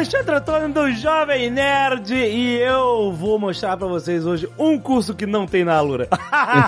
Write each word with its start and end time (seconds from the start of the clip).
Alexandre 0.00 0.34
Antônio 0.34 0.72
do 0.72 0.90
Jovem 0.92 1.50
Nerd 1.50 2.14
e 2.14 2.56
eu 2.56 3.12
vou 3.12 3.38
mostrar 3.38 3.76
pra 3.76 3.86
vocês 3.86 4.24
hoje 4.24 4.48
um 4.58 4.78
curso 4.78 5.14
que 5.14 5.26
não 5.26 5.46
tem 5.46 5.62
na 5.62 5.74
Alura. 5.74 6.08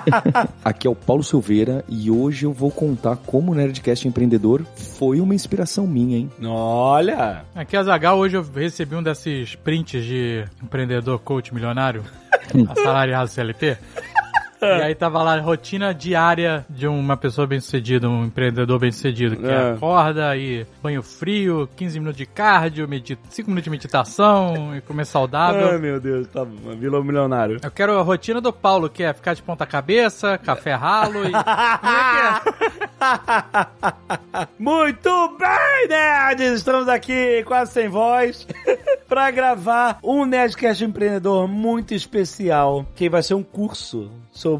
Aqui 0.62 0.86
é 0.86 0.90
o 0.90 0.94
Paulo 0.94 1.24
Silveira 1.24 1.82
e 1.88 2.10
hoje 2.10 2.44
eu 2.44 2.52
vou 2.52 2.70
contar 2.70 3.16
como 3.16 3.52
o 3.52 3.54
Nerdcast 3.54 4.06
Empreendedor 4.06 4.66
foi 4.98 5.18
uma 5.18 5.34
inspiração 5.34 5.86
minha, 5.86 6.18
hein? 6.18 6.30
Olha! 6.44 7.42
Aqui 7.54 7.74
é 7.74 7.82
Zagal, 7.82 8.18
hoje 8.18 8.36
eu 8.36 8.42
recebi 8.54 8.94
um 8.94 9.02
desses 9.02 9.54
prints 9.54 10.04
de 10.04 10.44
empreendedor 10.62 11.18
coach 11.18 11.54
milionário, 11.54 12.04
assalariado 12.68 13.30
CLT. 13.30 13.78
E 14.78 14.82
aí 14.82 14.94
tava 14.94 15.22
lá 15.22 15.38
rotina 15.40 15.92
diária 15.92 16.64
de 16.70 16.86
uma 16.86 17.16
pessoa 17.16 17.46
bem-sucedida, 17.46 18.08
um 18.08 18.24
empreendedor 18.24 18.78
bem-sucedido, 18.78 19.36
que 19.36 19.46
É. 19.46 19.72
acorda 19.72 20.28
aí 20.28 20.64
banho 20.82 21.02
frio, 21.02 21.68
15 21.76 21.98
minutos 21.98 22.18
de 22.18 22.26
cardio, 22.26 22.88
5 23.30 23.48
minutos 23.48 23.64
de 23.64 23.70
meditação 23.70 24.76
e 24.76 24.80
comer 24.80 25.02
Ai 25.02 25.06
saudável. 25.06 25.78
meu 25.78 26.00
Deus, 26.00 26.26
tá 26.28 26.44
virou 26.78 27.02
milionário. 27.02 27.58
Eu 27.62 27.70
quero 27.70 27.98
a 27.98 28.02
rotina 28.02 28.40
do 28.40 28.52
Paulo, 28.52 28.88
que 28.88 29.02
é 29.02 29.12
ficar 29.12 29.34
de 29.34 29.42
ponta 29.42 29.66
cabeça, 29.66 30.38
café 30.38 30.74
ralo 30.74 31.24
e... 31.24 31.32
É 31.82 32.62
é? 33.58 33.66
Muito 34.58 35.36
bem, 35.38 35.88
nerds! 35.88 36.52
Estamos 36.58 36.88
aqui 36.88 37.42
quase 37.44 37.72
sem 37.72 37.88
voz 37.88 38.46
pra 39.08 39.30
gravar 39.30 39.98
um 40.02 40.24
Nerdcast 40.24 40.84
Empreendedor 40.84 41.48
muito 41.48 41.94
especial, 41.94 42.86
que 42.94 43.08
vai 43.08 43.22
ser 43.22 43.34
um 43.34 43.42
curso 43.42 44.10
sobre 44.32 44.51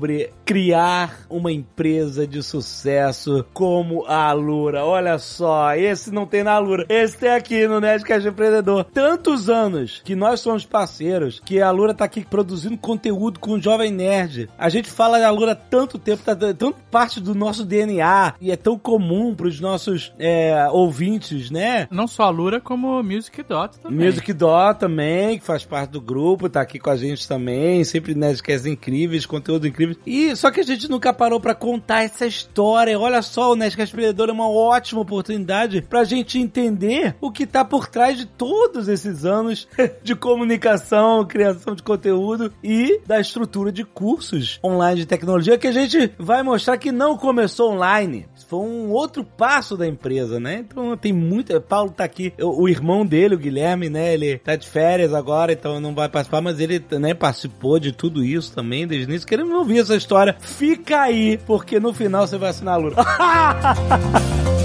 criar 0.44 1.26
uma 1.28 1.52
empresa 1.52 2.26
de 2.26 2.42
sucesso 2.42 3.44
como 3.52 4.04
a 4.06 4.28
Alura. 4.28 4.84
Olha 4.84 5.18
só, 5.18 5.74
esse 5.74 6.10
não 6.10 6.26
tem 6.26 6.42
na 6.42 6.52
Alura, 6.52 6.86
esse 6.88 7.18
tem 7.18 7.30
aqui 7.30 7.66
no 7.66 7.80
Nerdcast 7.80 8.28
Empreendedor. 8.28 8.84
Tantos 8.84 9.48
anos 9.48 10.02
que 10.04 10.14
nós 10.14 10.40
somos 10.40 10.64
parceiros, 10.64 11.40
que 11.44 11.60
a 11.60 11.68
Alura 11.68 11.94
tá 11.94 12.04
aqui 12.04 12.24
produzindo 12.24 12.76
conteúdo 12.76 13.40
com 13.40 13.52
o 13.52 13.60
Jovem 13.60 13.90
Nerd. 13.90 14.48
A 14.58 14.68
gente 14.68 14.90
fala 14.90 15.18
da 15.18 15.28
Alura 15.28 15.54
tanto 15.54 15.98
tempo, 15.98 16.22
tá 16.22 16.34
tanto 16.34 16.76
parte 16.90 17.20
do 17.20 17.34
nosso 17.34 17.64
DNA 17.64 18.34
e 18.40 18.50
é 18.50 18.56
tão 18.56 18.78
comum 18.78 19.34
pros 19.34 19.60
nossos 19.60 20.12
é, 20.18 20.68
ouvintes, 20.70 21.50
né? 21.50 21.86
Não 21.90 22.06
só 22.06 22.24
a 22.24 22.30
Lura, 22.30 22.60
como 22.60 23.00
o 23.00 23.02
Music 23.02 23.42
Dot 23.42 23.78
também. 23.78 24.06
Music 24.06 24.32
Dó 24.32 24.74
também, 24.74 25.38
que 25.38 25.44
faz 25.44 25.64
parte 25.64 25.90
do 25.90 26.00
grupo, 26.00 26.48
tá 26.48 26.60
aqui 26.60 26.78
com 26.78 26.90
a 26.90 26.96
gente 26.96 27.26
também, 27.26 27.84
sempre 27.84 28.14
Nerdcasts 28.14 28.66
incríveis, 28.66 29.26
conteúdo 29.26 29.66
incrível. 29.66 29.81
E 30.06 30.34
só 30.36 30.50
que 30.50 30.60
a 30.60 30.64
gente 30.64 30.88
nunca 30.88 31.12
parou 31.12 31.40
pra 31.40 31.54
contar 31.54 32.02
essa 32.02 32.26
história. 32.26 32.98
Olha 32.98 33.22
só, 33.22 33.52
o 33.52 33.56
Nerdcast 33.56 33.94
Empreendedor 33.94 34.28
é 34.28 34.32
uma 34.32 34.48
ótima 34.48 35.00
oportunidade 35.00 35.82
pra 35.82 36.04
gente 36.04 36.38
entender 36.38 37.16
o 37.20 37.30
que 37.30 37.46
tá 37.46 37.64
por 37.64 37.88
trás 37.88 38.16
de 38.16 38.26
todos 38.26 38.88
esses 38.88 39.24
anos 39.24 39.68
de 40.02 40.14
comunicação, 40.14 41.24
criação 41.24 41.74
de 41.74 41.82
conteúdo 41.82 42.52
e 42.62 43.00
da 43.06 43.20
estrutura 43.20 43.72
de 43.72 43.84
cursos 43.84 44.58
online 44.64 45.00
de 45.00 45.06
tecnologia 45.06 45.58
que 45.58 45.66
a 45.66 45.72
gente 45.72 46.12
vai 46.18 46.42
mostrar 46.42 46.78
que 46.78 46.92
não 46.92 47.16
começou 47.16 47.72
online. 47.72 48.26
Foi 48.52 48.60
um 48.60 48.90
outro 48.90 49.24
passo 49.24 49.78
da 49.78 49.86
empresa, 49.86 50.38
né? 50.38 50.58
Então 50.58 50.94
tem 50.94 51.10
muita. 51.10 51.58
Paulo 51.58 51.90
tá 51.90 52.04
aqui, 52.04 52.34
o, 52.38 52.64
o 52.64 52.68
irmão 52.68 53.06
dele, 53.06 53.34
o 53.34 53.38
Guilherme, 53.38 53.88
né? 53.88 54.12
Ele 54.12 54.36
tá 54.36 54.56
de 54.56 54.68
férias 54.68 55.14
agora, 55.14 55.54
então 55.54 55.80
não 55.80 55.94
vai 55.94 56.06
participar, 56.06 56.42
mas 56.42 56.60
ele 56.60 56.84
né, 57.00 57.14
participou 57.14 57.78
de 57.78 57.92
tudo 57.92 58.22
isso 58.22 58.54
também 58.54 58.86
desde 58.86 59.06
o 59.06 59.08
início. 59.08 59.26
Queremos 59.26 59.54
ouvir 59.54 59.78
essa 59.78 59.96
história. 59.96 60.36
Fica 60.38 61.00
aí, 61.00 61.38
porque 61.46 61.80
no 61.80 61.94
final 61.94 62.26
você 62.26 62.36
vai 62.36 62.50
assinar 62.50 62.74
a 62.74 62.76
Lura. 62.76 62.96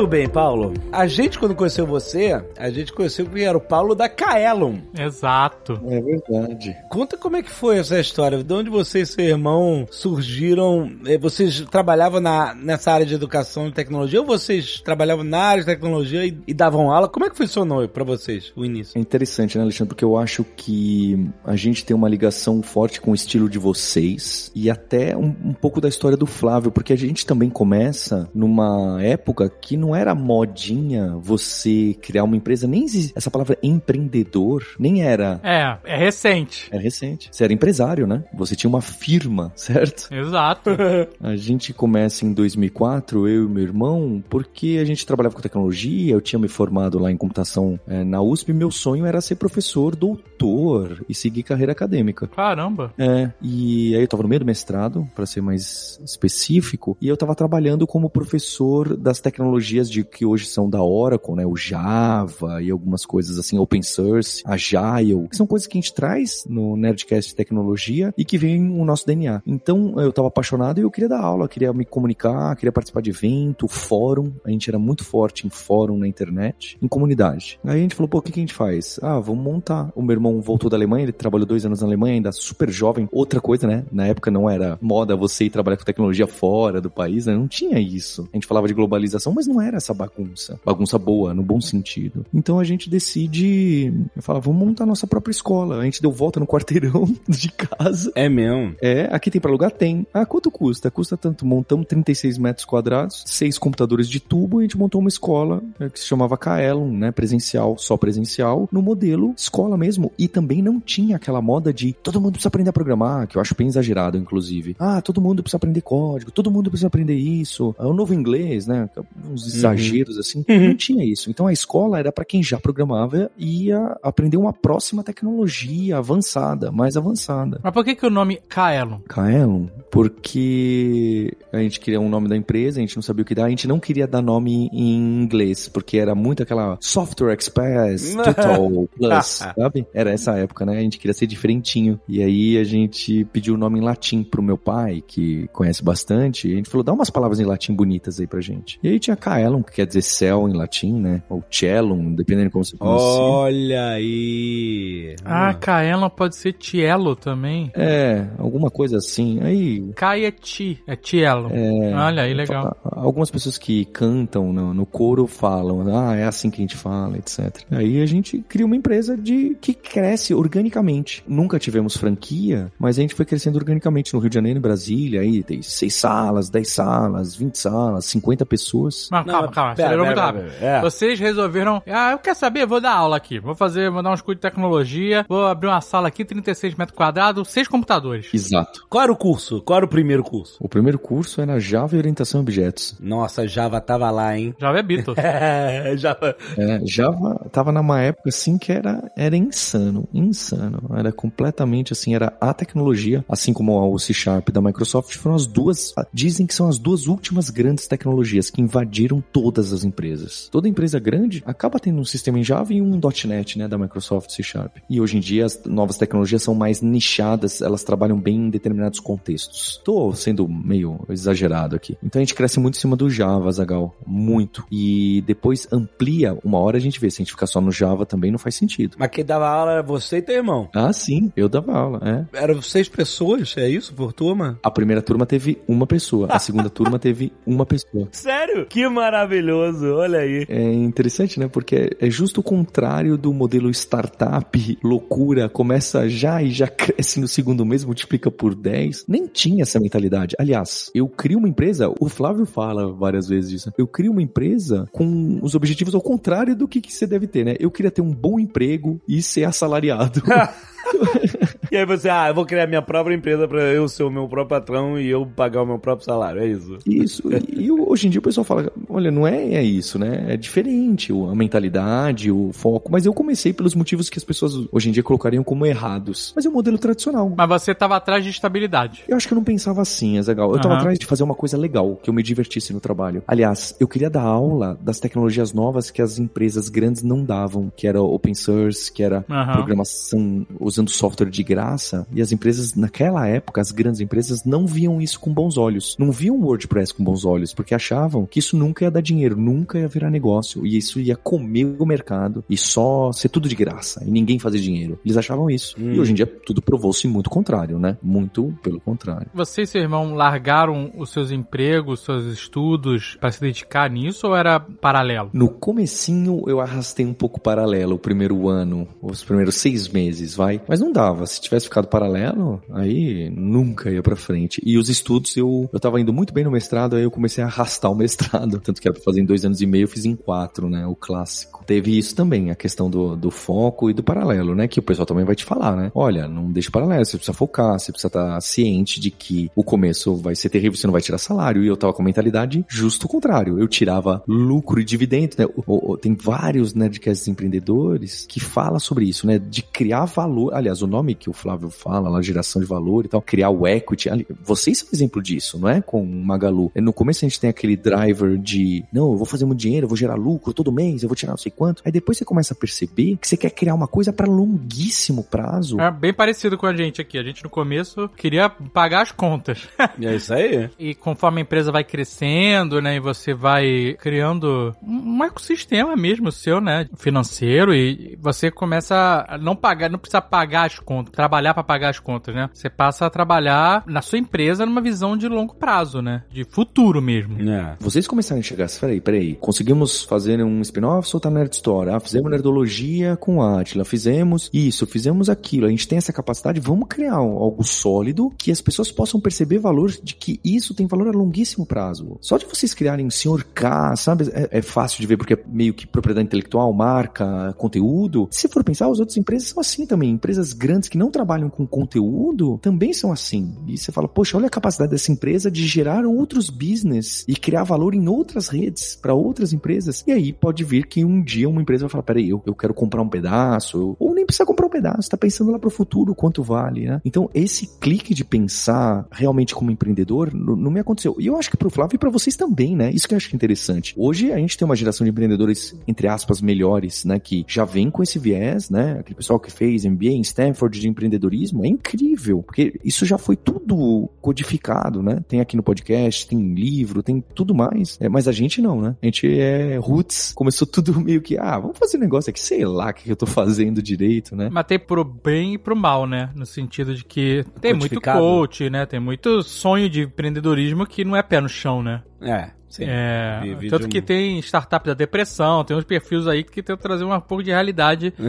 Muito 0.00 0.10
bem, 0.12 0.26
Paulo. 0.26 0.72
A 0.90 1.06
gente, 1.06 1.38
quando 1.38 1.54
conheceu 1.54 1.86
você, 1.86 2.42
a 2.56 2.70
gente 2.70 2.90
conheceu 2.90 3.26
que 3.26 3.42
era 3.42 3.58
o 3.58 3.60
Paulo 3.60 3.94
da 3.94 4.08
Kaelon. 4.08 4.78
Exato. 4.98 5.78
É 5.86 6.00
verdade. 6.00 6.74
Conta 6.88 7.18
como 7.18 7.36
é 7.36 7.42
que 7.42 7.50
foi 7.50 7.76
essa 7.76 8.00
história. 8.00 8.42
De 8.42 8.54
onde 8.54 8.70
você 8.70 9.00
e 9.00 9.06
seu 9.06 9.22
irmão 9.22 9.86
surgiram? 9.90 10.90
Eh, 11.04 11.18
Vocês 11.18 11.60
trabalhavam 11.70 12.18
na, 12.18 12.54
nessa 12.54 12.90
área 12.90 13.04
de 13.04 13.14
educação 13.14 13.68
e 13.68 13.72
tecnologia 13.72 14.18
ou 14.18 14.26
vocês 14.26 14.80
trabalhavam 14.80 15.22
na 15.22 15.38
área 15.38 15.62
de 15.62 15.66
tecnologia 15.66 16.24
e, 16.24 16.34
e 16.46 16.54
davam 16.54 16.90
aula? 16.90 17.06
Como 17.06 17.26
é 17.26 17.28
que 17.28 17.36
funcionou 17.36 17.86
pra 17.86 18.02
vocês 18.02 18.54
o 18.56 18.64
início? 18.64 18.96
É 18.96 19.00
interessante, 19.02 19.58
né, 19.58 19.64
Alexandre? 19.64 19.90
Porque 19.90 20.04
eu 20.04 20.16
acho 20.16 20.44
que 20.56 21.28
a 21.44 21.56
gente 21.56 21.84
tem 21.84 21.94
uma 21.94 22.08
ligação 22.08 22.62
forte 22.62 23.02
com 23.02 23.10
o 23.10 23.14
estilo 23.14 23.50
de 23.50 23.58
vocês 23.58 24.50
e 24.54 24.70
até 24.70 25.14
um, 25.14 25.36
um 25.44 25.52
pouco 25.52 25.78
da 25.78 25.90
história 25.90 26.16
do 26.16 26.24
Flávio, 26.24 26.72
porque 26.72 26.94
a 26.94 26.96
gente 26.96 27.26
também 27.26 27.50
começa 27.50 28.30
numa 28.34 28.98
época 29.02 29.50
que 29.50 29.76
não 29.76 29.89
era 29.94 30.14
modinha 30.14 31.16
você 31.20 31.94
criar 32.00 32.24
uma 32.24 32.36
empresa, 32.36 32.66
nem 32.66 32.84
existe, 32.84 33.12
essa 33.16 33.30
palavra 33.30 33.58
empreendedor 33.62 34.64
nem 34.78 35.02
era. 35.02 35.40
É, 35.42 35.94
é 35.94 35.96
recente. 35.96 36.68
Era 36.70 36.82
recente. 36.82 37.28
Você 37.30 37.44
era 37.44 37.52
empresário, 37.52 38.06
né? 38.06 38.24
Você 38.34 38.54
tinha 38.54 38.68
uma 38.68 38.80
firma, 38.80 39.52
certo? 39.56 40.08
Exato. 40.12 40.70
A 41.20 41.36
gente 41.36 41.72
começa 41.72 42.24
em 42.24 42.32
2004, 42.32 43.28
eu 43.28 43.44
e 43.44 43.48
meu 43.48 43.62
irmão, 43.62 44.22
porque 44.28 44.78
a 44.80 44.84
gente 44.84 45.06
trabalhava 45.06 45.34
com 45.34 45.40
tecnologia, 45.40 46.12
eu 46.12 46.20
tinha 46.20 46.38
me 46.38 46.48
formado 46.48 46.98
lá 46.98 47.10
em 47.10 47.16
computação 47.16 47.78
eh, 47.86 48.04
na 48.04 48.20
USP, 48.20 48.50
e 48.50 48.54
meu 48.54 48.70
sonho 48.70 49.06
era 49.06 49.20
ser 49.20 49.36
professor, 49.36 49.94
doutor 49.94 51.04
e 51.08 51.14
seguir 51.14 51.42
carreira 51.42 51.72
acadêmica. 51.72 52.26
Caramba. 52.28 52.92
É, 52.98 53.30
e 53.40 53.94
aí 53.94 54.02
eu 54.02 54.08
tava 54.08 54.22
no 54.22 54.28
meio 54.28 54.40
do 54.40 54.46
mestrado, 54.46 55.08
para 55.14 55.26
ser 55.26 55.40
mais 55.40 56.00
específico, 56.04 56.96
e 57.00 57.08
eu 57.08 57.16
tava 57.16 57.34
trabalhando 57.34 57.86
como 57.86 58.10
professor 58.10 58.96
das 58.96 59.20
tecnologias 59.20 59.79
de 59.88 60.04
que 60.04 60.26
hoje 60.26 60.46
são 60.46 60.68
da 60.68 60.82
Oracle, 60.82 61.34
né, 61.34 61.46
o 61.46 61.56
Java 61.56 62.60
e 62.62 62.70
algumas 62.70 63.06
coisas 63.06 63.38
assim, 63.38 63.58
open 63.58 63.82
source, 63.82 64.42
Agile, 64.44 65.28
que 65.28 65.36
são 65.36 65.46
coisas 65.46 65.66
que 65.66 65.78
a 65.78 65.80
gente 65.80 65.94
traz 65.94 66.44
no 66.48 66.76
Nerdcast 66.76 67.30
de 67.30 67.36
tecnologia 67.36 68.12
e 68.16 68.24
que 68.24 68.36
vem 68.36 68.60
no 68.60 68.84
nosso 68.84 69.06
DNA. 69.06 69.42
Então, 69.46 69.94
eu 70.00 70.12
tava 70.12 70.28
apaixonado 70.28 70.78
e 70.78 70.82
eu 70.82 70.90
queria 70.90 71.08
dar 71.08 71.20
aula, 71.20 71.48
queria 71.48 71.72
me 71.72 71.84
comunicar, 71.84 72.56
queria 72.56 72.72
participar 72.72 73.00
de 73.00 73.10
evento, 73.10 73.68
fórum, 73.68 74.32
a 74.44 74.50
gente 74.50 74.68
era 74.68 74.78
muito 74.78 75.04
forte 75.04 75.46
em 75.46 75.50
fórum 75.50 75.96
na 75.96 76.08
internet, 76.08 76.76
em 76.82 76.88
comunidade. 76.88 77.58
Aí 77.64 77.78
a 77.78 77.82
gente 77.82 77.94
falou, 77.94 78.08
pô, 78.08 78.18
o 78.18 78.22
que, 78.22 78.32
que 78.32 78.40
a 78.40 78.42
gente 78.42 78.54
faz? 78.54 78.98
Ah, 79.02 79.18
vamos 79.20 79.44
montar. 79.44 79.90
O 79.94 80.02
meu 80.02 80.14
irmão 80.14 80.40
voltou 80.40 80.68
da 80.68 80.76
Alemanha, 80.76 81.04
ele 81.04 81.12
trabalhou 81.12 81.46
dois 81.46 81.64
anos 81.64 81.80
na 81.80 81.86
Alemanha, 81.86 82.14
ainda 82.14 82.32
super 82.32 82.70
jovem. 82.70 83.08
Outra 83.12 83.40
coisa, 83.40 83.66
né? 83.66 83.84
Na 83.92 84.06
época 84.06 84.30
não 84.30 84.48
era 84.48 84.78
moda 84.80 85.16
você 85.16 85.44
ir 85.44 85.50
trabalhar 85.50 85.76
com 85.76 85.84
tecnologia 85.84 86.26
fora 86.26 86.80
do 86.80 86.90
país, 86.90 87.26
né? 87.26 87.34
Não 87.34 87.46
tinha 87.46 87.78
isso. 87.78 88.28
A 88.32 88.36
gente 88.36 88.46
falava 88.46 88.66
de 88.66 88.74
globalização, 88.74 89.32
mas 89.32 89.46
não 89.46 89.60
era 89.60 89.69
essa 89.76 89.94
bagunça. 89.94 90.58
Bagunça 90.64 90.98
boa, 90.98 91.34
no 91.34 91.42
bom 91.42 91.60
sentido. 91.60 92.24
Então 92.32 92.58
a 92.58 92.64
gente 92.64 92.88
decide, 92.88 93.92
eu 94.16 94.22
falo, 94.22 94.40
vamos 94.40 94.66
montar 94.66 94.86
nossa 94.86 95.06
própria 95.06 95.32
escola. 95.32 95.78
A 95.78 95.84
gente 95.84 96.02
deu 96.02 96.10
volta 96.10 96.40
no 96.40 96.46
quarteirão 96.46 97.04
de 97.28 97.50
casa. 97.52 98.12
É 98.14 98.28
mesmo. 98.28 98.74
É, 98.80 99.08
aqui 99.12 99.30
tem 99.30 99.40
pra 99.40 99.50
alugar? 99.50 99.70
Tem. 99.70 100.06
Ah, 100.12 100.26
quanto 100.26 100.50
custa? 100.50 100.90
Custa 100.90 101.16
tanto. 101.16 101.46
Montamos 101.46 101.86
36 101.86 102.38
metros 102.38 102.64
quadrados, 102.64 103.22
seis 103.26 103.58
computadores 103.58 104.08
de 104.08 104.20
tubo 104.20 104.60
e 104.60 104.62
a 104.62 104.66
gente 104.66 104.78
montou 104.78 105.00
uma 105.00 105.08
escola 105.08 105.62
é, 105.78 105.88
que 105.88 105.98
se 105.98 106.06
chamava 106.06 106.36
Kaelon, 106.36 106.90
né? 106.90 107.10
Presencial, 107.10 107.76
só 107.78 107.96
presencial, 107.96 108.68
no 108.70 108.82
modelo 108.82 109.34
escola 109.36 109.76
mesmo. 109.76 110.12
E 110.18 110.28
também 110.28 110.62
não 110.62 110.80
tinha 110.80 111.16
aquela 111.16 111.40
moda 111.40 111.72
de 111.72 111.92
todo 111.92 112.20
mundo 112.20 112.32
precisa 112.32 112.48
aprender 112.48 112.70
a 112.70 112.72
programar, 112.72 113.26
que 113.26 113.36
eu 113.36 113.40
acho 113.40 113.54
bem 113.54 113.66
exagerado, 113.66 114.16
inclusive. 114.16 114.76
Ah, 114.78 115.00
todo 115.00 115.20
mundo 115.20 115.42
precisa 115.42 115.56
aprender 115.56 115.80
código, 115.80 116.30
todo 116.30 116.50
mundo 116.50 116.70
precisa 116.70 116.86
aprender 116.88 117.14
isso. 117.14 117.74
É 117.78 117.84
o 117.84 117.92
novo 117.92 118.14
inglês, 118.14 118.66
né? 118.66 118.88
Uns 119.30 119.46
exageros 119.60 120.18
assim. 120.18 120.44
Uhum. 120.48 120.68
Não 120.68 120.74
tinha 120.74 121.04
isso. 121.04 121.30
Então 121.30 121.46
a 121.46 121.52
escola 121.52 121.98
era 121.98 122.12
pra 122.12 122.24
quem 122.24 122.42
já 122.42 122.58
programava 122.58 123.30
e 123.36 123.66
ia 123.66 123.96
aprender 124.02 124.36
uma 124.36 124.52
próxima 124.52 125.02
tecnologia 125.02 125.98
avançada, 125.98 126.70
mais 126.70 126.96
avançada. 126.96 127.60
Mas 127.62 127.72
por 127.72 127.84
que, 127.84 127.94
que 127.94 128.06
o 128.06 128.10
nome 128.10 128.40
Kaelon? 128.48 129.00
Kaelon, 129.08 129.66
porque 129.90 131.36
a 131.52 131.58
gente 131.58 131.80
queria 131.80 132.00
um 132.00 132.08
nome 132.08 132.28
da 132.28 132.36
empresa, 132.36 132.78
a 132.78 132.82
gente 132.82 132.96
não 132.96 133.02
sabia 133.02 133.22
o 133.22 133.24
que 133.24 133.34
dar, 133.34 133.44
a 133.44 133.50
gente 133.50 133.66
não 133.66 133.80
queria 133.80 134.06
dar 134.06 134.22
nome 134.22 134.68
em 134.72 135.22
inglês, 135.22 135.68
porque 135.68 135.98
era 135.98 136.14
muito 136.14 136.42
aquela 136.42 136.78
Software 136.80 137.34
Express, 137.34 138.14
Total 138.22 138.88
Plus, 138.96 139.26
sabe? 139.26 139.86
Era 139.92 140.10
essa 140.10 140.36
época, 140.36 140.64
né? 140.64 140.78
A 140.78 140.80
gente 140.80 140.98
queria 140.98 141.14
ser 141.14 141.26
diferentinho. 141.26 142.00
E 142.08 142.22
aí 142.22 142.58
a 142.58 142.64
gente 142.64 143.24
pediu 143.26 143.54
o 143.54 143.58
nome 143.58 143.78
em 143.78 143.82
latim 143.82 144.22
pro 144.22 144.42
meu 144.42 144.58
pai, 144.58 145.02
que 145.06 145.48
conhece 145.52 145.82
bastante, 145.82 146.48
e 146.48 146.52
a 146.52 146.56
gente 146.56 146.70
falou, 146.70 146.84
dá 146.84 146.92
umas 146.92 147.10
palavras 147.10 147.40
em 147.40 147.44
latim 147.44 147.74
bonitas 147.74 148.20
aí 148.20 148.26
pra 148.26 148.40
gente. 148.40 148.78
E 148.82 148.88
aí 148.88 148.98
tinha 148.98 149.16
Kaelon, 149.16 149.39
que 149.64 149.72
quer 149.72 149.86
dizer 149.86 150.02
céu 150.02 150.48
em 150.48 150.52
latim, 150.52 150.92
né? 150.92 151.22
Ou 151.28 151.42
Cellum, 151.50 152.14
dependendo 152.14 152.46
de 152.46 152.52
como 152.52 152.64
você 152.64 152.76
pronuncia. 152.76 153.20
Olha 153.20 153.88
aí. 153.90 155.16
Ah, 155.24 155.54
Kaelon 155.54 156.10
pode 156.10 156.36
ser 156.36 156.52
Tielo 156.52 157.16
também. 157.16 157.70
É, 157.74 158.26
alguma 158.38 158.70
coisa 158.70 158.98
assim. 158.98 159.40
Aí 159.42 159.80
Brasil. 159.80 159.92
Caeti, 159.94 160.82
é 160.86 160.96
Tielo. 160.96 161.50
É, 161.52 161.94
Olha 161.94 162.22
aí, 162.22 162.34
legal. 162.34 162.76
Algumas 162.84 163.30
pessoas 163.30 163.56
que 163.58 163.84
cantam 163.86 164.52
no, 164.52 164.74
no 164.74 164.86
coro 164.86 165.26
falam, 165.26 165.84
ah, 165.96 166.16
é 166.16 166.24
assim 166.24 166.50
que 166.50 166.60
a 166.60 166.64
gente 166.64 166.76
fala, 166.76 167.16
etc. 167.16 167.64
Aí 167.70 168.00
a 168.00 168.06
gente 168.06 168.44
cria 168.48 168.66
uma 168.66 168.76
empresa 168.76 169.16
de 169.16 169.56
que 169.60 169.74
cresce 169.74 170.34
organicamente. 170.34 171.22
Nunca 171.26 171.58
tivemos 171.58 171.96
franquia, 171.96 172.70
mas 172.78 172.98
a 172.98 173.02
gente 173.02 173.14
foi 173.14 173.24
crescendo 173.24 173.56
organicamente 173.56 174.12
no 174.14 174.20
Rio 174.20 174.30
de 174.30 174.34
Janeiro, 174.34 174.58
em 174.58 174.62
Brasília, 174.62 175.20
aí 175.20 175.42
tem 175.42 175.62
seis 175.62 175.94
salas, 175.94 176.48
dez 176.48 176.70
salas, 176.70 177.34
vinte 177.34 177.58
salas, 177.58 178.04
50 178.06 178.46
pessoas. 178.46 179.08
Mas 179.10 179.26
calma, 179.30 179.48
calma, 179.48 179.74
pera, 179.74 179.88
acelerou 179.88 180.06
pera, 180.06 180.22
muito 180.22 180.34
pera, 180.34 180.44
rápido. 180.48 180.58
pera, 180.60 180.78
é. 180.78 180.80
Vocês 180.80 181.20
resolveram, 181.20 181.82
ah, 181.86 182.12
eu 182.12 182.18
quero 182.18 182.36
saber, 182.36 182.66
vou 182.66 182.80
dar 182.80 182.92
aula 182.94 183.16
aqui. 183.16 183.38
Vou 183.38 183.54
fazer, 183.54 183.90
vou 183.90 184.02
dar 184.02 184.12
uns 184.12 184.20
cursos 184.20 184.36
de 184.36 184.42
tecnologia, 184.42 185.24
vou 185.28 185.46
abrir 185.46 185.68
uma 185.68 185.80
sala 185.80 186.08
aqui, 186.08 186.24
36 186.24 186.74
metros 186.74 186.96
quadrados, 186.96 187.48
seis 187.48 187.68
computadores. 187.68 188.32
Exato. 188.32 188.86
Qual 188.88 189.02
era 189.02 189.12
o 189.12 189.16
curso? 189.16 189.62
Qual 189.62 189.76
era 189.76 189.86
o 189.86 189.88
primeiro 189.88 190.22
curso? 190.22 190.56
O 190.60 190.68
primeiro 190.68 190.98
curso 190.98 191.40
era 191.40 191.58
Java 191.58 191.94
e 191.94 191.98
Orientação 191.98 192.40
a 192.40 192.42
Objetos. 192.42 192.96
Nossa, 193.00 193.46
Java 193.46 193.80
tava 193.80 194.10
lá, 194.10 194.36
hein? 194.36 194.54
Já 194.58 194.70
é 194.70 194.82
Beatles. 194.82 195.16
É, 195.30 195.96
Java. 195.96 196.36
É, 196.56 196.80
Java 196.84 197.48
tava 197.52 197.72
numa 197.72 198.00
época 198.00 198.28
assim 198.28 198.58
que 198.58 198.72
era, 198.72 199.10
era 199.16 199.36
insano, 199.36 200.08
insano. 200.12 200.82
Era 200.96 201.12
completamente 201.12 201.92
assim, 201.92 202.14
era 202.14 202.32
a 202.40 202.52
tecnologia, 202.52 203.24
assim 203.28 203.52
como 203.52 203.78
o 203.92 203.98
C 203.98 204.12
Sharp 204.12 204.50
da 204.50 204.60
Microsoft, 204.60 205.16
foram 205.16 205.36
as 205.36 205.46
duas, 205.46 205.94
dizem 206.12 206.46
que 206.46 206.54
são 206.54 206.68
as 206.68 206.78
duas 206.78 207.06
últimas 207.06 207.50
grandes 207.50 207.86
tecnologias 207.86 208.50
que 208.50 208.60
invadiram 208.60 209.19
todas 209.20 209.72
as 209.72 209.84
empresas. 209.84 210.48
Toda 210.50 210.68
empresa 210.68 210.98
grande 210.98 211.42
acaba 211.46 211.78
tendo 211.78 212.00
um 212.00 212.04
sistema 212.04 212.38
em 212.38 212.44
Java 212.44 212.72
e 212.72 212.80
um 212.80 212.98
.NET, 213.26 213.58
né, 213.58 213.68
da 213.68 213.78
Microsoft 213.78 214.30
C 214.30 214.42
Sharp. 214.42 214.76
E 214.88 215.00
hoje 215.00 215.16
em 215.16 215.20
dia 215.20 215.46
as 215.46 215.62
novas 215.64 215.96
tecnologias 215.96 216.42
são 216.42 216.54
mais 216.54 216.80
nichadas, 216.80 217.60
elas 217.60 217.84
trabalham 217.84 218.18
bem 218.18 218.36
em 218.36 218.50
determinados 218.50 219.00
contextos. 219.00 219.80
Tô 219.84 220.12
sendo 220.12 220.48
meio 220.48 221.00
exagerado 221.08 221.76
aqui. 221.76 221.96
Então 222.02 222.20
a 222.20 222.24
gente 222.24 222.34
cresce 222.34 222.60
muito 222.60 222.76
em 222.76 222.80
cima 222.80 222.96
do 222.96 223.10
Java, 223.10 223.50
Zagal, 223.50 223.94
muito. 224.06 224.64
E 224.70 225.22
depois 225.26 225.66
amplia, 225.72 226.38
uma 226.44 226.58
hora 226.58 226.76
a 226.76 226.80
gente 226.80 227.00
vê, 227.00 227.10
se 227.10 227.20
a 227.20 227.24
gente 227.24 227.32
ficar 227.32 227.46
só 227.46 227.60
no 227.60 227.72
Java 227.72 228.06
também 228.06 228.30
não 228.30 228.38
faz 228.38 228.54
sentido. 228.54 228.96
Mas 228.98 229.10
quem 229.10 229.24
dava 229.24 229.48
aula 229.48 229.72
era 229.72 229.82
você 229.82 230.18
e 230.18 230.22
teu 230.22 230.36
irmão. 230.36 230.68
Ah, 230.74 230.92
sim, 230.92 231.32
eu 231.36 231.48
dava 231.48 231.72
aula, 231.72 232.00
é. 232.32 232.38
Eram 232.42 232.60
seis 232.62 232.88
pessoas, 232.88 233.54
é 233.56 233.68
isso, 233.68 233.94
por 233.94 234.12
turma? 234.12 234.58
A 234.62 234.70
primeira 234.70 235.02
turma 235.02 235.26
teve 235.26 235.58
uma 235.66 235.86
pessoa, 235.86 236.28
a 236.30 236.38
segunda 236.38 236.70
turma 236.70 236.98
teve 236.98 237.32
uma 237.46 237.66
pessoa. 237.66 238.08
Sério? 238.12 238.66
Que 238.66 238.86
maravilhoso, 239.10 239.92
olha 239.94 240.20
aí. 240.20 240.46
É 240.48 240.72
interessante, 240.72 241.40
né? 241.40 241.48
Porque 241.48 241.96
é 242.00 242.08
justo 242.08 242.40
o 242.40 242.44
contrário 242.44 243.18
do 243.18 243.32
modelo 243.32 243.68
startup, 243.70 244.78
loucura, 244.82 245.48
começa 245.48 246.08
já 246.08 246.40
e 246.40 246.50
já 246.50 246.68
cresce 246.68 247.18
no 247.18 247.26
segundo 247.26 247.66
mês, 247.66 247.84
multiplica 247.84 248.30
por 248.30 248.54
10. 248.54 249.06
Nem 249.08 249.26
tinha 249.26 249.62
essa 249.62 249.80
mentalidade. 249.80 250.36
Aliás, 250.38 250.90
eu 250.94 251.08
crio 251.08 251.38
uma 251.38 251.48
empresa, 251.48 251.92
o 251.98 252.08
Flávio 252.08 252.46
fala 252.46 252.92
várias 252.92 253.28
vezes 253.28 253.50
disso, 253.50 253.72
eu 253.76 253.86
crio 253.86 254.12
uma 254.12 254.22
empresa 254.22 254.88
com 254.92 255.40
os 255.42 255.54
objetivos 255.54 255.94
ao 255.94 256.00
contrário 256.00 256.54
do 256.54 256.68
que, 256.68 256.80
que 256.80 256.92
você 256.92 257.06
deve 257.06 257.26
ter, 257.26 257.44
né? 257.44 257.56
Eu 257.58 257.70
queria 257.70 257.90
ter 257.90 258.02
um 258.02 258.14
bom 258.14 258.38
emprego 258.38 259.00
e 259.08 259.20
ser 259.20 259.44
assalariado. 259.44 260.22
E 261.70 261.76
aí 261.76 261.86
você, 261.86 262.08
ah, 262.08 262.28
eu 262.28 262.34
vou 262.34 262.44
criar 262.44 262.66
minha 262.66 262.82
própria 262.82 263.14
empresa 263.14 263.46
pra 263.46 263.62
eu 263.62 263.88
ser 263.88 264.02
o 264.02 264.10
meu 264.10 264.26
próprio 264.28 264.58
patrão 264.58 264.98
e 264.98 265.08
eu 265.08 265.24
pagar 265.24 265.62
o 265.62 265.66
meu 265.66 265.78
próprio 265.78 266.04
salário, 266.04 266.42
é 266.42 266.46
isso. 266.48 266.78
Isso. 266.84 267.22
E, 267.32 267.66
e 267.66 267.70
hoje 267.70 268.08
em 268.08 268.10
dia 268.10 268.18
o 268.18 268.22
pessoal 268.22 268.44
fala, 268.44 268.72
olha, 268.88 269.08
não 269.08 269.24
é, 269.24 269.54
é 269.54 269.62
isso, 269.62 269.96
né? 269.96 270.26
É 270.28 270.36
diferente 270.36 271.12
a 271.12 271.34
mentalidade, 271.34 272.28
o 272.28 272.50
foco. 272.52 272.90
Mas 272.90 273.06
eu 273.06 273.14
comecei 273.14 273.52
pelos 273.52 273.76
motivos 273.76 274.10
que 274.10 274.18
as 274.18 274.24
pessoas 274.24 274.52
hoje 274.72 274.88
em 274.88 274.92
dia 274.92 275.02
colocariam 275.02 275.44
como 275.44 275.64
errados. 275.64 276.32
Mas 276.34 276.44
é 276.44 276.48
o 276.48 276.52
modelo 276.52 276.76
tradicional. 276.76 277.32
Mas 277.36 277.48
você 277.48 277.72
tava 277.72 277.94
atrás 277.94 278.24
de 278.24 278.30
estabilidade. 278.30 279.04
Eu 279.06 279.16
acho 279.16 279.28
que 279.28 279.32
eu 279.32 279.36
não 279.36 279.44
pensava 279.44 279.80
assim, 279.80 280.18
Azagal. 280.18 280.52
Eu 280.52 280.60
tava 280.60 280.74
Aham. 280.74 280.80
atrás 280.80 280.98
de 280.98 281.06
fazer 281.06 281.22
uma 281.22 281.36
coisa 281.36 281.56
legal, 281.56 282.00
que 282.02 282.10
eu 282.10 282.14
me 282.14 282.22
divertisse 282.22 282.72
no 282.72 282.80
trabalho. 282.80 283.22
Aliás, 283.28 283.76
eu 283.78 283.86
queria 283.86 284.10
dar 284.10 284.22
aula 284.22 284.76
das 284.80 284.98
tecnologias 284.98 285.52
novas 285.52 285.88
que 285.88 286.02
as 286.02 286.18
empresas 286.18 286.68
grandes 286.68 287.04
não 287.04 287.24
davam, 287.24 287.70
que 287.76 287.86
era 287.86 288.02
open 288.02 288.34
source, 288.34 288.92
que 288.92 289.04
era 289.04 289.24
Aham. 289.30 289.52
programação 289.52 290.44
usando 290.70 290.90
software 290.90 291.30
de 291.30 291.42
graça. 291.42 292.06
E 292.12 292.20
as 292.20 292.32
empresas, 292.32 292.74
naquela 292.74 293.26
época, 293.26 293.60
as 293.60 293.70
grandes 293.70 294.00
empresas 294.00 294.44
não 294.44 294.66
viam 294.66 295.00
isso 295.00 295.20
com 295.20 295.32
bons 295.32 295.58
olhos. 295.58 295.96
Não 295.98 296.10
viam 296.10 296.36
o 296.36 296.44
WordPress 296.44 296.94
com 296.94 297.04
bons 297.04 297.24
olhos, 297.24 297.52
porque 297.52 297.74
achavam 297.74 298.26
que 298.26 298.38
isso 298.38 298.56
nunca 298.56 298.84
ia 298.84 298.90
dar 298.90 299.02
dinheiro, 299.02 299.36
nunca 299.36 299.78
ia 299.78 299.88
virar 299.88 300.10
negócio. 300.10 300.66
E 300.66 300.76
isso 300.76 301.00
ia 301.00 301.16
comer 301.16 301.76
o 301.78 301.86
mercado 301.86 302.44
e 302.48 302.56
só 302.56 303.12
ser 303.12 303.28
tudo 303.28 303.48
de 303.48 303.54
graça. 303.54 304.02
E 304.06 304.10
ninguém 304.10 304.38
fazer 304.38 304.58
dinheiro. 304.58 304.98
Eles 305.04 305.16
achavam 305.16 305.50
isso. 305.50 305.76
Hum. 305.78 305.92
E 305.92 306.00
hoje 306.00 306.12
em 306.12 306.14
dia 306.14 306.26
tudo 306.26 306.62
provou-se 306.62 307.06
muito 307.06 307.28
contrário, 307.28 307.78
né? 307.78 307.96
Muito 308.02 308.54
pelo 308.62 308.80
contrário. 308.80 309.28
Você 309.34 309.62
e 309.62 309.66
seu 309.66 309.80
irmão 309.80 310.14
largaram 310.14 310.92
os 310.96 311.10
seus 311.10 311.30
empregos, 311.30 312.00
seus 312.00 312.24
estudos 312.26 313.16
pra 313.20 313.30
se 313.30 313.40
dedicar 313.40 313.90
nisso 313.90 314.26
ou 314.26 314.36
era 314.36 314.60
paralelo? 314.60 315.30
No 315.32 315.48
comecinho 315.48 316.44
eu 316.46 316.60
arrastei 316.60 317.04
um 317.04 317.14
pouco 317.14 317.40
paralelo 317.40 317.96
o 317.96 317.98
primeiro 317.98 318.48
ano, 318.48 318.86
os 319.02 319.22
primeiros 319.22 319.56
seis 319.56 319.88
meses, 319.88 320.34
vai. 320.34 320.59
Mas 320.68 320.80
não 320.80 320.92
dava. 320.92 321.26
Se 321.26 321.40
tivesse 321.40 321.66
ficado 321.66 321.88
paralelo, 321.88 322.62
aí 322.72 323.30
nunca 323.30 323.90
ia 323.90 324.02
pra 324.02 324.16
frente. 324.16 324.60
E 324.64 324.76
os 324.78 324.88
estudos, 324.88 325.36
eu, 325.36 325.68
eu 325.72 325.80
tava 325.80 326.00
indo 326.00 326.12
muito 326.12 326.32
bem 326.32 326.44
no 326.44 326.50
mestrado, 326.50 326.96
aí 326.96 327.02
eu 327.02 327.10
comecei 327.10 327.42
a 327.42 327.46
arrastar 327.46 327.90
o 327.90 327.94
mestrado. 327.96 328.60
Tanto 328.60 328.80
que 328.80 328.88
era 328.88 328.94
pra 328.94 329.02
fazer 329.02 329.20
em 329.20 329.24
dois 329.24 329.44
anos 329.44 329.60
e 329.60 329.66
meio, 329.66 329.84
eu 329.84 329.88
fiz 329.88 330.04
em 330.04 330.14
quatro, 330.16 330.68
né? 330.68 330.86
O 330.86 330.94
clássico. 330.94 331.64
Teve 331.66 331.96
isso 331.96 332.14
também, 332.14 332.50
a 332.50 332.54
questão 332.54 332.90
do, 332.90 333.16
do 333.16 333.30
foco 333.30 333.90
e 333.90 333.92
do 333.94 334.02
paralelo, 334.02 334.54
né? 334.54 334.66
Que 334.68 334.78
o 334.80 334.82
pessoal 334.82 335.06
também 335.06 335.24
vai 335.24 335.34
te 335.34 335.44
falar, 335.44 335.76
né? 335.76 335.90
Olha, 335.94 336.26
não 336.28 336.50
deixa 336.50 336.70
paralelo, 336.70 337.04
você 337.04 337.16
precisa 337.16 337.36
focar, 337.36 337.78
você 337.78 337.92
precisa 337.92 338.08
estar 338.08 338.40
ciente 338.40 339.00
de 339.00 339.10
que 339.10 339.50
o 339.54 339.62
começo 339.62 340.14
vai 340.16 340.34
ser 340.34 340.48
terrível, 340.48 340.76
você 340.76 340.86
não 340.86 340.92
vai 340.92 341.02
tirar 341.02 341.18
salário. 341.18 341.62
E 341.62 341.66
eu 341.66 341.76
tava 341.76 341.92
com 341.92 342.02
a 342.02 342.04
mentalidade 342.04 342.64
justo 342.68 343.06
o 343.06 343.08
contrário. 343.08 343.58
Eu 343.58 343.68
tirava 343.68 344.22
lucro 344.26 344.80
e 344.80 344.84
dividendo, 344.84 345.36
né? 345.38 345.46
O- 345.66 345.92
o- 345.92 345.96
tem 345.96 346.14
vários 346.14 346.74
Nerdcasts 346.74 347.28
empreendedores 347.28 348.26
que 348.28 348.40
fala 348.40 348.78
sobre 348.78 349.04
isso, 349.04 349.26
né? 349.26 349.38
De 349.38 349.62
criar 349.62 350.04
valor. 350.06 350.49
Aliás, 350.52 350.82
o 350.82 350.86
nome 350.86 351.14
que 351.14 351.28
o 351.30 351.32
Flávio 351.32 351.70
fala 351.70 352.08
lá, 352.08 352.20
geração 352.22 352.60
de 352.60 352.66
valor 352.68 353.04
e 353.04 353.08
tal, 353.08 353.20
criar 353.22 353.50
o 353.50 353.66
equity. 353.66 354.08
Ali- 354.10 354.26
Vocês 354.42 354.78
são 354.78 354.88
exemplo 354.92 355.22
disso, 355.22 355.58
não 355.58 355.68
é? 355.68 355.80
Com 355.80 356.02
o 356.02 356.06
Magalu. 356.24 356.70
No 356.76 356.92
começo 356.92 357.24
a 357.24 357.28
gente 357.28 357.40
tem 357.40 357.50
aquele 357.50 357.76
driver 357.76 358.36
de, 358.38 358.84
não, 358.92 359.12
eu 359.12 359.16
vou 359.16 359.26
fazer 359.26 359.44
muito 359.44 359.58
dinheiro, 359.60 359.84
eu 359.84 359.88
vou 359.88 359.96
gerar 359.96 360.14
lucro 360.14 360.52
todo 360.52 360.72
mês, 360.72 361.02
eu 361.02 361.08
vou 361.08 361.16
tirar 361.16 361.32
não 361.32 361.38
sei 361.38 361.52
quanto. 361.52 361.82
Aí 361.84 361.92
depois 361.92 362.18
você 362.18 362.24
começa 362.24 362.54
a 362.54 362.56
perceber 362.56 363.16
que 363.16 363.26
você 363.28 363.36
quer 363.36 363.50
criar 363.50 363.74
uma 363.74 363.86
coisa 363.88 364.12
para 364.12 364.26
longuíssimo 364.26 365.24
prazo. 365.24 365.80
É 365.80 365.90
bem 365.90 366.12
parecido 366.12 366.56
com 366.58 366.66
a 366.66 366.74
gente 366.74 367.00
aqui. 367.00 367.18
A 367.18 367.22
gente 367.22 367.42
no 367.44 367.50
começo 367.50 368.08
queria 368.16 368.48
pagar 368.48 369.02
as 369.02 369.12
contas. 369.12 369.68
E 369.98 370.06
é 370.06 370.14
isso 370.16 370.32
aí. 370.34 370.68
E 370.78 370.94
conforme 370.94 371.40
a 371.40 371.42
empresa 371.42 371.72
vai 371.72 371.84
crescendo, 371.84 372.80
né, 372.80 372.96
e 372.96 373.00
você 373.00 373.34
vai 373.34 373.96
criando 374.00 374.74
um 374.82 375.00
um 375.20 375.24
ecossistema 375.24 375.96
mesmo 375.96 376.30
seu, 376.30 376.60
né, 376.60 376.88
financeiro, 376.96 377.74
e 377.74 378.16
você 378.20 378.50
começa 378.50 379.24
a 379.28 379.36
não 379.36 379.54
pagar, 379.56 379.90
não 379.90 379.98
precisa 379.98 380.20
pagar 380.20 380.39
as 380.40 380.78
contas, 380.78 381.12
trabalhar 381.12 381.54
pra 381.54 381.62
pagar 381.62 381.90
as 381.90 381.98
contas, 381.98 382.34
né? 382.34 382.48
Você 382.52 382.68
passa 382.68 383.06
a 383.06 383.10
trabalhar 383.10 383.84
na 383.86 384.02
sua 384.02 384.18
empresa 384.18 384.64
numa 384.64 384.80
visão 384.80 385.16
de 385.16 385.28
longo 385.28 385.54
prazo, 385.54 386.00
né, 386.00 386.22
de 386.30 386.44
futuro 386.44 387.00
mesmo. 387.00 387.40
É. 387.50 387.76
Vocês 387.80 388.06
começaram 388.06 388.38
a 388.38 388.40
enxergar, 388.40 388.68
peraí, 388.80 389.00
peraí, 389.00 389.34
conseguimos 389.36 390.02
fazer 390.04 390.42
um 390.42 390.60
spin-off, 390.60 391.08
soltar 391.08 391.32
Nerd 391.32 391.52
Store, 391.54 391.90
ah, 391.90 392.00
fizemos 392.00 392.30
Nerdologia 392.30 393.16
com 393.16 393.42
Atila, 393.42 393.84
fizemos 393.84 394.50
isso, 394.52 394.86
fizemos 394.86 395.28
aquilo, 395.28 395.66
a 395.66 395.70
gente 395.70 395.86
tem 395.86 395.98
essa 395.98 396.12
capacidade, 396.12 396.60
vamos 396.60 396.88
criar 396.88 397.14
algo 397.14 397.62
sólido 397.64 398.32
que 398.38 398.50
as 398.50 398.60
pessoas 398.60 398.90
possam 398.90 399.20
perceber 399.20 399.58
valor 399.58 399.90
de 399.90 400.14
que 400.14 400.40
isso 400.44 400.74
tem 400.74 400.86
valor 400.86 401.08
a 401.08 401.12
longuíssimo 401.12 401.66
prazo. 401.66 402.18
Só 402.20 402.36
de 402.36 402.46
vocês 402.46 402.74
criarem 402.74 403.06
o 403.06 403.10
Sr. 403.10 403.44
K, 403.54 403.96
sabe, 403.96 404.30
é, 404.32 404.58
é 404.58 404.62
fácil 404.62 405.00
de 405.00 405.06
ver 405.06 405.16
porque 405.16 405.34
é 405.34 405.42
meio 405.46 405.74
que 405.74 405.86
propriedade 405.86 406.26
intelectual, 406.26 406.72
marca, 406.72 407.54
conteúdo. 407.58 408.28
Se 408.30 408.48
for 408.48 408.64
pensar, 408.64 408.86
as 408.90 408.98
outras 408.98 409.16
empresas 409.16 409.48
são 409.48 409.60
assim 409.60 409.86
também, 409.86 410.10
empresas 410.10 410.29
grandes 410.52 410.88
que 410.88 410.98
não 410.98 411.10
trabalham 411.10 411.48
com 411.48 411.66
conteúdo 411.66 412.58
também 412.62 412.92
são 412.92 413.12
assim. 413.12 413.54
E 413.66 413.76
você 413.76 413.92
fala, 413.92 414.08
poxa, 414.08 414.36
olha 414.36 414.46
a 414.46 414.50
capacidade 414.50 414.90
dessa 414.90 415.10
empresa 415.12 415.50
de 415.50 415.66
gerar 415.66 416.04
outros 416.04 416.50
business 416.50 417.24
e 417.28 417.34
criar 417.34 417.64
valor 417.64 417.94
em 417.94 418.08
outras 418.08 418.48
redes 418.48 418.96
para 418.96 419.14
outras 419.14 419.52
empresas. 419.52 420.04
E 420.06 420.12
aí 420.12 420.32
pode 420.32 420.64
vir 420.64 420.86
que 420.86 421.04
um 421.04 421.22
dia 421.22 421.48
uma 421.48 421.60
empresa 421.62 421.84
vai 421.84 421.90
falar, 421.90 422.02
peraí, 422.04 422.28
eu, 422.30 422.42
eu 422.46 422.54
quero 422.54 422.74
comprar 422.74 423.02
um 423.02 423.08
pedaço, 423.08 423.76
eu- 423.76 423.96
ou 423.98 424.14
nem 424.14 424.24
precisa 424.26 424.46
comprar 424.46 424.66
um 424.66 424.70
pedaço, 424.70 425.08
tá 425.10 425.16
pensando 425.16 425.50
lá 425.50 425.58
pro 425.58 425.70
futuro 425.70 426.14
quanto 426.14 426.42
vale, 426.42 426.86
né? 426.86 427.00
Então 427.04 427.28
esse 427.34 427.66
clique 427.80 428.14
de 428.14 428.24
pensar 428.24 429.06
realmente 429.10 429.54
como 429.54 429.70
empreendedor 429.70 430.32
não, 430.34 430.70
me 430.70 430.80
aconteceu. 430.80 431.16
E 431.18 431.26
eu 431.26 431.36
acho 431.36 431.50
que 431.50 431.56
pro 431.56 431.70
Flávio 431.70 431.96
e 431.96 431.98
pra 431.98 432.10
vocês 432.10 432.36
também, 432.36 432.76
né? 432.76 432.90
Isso 432.92 433.06
que 433.08 433.14
eu 433.14 433.16
acho 433.16 433.34
interessante. 433.34 433.94
Hoje 433.96 434.32
a 434.32 434.36
gente 434.38 434.56
tem 434.56 434.64
uma 434.64 434.76
geração 434.76 435.04
de 435.04 435.10
empreendedores, 435.10 435.74
entre 435.86 436.08
aspas, 436.08 436.40
melhores, 436.40 437.04
né? 437.04 437.18
Que 437.18 437.44
já 437.48 437.64
vem 437.64 437.90
com 437.90 438.02
esse 438.02 438.18
viés, 438.18 438.70
né? 438.70 438.98
Aquele 439.00 439.14
pessoal 439.16 439.38
que 439.38 439.50
fez 439.50 439.84
MBA 439.84 440.10
em 440.20 440.22
Stanford 440.22 440.78
de 440.78 440.88
empreendedorismo, 440.88 441.64
é 441.64 441.68
incrível, 441.68 442.42
porque 442.42 442.78
isso 442.84 443.04
já 443.06 443.18
foi 443.18 443.36
tudo 443.36 444.08
codificado, 444.20 445.02
né? 445.02 445.20
Tem 445.26 445.40
aqui 445.40 445.56
no 445.56 445.62
podcast, 445.62 446.26
tem 446.26 446.54
livro, 446.54 447.02
tem 447.02 447.24
tudo 447.34 447.54
mais. 447.54 447.98
É, 448.00 448.08
mas 448.08 448.28
a 448.28 448.32
gente 448.32 448.60
não, 448.60 448.80
né? 448.80 448.96
A 449.02 449.06
gente 449.06 449.26
é 449.26 449.76
roots, 449.76 450.32
começou 450.34 450.66
tudo 450.66 450.98
meio 451.00 451.20
que, 451.20 451.38
ah, 451.38 451.58
vamos 451.58 451.78
fazer 451.78 451.96
um 451.96 452.00
negócio 452.00 452.30
aqui, 452.30 452.40
sei 452.40 452.64
lá 452.64 452.90
o 452.90 452.94
que 452.94 453.10
eu 453.10 453.16
tô 453.16 453.26
fazendo 453.26 453.82
direito, 453.82 454.36
né? 454.36 454.48
Mas 454.50 454.66
tem 454.66 454.78
pro 454.78 455.04
bem 455.04 455.54
e 455.54 455.58
pro 455.58 455.74
mal, 455.74 456.06
né? 456.06 456.30
No 456.34 456.44
sentido 456.44 456.94
de 456.94 457.04
que 457.04 457.44
tem 457.60 457.74
muito 457.74 458.00
coach, 458.00 458.68
né? 458.68 458.84
Tem 458.86 459.00
muito 459.00 459.42
sonho 459.42 459.88
de 459.88 460.02
empreendedorismo 460.02 460.86
que 460.86 461.04
não 461.04 461.16
é 461.16 461.22
pé 461.22 461.40
no 461.40 461.48
chão, 461.48 461.82
né? 461.82 462.02
É, 462.20 462.50
sim. 462.70 462.84
É, 462.88 463.40
Vi- 463.42 463.54
vi 463.56 463.68
tanto 463.68 463.84
um- 463.84 463.88
que 463.90 464.00
tem 464.00 464.38
startup 464.38 464.86
da 464.86 464.94
depressão, 464.94 465.62
tem 465.64 465.76
uns 465.76 465.84
perfis 465.84 466.26
aí 466.26 466.42
que 466.42 466.62
tentam 466.62 466.78
trazer 466.78 467.04
um 467.04 467.20
pouco 467.20 467.42
de 467.44 467.50
realidade. 467.50 468.14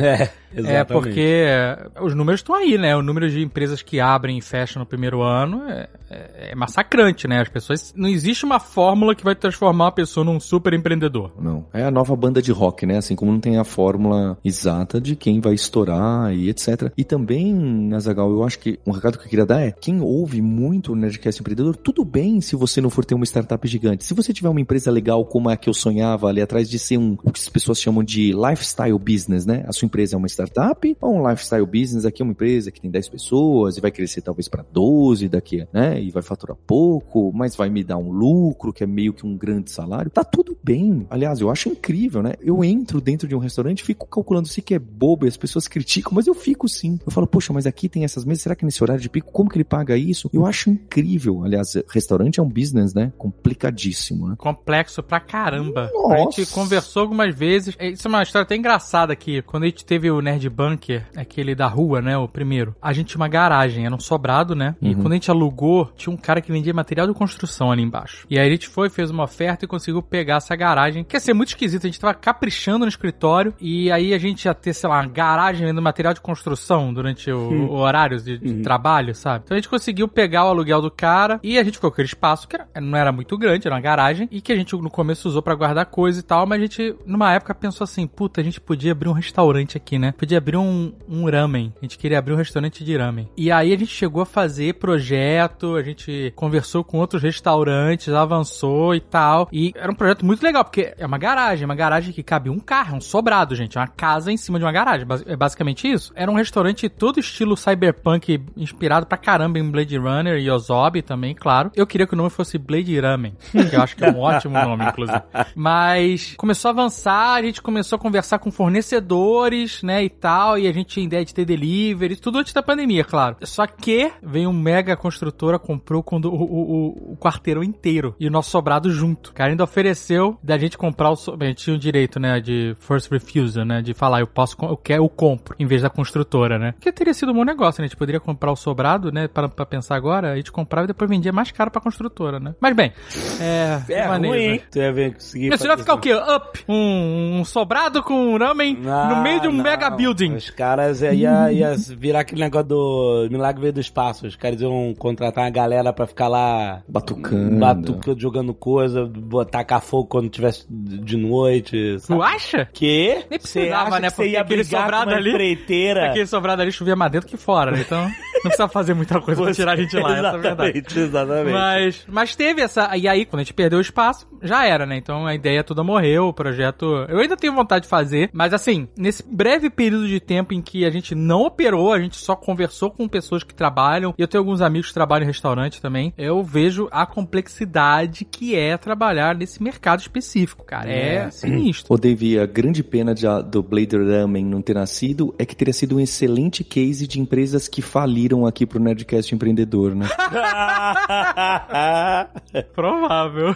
É, 0.54 0.58
exatamente. 0.60 0.70
É, 0.70 0.84
porque 0.84 1.46
é, 1.48 1.88
os 2.02 2.14
números 2.14 2.42
estão 2.42 2.54
aí, 2.54 2.78
né? 2.78 2.94
O 2.98 3.02
número 3.02 3.30
de 3.30 3.42
empresas 3.42 3.82
que 3.82 4.02
abrem 4.02 4.38
e 4.38 4.42
fecham 4.42 4.82
no 4.82 4.86
primeiro 4.86 5.22
ano 5.22 5.64
é, 5.70 5.88
é- 6.10 6.50
é 6.52 6.56
massacrante, 6.56 7.26
né? 7.26 7.40
As 7.40 7.48
pessoas. 7.48 7.94
Não 7.96 8.10
existe 8.10 8.44
uma 8.44 8.60
fórmula 8.60 9.16
que 9.16 9.24
vai 9.24 9.34
transformar 9.34 9.88
a 9.88 9.92
pessoa 9.94 10.26
num 10.26 10.38
super 10.42 10.74
empreendedor. 10.74 11.32
Não. 11.40 11.66
É 11.74 11.84
a 11.86 11.92
nova 11.92 12.14
banda 12.18 12.42
de 12.42 12.52
rock, 12.52 12.86
né? 12.86 12.98
Assim 12.98 13.16
como 13.16 13.32
não 13.32 13.40
tem 13.40 13.58
a 13.58 13.64
fórmula 13.64 14.38
exata 14.44 15.00
de 15.00 15.16
quem 15.16 15.40
vai 15.40 15.54
estourar 15.54 16.34
e 16.34 16.50
etc. 16.50 16.92
E 16.98 17.04
também, 17.06 17.54
Nazagal, 17.54 18.30
eu 18.30 18.44
acho 18.44 18.60
que 18.60 18.78
um 18.86 18.92
recado 18.92 19.18
que 19.18 19.26
eu 19.26 19.30
queria 19.30 19.46
dar 19.46 19.62
é: 19.62 19.72
quem 19.72 20.02
ouve 20.02 20.42
muito 20.42 20.92
o 20.92 20.96
Nerdcast 20.98 21.40
Empreendedor, 21.40 21.78
tudo 21.78 22.04
bem 22.04 22.42
se 22.42 22.58
você 22.58 22.82
não 22.82 22.90
for 22.90 23.06
ter 23.06 23.16
uma 23.16 23.26
startup 23.26 23.66
gigante. 23.68 24.04
Se 24.04 24.14
você 24.14 24.31
tiver 24.34 24.50
uma 24.50 24.62
empresa 24.62 24.92
legal 24.92 25.26
como 25.26 25.50
a 25.50 25.58
que 25.58 25.70
eu 25.70 25.74
sonhava 25.74 26.28
ali 26.28 26.42
atrás 26.42 26.70
de 26.70 26.80
ser 26.80 26.98
um, 26.98 27.18
o 27.24 27.32
que 27.32 27.40
as 27.40 27.50
pessoas 27.50 27.82
chamam 27.82 28.04
de 28.04 28.34
lifestyle 28.34 28.98
business, 28.98 29.46
né? 29.46 29.64
A 29.68 29.74
sua 29.74 29.86
empresa 29.86 30.16
é 30.16 30.18
uma 30.18 30.28
startup 30.28 30.98
ou 31.00 31.16
um 31.16 31.30
lifestyle 31.30 31.66
business? 31.66 32.06
Aqui 32.06 32.22
é 32.22 32.26
uma 32.26 32.32
empresa 32.32 32.72
que 32.72 32.82
tem 32.82 32.90
10 32.90 33.10
pessoas 33.10 33.78
e 33.78 33.82
vai 33.82 33.92
crescer 33.92 34.22
talvez 34.22 34.48
para 34.48 34.66
12 34.72 35.28
daqui, 35.30 35.68
né? 35.74 36.02
E 36.02 36.12
vai 36.12 36.24
faturar 36.24 36.58
pouco, 36.68 37.32
mas 37.34 37.56
vai 37.56 37.70
me 37.70 37.84
dar 37.84 37.98
um 37.98 38.12
lucro 38.12 38.74
que 38.74 38.84
é 38.84 38.88
meio 38.88 39.14
que 39.14 39.26
um 39.26 39.36
grande 39.38 39.72
salário. 39.72 40.12
Tá 40.12 40.24
tudo 40.24 40.58
bem. 40.64 41.06
Aliás, 41.10 41.40
eu 41.40 41.50
acho 41.50 41.70
incrível, 41.70 42.22
né? 42.22 42.34
Eu 42.42 42.64
entro 42.64 43.02
dentro 43.02 43.28
de 43.28 43.36
um 43.36 43.40
restaurante, 43.40 43.84
fico 43.84 44.08
calculando 44.08 44.48
se 44.48 44.62
que 44.62 44.74
é 44.74 44.80
bobo 44.80 45.26
e 45.26 45.30
as 45.30 45.38
pessoas 45.38 45.68
criticam, 45.70 46.14
mas 46.14 46.28
eu 46.28 46.34
fico 46.34 46.68
sim. 46.68 47.00
Eu 47.06 47.12
falo, 47.12 47.28
poxa, 47.28 47.54
mas 47.54 47.66
aqui 47.66 47.90
tem 47.90 48.04
essas 48.04 48.26
mesas, 48.26 48.44
será 48.44 48.56
que 48.56 48.66
nesse 48.66 48.84
horário 48.84 49.02
de 49.02 49.10
pico, 49.10 49.32
como 49.32 49.50
que 49.50 49.58
ele 49.58 49.64
paga 49.64 49.98
isso? 49.98 50.30
Eu 50.34 50.46
acho 50.46 50.70
incrível. 50.70 51.44
Aliás, 51.44 51.76
restaurante 51.90 52.40
é 52.40 52.44
um 52.44 52.50
business, 52.50 52.94
né? 52.94 53.12
Complicadíssimo, 53.18 54.21
né? 54.30 54.36
Complexo 54.38 55.02
pra 55.04 55.20
caramba. 55.20 55.90
Nossa. 55.94 56.14
A 56.16 56.18
gente 56.18 56.46
conversou 56.48 57.02
algumas 57.04 57.34
vezes. 57.36 57.76
É, 57.80 57.90
Isso 57.90 58.08
é 58.08 58.10
uma 58.10 58.24
história 58.24 58.44
até 58.44 58.56
engraçada 58.56 59.14
aqui. 59.14 59.42
Quando 59.42 59.64
a 59.64 59.66
gente 59.68 59.86
teve 59.86 60.10
o 60.12 60.22
Nerd 60.22 60.50
Bunker, 60.50 61.06
aquele 61.16 61.56
da 61.56 61.68
rua, 61.68 62.02
né? 62.02 62.18
O 62.18 62.28
primeiro. 62.28 62.76
A 62.82 62.94
gente 62.94 63.08
tinha 63.08 63.20
uma 63.22 63.28
garagem, 63.28 63.86
era 63.86 63.96
um 63.96 64.00
sobrado, 64.00 64.56
né? 64.56 64.76
E 64.82 64.90
Uhum. 64.90 65.02
quando 65.02 65.12
a 65.12 65.16
gente 65.16 65.32
alugou, 65.32 65.92
tinha 65.96 66.14
um 66.14 66.18
cara 66.18 66.42
que 66.42 66.52
vendia 66.52 66.74
material 66.74 67.08
de 67.08 67.14
construção 67.14 67.72
ali 67.72 67.82
embaixo. 67.82 68.26
E 68.30 68.38
aí 68.40 68.48
a 68.48 68.52
gente 68.52 68.68
foi, 68.68 68.90
fez 68.90 69.10
uma 69.10 69.24
oferta 69.24 69.66
e 69.66 69.68
conseguiu 69.68 70.02
pegar 70.02 70.36
essa 70.38 70.56
garagem. 70.56 71.04
Quer 71.04 71.20
ser 71.20 71.34
muito 71.34 71.50
esquisito. 71.50 71.84
A 71.86 71.88
gente 71.88 72.00
tava 72.00 72.14
caprichando 72.14 72.80
no 72.86 72.90
escritório. 72.90 73.54
E 73.60 73.92
aí 73.92 74.14
a 74.14 74.18
gente 74.18 74.46
ia 74.46 74.54
ter, 74.54 74.74
sei 74.74 74.90
lá, 74.90 74.98
uma 75.02 75.08
garagem 75.08 75.62
vendendo 75.66 75.82
material 75.82 76.14
de 76.14 76.22
construção 76.22 76.94
durante 76.94 77.32
o, 77.32 77.72
o 77.72 77.76
horário 77.78 78.20
de, 78.22 78.38
de 78.38 78.62
trabalho, 78.62 79.14
sabe? 79.16 79.44
Então 79.46 79.56
a 79.56 79.60
gente 79.60 79.70
conseguiu 79.70 80.08
pegar 80.08 80.46
o 80.46 80.50
aluguel 80.50 80.82
do 80.82 80.92
cara 80.92 81.40
e 81.44 81.58
a 81.58 81.64
gente 81.64 81.76
ficou 81.76 81.90
com 81.90 81.96
aquele 81.96 82.08
espaço 82.08 82.48
que 82.48 82.56
era- 82.56 82.68
não 82.82 82.98
era 82.98 83.12
muito 83.12 83.38
grande, 83.38 83.68
era 83.68 83.76
uma 83.76 83.82
garagem, 83.82 84.02
e 84.32 84.42
que 84.42 84.52
a 84.52 84.56
gente 84.56 84.76
no 84.76 84.90
começo 84.90 85.28
usou 85.28 85.42
pra 85.42 85.56
guardar 85.56 85.86
coisa 85.86 86.20
e 86.20 86.24
tal, 86.24 86.46
mas 86.46 86.60
a 86.60 86.62
gente, 86.62 86.96
numa 87.06 87.34
época, 87.34 87.54
pensou 87.54 87.84
assim, 87.84 88.08
puta, 88.08 88.42
a 88.42 88.44
gente 88.44 88.60
podia 88.60 88.92
abrir 88.92 89.10
um 89.10 89.14
restaurante 89.14 89.78
aqui, 89.78 89.98
né? 89.98 90.14
Podia 90.18 90.38
abrir 90.38 90.58
um, 90.58 90.94
um 91.08 91.30
ramen. 91.30 91.74
A 91.82 91.86
gente 91.86 91.98
queria 91.98 92.20
abrir 92.20 92.34
um 92.34 92.38
restaurante 92.38 92.84
de 92.84 92.98
ramen. 92.98 93.30
E 93.38 93.52
aí 93.52 93.74
a 93.74 93.78
gente 93.78 93.92
chegou 93.92 94.22
a 94.22 94.26
fazer 94.26 94.76
projeto, 94.76 95.76
a 95.76 95.84
gente 95.84 96.34
conversou 96.36 96.84
com 96.84 97.00
outros 97.00 97.22
restaurantes, 97.22 98.14
avançou 98.14 98.96
e 98.96 99.00
tal. 99.00 99.48
E 99.52 99.72
era 99.76 99.92
um 99.92 99.96
projeto 99.96 100.26
muito 100.26 100.44
legal, 100.44 100.64
porque 100.64 100.94
é 100.98 101.06
uma 101.06 101.18
garagem, 101.18 101.66
uma 101.66 101.76
garagem 101.76 102.14
que 102.14 102.24
cabe 102.24 102.50
um 102.50 102.60
carro, 102.60 102.96
é 102.96 102.98
um 102.98 103.02
sobrado, 103.02 103.56
gente. 103.56 103.78
É 103.78 103.82
uma 103.82 103.88
casa 103.88 104.32
em 104.32 104.38
cima 104.38 104.58
de 104.60 104.66
uma 104.66 104.72
garagem. 104.72 105.08
É 105.26 105.36
basicamente 105.36 105.90
isso. 105.90 106.12
Era 106.16 106.32
um 106.32 106.36
restaurante 106.36 106.90
todo 106.90 107.20
estilo 107.20 107.56
cyberpunk, 107.56 108.42
inspirado 108.56 109.06
pra 109.06 109.18
caramba 109.18 109.60
em 109.60 109.70
Blade 109.70 109.98
Runner 109.98 110.38
e 110.38 110.50
Ozob 110.50 111.02
também, 111.02 111.36
claro. 111.36 111.72
Eu 111.76 111.88
queria 111.88 112.08
que 112.08 112.14
o 112.14 112.18
nome 112.18 112.30
fosse 112.30 112.58
Blade 112.58 113.00
Ramen, 113.00 113.34
que 113.52 113.76
eu 113.76 113.82
acho 113.82 113.96
que 113.96 114.01
é 114.02 114.12
um 114.12 114.20
ótimo 114.20 114.54
nome, 114.60 114.86
inclusive. 114.86 115.22
Mas 115.56 116.34
começou 116.38 116.70
a 116.70 116.72
avançar, 116.72 117.34
a 117.36 117.42
gente 117.42 117.62
começou 117.62 117.96
a 117.96 118.00
conversar 118.00 118.40
com 118.40 118.52
fornecedores, 118.52 119.82
né, 119.84 120.04
e 120.04 120.10
tal, 120.10 120.58
e 120.58 120.68
a 120.68 120.72
gente 120.72 120.88
tinha 120.88 121.06
ideia 121.06 121.24
de 121.26 121.34
ter 121.34 121.46
delivery, 121.46 122.16
tudo 122.16 122.40
antes 122.40 122.54
da 122.54 122.62
pandemia, 122.64 123.04
claro. 123.04 123.38
Só 123.44 123.66
que 123.68 124.12
veio 124.22 124.50
um 124.50 124.54
mega 124.54 124.96
construtora, 124.96 125.58
comprou 125.60 126.04
o, 126.06 126.18
o, 126.18 126.28
o- 126.28 127.14
o 127.14 127.18
quarteirão 127.18 127.64
inteiro 127.64 128.16
e 128.20 128.28
o 128.28 128.32
nosso 128.32 128.50
sobrado 128.50 128.92
junto. 128.92 129.30
O 129.32 129.34
cara 129.34 129.52
ainda 129.52 129.64
ofereceu 129.64 130.38
da 130.44 130.58
gente 130.58 130.78
comprar 130.78 131.10
o 131.12 131.16
so... 131.16 131.36
A 131.40 131.46
gente 131.46 131.64
tinha 131.64 131.76
o 131.76 131.80
direito, 131.80 132.20
né, 132.20 132.40
de 132.40 132.76
first 132.80 133.10
refusal, 133.12 133.66
né, 133.66 133.82
de 133.82 133.94
falar, 133.94 134.20
eu 134.20 134.28
posso, 134.28 134.56
eu 134.62 134.78
quero, 134.78 135.04
eu 135.04 135.10
compro, 135.10 135.56
em 135.60 135.66
vez 135.66 135.82
da 135.82 135.90
construtora, 135.90 136.58
né. 136.60 136.74
Que 136.80 136.92
teria 136.92 137.14
sido 137.14 137.32
um 137.32 137.36
bom 137.36 137.44
negócio, 137.44 137.82
né, 137.82 137.86
a 137.86 137.88
gente 137.88 137.98
poderia 137.98 138.20
comprar 138.20 138.52
o 138.52 138.56
sobrado, 138.56 139.12
né, 139.12 139.28
para, 139.28 139.48
pra 139.50 139.66
pensar 139.66 139.96
agora, 139.96 140.32
a 140.32 140.36
gente 140.36 140.52
comprava 140.52 140.86
e 140.86 140.88
depois 140.88 141.10
vendia 141.10 141.32
mais 141.32 141.52
caro 141.52 141.72
pra 141.72 141.82
construtora, 141.82 142.40
né. 142.40 142.54
Mas 142.60 142.76
bem, 142.76 142.92
é... 143.40 143.82
É 143.94 144.08
maneiro, 144.08 144.36
ruim, 144.38 144.48
né? 144.48 144.54
hein? 144.54 144.62
Tu 144.72 144.80
ia 144.80 144.94
ver, 144.94 145.14
conseguir 145.14 145.50
Mas 145.50 145.60
você 145.62 145.68
vai 145.68 145.78
ficar 145.78 145.94
o 145.94 146.00
quê? 146.00 146.14
Up? 146.14 146.60
Um, 146.68 147.40
um 147.40 147.46
sobrado 147.46 148.02
com 148.04 148.38
ramen 148.38 148.76
no 148.76 149.22
meio 149.22 149.42
de 149.42 149.48
um 149.48 149.52
Não, 149.54 149.64
mega 149.64 149.90
não. 149.90 149.98
building. 149.98 150.34
Os 150.36 150.50
caras 150.50 151.02
ia, 151.02 151.14
ia, 151.14 151.52
ia 151.52 151.76
virar 151.98 152.22
aquele 152.22 152.42
negócio 152.42 152.68
do 152.68 153.28
Milagre 153.32 153.62
Veio 153.62 153.74
do 153.74 153.80
Espaço. 153.82 154.26
Os 154.28 154.36
caras 154.36 154.62
iam 154.62 154.94
contratar 154.98 155.44
uma 155.44 155.50
galera 155.50 155.92
pra 155.94 156.06
ficar 156.08 156.28
lá 156.28 156.82
Batucando. 156.88 157.60
batucando, 157.60 158.20
jogando 158.20 158.54
coisa, 158.54 159.06
botar 159.06 159.66
fogo 159.82 160.08
quando 160.08 160.30
tivesse 160.30 160.66
de 160.70 161.18
noite. 161.18 161.96
Tu 161.98 162.00
Sabe? 162.00 162.22
acha? 162.24 162.70
Que? 162.74 163.26
Nem 163.30 163.40
Você 163.40 163.60
precisava, 163.60 163.90
acha 163.90 164.00
né? 164.00 164.10
Porque 164.10 164.36
aquele 164.36 164.64
sobrado 164.64 165.12
ali- 165.12 165.30
empreiteira? 165.32 166.10
Aquele 166.10 166.28
sobrado 166.28 166.62
ali 166.62 166.72
chovia 166.72 166.96
mais 166.96 167.12
dentro 167.12 167.28
que 167.28 167.38
fora, 167.38 167.72
né? 167.72 167.82
Então 167.82 168.04
não 168.04 168.42
precisa 168.44 168.68
fazer 168.68 168.94
muita 168.94 169.20
coisa 169.22 169.42
pra 169.44 169.54
tirar 169.54 169.72
a 169.74 169.76
gente 169.76 169.96
lá, 169.98 170.18
essa 170.18 170.28
é 170.28 170.40
verdade. 170.40 170.52
Exatamente, 170.92 171.00
exatamente. 171.00 171.52
Mas, 171.54 172.06
mas 172.08 172.36
teve 172.36 172.62
essa. 172.62 172.96
E 172.98 173.08
aí, 173.08 173.26
quando 173.26 173.40
a 173.42 173.44
gente 173.44 173.54
perdeu 173.54 173.81
o 173.82 173.84
espaço, 173.84 174.28
já 174.42 174.66
era, 174.66 174.86
né? 174.86 174.98
Então 174.98 175.26
a 175.26 175.36
ideia 175.36 175.64
toda 175.64 175.84
morreu, 175.84 176.28
o 176.28 176.34
projeto. 176.34 176.86
Eu 177.10 177.20
ainda 177.20 177.38
tenho 177.38 177.54
vontade 177.54 177.84
de 177.84 177.90
fazer, 177.90 178.30
mas 178.34 178.54
assim, 178.54 178.88
nesse 178.98 179.24
breve 179.24 179.70
período 179.70 180.08
de 180.08 180.20
tempo 180.20 180.54
em 180.54 180.62
que 180.62 180.86
a 180.86 180.90
gente 180.90 181.14
não 181.16 181.44
operou, 181.44 181.94
a 181.94 182.00
gente 182.00 182.18
só 182.18 182.36
conversou 182.36 182.92
com 182.92 183.08
pessoas 183.08 183.44
que 183.44 183.54
trabalham, 183.54 184.14
e 184.18 184.22
eu 184.22 184.28
tenho 184.28 184.42
alguns 184.42 184.62
amigos 184.62 184.88
que 184.88 184.94
trabalham 184.94 185.24
em 185.24 185.28
restaurante 185.28 185.82
também, 185.82 186.14
eu 186.18 186.44
vejo 186.44 186.88
a 186.92 187.06
complexidade 187.06 188.26
que 188.26 188.56
é 188.56 188.78
trabalhar 188.78 189.36
nesse 189.36 189.62
mercado 189.62 190.00
específico, 190.00 190.64
cara. 190.64 190.90
É, 190.92 191.16
É. 191.16 191.32
sinistro. 191.32 191.94
Ô, 191.94 191.98
Dave, 191.98 192.40
a 192.40 192.46
grande 192.46 192.84
pena 192.84 193.14
de, 193.14 193.26
do 193.50 193.62
Blade 193.64 193.98
Ramen 193.98 194.46
não 194.46 194.62
ter 194.62 194.74
nascido 194.74 195.34
é 195.38 195.46
que 195.46 195.56
teria 195.56 195.74
sido 195.74 195.98
um 195.98 196.00
excelente 196.00 196.64
case 196.64 197.08
de 197.08 197.20
empresas 197.20 197.68
que 197.68 197.82
faliram 197.82 198.46
aqui 198.46 198.66
pro 198.66 198.80
Nerdcast 198.80 199.34
Empreendedor, 199.34 199.96
né? 199.96 200.08
Provável. 202.74 203.56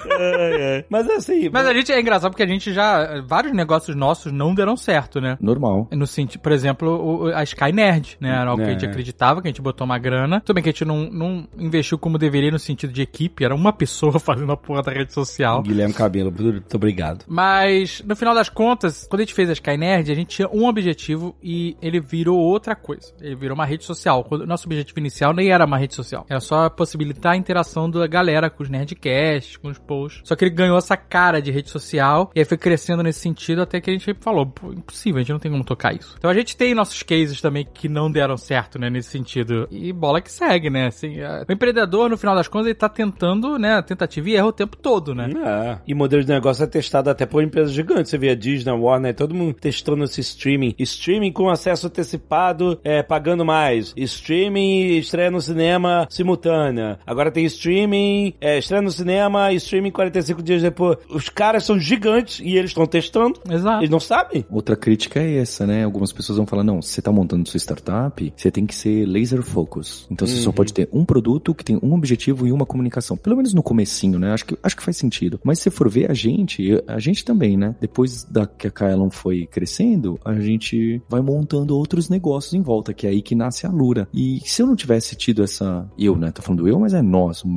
Mas 0.90 1.10
assim, 1.10 1.50
Mas 1.50 1.66
a 1.68 1.74
gente 1.74 1.92
é 1.92 2.00
engraçado 2.00 2.32
porque 2.32 2.44
a 2.44 2.48
gente 2.48 2.74
já. 2.74 3.22
Vários 3.22 3.54
negócios 3.54 3.96
nossos 3.96 4.32
não 4.32 4.54
deram 4.54 4.76
certo, 4.78 5.20
né? 5.22 5.38
Normal. 5.42 5.88
No 5.92 6.08
sentido, 6.08 6.42
por 6.42 6.52
exemplo, 6.52 7.26
o- 7.26 7.28
a 7.36 7.44
Sky 7.44 7.72
Nerd, 7.72 8.18
né? 8.20 8.30
Era 8.30 8.50
algo 8.50 8.64
que 8.64 8.70
a 8.70 8.74
gente 8.74 8.86
É. 8.86 8.90
acreditava, 8.90 9.42
que 9.42 9.48
a 9.48 9.52
gente 9.52 9.62
botou 9.62 9.86
uma 9.86 9.98
grana. 9.98 10.42
Tudo 10.42 10.56
bem 10.56 10.64
que 10.64 10.70
a 10.70 10.72
gente 10.72 10.86
não, 10.86 11.10
não 11.10 11.48
investiu 11.58 11.98
como 11.98 12.18
deveria 12.18 12.52
no 12.52 12.60
sentido 12.60 12.92
de 12.94 13.02
equipe, 13.02 13.44
era 13.44 13.56
uma 13.56 13.72
pessoa 13.74 14.20
fazendo 14.20 14.52
a 14.52 14.58
porra 14.58 14.82
da 14.84 14.92
rede 14.92 15.14
social. 15.14 15.62
Guilherme 15.62 15.94
Cabelo, 15.94 16.32
muito 16.32 16.76
obrigado. 16.76 17.26
Mas, 17.28 18.02
no 18.06 18.16
final 18.16 18.34
das 18.34 18.50
contas, 18.50 19.08
quando 19.10 19.22
a 19.22 19.24
gente 19.24 19.34
fez 19.34 19.50
a 19.50 19.54
Sky 19.54 19.78
Nerd, 19.78 20.12
a 20.12 20.16
gente 20.16 20.28
tinha 20.36 20.50
um 20.50 20.66
objetivo 20.68 21.36
e 21.42 21.76
ele 21.82 22.00
virou 22.00 22.38
outra 22.40 22.76
coisa. 22.76 23.14
Ele 23.22 23.36
virou 23.36 23.56
uma 23.56 23.66
rede 23.66 23.84
social. 23.84 24.24
Quando- 24.24 24.46
Nosso 24.46 24.68
objetivo 24.68 25.00
inicial 25.00 25.34
nem 25.34 25.50
era 25.52 25.66
uma 25.66 25.78
rede 25.78 25.94
social. 25.96 26.26
Era 26.30 26.40
só 26.40 26.70
possibilitar 26.70 27.34
a 27.34 27.38
interação 27.38 27.90
da 27.90 28.06
galera 28.08 28.50
com 28.50 28.64
os 28.64 28.70
Nerdcasts, 28.70 29.58
com 29.58 29.70
os 29.70 29.78
Só 30.24 30.36
que 30.36 30.46
ele 30.46 30.54
ganhou 30.54 30.78
essa 30.78 30.98
cara 30.98 31.42
de 31.42 31.52
rede 31.52 31.70
social 31.70 32.32
e 32.36 32.40
aí 32.40 32.46
foi 32.46 32.58
crescendo 32.58 33.04
nesse 33.04 33.20
sentido 33.20 33.62
até 33.62 33.80
que 33.80 33.90
a 33.90 33.94
gente 33.94 34.14
falou, 34.20 34.52
impossível, 34.72 35.18
a 35.18 35.22
gente 35.22 35.32
não 35.32 35.40
tem 35.40 35.52
como 35.52 35.64
tocar 35.64 35.94
isso. 35.94 36.16
Então 36.18 36.30
a 36.30 36.34
gente 36.34 36.56
tem 36.56 36.74
nossos 36.74 37.02
cases 37.04 37.42
também 37.42 37.68
que 37.74 37.88
não 37.88 38.12
deram 38.12 38.38
certo, 38.38 38.80
né, 38.80 38.90
nesse 38.90 39.10
sentido. 39.10 39.68
E 39.72 39.92
bola 39.92 40.22
que 40.22 40.32
segue, 40.32 40.70
né? 40.70 40.88
Assim, 40.88 41.20
é, 41.20 41.46
o 41.48 41.52
empreendedor, 41.52 42.10
no 42.10 42.18
final 42.18 42.36
das 42.36 42.48
contas, 42.48 42.68
ele 42.68 42.76
tá 42.76 42.90
tentando, 42.90 43.58
né, 43.58 43.82
tentativa 43.82 44.30
e 44.30 44.36
erro 44.36 44.50
o 44.50 44.54
tempo 44.54 44.78
todo, 44.78 45.14
né? 45.14 45.30
É. 45.46 45.78
E 45.88 45.94
modelo 45.94 46.24
de 46.24 46.30
negócio 46.30 46.64
é 46.64 46.68
testado 46.68 47.10
até 47.10 47.26
por 47.26 47.44
empresas 47.44 47.72
gigantes. 47.72 48.10
Você 48.10 48.18
vê 48.18 48.30
a 48.30 48.36
Disney, 48.36 48.72
a 48.72 48.76
Warner, 48.76 49.16
todo 49.16 49.34
mundo 49.34 49.54
testando 49.54 50.04
esse 50.04 50.22
streaming. 50.22 50.76
Streaming 50.80 51.32
com 51.32 51.50
acesso 51.50 51.88
antecipado, 51.88 52.80
é, 52.84 53.02
pagando 53.02 53.46
mais. 53.46 53.94
Streaming 53.96 54.36
streaming 54.46 54.98
estreia 54.98 55.32
no 55.32 55.42
cinema 55.42 56.08
simultânea. 56.10 57.00
Agora 57.06 57.32
tem 57.32 57.46
streaming, 57.46 58.34
é, 58.40 58.58
estreia 58.58 58.82
no 58.82 58.92
cinema 58.92 59.52
e 59.52 59.56
streaming 59.86 59.92
45 59.92 60.44
dias 60.44 60.62
depois. 60.62 60.98
Os 61.10 61.30
caras 61.30 61.64
são 61.64 61.80
gigantes 61.80 62.40
e 62.40 62.58
eles 62.58 62.72
estão 62.72 62.86
testando. 62.86 63.40
Exato. 63.50 63.80
Eles 63.80 63.90
não 63.90 64.00
sabem? 64.00 64.46
Outra 64.50 64.76
crítica 64.76 65.20
é 65.20 65.38
essa, 65.38 65.66
né? 65.66 65.84
Algumas 65.84 66.12
pessoas 66.12 66.38
vão 66.38 66.48
falar, 66.48 66.64
não, 66.64 66.82
se 66.82 66.90
você 66.90 67.02
tá 67.02 67.12
montando 67.12 67.48
sua 67.48 67.60
startup, 67.60 68.34
você 68.36 68.52
tem 68.52 68.66
que 68.66 68.76
ser 68.76 69.06
laser 69.06 69.42
focus. 69.44 70.08
Então 70.10 70.28
você 70.28 70.36
só 70.38 70.52
pode 70.52 70.74
ter 70.74 70.90
um 70.92 71.06
produto 71.06 71.54
que 71.54 71.64
tem 71.64 71.80
um 71.82 71.94
objetivo 71.94 72.48
e 72.48 72.52
uma 72.52 72.66
comunicação. 72.66 73.18
Pelo 73.18 73.36
menos 73.36 73.54
no 73.54 73.62
comecinho, 73.62 74.20
né? 74.20 74.34
Acho 74.34 74.46
que, 74.46 74.58
acho 74.62 74.76
que 74.76 74.84
faz 74.84 74.98
sentido. 74.98 75.40
Mas 75.44 75.60
se 75.60 75.70
for 75.70 75.90
ver 75.90 76.10
a 76.10 76.14
gente, 76.14 76.82
a 76.88 77.00
gente 77.00 77.24
também, 77.24 77.58
né? 77.58 77.76
Depois 77.80 78.24
da 78.24 78.46
que 78.46 78.68
a 78.68 78.72
Kaelon 78.72 79.10
foi 79.10 79.46
crescendo, 79.46 80.20
a 80.24 80.34
gente 80.40 81.02
vai 81.10 81.22
montando 81.22 81.78
outros 81.78 82.10
negócios 82.10 82.54
em 82.54 82.62
volta, 82.62 82.94
que 82.94 83.06
é 83.06 83.10
aí 83.10 83.22
que 83.22 83.36
nasce 83.36 83.66
a 83.66 83.70
Lura. 83.70 84.08
E 84.14 84.42
se 84.46 84.62
eu 84.62 84.68
não 84.68 84.76
tivesse 84.76 85.16
tido 85.16 85.44
essa, 85.44 85.88
eu, 85.98 86.16
né? 86.16 86.32
Tô 86.32 86.42
falando 86.42 86.68
eu, 86.68 86.80
mas 86.80 86.94
é 86.94 87.02
nós, 87.02 87.44
um, 87.44 87.50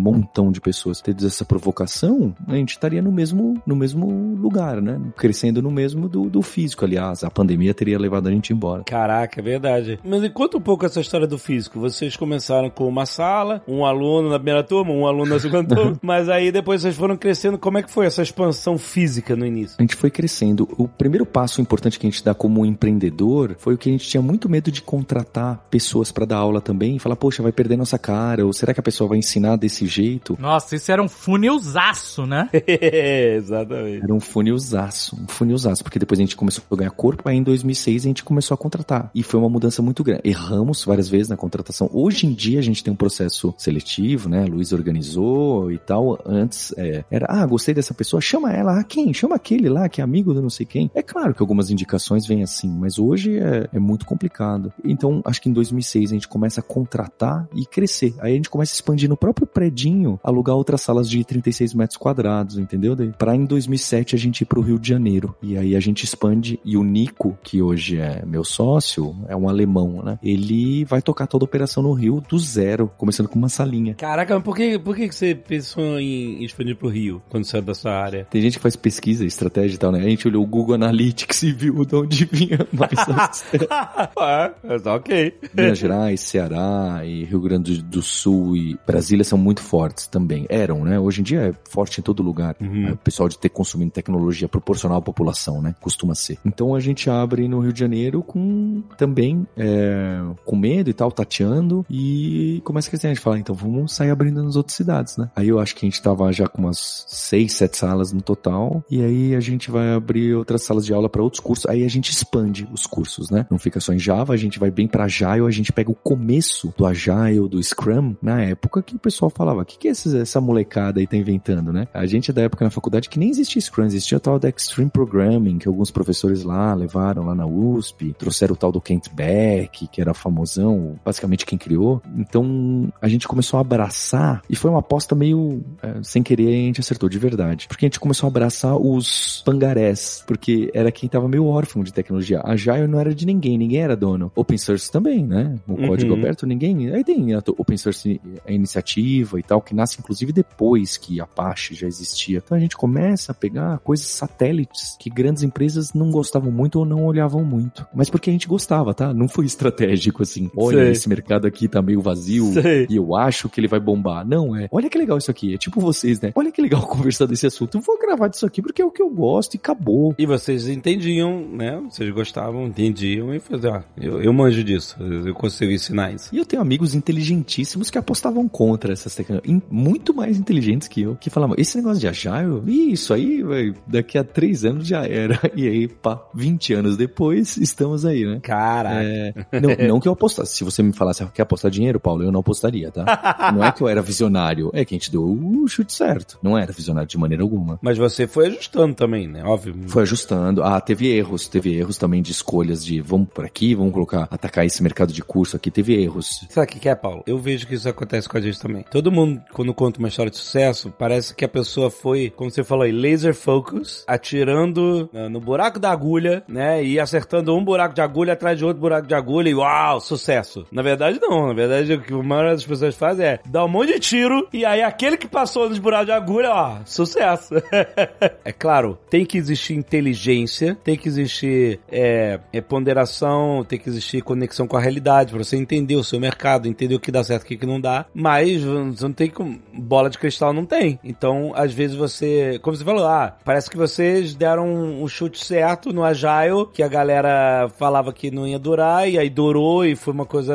montão 0.00 0.50
de 0.50 0.60
pessoas, 0.60 1.00
tido 1.00 1.26
essa 1.26 1.44
provocação, 1.60 2.34
a 2.48 2.54
gente 2.54 2.70
estaria 2.70 3.02
no 3.02 3.12
mesmo, 3.12 3.60
no 3.66 3.76
mesmo 3.76 4.34
lugar, 4.36 4.80
né? 4.80 4.98
Crescendo 5.16 5.60
no 5.60 5.70
mesmo 5.70 6.08
do, 6.08 6.28
do 6.28 6.42
físico. 6.42 6.84
Aliás, 6.84 7.22
a 7.22 7.30
pandemia 7.30 7.74
teria 7.74 7.98
levado 7.98 8.28
a 8.28 8.32
gente 8.32 8.52
embora. 8.52 8.82
Caraca, 8.84 9.40
é 9.40 9.42
verdade. 9.42 10.00
Mas 10.02 10.26
conta 10.32 10.56
um 10.56 10.60
pouco 10.60 10.86
essa 10.86 11.00
história 11.00 11.26
do 11.26 11.38
físico. 11.38 11.78
Vocês 11.78 12.16
começaram 12.16 12.70
com 12.70 12.88
uma 12.88 13.04
sala, 13.04 13.62
um 13.68 13.84
aluno 13.84 14.30
na 14.30 14.38
primeira 14.38 14.64
turma, 14.64 14.92
um 14.92 15.06
aluno 15.06 15.26
na 15.26 15.38
segunda 15.38 15.68
turma, 15.76 15.98
mas 16.02 16.28
aí 16.28 16.50
depois 16.50 16.80
vocês 16.80 16.96
foram 16.96 17.16
crescendo. 17.16 17.58
Como 17.58 17.78
é 17.78 17.82
que 17.82 17.90
foi 17.90 18.06
essa 18.06 18.22
expansão 18.22 18.78
física 18.78 19.36
no 19.36 19.44
início? 19.44 19.76
A 19.78 19.82
gente 19.82 19.96
foi 19.96 20.10
crescendo. 20.10 20.66
O 20.78 20.88
primeiro 20.88 21.26
passo 21.26 21.60
importante 21.60 21.98
que 21.98 22.06
a 22.06 22.10
gente 22.10 22.24
dá 22.24 22.34
como 22.34 22.64
empreendedor 22.64 23.56
foi 23.58 23.74
o 23.74 23.78
que 23.78 23.90
a 23.90 23.92
gente 23.92 24.08
tinha 24.08 24.22
muito 24.22 24.48
medo 24.48 24.70
de 24.70 24.80
contratar 24.80 25.66
pessoas 25.70 26.10
para 26.10 26.24
dar 26.24 26.38
aula 26.38 26.60
também 26.60 26.96
e 26.96 26.98
falar, 26.98 27.16
poxa, 27.16 27.42
vai 27.42 27.52
perder 27.52 27.76
nossa 27.76 27.98
cara, 27.98 28.46
ou 28.46 28.52
será 28.52 28.72
que 28.72 28.80
a 28.80 28.82
pessoa 28.82 29.08
vai 29.08 29.18
ensinar 29.18 29.56
desse 29.56 29.86
jeito? 29.86 30.36
Nossa, 30.40 30.76
isso 30.76 30.90
era 30.90 31.02
um 31.02 31.08
funilzaço, 31.50 32.26
né? 32.26 32.48
Exatamente. 33.36 34.04
Era 34.04 34.14
um 34.14 34.20
funilzaço, 34.20 35.16
um 35.20 35.26
funilzaço, 35.26 35.82
porque 35.82 35.98
depois 35.98 36.18
a 36.18 36.22
gente 36.22 36.36
começou 36.36 36.62
a 36.70 36.76
ganhar 36.76 36.90
corpo, 36.90 37.28
aí 37.28 37.36
em 37.36 37.42
2006 37.42 38.04
a 38.04 38.08
gente 38.08 38.22
começou 38.22 38.54
a 38.54 38.58
contratar. 38.58 39.10
E 39.14 39.22
foi 39.22 39.40
uma 39.40 39.48
mudança 39.48 39.82
muito 39.82 40.04
grande. 40.04 40.22
Erramos 40.24 40.84
várias 40.84 41.08
vezes 41.08 41.28
na 41.28 41.36
contratação. 41.36 41.90
Hoje 41.92 42.26
em 42.26 42.32
dia 42.32 42.60
a 42.60 42.62
gente 42.62 42.84
tem 42.84 42.92
um 42.92 42.96
processo 42.96 43.52
seletivo, 43.58 44.28
né? 44.28 44.44
A 44.44 44.46
Luiz 44.46 44.72
organizou 44.72 45.72
e 45.72 45.78
tal. 45.78 46.18
Antes 46.24 46.72
é, 46.76 47.04
era, 47.10 47.26
ah, 47.28 47.46
gostei 47.46 47.74
dessa 47.74 47.94
pessoa, 47.94 48.20
chama 48.20 48.52
ela. 48.52 48.78
Ah, 48.78 48.84
quem? 48.84 49.12
Chama 49.12 49.34
aquele 49.34 49.68
lá 49.68 49.88
que 49.88 50.00
é 50.00 50.04
amigo 50.04 50.32
do 50.32 50.40
não 50.40 50.50
sei 50.50 50.66
quem. 50.66 50.90
É 50.94 51.02
claro 51.02 51.34
que 51.34 51.42
algumas 51.42 51.70
indicações 51.70 52.26
vêm 52.26 52.42
assim, 52.42 52.68
mas 52.68 52.98
hoje 52.98 53.38
é, 53.38 53.68
é 53.72 53.78
muito 53.78 54.06
complicado. 54.06 54.72
Então, 54.84 55.20
acho 55.24 55.42
que 55.42 55.48
em 55.48 55.52
2006 55.52 56.10
a 56.10 56.14
gente 56.14 56.28
começa 56.28 56.60
a 56.60 56.62
contratar 56.62 57.48
e 57.54 57.66
crescer. 57.66 58.14
Aí 58.20 58.32
a 58.32 58.36
gente 58.36 58.50
começa 58.50 58.72
a 58.72 58.76
expandir 58.76 59.08
no 59.08 59.16
próprio 59.16 59.46
predinho, 59.46 60.20
alugar 60.22 60.56
outras 60.56 60.80
salas 60.80 61.08
de 61.08 61.18
36 61.40 61.74
metros 61.74 61.96
quadrados, 61.96 62.58
entendeu? 62.58 62.94
Daí, 62.94 63.12
Pra 63.18 63.34
em 63.34 63.44
2007 63.44 64.14
a 64.14 64.18
gente 64.18 64.42
ir 64.42 64.44
pro 64.44 64.60
Rio 64.60 64.78
de 64.78 64.88
Janeiro. 64.88 65.34
E 65.42 65.56
aí 65.56 65.74
a 65.74 65.80
gente 65.80 66.04
expande 66.04 66.60
e 66.64 66.76
o 66.76 66.84
Nico, 66.84 67.38
que 67.42 67.60
hoje 67.62 67.98
é 67.98 68.22
meu 68.26 68.44
sócio, 68.44 69.16
é 69.28 69.36
um 69.36 69.48
alemão, 69.48 70.02
né? 70.02 70.18
Ele 70.22 70.84
vai 70.84 71.02
tocar 71.02 71.26
toda 71.26 71.44
a 71.44 71.46
operação 71.46 71.82
no 71.82 71.92
Rio 71.92 72.22
do 72.28 72.38
zero, 72.38 72.90
começando 72.96 73.28
com 73.28 73.38
uma 73.38 73.48
salinha. 73.48 73.94
Caraca, 73.94 74.34
mas 74.34 74.44
por 74.44 74.56
que, 74.56 74.78
por 74.78 74.96
que 74.96 75.10
você 75.10 75.34
pensou 75.34 75.98
em 75.98 76.44
expandir 76.44 76.76
pro 76.76 76.88
Rio 76.88 77.22
quando 77.28 77.44
saiu 77.44 77.62
da 77.62 77.74
sua 77.74 77.92
área? 77.92 78.26
Tem 78.30 78.40
gente 78.40 78.56
que 78.56 78.62
faz 78.62 78.76
pesquisa, 78.76 79.24
estratégia 79.24 79.74
e 79.74 79.78
tal, 79.78 79.92
né? 79.92 80.00
A 80.00 80.08
gente 80.08 80.26
olhou 80.28 80.42
o 80.42 80.46
Google 80.46 80.74
Analytics 80.74 81.42
e 81.44 81.52
viu 81.52 81.84
de 81.84 81.94
onde 81.94 82.24
vinha 82.24 82.66
mais 82.72 82.90
ah, 84.18 84.52
mas 84.62 84.86
ok. 84.86 85.34
Minas 85.54 85.78
Gerais, 85.78 86.20
Ceará 86.20 87.02
e 87.04 87.24
Rio 87.24 87.40
Grande 87.40 87.82
do 87.82 88.02
Sul 88.02 88.56
e 88.56 88.78
Brasília 88.86 89.24
são 89.24 89.38
muito 89.38 89.62
fortes 89.62 90.06
também. 90.06 90.46
Eram, 90.48 90.84
né? 90.84 90.98
Hoje 90.98 91.20
em 91.20 91.24
dia 91.30 91.40
é 91.48 91.54
forte 91.68 92.00
em 92.00 92.02
todo 92.02 92.22
lugar. 92.22 92.56
Uhum. 92.60 92.92
O 92.92 92.96
pessoal 92.96 93.28
de 93.28 93.38
ter 93.38 93.48
consumindo 93.48 93.90
tecnologia 93.90 94.48
proporcional 94.48 94.98
à 94.98 95.02
população, 95.02 95.62
né? 95.62 95.74
Costuma 95.80 96.14
ser. 96.14 96.38
Então 96.44 96.74
a 96.74 96.80
gente 96.80 97.08
abre 97.08 97.46
no 97.48 97.60
Rio 97.60 97.72
de 97.72 97.80
Janeiro 97.80 98.22
com 98.22 98.82
também 98.96 99.46
é, 99.56 100.20
com 100.44 100.56
medo 100.56 100.90
e 100.90 100.92
tal, 100.92 101.10
tateando 101.10 101.84
e 101.88 102.60
começa 102.64 102.88
a 102.88 102.90
crescer. 102.90 103.06
A 103.06 103.10
gente 103.10 103.22
fala, 103.22 103.38
então 103.38 103.54
vamos 103.54 103.92
sair 103.94 104.10
abrindo 104.10 104.42
nas 104.42 104.56
outras 104.56 104.76
cidades, 104.76 105.16
né? 105.16 105.30
Aí 105.34 105.48
eu 105.48 105.58
acho 105.58 105.74
que 105.74 105.86
a 105.86 105.88
gente 105.88 106.02
tava 106.02 106.32
já 106.32 106.46
com 106.46 106.62
umas 106.62 107.04
seis, 107.08 107.54
sete 107.54 107.76
salas 107.76 108.12
no 108.12 108.20
total 108.20 108.84
e 108.90 109.02
aí 109.02 109.34
a 109.34 109.40
gente 109.40 109.70
vai 109.70 109.94
abrir 109.94 110.34
outras 110.34 110.62
salas 110.62 110.84
de 110.84 110.92
aula 110.92 111.08
para 111.08 111.22
outros 111.22 111.40
cursos. 111.40 111.66
Aí 111.66 111.84
a 111.84 111.88
gente 111.88 112.10
expande 112.10 112.68
os 112.72 112.86
cursos, 112.86 113.30
né? 113.30 113.46
Não 113.50 113.58
fica 113.58 113.80
só 113.80 113.92
em 113.92 113.98
Java, 113.98 114.32
a 114.32 114.36
gente 114.36 114.58
vai 114.58 114.70
bem 114.70 114.86
para 114.86 115.04
Agile, 115.04 115.46
a 115.46 115.50
gente 115.50 115.72
pega 115.72 115.90
o 115.90 115.94
começo 115.94 116.72
do 116.76 116.86
Agile, 116.86 117.48
do 117.48 117.62
Scrum, 117.62 118.14
na 118.22 118.42
época 118.42 118.82
que 118.82 118.96
o 118.96 118.98
pessoal 118.98 119.30
falava, 119.30 119.62
o 119.62 119.64
que, 119.64 119.78
que 119.78 119.88
é 119.88 119.90
essa, 119.90 120.40
molecada 120.40 121.00
aí 121.00 121.06
tá 121.06 121.16
inventando, 121.20 121.72
né? 121.72 121.86
A 121.92 122.06
gente 122.06 122.30
é 122.30 122.34
da 122.34 122.42
época 122.42 122.64
na 122.64 122.70
faculdade 122.70 123.08
que 123.08 123.18
nem 123.18 123.30
existia 123.30 123.60
Scrum, 123.60 123.84
existia 123.84 124.18
o 124.18 124.20
tal 124.20 124.38
da 124.38 124.48
Extreme 124.48 124.90
Programming, 124.90 125.58
que 125.58 125.68
alguns 125.68 125.90
professores 125.90 126.42
lá 126.42 126.74
levaram 126.74 127.24
lá 127.24 127.34
na 127.34 127.46
USP, 127.46 128.14
trouxeram 128.18 128.54
o 128.54 128.56
tal 128.56 128.72
do 128.72 128.80
Kent 128.80 129.08
Beck, 129.12 129.86
que 129.88 130.00
era 130.00 130.14
famosão, 130.14 130.98
basicamente 131.04 131.46
quem 131.46 131.58
criou. 131.58 132.02
Então 132.16 132.92
a 133.00 133.08
gente 133.08 133.26
começou 133.28 133.58
a 133.58 133.60
abraçar, 133.60 134.42
e 134.48 134.56
foi 134.56 134.70
uma 134.70 134.80
aposta 134.80 135.14
meio 135.14 135.62
é, 135.82 135.94
sem 136.02 136.22
querer, 136.22 136.48
a 136.48 136.66
gente 136.66 136.80
acertou 136.80 137.08
de 137.08 137.18
verdade. 137.18 137.66
Porque 137.68 137.84
a 137.84 137.88
gente 137.88 138.00
começou 138.00 138.26
a 138.26 138.30
abraçar 138.30 138.76
os 138.76 139.42
pangarés, 139.44 140.22
porque 140.26 140.70
era 140.74 140.90
quem 140.90 141.08
tava 141.08 141.28
meio 141.28 141.46
órfão 141.46 141.82
de 141.82 141.92
tecnologia. 141.92 142.40
A 142.40 142.52
Agile 142.52 142.86
não 142.86 142.98
era 142.98 143.14
de 143.14 143.26
ninguém, 143.26 143.56
ninguém 143.58 143.80
era 143.80 143.96
dono. 143.96 144.30
Open 144.34 144.58
source 144.58 144.90
também, 144.90 145.24
né? 145.24 145.56
O 145.66 145.72
Uhum. 145.72 145.88
código 145.88 146.14
aberto, 146.14 146.46
ninguém. 146.46 146.90
Aí 146.92 147.02
tem 147.04 147.34
a 147.34 147.42
open 147.56 147.76
source 147.76 148.20
a 148.46 148.52
iniciativa 148.52 149.38
e 149.38 149.42
tal, 149.42 149.60
que 149.60 149.74
nasce 149.74 149.98
inclusive 149.98 150.32
depois 150.32 150.96
que 151.00 151.20
Apache 151.20 151.74
já 151.74 151.86
existia. 151.86 152.42
Então 152.44 152.56
a 152.56 152.60
gente 152.60 152.76
começa 152.76 153.32
a 153.32 153.34
pegar 153.34 153.78
coisas 153.78 154.06
satélites 154.06 154.96
que 154.98 155.10
grandes 155.10 155.42
empresas 155.42 155.92
não 155.94 156.10
gostavam 156.10 156.50
muito 156.50 156.78
ou 156.78 156.84
não 156.84 157.04
olhavam 157.04 157.44
muito. 157.44 157.86
Mas 157.94 158.10
porque 158.10 158.30
a 158.30 158.32
gente 158.32 158.46
gostava, 158.46 158.94
tá? 158.94 159.12
Não 159.12 159.28
foi 159.28 159.46
estratégico 159.46 160.22
assim. 160.22 160.50
Olha, 160.56 160.84
Sei. 160.84 160.92
esse 160.92 161.08
mercado 161.08 161.46
aqui 161.46 161.68
tá 161.68 161.80
meio 161.80 162.00
vazio 162.00 162.52
Sei. 162.52 162.86
e 162.88 162.96
eu 162.96 163.16
acho 163.16 163.48
que 163.48 163.60
ele 163.60 163.68
vai 163.68 163.80
bombar. 163.80 164.26
Não, 164.26 164.54
é. 164.54 164.68
Olha 164.70 164.88
que 164.88 164.98
legal 164.98 165.18
isso 165.18 165.30
aqui. 165.30 165.54
É 165.54 165.58
tipo 165.58 165.80
vocês, 165.80 166.20
né? 166.20 166.32
Olha 166.34 166.52
que 166.52 166.60
legal 166.60 166.82
conversar 166.86 167.26
desse 167.26 167.46
assunto. 167.46 167.78
Eu 167.78 167.80
vou 167.80 167.98
gravar 167.98 168.28
disso 168.28 168.46
aqui 168.46 168.60
porque 168.60 168.82
é 168.82 168.84
o 168.84 168.90
que 168.90 169.02
eu 169.02 169.10
gosto 169.10 169.54
e 169.54 169.58
acabou. 169.58 170.14
E 170.18 170.26
vocês 170.26 170.68
entendiam, 170.68 171.46
né? 171.48 171.80
Vocês 171.90 172.10
gostavam, 172.10 172.66
entendiam 172.66 173.34
e 173.34 173.40
faziam, 173.40 173.74
ó, 173.74 173.82
eu, 173.96 174.22
eu 174.22 174.32
manjo 174.32 174.62
disso, 174.62 174.96
eu 175.00 175.34
consigo 175.34 175.72
ensinar 175.72 176.12
isso. 176.12 176.34
E 176.34 176.38
eu 176.38 176.44
tenho 176.44 176.62
amigos 176.62 176.94
inteligentíssimos 176.94 177.90
que 177.90 177.98
apostavam 177.98 178.48
contra 178.48 178.92
essas 178.92 179.14
tecnologias, 179.14 179.62
muito 179.70 180.14
mais 180.14 180.38
inteligentes 180.38 180.88
que 180.90 181.02
eu, 181.02 181.16
que 181.16 181.30
falavam, 181.30 181.54
esse 181.56 181.76
negócio 181.76 182.00
de 182.00 182.08
agile, 182.08 182.92
isso 182.92 183.14
aí, 183.14 183.42
véi, 183.42 183.74
daqui 183.86 184.18
a 184.18 184.24
três 184.24 184.64
anos 184.64 184.86
já 184.86 185.06
era. 185.06 185.38
E 185.60 185.68
aí, 185.68 185.88
pá, 185.88 186.22
20 186.34 186.72
anos 186.74 186.96
depois, 186.96 187.56
estamos 187.56 188.06
aí, 188.06 188.24
né? 188.24 188.40
Caraca. 188.40 189.02
É, 189.02 189.34
não, 189.60 189.88
não 189.88 190.00
que 190.00 190.08
eu 190.08 190.12
apostasse. 190.12 190.56
Se 190.56 190.64
você 190.64 190.82
me 190.82 190.92
falasse, 190.92 191.22
"Ah, 191.22 191.26
quer 191.26 191.42
apostar 191.42 191.70
dinheiro, 191.70 192.00
Paulo, 192.00 192.22
eu 192.22 192.32
não 192.32 192.40
apostaria, 192.40 192.90
tá? 192.90 193.04
Não 193.54 193.64
é 193.64 193.72
que 193.72 193.82
eu 193.82 193.88
era 193.88 194.00
visionário, 194.00 194.70
é 194.72 194.84
que 194.84 194.94
a 194.94 194.98
gente 194.98 195.10
deu 195.10 195.22
o 195.22 195.66
chute 195.68 195.92
certo. 195.92 196.38
Não 196.42 196.56
era 196.56 196.72
visionário 196.72 197.08
de 197.08 197.18
maneira 197.18 197.42
alguma. 197.42 197.78
Mas 197.82 197.98
você 197.98 198.26
foi 198.26 198.46
ajustando 198.46 198.94
também, 198.94 199.26
né? 199.26 199.42
Óbvio. 199.44 199.74
Foi 199.86 200.02
ajustando. 200.02 200.62
Ah, 200.62 200.80
teve 200.80 201.08
erros. 201.08 201.48
Teve 201.48 201.74
erros 201.74 201.98
também 201.98 202.22
de 202.22 202.32
escolhas 202.32 202.84
de 202.84 203.00
vamos 203.00 203.28
por 203.28 203.44
aqui, 203.44 203.74
vamos 203.74 203.92
colocar, 203.92 204.28
atacar 204.30 204.64
esse 204.64 204.82
mercado 204.82 205.12
de 205.12 205.22
curso 205.22 205.56
aqui. 205.56 205.70
Teve 205.70 206.00
erros. 206.00 206.46
Sabe 206.48 206.66
o 206.66 206.68
que 206.70 206.88
é, 206.88 206.94
Paulo? 206.94 207.22
Eu 207.26 207.38
vejo 207.38 207.66
que 207.66 207.74
isso 207.74 207.88
acontece 207.88 208.28
com 208.28 208.36
a 208.38 208.40
gente 208.40 208.60
também. 208.60 208.84
Todo 208.90 209.12
mundo, 209.12 209.42
quando 209.52 209.74
conta 209.74 209.98
uma 209.98 210.08
história 210.08 210.30
de 210.30 210.36
sucesso, 210.38 210.79
parece 210.88 211.34
que 211.34 211.44
a 211.44 211.48
pessoa 211.48 211.90
foi, 211.90 212.30
como 212.30 212.50
você 212.50 212.62
falou 212.62 212.84
aí, 212.84 212.92
laser 212.92 213.34
focus, 213.34 214.04
atirando 214.06 215.10
ah, 215.14 215.28
no 215.28 215.40
buraco 215.40 215.78
da 215.78 215.90
agulha, 215.90 216.42
né? 216.48 216.82
E 216.84 216.98
acertando 216.98 217.54
um 217.54 217.64
buraco 217.64 217.94
de 217.94 218.00
agulha 218.00 218.32
atrás 218.32 218.56
de 218.56 218.64
outro 218.64 218.80
buraco 218.80 219.06
de 219.06 219.14
agulha 219.14 219.48
e 219.48 219.54
uau, 219.54 220.00
sucesso. 220.00 220.66
Na 220.70 220.82
verdade, 220.82 221.18
não. 221.20 221.48
Na 221.48 221.54
verdade, 221.54 221.94
o 221.94 222.00
que 222.00 222.12
a 222.12 222.22
maioria 222.22 222.52
das 222.52 222.64
pessoas 222.64 222.94
faz 222.94 223.18
é 223.18 223.40
dar 223.46 223.64
um 223.64 223.68
monte 223.68 223.94
de 223.94 224.00
tiro 224.00 224.48
e 224.52 224.64
aí 224.64 224.82
aquele 224.82 225.16
que 225.16 225.28
passou 225.28 225.68
nos 225.68 225.78
buracos 225.78 226.06
de 226.06 226.12
agulha, 226.12 226.50
ó, 226.50 226.78
sucesso. 226.84 227.54
é 228.44 228.52
claro, 228.52 228.98
tem 229.08 229.24
que 229.24 229.38
existir 229.38 229.74
inteligência, 229.74 230.76
tem 230.82 230.96
que 230.96 231.08
existir 231.08 231.80
é, 231.90 232.40
é, 232.52 232.60
ponderação, 232.60 233.64
tem 233.64 233.78
que 233.78 233.88
existir 233.88 234.22
conexão 234.22 234.66
com 234.66 234.76
a 234.76 234.80
realidade 234.80 235.32
pra 235.32 235.42
você 235.42 235.56
entender 235.56 235.96
o 235.96 236.04
seu 236.04 236.20
mercado, 236.20 236.68
entender 236.68 236.94
o 236.94 237.00
que 237.00 237.10
dá 237.10 237.22
certo 237.24 237.50
e 237.50 237.56
o 237.56 237.58
que 237.58 237.66
não 237.66 237.80
dá. 237.80 238.06
Mas 238.14 238.62
você 238.62 239.04
não 239.04 239.12
tem 239.12 239.28
como. 239.28 239.60
Bola 239.72 240.10
de 240.10 240.18
cristal 240.18 240.52
não 240.52 240.64
tem. 240.70 240.98
Então, 241.02 241.52
às 241.54 241.72
vezes 241.72 241.96
você. 241.96 242.58
Como 242.62 242.76
você 242.76 242.84
falou, 242.84 243.04
ah, 243.06 243.36
parece 243.44 243.68
que 243.68 243.76
vocês 243.76 244.34
deram 244.34 244.66
um 245.02 245.08
chute 245.08 245.44
certo 245.44 245.92
no 245.92 246.04
Agile, 246.04 246.66
que 246.72 246.82
a 246.82 246.88
galera 246.88 247.68
falava 247.76 248.12
que 248.12 248.30
não 248.30 248.46
ia 248.46 248.58
durar, 248.58 249.08
e 249.08 249.18
aí 249.18 249.28
durou 249.28 249.84
e 249.84 249.96
foi 249.96 250.14
uma 250.14 250.24
coisa 250.24 250.54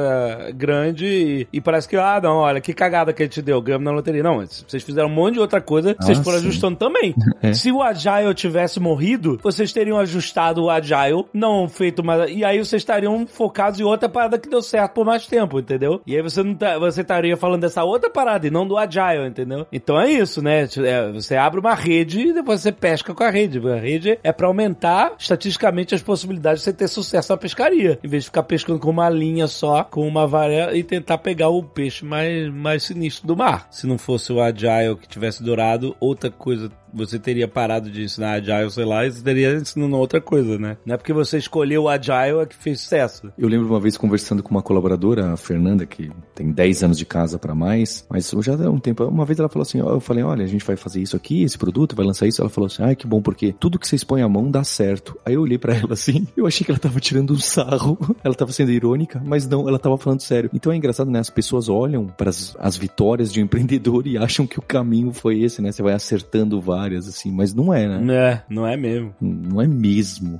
grande. 0.55 1.05
E, 1.05 1.47
e 1.57 1.61
parece 1.61 1.87
que, 1.89 1.97
ah, 1.97 2.19
não, 2.21 2.37
olha, 2.37 2.61
que 2.61 2.73
cagada 2.73 3.11
que 3.13 3.21
a 3.23 3.25
gente 3.25 3.41
deu, 3.41 3.61
ganhamos 3.61 3.85
na 3.85 3.91
loteria. 3.91 4.23
Não, 4.23 4.37
vocês 4.45 4.83
fizeram 4.83 5.09
um 5.09 5.13
monte 5.13 5.33
de 5.35 5.39
outra 5.41 5.59
coisa, 5.59 5.95
vocês 5.99 6.19
Ah, 6.19 6.23
foram 6.23 6.39
sim. 6.39 6.47
ajustando 6.47 6.77
também. 6.77 7.13
É. 7.41 7.53
Se 7.53 7.71
o 7.71 7.83
Agile 7.83 8.33
tivesse 8.33 8.79
morrido, 8.79 9.37
vocês 9.43 9.71
teriam 9.73 9.97
ajustado 9.99 10.63
o 10.63 10.69
Agile, 10.69 11.25
não 11.33 11.67
feito 11.67 12.03
mais. 12.03 12.31
E 12.31 12.43
aí 12.45 12.57
vocês 12.57 12.81
estariam 12.81 13.27
focados 13.27 13.79
em 13.79 13.83
outra 13.83 14.07
parada 14.09 14.39
que 14.39 14.49
deu 14.49 14.61
certo. 14.61 14.75
certo 14.75 14.93
por 14.93 15.05
mais 15.05 15.27
tempo, 15.27 15.59
entendeu? 15.59 16.01
E 16.07 16.15
aí 16.15 16.21
você 16.21 16.41
não 16.41 16.55
tá, 16.55 16.79
você 16.79 17.01
estaria 17.01 17.35
falando 17.37 17.61
dessa 17.61 17.83
outra 17.83 18.09
parada 18.09 18.47
e 18.47 18.49
não 18.49 18.65
do 18.67 18.77
agile, 18.77 19.27
entendeu? 19.27 19.67
Então 19.71 19.99
é 19.99 20.04
isso, 20.09 20.41
né? 20.41 20.63
É, 20.63 21.11
você 21.11 21.35
abre 21.35 21.59
uma 21.59 21.73
rede 21.73 22.19
e 22.19 22.33
depois 22.33 22.61
você 22.61 22.71
pesca 22.71 23.13
com 23.13 23.23
a 23.23 23.29
rede. 23.29 23.59
A 23.67 23.75
rede 23.75 24.19
é 24.23 24.31
para 24.31 24.47
aumentar 24.47 25.13
estatisticamente 25.17 25.95
as 25.95 26.01
possibilidades 26.01 26.59
de 26.59 26.65
você 26.65 26.73
ter 26.73 26.87
sucesso 26.87 27.31
na 27.31 27.37
pescaria, 27.37 27.99
em 28.03 28.07
vez 28.07 28.23
de 28.23 28.29
ficar 28.29 28.43
pescando 28.43 28.79
com 28.79 28.89
uma 28.89 29.09
linha 29.09 29.47
só, 29.47 29.83
com 29.83 30.07
uma 30.07 30.27
vara 30.27 30.75
e 30.75 30.83
tentar 30.83 31.17
pegar 31.17 31.49
o 31.49 31.63
peixe 31.63 32.05
mais 32.05 32.53
mais 32.53 32.83
sinistro 32.83 33.27
do 33.27 33.35
mar. 33.35 33.67
Se 33.71 33.87
não 33.87 33.97
fosse 33.97 34.31
o 34.31 34.41
agile 34.41 34.95
que 34.99 35.07
tivesse 35.07 35.43
dourado, 35.43 35.95
outra 35.99 36.29
coisa 36.29 36.71
você 36.93 37.19
teria 37.19 37.47
parado 37.47 37.89
de 37.89 38.03
ensinar 38.03 38.33
Agile, 38.33 38.71
sei 38.71 38.85
lá, 38.85 39.05
e 39.05 39.11
você 39.11 39.23
teria 39.23 39.53
ensinando 39.55 39.97
outra 39.97 40.21
coisa, 40.21 40.57
né? 40.57 40.77
Não 40.85 40.95
é 40.95 40.97
porque 40.97 41.13
você 41.13 41.37
escolheu 41.37 41.83
o 41.83 41.89
Agile 41.89 42.41
é 42.41 42.45
que 42.45 42.55
fez 42.55 42.81
sucesso. 42.81 43.31
Eu 43.37 43.47
lembro 43.47 43.67
uma 43.67 43.79
vez 43.79 43.97
conversando 43.97 44.41
com 44.41 44.51
uma 44.51 44.61
colaboradora, 44.61 45.33
a 45.33 45.37
Fernanda, 45.37 45.85
que 45.85 46.11
tem 46.33 46.51
10 46.51 46.83
anos 46.83 46.97
de 46.97 47.05
casa 47.05 47.37
para 47.37 47.55
mais, 47.55 48.05
mas 48.09 48.29
já 48.41 48.53
há 48.53 48.69
um 48.69 48.79
tempo, 48.79 49.03
uma 49.05 49.25
vez 49.25 49.39
ela 49.39 49.49
falou 49.49 49.63
assim, 49.63 49.79
eu 49.79 49.99
falei, 49.99 50.23
olha, 50.23 50.43
a 50.43 50.47
gente 50.47 50.65
vai 50.65 50.75
fazer 50.75 51.01
isso 51.01 51.15
aqui, 51.15 51.43
esse 51.43 51.57
produto, 51.57 51.95
vai 51.95 52.05
lançar 52.05 52.27
isso. 52.27 52.41
Ela 52.41 52.49
falou 52.49 52.67
assim, 52.67 52.83
ai, 52.83 52.95
que 52.95 53.07
bom, 53.07 53.21
porque 53.21 53.53
tudo 53.53 53.79
que 53.79 53.87
vocês 53.87 54.03
põem 54.03 54.21
a 54.21 54.29
mão 54.29 54.49
dá 54.49 54.63
certo. 54.63 55.17
Aí 55.25 55.33
eu 55.33 55.41
olhei 55.41 55.57
para 55.57 55.75
ela 55.75 55.93
assim, 55.93 56.27
eu 56.35 56.45
achei 56.45 56.65
que 56.65 56.71
ela 56.71 56.79
tava 56.79 56.99
tirando 56.99 57.33
um 57.33 57.39
sarro, 57.39 57.97
ela 58.23 58.35
tava 58.35 58.51
sendo 58.51 58.71
irônica, 58.71 59.21
mas 59.25 59.47
não, 59.47 59.67
ela 59.67 59.79
tava 59.79 59.97
falando 59.97 60.21
sério. 60.21 60.49
Então 60.53 60.71
é 60.71 60.75
engraçado, 60.75 61.09
né? 61.09 61.19
As 61.19 61.29
pessoas 61.29 61.69
olham 61.69 62.07
para 62.07 62.29
as 62.29 62.77
vitórias 62.77 63.31
de 63.31 63.41
um 63.41 63.45
empreendedor 63.45 64.07
e 64.07 64.17
acham 64.17 64.47
que 64.47 64.59
o 64.59 64.61
caminho 64.61 65.11
foi 65.13 65.41
esse, 65.41 65.61
né? 65.61 65.71
Você 65.71 65.81
vai 65.81 65.93
acertando 65.93 66.59
várias, 66.85 67.07
assim, 67.07 67.31
mas 67.31 67.53
não 67.53 67.73
é, 67.73 67.87
né? 67.87 68.13
É, 68.13 68.41
não 68.47 68.67
é 68.67 68.77
mesmo. 68.77 69.13
Não 69.19 69.59
é 69.61 69.67
mesmo. 69.67 70.39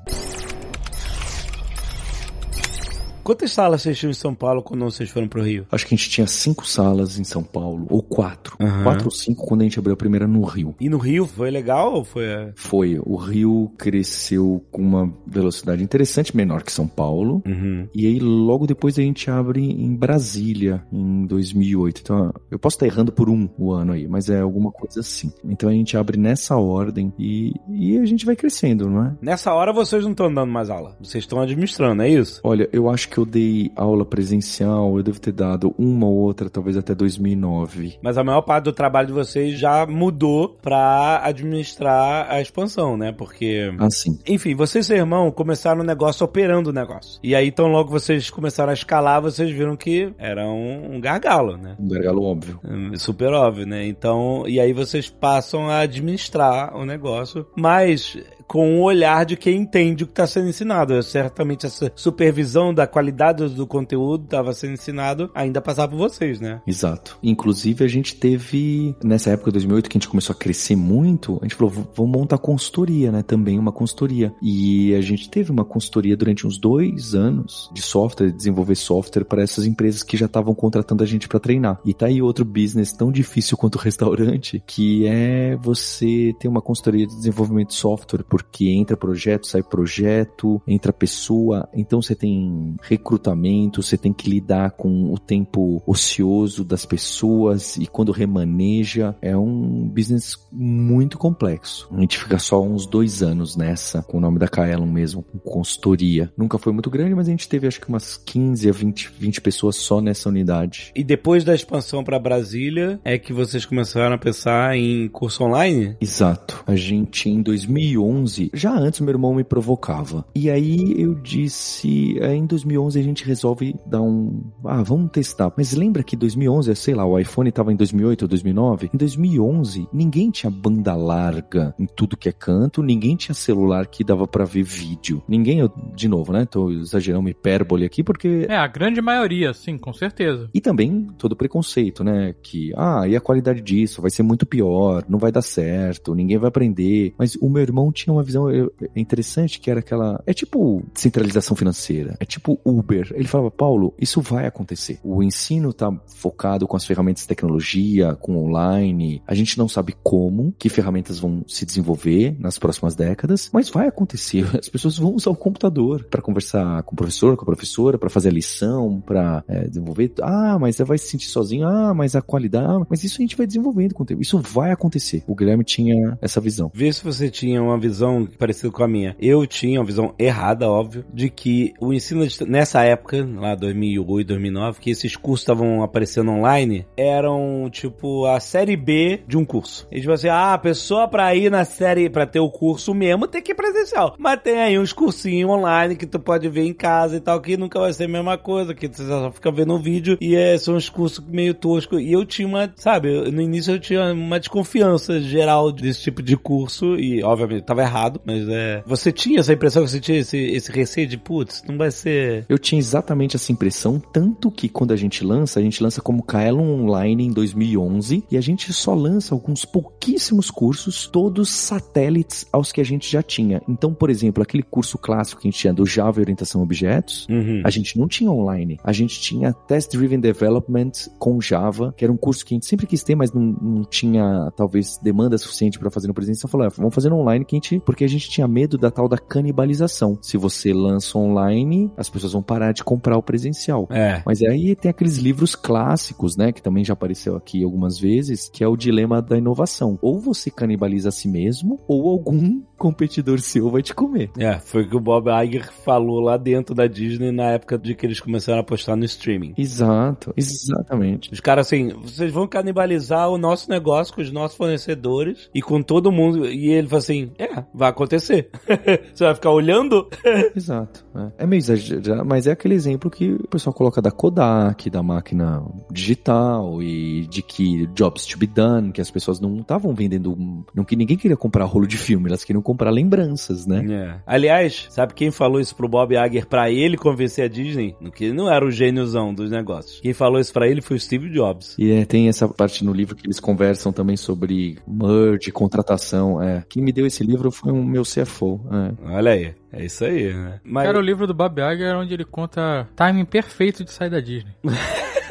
Quantas 3.26 3.54
salas 3.54 3.82
vocês 3.82 3.98
tinham 3.98 4.12
em 4.12 4.14
São 4.14 4.36
Paulo 4.36 4.62
quando 4.62 4.86
vocês 4.86 5.10
foram 5.10 5.28
pro 5.28 5.42
Rio? 5.42 5.66
Acho 5.72 5.88
que 5.88 5.96
a 5.96 5.98
gente 5.98 6.12
tinha 6.12 6.28
cinco 6.28 6.64
salas 6.68 7.18
em 7.18 7.24
São 7.24 7.42
Paulo, 7.42 7.88
ou 7.90 8.04
quatro. 8.04 8.56
Uhum. 8.60 8.84
Quatro 8.84 9.06
ou 9.06 9.12
cinco 9.12 9.48
quando 9.48 9.62
a 9.62 9.64
gente 9.64 9.80
abriu 9.80 9.96
a 9.96 9.98
primeira 9.98 10.28
no 10.28 10.44
Rio. 10.44 10.76
E 10.80 10.88
no 10.88 11.00
Rio 11.00 11.26
foi 11.26 11.50
legal 11.50 11.96
ou 11.96 12.04
foi? 12.04 12.24
é? 12.24 12.54
Foi. 12.56 13.00
O 13.04 13.16
Rio 13.16 13.72
cresceu 13.80 14.64
com 14.72 14.84
uma 14.84 15.12
velocidade 15.26 15.84
interessante, 15.84 16.38
menor 16.38 16.62
que 16.62 16.72
São 16.72 16.88
Paulo. 16.88 17.42
Uhum. 17.48 17.88
E 17.96 18.06
aí 18.06 18.20
logo 18.20 18.68
depois 18.68 19.00
a 19.00 19.02
gente 19.02 19.28
abre 19.32 19.60
em 19.60 19.96
Brasília, 19.96 20.86
em 20.94 21.26
2008. 21.26 22.02
Então 22.04 22.32
eu 22.52 22.60
posso 22.60 22.76
estar 22.76 22.86
errando 22.86 23.12
por 23.12 23.28
um 23.28 23.50
o 23.58 23.72
ano 23.72 23.94
aí, 23.94 24.08
mas 24.08 24.30
é 24.30 24.40
alguma 24.40 24.72
coisa 24.72 25.00
assim. 25.00 25.34
Então 25.44 25.68
a 25.68 25.74
gente 25.74 25.98
abre 25.98 26.16
nessa 26.16 26.58
ordem 26.58 27.12
e, 27.18 27.54
e 27.70 27.98
a 27.98 28.06
gente 28.06 28.24
vai 28.24 28.36
crescendo, 28.36 28.88
não 28.88 29.04
é? 29.04 29.16
Nessa 29.20 29.52
hora 29.52 29.74
vocês 29.74 30.04
não 30.04 30.12
estão 30.12 30.32
dando 30.32 30.52
mais 30.52 30.70
aula. 30.70 30.96
Vocês 31.02 31.24
estão 31.24 31.42
administrando, 31.42 32.04
é 32.04 32.10
isso? 32.10 32.40
Olha, 32.44 32.70
eu 32.72 32.88
acho 32.88 33.10
que 33.10 33.15
eu 33.20 33.26
dei 33.26 33.72
aula 33.76 34.06
presencial, 34.06 34.96
eu 34.98 35.04
devo 35.04 35.20
ter 35.20 35.32
dado 35.32 35.74
uma 35.78 36.06
ou 36.06 36.16
outra, 36.16 36.50
talvez 36.50 36.78
até 36.78 36.96
2009. 36.96 37.98
Mas 38.02 38.18
a 38.18 38.24
maior 38.24 38.42
parte 38.42 38.66
do 38.66 38.74
trabalho 38.74 39.08
de 39.08 39.14
vocês 39.14 39.60
já 39.60 39.86
mudou 39.86 40.58
pra 40.62 41.22
administrar 41.24 42.28
a 42.30 42.42
expansão, 42.42 42.96
né? 42.96 43.12
Porque. 43.12 43.74
Assim. 43.80 44.20
Enfim, 44.28 44.56
vocês 44.56 44.86
e 44.86 44.88
seu 44.88 44.98
irmão 44.98 45.32
começaram 45.32 45.82
o 45.82 45.84
negócio 45.84 46.24
operando 46.24 46.70
o 46.70 46.74
negócio. 46.74 47.20
E 47.24 47.34
aí, 47.34 47.52
tão 47.52 47.68
logo 47.68 47.90
vocês 47.90 48.30
começaram 48.30 48.70
a 48.70 48.74
escalar, 48.74 49.22
vocês 49.22 49.50
viram 49.50 49.76
que 49.76 50.14
era 50.18 50.46
um, 50.48 50.96
um 50.96 51.02
gargalo, 51.02 51.58
né? 51.58 51.76
Um 51.80 51.88
gargalo 51.88 52.24
óbvio. 52.24 52.60
Hum, 52.64 52.96
Super 52.96 53.34
óbvio, 53.34 53.66
né? 53.66 53.86
Então, 53.88 54.44
e 54.48 54.60
aí 54.60 54.74
vocês 54.74 55.10
passam 55.10 55.68
a 55.70 55.80
administrar 55.80 56.76
o 56.76 56.86
negócio, 56.86 57.46
mas 57.56 58.18
com 58.48 58.80
o 58.80 58.84
olhar 58.84 59.26
de 59.26 59.36
quem 59.36 59.58
entende 59.58 60.04
o 60.04 60.08
que 60.08 60.12
está 60.14 60.28
sendo 60.28 60.50
ensinado. 60.50 61.02
Certamente 61.04 61.66
essa 61.66 61.92
supervisão 61.96 62.74
da 62.74 62.88
qualidade 62.88 63.48
do 63.50 63.68
conteúdo 63.68 64.26
estava 64.26 64.54
sendo 64.54 64.74
ensinado 64.74 65.30
ainda 65.34 65.62
passava 65.62 65.92
por 65.92 65.98
vocês, 65.98 66.40
né? 66.40 66.62
Exato. 66.66 67.18
Inclusive, 67.24 67.84
a 67.84 67.88
gente 67.88 68.16
teve, 68.16 68.96
nessa 69.04 69.32
época 69.32 69.50
de 69.52 69.54
2008, 69.56 69.90
que 69.90 69.98
a 69.98 70.00
gente 70.00 70.10
começou 70.10 70.34
a 70.34 70.38
crescer 70.38 70.76
muito, 70.76 71.38
a 71.42 71.46
gente 71.46 71.56
falou, 71.56 71.72
"V- 71.74 71.84
vamos 71.96 72.12
montar 72.18 72.38
consultoria, 72.38 73.12
né? 73.12 73.24
Também 73.24 73.58
uma 73.60 73.72
consultoria. 73.72 74.34
E 74.42 74.94
a 74.96 75.02
gente 75.02 75.30
teve 75.30 75.52
uma 75.52 75.66
consultoria 75.66 76.16
durante 76.16 76.46
uns 76.46 76.58
dois 76.58 77.16
anos 77.16 77.70
de 77.74 77.82
software, 77.82 78.28
de 78.28 78.38
desenvolver 78.38 78.76
software 78.76 79.24
para 79.26 79.42
essas 79.42 79.66
empresas 79.66 80.04
que 80.04 80.18
já 80.18 80.26
estavam 80.26 80.54
contratando 80.54 81.04
a 81.04 81.06
gente 81.06 81.28
para 81.28 81.40
treinar. 81.40 81.80
E 81.86 81.94
tá 81.94 82.06
aí 82.08 82.22
outro 82.22 82.46
business 82.46 82.94
tão 82.94 83.12
difícil 83.12 83.58
quanto 83.58 83.76
o 83.76 83.80
restaurante, 83.80 84.62
que 84.66 85.06
é 85.08 85.56
você 85.56 86.34
ter 86.40 86.48
uma 86.48 86.62
consultoria 86.62 87.06
de 87.08 87.16
desenvolvimento 87.16 87.70
de 87.70 87.76
software, 87.76 88.24
porque 88.30 88.45
entra 88.62 88.98
projeto, 88.98 89.48
sai 89.48 89.64
projeto, 89.64 90.62
entra 90.68 90.94
pessoa, 90.94 91.68
então 91.74 92.02
você 92.02 92.16
tem 92.16 92.76
recrutamento, 92.82 93.82
você 93.82 93.98
tem 93.98 94.14
que 94.14 94.30
lidar 94.30 94.72
com 94.72 95.14
o 95.14 95.18
tempo 95.18 95.82
ocioso 95.86 96.64
das 96.64 96.86
pessoas 96.86 97.78
e 97.78 97.88
quando 97.88 98.12
remaneja, 98.12 99.16
é 99.22 99.36
um 99.36 99.88
business 99.88 100.38
muito 100.52 101.18
complexo. 101.18 101.88
A 101.92 102.00
gente 102.00 102.18
fica 102.18 102.40
só 102.40 102.62
uns 102.62 102.86
dois 102.86 103.22
anos 103.22 103.56
nessa, 103.56 104.02
com 104.02 104.18
o 104.18 104.22
nome 104.22 104.40
da 104.40 104.48
Kaelon 104.48 104.86
mesmo, 104.86 105.24
com 105.24 105.40
consultoria. 105.40 106.32
Nunca 106.38 106.58
foi 106.58 106.74
muito 106.74 106.90
grande, 106.90 107.16
mas 107.16 107.28
a 107.28 107.32
gente 107.32 107.48
teve 107.48 107.68
acho 107.68 107.82
que 107.82 107.90
umas 107.90 108.18
15 108.18 108.70
a 108.70 108.72
20, 108.72 109.12
20 109.20 109.42
pessoas 109.42 109.76
só 109.76 110.02
nessa 110.02 110.30
unidade. 110.30 110.92
E 110.96 111.04
depois 111.04 111.44
da 111.44 111.54
expansão 111.54 112.04
para 112.04 112.20
Brasília, 112.20 113.00
é 113.04 113.18
que 113.18 113.34
vocês 113.34 113.66
começaram 113.66 114.16
a 114.16 114.18
pensar 114.18 114.76
em 114.76 115.08
curso 115.10 115.44
online? 115.44 115.96
Exato. 116.00 116.64
A 116.66 116.76
gente 116.76 117.30
em 117.30 117.42
2011, 117.42 118.25
já 118.54 118.76
antes 118.78 119.00
meu 119.00 119.12
irmão 119.12 119.34
me 119.36 119.44
provocava. 119.44 120.26
E 120.36 120.50
aí 120.50 120.96
eu 120.98 121.14
disse, 121.16 122.18
aí 122.22 122.38
em 122.38 122.46
2011 122.46 123.00
a 123.00 123.04
gente 123.04 123.26
resolve 123.26 123.76
dar 123.86 124.02
um, 124.02 124.42
ah, 124.66 124.82
vamos 124.84 125.12
testar. 125.12 125.52
Mas 125.58 125.74
lembra 125.74 126.04
que 126.04 126.16
2011, 126.16 126.76
sei 126.76 126.94
lá, 126.96 127.06
o 127.06 127.18
iPhone 127.18 127.52
tava 127.52 127.72
em 127.72 127.76
2008 127.76 128.24
ou 128.24 128.28
2009? 128.28 128.90
Em 128.94 128.98
2011, 128.98 129.88
ninguém 129.94 130.32
tinha 130.32 130.50
banda 130.50 130.96
larga 130.96 131.74
em 131.80 131.86
tudo 131.86 132.18
que 132.18 132.30
é 132.30 132.32
canto, 132.32 132.82
ninguém 132.84 133.16
tinha 133.16 133.36
celular 133.36 133.88
que 133.88 134.04
dava 134.04 134.28
pra 134.28 134.46
ver 134.46 134.64
vídeo. 134.64 135.22
Ninguém, 135.28 135.60
eu, 135.60 135.72
de 135.96 136.08
novo, 136.08 136.32
né? 136.34 136.46
Tô 136.46 136.70
exagerando 136.72 137.22
uma 137.22 137.30
hipérbole 137.30 137.86
aqui 137.86 138.04
porque 138.04 138.46
É, 138.50 138.58
a 138.58 138.68
grande 138.68 139.02
maioria, 139.02 139.54
sim, 139.54 139.78
com 139.78 139.94
certeza. 139.94 140.50
e 140.54 140.62
também 140.62 141.08
todo 141.18 141.34
o 141.34 141.36
preconceito, 141.36 142.04
né? 142.04 142.34
Que, 142.42 142.72
ah, 142.76 143.08
e 143.08 143.16
a 143.16 143.22
qualidade 143.22 143.62
disso 143.62 144.02
vai 144.02 144.12
ser 144.12 144.24
muito 144.24 144.46
pior, 144.46 145.04
não 145.08 145.20
vai 145.20 145.32
dar 145.32 145.42
certo, 145.42 146.14
ninguém 146.16 146.38
vai 146.38 146.48
aprender. 146.50 147.14
Mas 147.18 147.36
o 147.36 147.50
meu 147.50 147.62
irmão 147.62 147.92
tinha 147.92 148.14
uma 148.16 148.24
visão 148.24 148.50
eh, 148.50 148.68
interessante 148.96 149.60
que 149.60 149.70
era 149.70 149.80
aquela. 149.80 150.22
É 150.26 150.34
tipo 150.34 150.84
centralização 150.94 151.56
financeira, 151.56 152.16
é 152.20 152.26
tipo 152.26 152.60
Uber. 152.64 153.12
Ele 153.14 153.28
falava, 153.28 153.52
Paulo, 153.52 153.94
isso 154.00 154.22
vai 154.22 154.46
acontecer. 154.46 155.00
O 155.04 155.22
ensino 155.22 155.74
tá 155.74 155.92
focado 156.08 156.68
com 156.68 156.78
as 156.78 156.86
ferramentas 156.86 157.24
de 157.24 157.28
tecnologia, 157.28 158.16
com 158.16 158.38
online. 158.38 159.22
A 159.28 159.36
gente 159.36 159.58
não 159.58 159.68
sabe 159.68 159.96
como, 160.04 160.54
que 160.58 160.70
ferramentas 160.70 161.20
vão 161.20 161.44
se 161.48 161.66
desenvolver 161.66 162.36
nas 162.40 162.58
próximas 162.58 162.96
décadas, 162.96 163.50
mas 163.52 163.70
vai 163.70 163.88
acontecer. 163.88 164.46
As 164.58 164.70
pessoas 164.70 164.98
vão 164.98 165.14
usar 165.14 165.30
o 165.30 165.36
computador 165.36 166.06
para 166.06 166.22
conversar 166.22 166.84
com 166.84 166.94
o 166.94 166.96
professor, 166.96 167.36
com 167.36 167.44
a 167.44 167.46
professora, 167.46 167.98
para 167.98 168.10
fazer 168.10 168.30
a 168.30 168.32
lição, 168.32 169.02
para 169.02 169.44
desenvolver. 169.68 170.14
Ah, 170.22 170.58
mas 170.60 170.78
vai 170.78 170.98
se 170.98 171.08
sentir 171.08 171.28
sozinho. 171.28 171.68
Ah, 171.68 171.94
mas 171.94 172.16
a 172.16 172.22
qualidade. 172.22 172.66
Ah, 172.66 172.86
mas 172.90 173.04
isso 173.04 173.18
a 173.20 173.24
gente 173.24 173.36
vai 173.36 173.46
desenvolvendo 173.46 173.94
com 173.94 174.04
o 174.04 174.06
tempo. 174.06 174.22
Isso 174.22 174.40
vai 174.40 174.72
acontecer. 174.72 175.24
O 175.28 175.36
Guilherme 175.36 175.64
tinha 175.64 176.18
essa 176.22 176.40
visão. 176.40 176.72
Vê 176.74 176.92
se 176.92 177.04
você 177.04 177.30
tinha 177.30 177.62
uma 177.62 177.78
visão 177.78 178.05
parecida 178.38 178.72
com 178.72 178.84
a 178.84 178.88
minha. 178.88 179.16
Eu 179.20 179.46
tinha 179.48 179.80
uma 179.80 179.86
visão 179.86 180.14
errada, 180.20 180.70
óbvio, 180.70 181.06
de 181.14 181.30
que 181.30 181.74
o 181.80 181.94
ensino 181.94 182.24
distan- 182.26 182.46
nessa 182.46 182.84
época, 182.84 183.28
lá 183.40 183.56
2008, 183.56 184.28
2009, 184.28 184.80
que 184.80 184.90
esses 184.92 185.16
cursos 185.16 185.42
estavam 185.44 185.82
aparecendo 185.84 186.32
online, 186.32 186.86
eram 186.96 187.70
tipo 187.72 188.26
a 188.26 188.40
série 188.40 188.76
B 188.76 189.22
de 189.28 189.38
um 189.38 189.46
curso. 189.46 189.88
E 189.92 190.00
tipo 190.00 190.12
assim, 190.12 190.28
ah, 190.28 190.54
a 190.54 190.58
pessoa 190.58 191.08
pra 191.08 191.34
ir 191.36 191.50
na 191.50 191.64
série, 191.66 192.10
pra 192.10 192.26
ter 192.26 192.40
o 192.40 192.50
curso 192.50 192.94
mesmo, 192.94 193.28
tem 193.28 193.42
que 193.42 193.52
ir 193.52 193.56
presencial. 193.56 194.16
Mas 194.18 194.42
tem 194.42 194.60
aí 194.62 194.78
uns 194.80 194.94
cursinhos 194.94 195.50
online 195.50 195.96
que 195.96 196.06
tu 196.06 196.20
pode 196.20 196.48
ver 196.50 196.64
em 196.66 196.74
casa 196.74 197.16
e 197.18 197.20
tal, 197.20 197.40
que 197.42 197.58
nunca 197.58 197.80
vai 197.80 197.94
ser 197.94 198.06
a 198.06 198.08
mesma 198.08 198.38
coisa, 198.38 198.74
que 198.74 198.88
você 198.88 199.06
só 199.06 199.32
fica 199.32 199.52
vendo 199.52 199.74
um 199.76 199.80
vídeo 199.80 200.18
e 200.20 200.36
é, 200.36 200.58
são 200.58 200.76
uns 200.76 200.90
cursos 200.90 201.24
meio 201.28 201.54
toscos. 201.54 202.02
E 202.02 202.12
eu 202.12 202.26
tinha 202.26 202.48
uma, 202.48 202.72
sabe, 202.76 203.32
no 203.32 203.42
início 203.42 203.74
eu 203.76 203.80
tinha 203.80 204.14
uma 204.14 204.40
desconfiança 204.40 205.20
geral 205.20 205.72
desse 205.72 206.02
tipo 206.02 206.22
de 206.22 206.36
curso 206.38 206.96
e, 206.96 207.24
obviamente, 207.24 207.64
tava 207.64 207.82
errado, 207.82 207.95
mas 208.26 208.48
é. 208.50 208.84
Você 208.86 209.12
tinha 209.12 209.40
essa 209.40 209.54
impressão, 209.54 209.88
você 209.88 210.00
tinha 210.00 210.20
esse, 210.20 210.38
esse 210.38 210.72
receio 210.72 211.08
de, 211.08 211.18
putz, 211.18 211.64
não 211.68 211.78
vai 211.78 211.92
ser. 211.92 212.46
Eu 212.50 212.58
tinha 212.60 212.80
exatamente 212.80 213.36
essa 213.36 213.52
impressão, 213.52 214.00
tanto 214.00 214.52
que 214.52 214.68
quando 214.70 214.92
a 214.92 214.96
gente 214.96 215.24
lança, 215.24 215.60
a 215.60 215.64
gente 215.64 215.82
lança 215.82 216.02
como 216.02 216.24
Kaelon 216.24 216.84
Online 216.84 217.26
em 217.26 217.32
2011 217.32 218.24
e 218.30 218.38
a 218.38 218.42
gente 218.42 218.72
só 218.74 218.94
lança 218.94 219.34
alguns 219.34 219.66
pouquíssimos 219.66 220.50
cursos, 220.52 221.08
todos 221.08 221.50
satélites 221.50 222.46
aos 222.52 222.72
que 222.72 222.82
a 222.82 222.86
gente 222.86 223.12
já 223.12 223.22
tinha. 223.24 223.62
Então, 223.68 223.94
por 223.94 224.10
exemplo, 224.10 224.42
aquele 224.44 224.64
curso 224.64 224.98
clássico 224.98 225.42
que 225.42 225.48
a 225.48 225.52
gente 225.52 225.60
tinha 225.60 225.74
do 225.74 225.86
Java 225.86 226.20
e 226.20 226.22
Orientação 226.24 226.62
a 226.62 226.64
Objetos, 226.64 227.26
Uhum. 227.30 227.62
a 227.64 227.70
gente 227.70 227.98
não 227.98 228.08
tinha 228.08 228.32
online. 228.32 228.78
A 228.84 228.92
gente 228.92 229.20
tinha 229.20 229.54
Test 229.54 229.92
Driven 229.96 230.20
Development 230.20 230.92
com 231.20 231.40
Java, 231.42 231.94
que 231.96 232.04
era 232.04 232.12
um 232.12 232.18
curso 232.18 232.46
que 232.46 232.54
a 232.54 232.56
gente 232.56 232.66
sempre 232.66 232.88
quis 232.88 233.04
ter, 233.04 233.16
mas 233.16 233.32
não, 233.32 233.42
não 233.42 233.84
tinha, 233.84 234.52
talvez, 234.56 234.98
demanda 235.02 235.38
suficiente 235.38 235.80
para 235.80 235.90
fazer 235.90 236.08
no 236.08 236.14
presencial. 236.14 236.50
Falou, 236.50 236.68
ah, 236.68 236.72
vamos 236.76 236.94
fazer 236.94 237.10
no 237.10 237.18
online 237.18 237.46
que 237.46 237.56
a 237.56 237.58
gente 237.60 237.80
Porque 237.86 238.04
a 238.04 238.10
gente 238.10 238.30
tinha 238.30 238.48
medo 238.48 238.78
da 238.78 238.92
tal 238.92 239.08
da 239.08 239.18
canibalização. 239.18 240.18
Se 240.22 240.38
você 240.38 240.74
lança 240.74 241.18
online, 241.18 241.92
as 241.98 242.10
pessoas 242.10 242.34
vão 242.34 242.42
parar 242.42 242.72
de 242.72 242.84
comprar 242.84 243.18
o 243.18 243.24
presencial. 243.24 243.88
É. 243.92 244.22
Mas 244.26 244.42
aí 244.42 244.76
tem 244.76 244.90
aqueles 244.90 245.18
livros 245.18 245.56
clássicos, 245.56 246.36
né, 246.36 246.52
que 246.52 246.62
também 246.62 246.84
já 246.84 246.94
apareceu 246.94 247.36
aqui 247.36 247.64
algumas 247.64 248.00
vezes, 248.00 248.50
que 248.50 248.64
é 248.64 248.68
o 248.68 248.76
dilema 248.76 249.22
da 249.22 249.38
inovação. 249.38 249.98
Ou 250.02 250.20
você 250.20 250.50
canibaliza 250.50 251.10
a 251.10 251.12
si 251.12 251.28
mesmo, 251.28 251.80
ou 251.88 252.10
algum 252.10 252.62
competidor 252.78 253.40
seu 253.40 253.70
vai 253.70 253.82
te 253.82 253.94
comer. 253.94 254.30
É, 254.38 254.60
foi 254.60 254.84
o 254.84 254.90
que 254.90 254.96
o 254.96 255.00
Bob 255.00 255.30
Iger 255.30 255.72
falou 255.72 256.20
lá 256.20 256.38
dentro 256.38 256.76
da 256.76 256.88
Disney 256.88 257.32
na 257.32 257.52
época 257.52 257.78
de 257.78 257.96
que 257.96 258.06
eles 258.06 258.20
começaram 258.20 258.60
a 258.60 258.62
apostar 258.62 258.96
no 258.96 259.06
streaming. 259.06 259.54
Exato, 259.58 260.34
exatamente. 260.36 261.32
Os 261.32 261.40
caras 261.40 261.68
assim, 261.68 261.90
vocês 262.02 262.32
vão 262.32 262.48
canibalizar 262.48 263.30
o 263.30 263.38
nosso 263.38 263.70
negócio 263.70 264.14
com 264.14 264.22
os 264.22 264.32
nossos 264.32 264.58
fornecedores 264.58 265.50
e 265.54 265.62
com 265.62 265.82
todo 265.82 266.12
mundo. 266.12 266.46
E 266.46 266.70
ele 266.72 266.88
falou 266.88 267.00
assim: 267.00 267.32
é, 267.38 267.64
vai 267.76 267.90
acontecer. 267.90 268.50
Você 269.14 269.24
vai 269.26 269.36
ficar 269.36 269.52
olhando? 269.52 270.10
Exato. 270.56 271.05
É. 271.16 271.44
é 271.44 271.48
meio 271.48 271.60
exagerado, 271.60 272.26
mas 272.26 272.48
é 272.48 272.52
aquele 272.52 272.74
exemplo 272.74 273.10
que 273.10 273.34
o 273.34 273.48
pessoal 273.48 273.74
coloca 273.74 274.02
da 274.02 274.12
Kodak, 274.12 274.90
da 274.90 275.02
máquina 275.02 275.64
digital 275.92 276.82
e 276.82 277.26
de 277.28 277.42
que 277.42 277.88
jobs 277.88 278.26
to 278.26 278.38
be 278.38 278.48
done, 278.48 278.92
que 278.92 279.02
as 279.02 279.12
pessoas 279.12 279.40
não 279.40 279.58
estavam 279.58 279.94
vendendo. 279.94 280.38
Não 280.74 280.84
que 280.84 280.96
ninguém 280.96 281.18
queria 281.18 281.38
comprar 281.38 281.66
rolo 281.66 281.88
de 281.88 281.98
filme, 281.98 282.28
elas 282.28 282.44
queriam 282.44 282.62
comprar 282.62 282.90
lembranças, 282.90 283.66
né? 283.66 283.86
É. 283.90 284.20
Aliás, 284.26 284.88
sabe 284.90 285.14
quem 285.14 285.32
falou 285.32 285.60
isso 285.60 285.76
pro 285.76 285.88
Bob 285.88 286.16
Iger 286.16 286.48
pra 286.48 286.70
ele 286.70 286.98
convencer 286.98 287.46
a 287.46 287.48
Disney? 287.48 287.96
Que 288.14 288.26
ele 288.26 288.34
não 288.34 288.52
era 288.52 288.66
o 288.66 288.72
gêniozão 288.72 289.34
dos 289.34 289.52
negócios. 289.52 290.00
Quem 290.00 290.14
falou 290.14 290.40
isso 290.40 290.54
pra 290.54 290.68
ele 290.68 290.82
foi 290.82 290.98
o 290.98 291.00
Steve 291.00 291.30
Jobs. 291.30 291.76
E 291.78 291.92
é, 291.92 292.06
tem 292.06 292.28
essa 292.28 292.48
parte 292.48 292.84
no 292.84 292.94
livro 292.94 293.16
que 293.16 293.26
eles 293.26 293.40
conversam 293.40 293.92
também 293.92 294.16
sobre 294.16 294.78
merge, 294.88 295.52
contratação. 295.52 296.42
É. 296.42 296.64
Quem 296.70 296.84
me 296.84 296.92
deu 296.92 297.06
esse 297.06 297.24
livro 297.24 297.52
foi 297.52 297.72
o 297.72 297.84
meu 297.84 298.04
CFO. 298.04 298.62
É. 298.72 299.16
Olha 299.16 299.32
aí. 299.32 299.54
É 299.76 299.84
isso 299.86 300.06
aí, 300.06 300.34
né? 300.34 300.60
Mas... 300.64 300.86
Cara, 300.86 300.98
o 300.98 301.02
livro 301.02 301.28
do 301.28 301.34
Bob 301.34 301.60
Iger 301.60 301.98
onde 301.98 302.14
ele 302.14 302.24
conta 302.24 302.88
timing 302.96 303.26
perfeito 303.26 303.84
de 303.84 303.92
sair 303.92 304.10
da 304.10 304.22
Disney. 304.22 304.54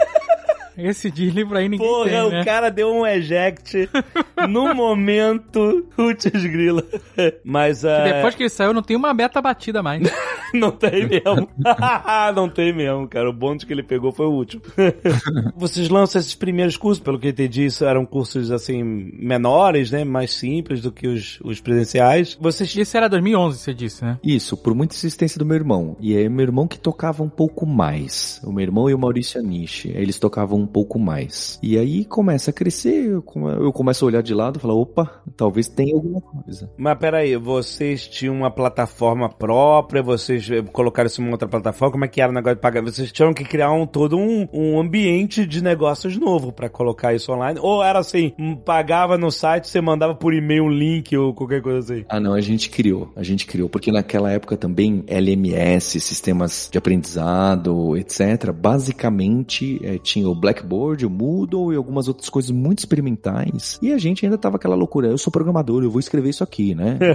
Esse 0.78 1.10
de 1.10 1.30
livro 1.30 1.56
aí 1.56 1.68
ninguém 1.68 1.87
Porra, 1.87 2.10
tem, 2.10 2.30
né? 2.30 2.40
o 2.40 2.44
cara 2.44 2.70
deu 2.70 2.92
um 2.92 3.06
eject 3.06 3.88
no 4.48 4.74
momento. 4.74 5.87
Putz 5.96 6.44
grila. 6.44 6.84
Mas 7.44 7.84
uh... 7.84 8.04
depois 8.04 8.34
que 8.34 8.42
ele 8.42 8.50
saiu, 8.50 8.72
não 8.72 8.82
tem 8.82 8.96
uma 8.96 9.14
meta 9.14 9.40
batida 9.40 9.82
mais. 9.82 10.02
não 10.52 10.70
tem 10.70 11.06
mesmo. 11.06 11.48
não 12.34 12.48
tem 12.48 12.72
mesmo, 12.72 13.08
cara. 13.08 13.28
O 13.28 13.32
bonde 13.32 13.66
que 13.66 13.72
ele 13.72 13.82
pegou 13.82 14.12
foi 14.12 14.26
o 14.26 14.32
último. 14.32 14.62
Vocês 15.56 15.88
lançam 15.88 16.20
esses 16.20 16.34
primeiros 16.34 16.76
cursos, 16.76 17.02
pelo 17.02 17.18
que 17.18 17.26
eu 17.26 17.30
entendi, 17.30 17.66
isso 17.66 17.84
eram 17.84 18.04
cursos 18.04 18.50
assim 18.50 18.82
menores, 18.82 19.90
né? 19.90 20.04
Mais 20.04 20.32
simples 20.32 20.80
do 20.80 20.92
que 20.92 21.06
os, 21.06 21.40
os 21.42 21.60
presenciais. 21.60 22.37
Vocês... 22.40 22.74
Isso 22.74 22.96
era 22.96 23.08
2011, 23.08 23.58
você 23.58 23.74
disse, 23.74 24.04
né? 24.04 24.18
Isso, 24.22 24.56
por 24.56 24.74
muita 24.74 24.94
insistência 24.94 25.38
do 25.38 25.46
meu 25.46 25.56
irmão. 25.56 25.96
E 26.00 26.16
é 26.16 26.28
meu 26.28 26.44
irmão 26.44 26.66
que 26.66 26.78
tocava 26.78 27.22
um 27.22 27.28
pouco 27.28 27.66
mais. 27.66 28.40
O 28.44 28.52
meu 28.52 28.62
irmão 28.62 28.88
e 28.88 28.94
o 28.94 28.98
Maurício 28.98 29.40
Anishi. 29.40 29.92
Eles 29.94 30.18
tocavam 30.18 30.63
um 30.64 30.66
pouco 30.66 30.98
mais. 30.98 31.59
E 31.62 31.79
aí 31.79 32.05
começa 32.05 32.50
a 32.50 32.55
crescer, 32.55 33.11
eu 33.11 33.72
começo 33.72 34.05
a 34.05 34.09
olhar 34.09 34.22
de 34.22 34.35
lado 34.35 34.57
e 34.59 34.61
falar, 34.61 34.74
opa, 34.74 35.22
talvez 35.37 35.68
tenha 35.68 35.94
alguma 35.94 36.20
coisa. 36.20 36.70
Mas 36.77 36.98
peraí, 36.98 37.37
vocês 37.37 38.07
tinham 38.09 38.35
uma 38.35 38.50
plataforma 38.50 39.29
própria, 39.29 40.03
vocês 40.03 40.48
colocaram 40.72 41.07
isso 41.07 41.20
em 41.20 41.24
uma 41.24 41.33
outra 41.33 41.48
plataforma, 41.48 41.92
como 41.92 42.05
é 42.05 42.09
que 42.09 42.20
era 42.20 42.31
o 42.31 42.35
negócio 42.35 42.57
de 42.57 42.62
pagar? 42.62 42.83
Vocês 42.83 43.12
tinham 43.12 43.33
que 43.33 43.44
criar 43.44 43.72
um, 43.72 43.87
todo 43.87 44.16
um, 44.16 44.48
um 44.53 44.81
ambiente 44.81 45.46
de 45.46 45.62
negócios 45.62 46.16
novo 46.16 46.53
para 46.53 46.68
colocar 46.68 47.14
isso 47.14 47.33
online? 47.33 47.59
Ou 47.62 47.83
era 47.83 47.98
assim, 47.98 48.33
pagava 48.64 49.18
no 49.18 49.31
site, 49.31 49.68
você 49.68 49.81
mandava 49.81 50.14
por 50.14 50.33
e-mail 50.33 50.64
um 50.64 50.70
link 50.70 51.16
ou 51.16 51.35
qualquer 51.35 51.61
coisa 51.61 51.94
assim? 51.94 52.05
Ah 52.09 52.20
não, 52.20 52.35
a 52.35 52.40
gente 52.40 52.70
criou, 52.70 53.12
a 53.16 53.22
gente 53.22 53.46
criou, 53.46 53.68
porque 53.68 53.92
naquela 53.92 54.31
época 54.31 54.57
também 54.57 55.05
LMS, 55.07 56.00
sistemas 56.00 56.68
de 56.70 56.79
aprendizado, 56.79 57.96
etc, 57.96 58.53
basicamente 58.53 59.81
é, 59.83 59.98
tinha 59.98 60.29
o 60.29 60.35
Black 60.35 60.54
Blackboard, 60.55 61.07
o 61.07 61.11
Moodle 61.11 61.73
e 61.73 61.77
algumas 61.77 62.09
outras 62.09 62.29
coisas 62.29 62.51
muito 62.51 62.79
experimentais. 62.79 63.79
E 63.83 63.93
a 63.93 63.99
gente 63.99 64.25
ainda 64.25 64.38
tava 64.38 64.57
aquela 64.57 64.77
loucura, 64.77 65.09
eu 65.09 65.19
sou 65.19 65.33
programador, 65.33 65.83
eu 65.83 65.90
vou 65.90 66.01
escrever 66.01 66.31
isso 66.31 66.45
aqui, 66.45 66.75
né? 66.75 66.99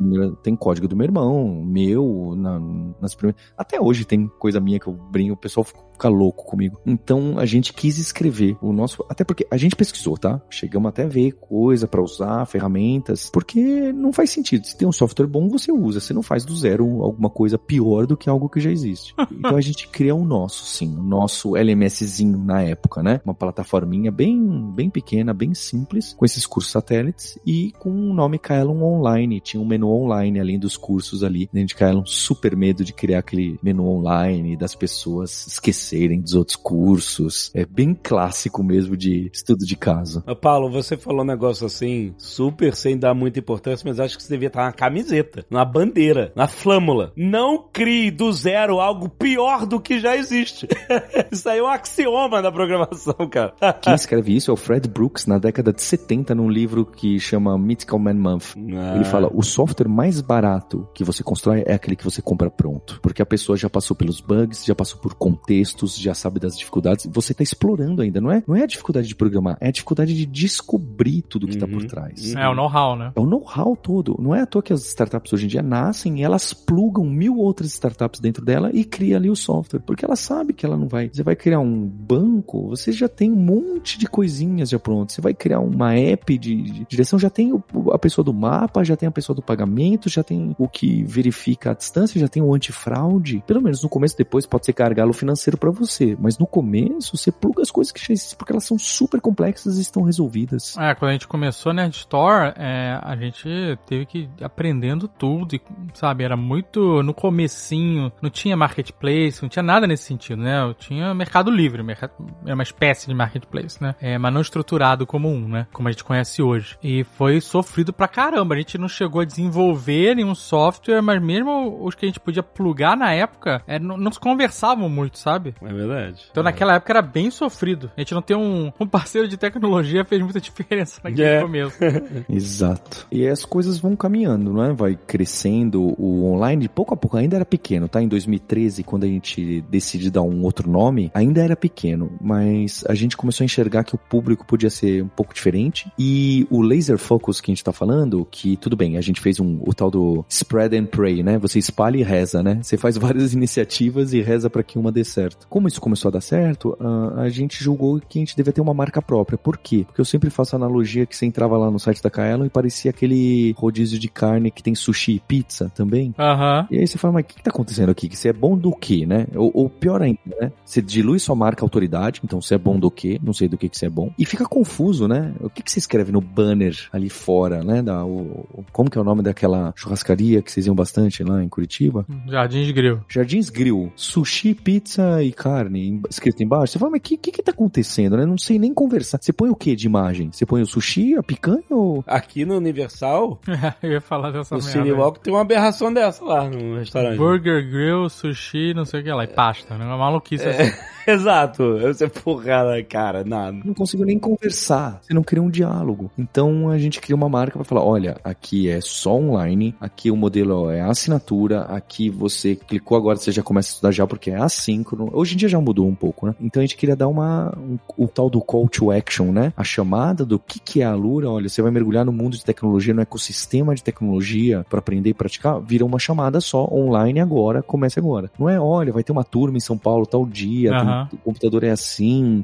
Então, 0.00 0.34
tem 0.42 0.56
código 0.56 0.88
do 0.88 0.96
meu 0.96 1.04
irmão, 1.04 1.62
meu, 1.64 2.34
na, 2.36 2.60
nas 3.00 3.14
primeiras... 3.14 3.40
Até 3.56 3.80
hoje 3.80 4.04
tem 4.04 4.28
coisa 4.38 4.60
minha 4.60 4.78
que 4.78 4.86
eu 4.86 4.92
brinco, 4.92 5.34
o 5.34 5.36
pessoal 5.36 5.64
fica 6.00 6.08
louco 6.08 6.44
comigo. 6.44 6.80
Então 6.86 7.38
a 7.38 7.44
gente 7.44 7.72
quis 7.72 7.98
escrever 7.98 8.56
o 8.62 8.72
nosso, 8.72 9.04
até 9.08 9.22
porque 9.22 9.46
a 9.50 9.56
gente 9.56 9.76
pesquisou, 9.76 10.16
tá? 10.16 10.40
Chegamos 10.48 10.88
até 10.88 11.04
a 11.04 11.08
ver 11.08 11.32
coisa 11.32 11.86
para 11.86 12.02
usar, 12.02 12.46
ferramentas, 12.46 13.30
porque 13.30 13.92
não 13.92 14.12
faz 14.12 14.30
sentido. 14.30 14.66
Se 14.66 14.76
tem 14.76 14.88
um 14.88 14.92
software 14.92 15.26
bom, 15.26 15.48
você 15.48 15.70
usa. 15.70 16.00
Você 16.00 16.14
não 16.14 16.22
faz 16.22 16.44
do 16.44 16.56
zero 16.56 17.02
alguma 17.02 17.28
coisa 17.28 17.58
pior 17.58 18.06
do 18.06 18.16
que 18.16 18.30
algo 18.30 18.48
que 18.48 18.60
já 18.60 18.70
existe. 18.70 19.14
Então 19.40 19.56
a 19.56 19.60
gente 19.60 19.88
cria 19.88 20.14
o 20.14 20.24
nosso, 20.24 20.66
sim, 20.66 20.94
o 20.98 21.02
nosso 21.02 21.56
LMSzinho 21.56 22.36
na 22.36 22.62
época, 22.62 22.69
né? 23.02 23.20
Uma 23.24 23.34
plataforminha 23.34 24.10
bem, 24.10 24.72
bem 24.74 24.90
pequena, 24.90 25.32
bem 25.32 25.54
simples, 25.54 26.14
com 26.14 26.24
esses 26.24 26.46
cursos 26.46 26.72
satélites 26.72 27.38
e 27.46 27.72
com 27.78 27.90
o 27.90 28.14
nome 28.14 28.38
Kaelon 28.38 28.82
Online. 28.82 29.40
Tinha 29.40 29.60
um 29.60 29.66
menu 29.66 29.88
online 29.90 30.40
além 30.40 30.58
dos 30.58 30.76
cursos 30.76 31.22
ali. 31.22 31.48
A 31.52 31.58
gente 31.58 31.74
Kaelon 31.74 32.04
super 32.04 32.56
medo 32.56 32.84
de 32.84 32.92
criar 32.92 33.20
aquele 33.20 33.58
menu 33.62 33.86
online 33.86 34.56
das 34.56 34.74
pessoas 34.74 35.46
esquecerem 35.46 36.20
dos 36.20 36.34
outros 36.34 36.56
cursos. 36.56 37.50
É 37.54 37.64
bem 37.64 37.94
clássico 37.94 38.62
mesmo 38.62 38.96
de 38.96 39.30
estudo 39.32 39.64
de 39.64 39.76
caso. 39.76 40.22
Paulo, 40.40 40.70
você 40.70 40.96
falou 40.96 41.22
um 41.22 41.26
negócio 41.26 41.66
assim, 41.66 42.14
super 42.18 42.74
sem 42.74 42.98
dar 42.98 43.14
muita 43.14 43.38
importância, 43.38 43.88
mas 43.88 44.00
acho 44.00 44.16
que 44.16 44.22
você 44.22 44.34
devia 44.34 44.48
estar 44.48 44.64
na 44.64 44.72
camiseta, 44.72 45.44
na 45.50 45.64
bandeira, 45.64 46.32
na 46.34 46.46
flâmula. 46.46 47.12
Não 47.16 47.58
crie 47.72 48.10
do 48.10 48.32
zero 48.32 48.80
algo 48.80 49.08
pior 49.08 49.66
do 49.66 49.80
que 49.80 49.98
já 49.98 50.16
existe. 50.16 50.66
Isso 51.30 51.48
aí 51.48 51.58
é 51.58 51.62
um 51.62 51.66
axioma 51.66 52.42
da 52.42 52.50
programação, 52.60 53.14
cara. 53.30 53.54
Quem 53.80 53.94
escreve 53.94 54.36
isso 54.36 54.50
é 54.50 54.54
o 54.54 54.56
Fred 54.56 54.88
Brooks, 54.88 55.26
na 55.26 55.38
década 55.38 55.72
de 55.72 55.82
70, 55.82 56.34
num 56.34 56.48
livro 56.48 56.84
que 56.84 57.18
chama 57.18 57.56
Mythical 57.56 57.98
Man 57.98 58.14
Month. 58.14 58.54
Ah. 58.56 58.96
Ele 58.96 59.04
fala: 59.04 59.30
o 59.32 59.42
software 59.42 59.88
mais 59.88 60.20
barato 60.20 60.86
que 60.94 61.02
você 61.02 61.22
constrói 61.22 61.62
é 61.66 61.74
aquele 61.74 61.96
que 61.96 62.04
você 62.04 62.20
compra 62.20 62.50
pronto. 62.50 63.00
Porque 63.02 63.22
a 63.22 63.26
pessoa 63.26 63.56
já 63.56 63.70
passou 63.70 63.96
pelos 63.96 64.20
bugs, 64.20 64.64
já 64.64 64.74
passou 64.74 65.00
por 65.00 65.14
contextos, 65.14 65.96
já 65.96 66.14
sabe 66.14 66.38
das 66.38 66.56
dificuldades. 66.56 67.08
Você 67.10 67.32
está 67.32 67.42
explorando 67.42 68.02
ainda, 68.02 68.20
não 68.20 68.30
é? 68.30 68.42
Não 68.46 68.54
é 68.54 68.62
a 68.62 68.66
dificuldade 68.66 69.08
de 69.08 69.14
programar, 69.14 69.56
é 69.60 69.68
a 69.68 69.72
dificuldade 69.72 70.14
de 70.14 70.26
descobrir 70.26 71.22
tudo 71.22 71.46
que 71.46 71.54
está 71.54 71.66
uhum. 71.66 71.72
por 71.72 71.84
trás. 71.86 72.34
É 72.34 72.48
o 72.48 72.54
know-how, 72.54 72.96
né? 72.96 73.12
É 73.14 73.20
o 73.20 73.26
know-how 73.26 73.76
todo. 73.76 74.16
Não 74.20 74.34
é 74.34 74.42
à 74.42 74.46
toa 74.46 74.62
que 74.62 74.72
as 74.72 74.84
startups 74.84 75.32
hoje 75.32 75.46
em 75.46 75.48
dia 75.48 75.62
nascem 75.62 76.20
e 76.20 76.22
elas 76.22 76.52
plugam 76.52 77.04
mil 77.04 77.38
outras 77.38 77.70
startups 77.70 78.20
dentro 78.20 78.44
dela 78.44 78.70
e 78.72 78.84
cria 78.84 79.16
ali 79.16 79.30
o 79.30 79.36
software. 79.36 79.80
Porque 79.80 80.04
ela 80.04 80.16
sabe 80.16 80.52
que 80.52 80.66
ela 80.66 80.76
não 80.76 80.88
vai. 80.88 81.08
Você 81.08 81.22
vai 81.22 81.36
criar 81.36 81.60
um 81.60 81.86
banco 81.86 82.49
banco, 82.50 82.68
você 82.68 82.90
já 82.90 83.08
tem 83.08 83.30
um 83.30 83.36
monte 83.36 83.98
de 83.98 84.06
coisinhas 84.06 84.68
já 84.68 84.78
pronto. 84.78 85.12
Você 85.12 85.20
vai 85.20 85.32
criar 85.32 85.60
uma 85.60 85.94
app 85.94 86.36
de, 86.36 86.84
direção, 86.86 87.18
já 87.18 87.30
tem 87.30 87.52
a 87.92 87.98
pessoa 87.98 88.24
do 88.24 88.34
mapa, 88.34 88.84
já 88.84 88.96
tem 88.96 89.08
a 89.08 89.12
pessoa 89.12 89.34
do 89.34 89.42
pagamento, 89.42 90.08
já 90.08 90.22
tem 90.22 90.54
o 90.58 90.68
que 90.68 91.04
verifica 91.04 91.70
a 91.70 91.74
distância, 91.74 92.20
já 92.20 92.28
tem 92.28 92.42
o 92.42 92.52
antifraude. 92.52 93.42
Pelo 93.46 93.62
menos 93.62 93.82
no 93.82 93.88
começo, 93.88 94.16
depois 94.16 94.46
pode 94.46 94.66
ser 94.66 94.72
gargalo 94.72 95.12
financeiro 95.12 95.56
para 95.56 95.70
você, 95.70 96.16
mas 96.20 96.38
no 96.38 96.46
começo 96.46 97.16
você 97.16 97.30
pluga 97.30 97.62
as 97.62 97.70
coisas 97.70 97.92
que 97.92 98.00
já 98.00 98.12
existem 98.12 98.36
porque 98.36 98.52
elas 98.52 98.64
são 98.64 98.78
super 98.78 99.20
complexas 99.20 99.78
e 99.78 99.80
estão 99.80 100.02
resolvidas. 100.02 100.76
É, 100.76 100.94
quando 100.94 101.10
a 101.10 101.12
gente 101.12 101.28
começou 101.28 101.72
Nerd 101.72 101.94
Store, 101.94 102.52
é, 102.56 102.98
a 103.00 103.14
gente 103.16 103.48
teve 103.86 104.06
que 104.06 104.18
ir 104.18 104.30
aprendendo 104.44 105.06
tudo, 105.06 105.54
e, 105.54 105.60
sabe, 105.94 106.24
era 106.24 106.36
muito 106.36 107.02
no 107.02 107.12
comecinho, 107.12 108.10
não 108.22 108.30
tinha 108.30 108.56
marketplace, 108.56 109.42
não 109.42 109.48
tinha 109.48 109.62
nada 109.62 109.86
nesse 109.86 110.04
sentido, 110.04 110.42
né? 110.42 110.62
Eu 110.62 110.74
tinha 110.74 111.14
Mercado 111.14 111.50
Livre, 111.50 111.82
mercado, 111.82 112.12
é 112.46 112.54
uma 112.54 112.62
espécie 112.62 113.06
de 113.06 113.14
marketplace, 113.14 113.82
né? 113.82 113.94
É, 114.00 114.18
mas 114.18 114.32
não 114.32 114.40
estruturado 114.40 115.06
como 115.06 115.28
um, 115.28 115.48
né? 115.48 115.66
Como 115.72 115.88
a 115.88 115.92
gente 115.92 116.04
conhece 116.04 116.42
hoje. 116.42 116.76
E 116.82 117.04
foi 117.04 117.40
sofrido 117.40 117.92
pra 117.92 118.08
caramba. 118.08 118.54
A 118.54 118.58
gente 118.58 118.78
não 118.78 118.88
chegou 118.88 119.20
a 119.20 119.24
desenvolver 119.24 120.14
nenhum 120.16 120.34
software, 120.34 121.00
mas 121.02 121.22
mesmo 121.22 121.84
os 121.84 121.94
que 121.94 122.04
a 122.04 122.08
gente 122.08 122.20
podia 122.20 122.42
plugar 122.42 122.96
na 122.96 123.12
época, 123.12 123.62
é, 123.66 123.78
não, 123.78 123.96
não 123.96 124.12
se 124.12 124.20
conversavam 124.20 124.88
muito, 124.88 125.18
sabe? 125.18 125.54
É 125.62 125.72
verdade. 125.72 126.26
Então 126.30 126.42
é. 126.42 126.44
naquela 126.44 126.74
época 126.74 126.92
era 126.92 127.02
bem 127.02 127.30
sofrido. 127.30 127.90
A 127.96 128.00
gente 128.00 128.14
não 128.14 128.22
ter 128.22 128.36
um, 128.36 128.72
um 128.78 128.86
parceiro 128.86 129.28
de 129.28 129.36
tecnologia 129.36 130.04
fez 130.04 130.22
muita 130.22 130.40
diferença 130.40 131.00
naquele 131.02 131.28
é. 131.28 131.40
começo. 131.40 131.78
Exato. 132.28 133.06
E 133.10 133.26
as 133.26 133.44
coisas 133.44 133.78
vão 133.78 133.96
caminhando, 133.96 134.52
não 134.52 134.64
é? 134.64 134.72
Vai 134.72 134.96
crescendo 134.96 135.94
o 135.98 136.32
online, 136.32 136.68
pouco 136.68 136.94
a 136.94 136.96
pouco. 136.96 137.16
Ainda 137.16 137.36
era 137.36 137.44
pequeno, 137.44 137.88
tá? 137.88 138.02
Em 138.02 138.08
2013, 138.08 138.82
quando 138.82 139.04
a 139.04 139.08
gente 139.08 139.60
decide 139.62 140.10
dar 140.10 140.22
um 140.22 140.42
outro 140.42 140.70
nome, 140.70 141.10
ainda 141.14 141.42
era 141.42 141.56
pequeno 141.56 142.12
mas 142.20 142.84
a 142.88 142.94
gente 142.94 143.16
começou 143.16 143.44
a 143.44 143.46
enxergar 143.46 143.84
que 143.84 143.94
o 143.94 143.98
público 143.98 144.46
podia 144.46 144.70
ser 144.70 145.02
um 145.02 145.08
pouco 145.08 145.34
diferente. 145.34 145.90
E 145.98 146.46
o 146.50 146.60
laser 146.60 146.98
focus 146.98 147.40
que 147.40 147.50
a 147.50 147.54
gente 147.54 147.64
tá 147.64 147.72
falando, 147.72 148.26
que 148.30 148.56
tudo 148.56 148.76
bem, 148.76 148.96
a 148.96 149.00
gente 149.00 149.20
fez 149.20 149.40
um, 149.40 149.58
o 149.62 149.72
tal 149.72 149.90
do 149.90 150.24
spread 150.28 150.76
and 150.76 150.86
pray, 150.86 151.22
né? 151.22 151.38
Você 151.38 151.58
espalha 151.58 151.96
e 151.96 152.02
reza, 152.02 152.42
né? 152.42 152.60
Você 152.62 152.76
faz 152.76 152.96
várias 152.98 153.32
iniciativas 153.32 154.12
e 154.12 154.20
reza 154.20 154.50
para 154.50 154.62
que 154.62 154.78
uma 154.78 154.92
dê 154.92 155.04
certo. 155.04 155.46
Como 155.48 155.68
isso 155.68 155.80
começou 155.80 156.08
a 156.08 156.12
dar 156.12 156.20
certo, 156.20 156.76
a, 156.78 157.22
a 157.22 157.28
gente 157.28 157.62
julgou 157.62 158.00
que 158.00 158.18
a 158.18 158.20
gente 158.20 158.36
devia 158.36 158.52
ter 158.52 158.60
uma 158.60 158.74
marca 158.74 159.00
própria. 159.00 159.38
Por 159.38 159.56
quê? 159.56 159.84
Porque 159.86 160.00
eu 160.00 160.04
sempre 160.04 160.30
faço 160.30 160.54
a 160.54 160.58
analogia 160.58 161.06
que 161.06 161.16
você 161.16 161.26
entrava 161.26 161.56
lá 161.56 161.70
no 161.70 161.78
site 161.78 162.02
da 162.02 162.10
Kaelon 162.10 162.44
e 162.44 162.50
parecia 162.50 162.90
aquele 162.90 163.54
rodízio 163.56 163.98
de 163.98 164.08
carne 164.08 164.50
que 164.50 164.62
tem 164.62 164.74
sushi 164.74 165.12
e 165.12 165.20
pizza 165.20 165.70
também. 165.74 166.14
Aham. 166.18 166.66
E 166.70 166.78
aí 166.78 166.86
você 166.86 166.98
fala, 166.98 167.14
mas 167.14 167.24
o 167.24 167.26
que, 167.26 167.36
que 167.36 167.42
tá 167.42 167.50
acontecendo 167.50 167.90
aqui? 167.90 168.08
Que 168.08 168.16
você 168.16 168.28
é 168.28 168.32
bom 168.32 168.56
do 168.56 168.72
quê, 168.72 169.06
né? 169.06 169.26
Ou, 169.34 169.50
ou 169.54 169.70
pior 169.70 170.02
ainda, 170.02 170.20
né? 170.40 170.52
Você 170.64 170.82
dilui 170.82 171.18
sua 171.18 171.34
marca 171.34 171.64
autoridade, 171.64 172.09
então 172.24 172.40
você 172.40 172.54
é 172.54 172.58
bom 172.58 172.78
do 172.78 172.90
quê? 172.90 173.20
Não 173.22 173.32
sei 173.32 173.48
do 173.48 173.56
que, 173.58 173.68
que 173.68 173.76
você 173.78 173.86
é 173.86 173.90
bom. 173.90 174.12
E 174.18 174.24
fica 174.26 174.44
confuso, 174.44 175.06
né? 175.06 175.32
O 175.40 175.48
que, 175.50 175.62
que 175.62 175.70
você 175.70 175.78
escreve 175.78 176.10
no 176.12 176.20
banner 176.20 176.76
ali 176.92 177.08
fora, 177.08 177.62
né? 177.62 177.82
Da, 177.82 178.04
o, 178.04 178.46
o- 178.52 178.64
como 178.72 178.90
que 178.90 178.98
é 178.98 179.00
o 179.00 179.04
nome 179.04 179.22
daquela 179.22 179.72
churrascaria 179.76 180.42
que 180.42 180.50
vocês 180.50 180.66
iam 180.66 180.74
bastante 180.74 181.22
lá 181.22 181.42
em 181.42 181.48
Curitiba? 181.48 182.04
Jardins 182.28 182.70
Grill. 182.70 183.00
Jardins 183.08 183.48
Grill, 183.50 183.92
sushi, 183.96 184.54
pizza 184.54 185.22
e 185.22 185.32
carne, 185.32 185.88
em- 185.88 186.02
escrito 186.10 186.42
embaixo. 186.42 186.72
Você 186.72 186.78
fala, 186.78 186.92
mas 186.92 187.00
o 187.00 187.02
que, 187.02 187.16
que 187.16 187.30
que 187.32 187.42
tá 187.42 187.52
acontecendo, 187.52 188.16
né? 188.16 188.24
Não 188.26 188.38
sei 188.38 188.58
nem 188.58 188.72
conversar. 188.74 189.18
Você 189.20 189.32
põe 189.32 189.50
o 189.50 189.54
que 189.56 189.74
de 189.76 189.86
imagem? 189.86 190.30
Você 190.32 190.44
põe 190.46 190.62
o 190.62 190.66
sushi, 190.66 191.14
a 191.16 191.22
picanha 191.22 191.62
ou... 191.70 192.02
Aqui 192.06 192.44
no 192.44 192.56
Universal, 192.56 193.40
Eu 193.82 193.92
ia 193.92 194.00
falar 194.00 194.30
dessa 194.30 194.56
merda. 194.56 194.82
Aí. 194.82 194.92
Walk 194.92 195.20
tem 195.20 195.32
uma 195.32 195.40
aberração 195.42 195.92
dessa 195.92 196.24
lá 196.24 196.48
no 196.48 196.76
restaurante. 196.78 197.16
Burger, 197.18 197.68
grill, 197.70 198.08
sushi, 198.08 198.72
não 198.74 198.84
sei 198.84 199.00
o 199.00 199.04
que 199.04 199.10
lá. 199.12 199.24
E 199.24 199.28
pasta, 199.28 199.76
né? 199.76 199.84
Uma 199.84 199.96
maluquice 199.98 200.46
assim. 200.46 200.72
Exato. 201.06 201.62
Você, 202.00 202.08
porra, 202.08 202.82
cara, 202.88 203.22
nada. 203.24 203.58
não 203.62 203.74
consigo 203.74 204.04
nem 204.06 204.18
conversar. 204.18 205.00
Você 205.02 205.12
não 205.12 205.22
cria 205.22 205.42
um 205.42 205.50
diálogo. 205.50 206.10
Então 206.18 206.70
a 206.70 206.78
gente 206.78 206.98
cria 206.98 207.14
uma 207.14 207.28
marca 207.28 207.58
para 207.58 207.64
falar: 207.64 207.84
olha, 207.84 208.16
aqui 208.24 208.70
é 208.70 208.80
só 208.80 209.14
online, 209.14 209.74
aqui 209.78 210.10
o 210.10 210.16
modelo 210.16 210.70
é 210.70 210.80
assinatura, 210.80 211.62
aqui 211.62 212.08
você 212.08 212.56
clicou 212.56 212.96
agora, 212.96 213.18
você 213.18 213.30
já 213.30 213.42
começa 213.42 213.68
a 213.68 213.72
estudar 213.72 213.92
já 213.92 214.06
porque 214.06 214.30
é 214.30 214.36
assíncrono. 214.36 215.10
Hoje 215.12 215.34
em 215.34 215.36
dia 215.36 215.48
já 215.48 215.60
mudou 215.60 215.86
um 215.86 215.94
pouco, 215.94 216.26
né? 216.26 216.34
Então 216.40 216.60
a 216.60 216.64
gente 216.64 216.76
queria 216.76 216.96
dar 216.96 217.08
uma 217.08 217.52
um- 217.58 217.78
o 217.98 218.08
tal 218.08 218.30
do 218.30 218.40
call 218.40 218.66
to 218.68 218.90
action, 218.90 219.26
né? 219.30 219.52
A 219.54 219.62
chamada 219.64 220.24
do 220.24 220.38
que 220.38 220.58
que 220.58 220.80
é 220.80 220.86
a 220.86 220.94
Lura. 220.94 221.28
Olha, 221.28 221.48
você 221.50 221.60
vai 221.60 221.70
mergulhar 221.70 222.04
no 222.06 222.12
mundo 222.12 222.34
de 222.36 222.44
tecnologia, 222.44 222.94
no 222.94 223.02
ecossistema 223.02 223.74
de 223.74 223.82
tecnologia 223.84 224.64
para 224.70 224.78
aprender 224.78 225.10
e 225.10 225.14
praticar. 225.14 225.60
Vira 225.60 225.84
uma 225.84 225.98
chamada 225.98 226.40
só 226.40 226.66
online 226.72 227.20
agora, 227.20 227.62
comece 227.62 227.98
agora. 227.98 228.30
Não 228.38 228.48
é, 228.48 228.58
olha, 228.58 228.90
vai 228.90 229.02
ter 229.02 229.12
uma 229.12 229.24
turma 229.24 229.58
em 229.58 229.60
São 229.60 229.76
Paulo 229.76 230.06
tal 230.06 230.24
dia, 230.24 230.70
tem- 230.70 230.78
Aham. 230.80 231.08
o 231.12 231.16
computador 231.18 231.62
é 231.64 231.70
assim, 231.70 231.89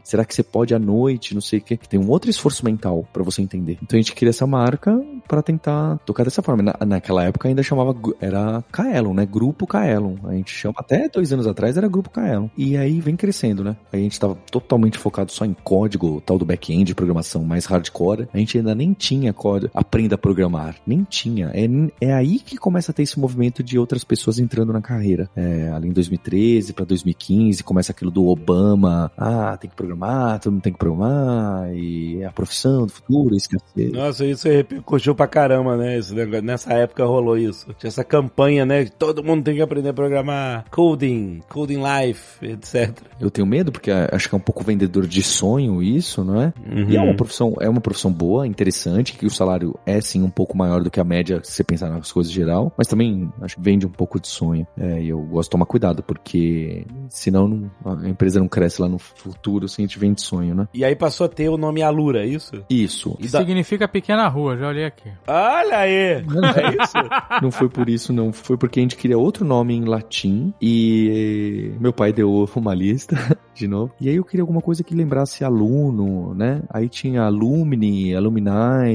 será 0.05 0.25
que 0.25 0.35
você 0.35 0.43
pode 0.43 0.75
à 0.75 0.79
noite, 0.79 1.35
não 1.35 1.41
sei 1.41 1.59
o 1.59 1.63
quê. 1.63 1.79
Tem 1.89 1.99
um 1.99 2.09
outro 2.09 2.31
esforço 2.31 2.65
mental 2.65 3.07
pra 3.13 3.23
você 3.23 3.43
entender. 3.43 3.79
Então 3.83 3.99
a 3.99 4.03
gente 4.03 4.15
cria 4.15 4.31
essa 4.31 4.47
marca 4.47 4.99
pra 5.29 5.43
tentar 5.43 5.99
tocar 5.99 6.25
dessa 6.25 6.43
forma. 6.43 6.63
Na, 6.63 6.75
naquela 6.87 7.25
época 7.25 7.49
ainda 7.49 7.63
chamava, 7.63 7.95
era 8.21 8.65
Kaelon, 8.73 9.15
né? 9.15 9.27
Grupo 9.27 9.67
Kaelon. 9.67 10.17
A 10.25 10.33
gente 10.33 10.51
chama, 10.51 10.75
até 10.79 11.09
dois 11.09 11.33
anos 11.33 11.47
atrás 11.47 11.77
era 11.77 11.89
Grupo 11.89 12.11
Kaelon. 12.11 12.49
E 12.57 12.77
aí 12.77 13.01
vem 13.01 13.17
crescendo, 13.17 13.63
né? 13.63 13.77
Aí 13.93 14.01
a 14.01 14.03
gente 14.03 14.19
tava 14.19 14.35
totalmente 14.51 14.99
focado 14.99 15.33
só 15.33 15.45
em 15.45 15.55
código, 15.55 16.21
tal 16.25 16.39
do 16.39 16.45
back-end, 16.45 16.95
programação 16.95 17.45
mais 17.45 17.67
hardcore. 17.67 18.29
A 18.33 18.39
gente 18.39 18.59
ainda 18.59 18.75
nem 18.75 18.93
tinha 18.93 19.33
código, 19.33 19.71
aprenda 19.75 20.15
a 20.15 20.19
programar. 20.19 20.77
Nem 20.87 21.05
tinha. 21.05 21.51
É, 21.55 21.67
é 22.01 22.15
aí 22.15 22.39
que 22.39 22.57
começa 22.57 22.91
a 22.91 22.95
ter 22.95 23.03
esse 23.03 23.19
movimento 23.19 23.63
de 23.63 23.79
outras 23.79 24.05
pessoas 24.05 24.39
entrando 24.39 24.73
na 24.73 24.81
carreira. 24.81 25.29
É, 25.35 25.71
ali 25.71 25.89
em 25.89 25.93
2013 25.93 26.73
pra 26.73 26.85
2015, 26.85 27.63
começa 27.63 27.93
aquilo 27.93 28.11
do 28.11 28.27
Obama. 28.27 29.11
Ah, 29.17 29.36
tem 29.59 29.71
que 29.71 29.77
programar, 29.77 30.41
todo 30.41 30.53
mundo 30.53 30.63
tem 30.63 30.73
que 30.73 30.79
programar, 30.79 31.73
e 31.75 32.23
é 32.23 32.27
a 32.27 32.31
profissão 32.33 32.87
do 32.87 32.93
futuro, 32.93 33.35
esquecer. 33.35 33.91
Nossa, 33.93 34.25
isso 34.25 34.49
repercutiu 34.49 35.15
pra 35.15 35.27
caramba, 35.27 35.77
né? 35.77 35.99
Esse 35.99 36.15
negócio- 36.15 36.43
nessa 36.45 36.73
época 36.75 37.05
rolou 37.05 37.37
isso. 37.39 37.67
Tinha 37.79 37.89
essa 37.89 38.05
campanha, 38.05 38.65
né? 38.65 38.85
Todo 38.87 39.23
mundo 39.23 39.45
tem 39.45 39.55
que 39.57 39.63
aprender 39.63 39.91
a 39.91 39.95
programar 39.95 40.65
coding, 40.71 41.41
coding 41.49 41.81
life, 41.83 42.45
etc. 42.45 42.99
Eu 43.21 43.31
tenho 43.31 43.47
medo 43.47 43.71
porque 43.73 43.91
acho 43.91 44.29
que 44.29 44.35
é 44.35 44.39
um 44.39 44.41
pouco 44.41 44.63
vendedor 44.65 45.07
de 45.07 45.23
sonho 45.23 45.83
isso, 45.83 46.23
não 46.25 46.41
é? 46.41 46.53
Uhum. 46.71 46.89
E 46.91 46.97
é 46.97 47.01
uma 47.01 47.15
profissão, 47.15 47.55
é 47.61 47.69
uma 47.69 47.81
profissão 47.81 48.13
boa, 48.13 48.47
interessante, 48.47 49.13
que 49.15 49.27
o 49.27 49.31
salário 49.31 49.75
é 49.85 50.01
sim 50.01 50.23
um 50.23 50.31
pouco 50.31 50.57
maior 50.57 50.83
do 50.83 50.91
que 50.91 51.01
a 51.01 51.05
média 51.05 51.41
se 51.43 51.53
você 51.53 51.65
pensar 51.65 51.89
nas 51.91 52.11
coisas 52.13 52.31
em 52.31 52.35
geral, 52.35 52.73
mas 52.77 52.87
também 52.87 53.31
acho 53.41 53.57
que 53.57 53.63
vende 53.63 53.87
um 53.87 53.91
pouco 53.91 54.21
de 54.21 54.29
sonho. 54.29 54.67
É, 54.79 55.01
e 55.03 55.09
eu 55.09 55.21
gosto 55.21 55.49
de 55.49 55.51
tomar 55.53 55.67
cuidado, 55.67 56.03
porque 56.03 56.87
senão 57.09 57.49
não- 57.49 57.71
a 58.03 58.09
empresa 58.09 58.39
não 58.39 58.49
cresce 58.49 58.81
lá 58.81 58.89
no 58.89 58.99
futuro 58.99 59.26
se 59.69 59.81
a 59.81 59.83
gente 59.83 59.99
vende 59.99 60.21
sonho, 60.23 60.55
né? 60.55 60.69
E 60.75 60.85
aí 60.85 60.95
passou 60.95 61.27
a 61.27 61.29
ter 61.29 61.49
o 61.49 61.57
nome 61.57 61.83
Alura, 61.83 62.23
é 62.25 62.27
isso? 62.27 62.65
Isso. 62.69 63.17
E 63.21 63.29
da- 63.29 63.39
Significa 63.41 63.87
pequena 63.89 64.27
rua, 64.29 64.57
já 64.57 64.69
olhei 64.69 64.85
aqui. 64.85 65.11
Olha 65.27 65.79
aí! 65.79 66.25
É 66.57 66.83
isso? 66.83 66.95
Não 67.43 67.51
foi 67.51 67.69
por 67.69 67.89
isso, 67.89 68.13
não. 68.13 68.33
Foi 68.33 68.57
porque 68.57 68.79
a 68.81 68.83
gente 68.83 68.97
queria 68.97 69.19
outro 69.19 69.45
nome 69.45 69.75
em 69.75 69.85
latim 69.85 70.53
e 70.61 71.73
meu 71.79 71.93
pai 71.93 72.13
deu 72.13 72.49
uma 72.57 72.75
lista, 72.75 73.17
de 73.55 73.67
novo. 73.67 73.93
E 74.01 74.09
aí 74.09 74.17
eu 74.17 74.25
queria 74.25 74.43
alguma 74.43 74.61
coisa 74.61 74.83
que 74.85 74.95
lembrasse 74.95 75.45
aluno, 75.45 76.35
né? 76.35 76.63
Aí 76.71 76.89
tinha 76.89 77.23
alumni, 77.23 78.15
alumni, 78.15 78.91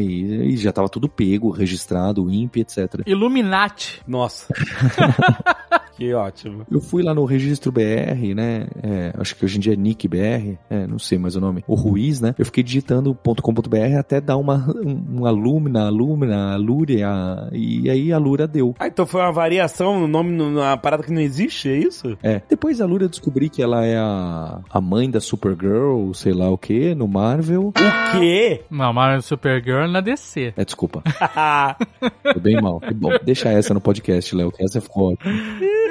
e 0.53 0.57
já 0.57 0.71
tava 0.71 0.89
tudo 0.89 1.07
pego, 1.09 1.49
registrado, 1.51 2.29
INPE, 2.31 2.61
etc. 2.61 3.01
Illuminati. 3.05 4.01
Nossa. 4.07 4.47
que 6.01 6.13
ótimo. 6.13 6.65
Eu 6.69 6.81
fui 6.81 7.03
lá 7.03 7.13
no 7.13 7.25
registro 7.25 7.71
BR, 7.71 8.33
né? 8.35 8.65
É, 8.81 9.13
acho 9.19 9.35
que 9.35 9.45
hoje 9.45 9.57
em 9.57 9.59
dia 9.59 9.73
é 9.73 9.75
Nick 9.75 10.07
BR, 10.07 10.57
é, 10.67 10.87
não 10.87 10.97
sei 10.97 11.19
mais 11.19 11.35
o 11.35 11.39
nome. 11.39 11.63
O 11.67 11.75
Ruiz, 11.75 12.19
né? 12.19 12.33
Eu 12.39 12.45
fiquei 12.45 12.63
digitando 12.63 13.13
.com.br 13.13 13.97
até 13.99 14.19
dar 14.19 14.37
uma, 14.37 14.67
um, 14.83 15.21
um 15.21 15.25
alumna, 15.27 15.85
alumna, 15.85 16.53
alúria, 16.53 17.07
e 17.51 17.87
aí 17.87 18.11
a 18.11 18.17
Lura 18.17 18.47
deu. 18.47 18.75
Ah, 18.79 18.87
então 18.87 19.05
foi 19.05 19.21
uma 19.21 19.31
variação 19.31 19.99
no 19.99 20.07
nome, 20.07 20.31
numa 20.31 20.75
parada 20.75 21.03
que 21.03 21.13
não 21.13 21.21
existe, 21.21 21.69
é 21.69 21.77
isso? 21.77 22.17
É. 22.23 22.41
Depois 22.49 22.81
a 22.81 22.85
Lura 22.85 23.07
descobri 23.07 23.47
que 23.47 23.61
ela 23.61 23.85
é 23.85 23.97
a, 23.97 24.59
a 24.69 24.81
mãe 24.81 25.09
da 25.09 25.19
Supergirl, 25.19 26.13
sei 26.13 26.33
lá 26.33 26.49
o 26.49 26.57
que, 26.57 26.95
no 26.95 27.07
Marvel. 27.07 27.67
O 27.67 27.73
quê? 28.17 28.63
Não, 28.71 28.91
mas 28.91 29.25
Supergirl 29.25 29.87
na 29.87 30.01
DC. 30.01 30.53
É, 30.57 30.65
desculpa. 30.65 31.03
Foi 32.23 32.41
bem 32.41 32.59
mal. 32.59 32.81
Bom, 32.95 33.11
deixa 33.23 33.49
essa 33.49 33.73
no 33.73 33.81
podcast, 33.81 34.35
Léo, 34.35 34.51
que 34.51 34.63
essa 34.63 34.81
ficou 34.81 35.13
ótima. 35.13 35.31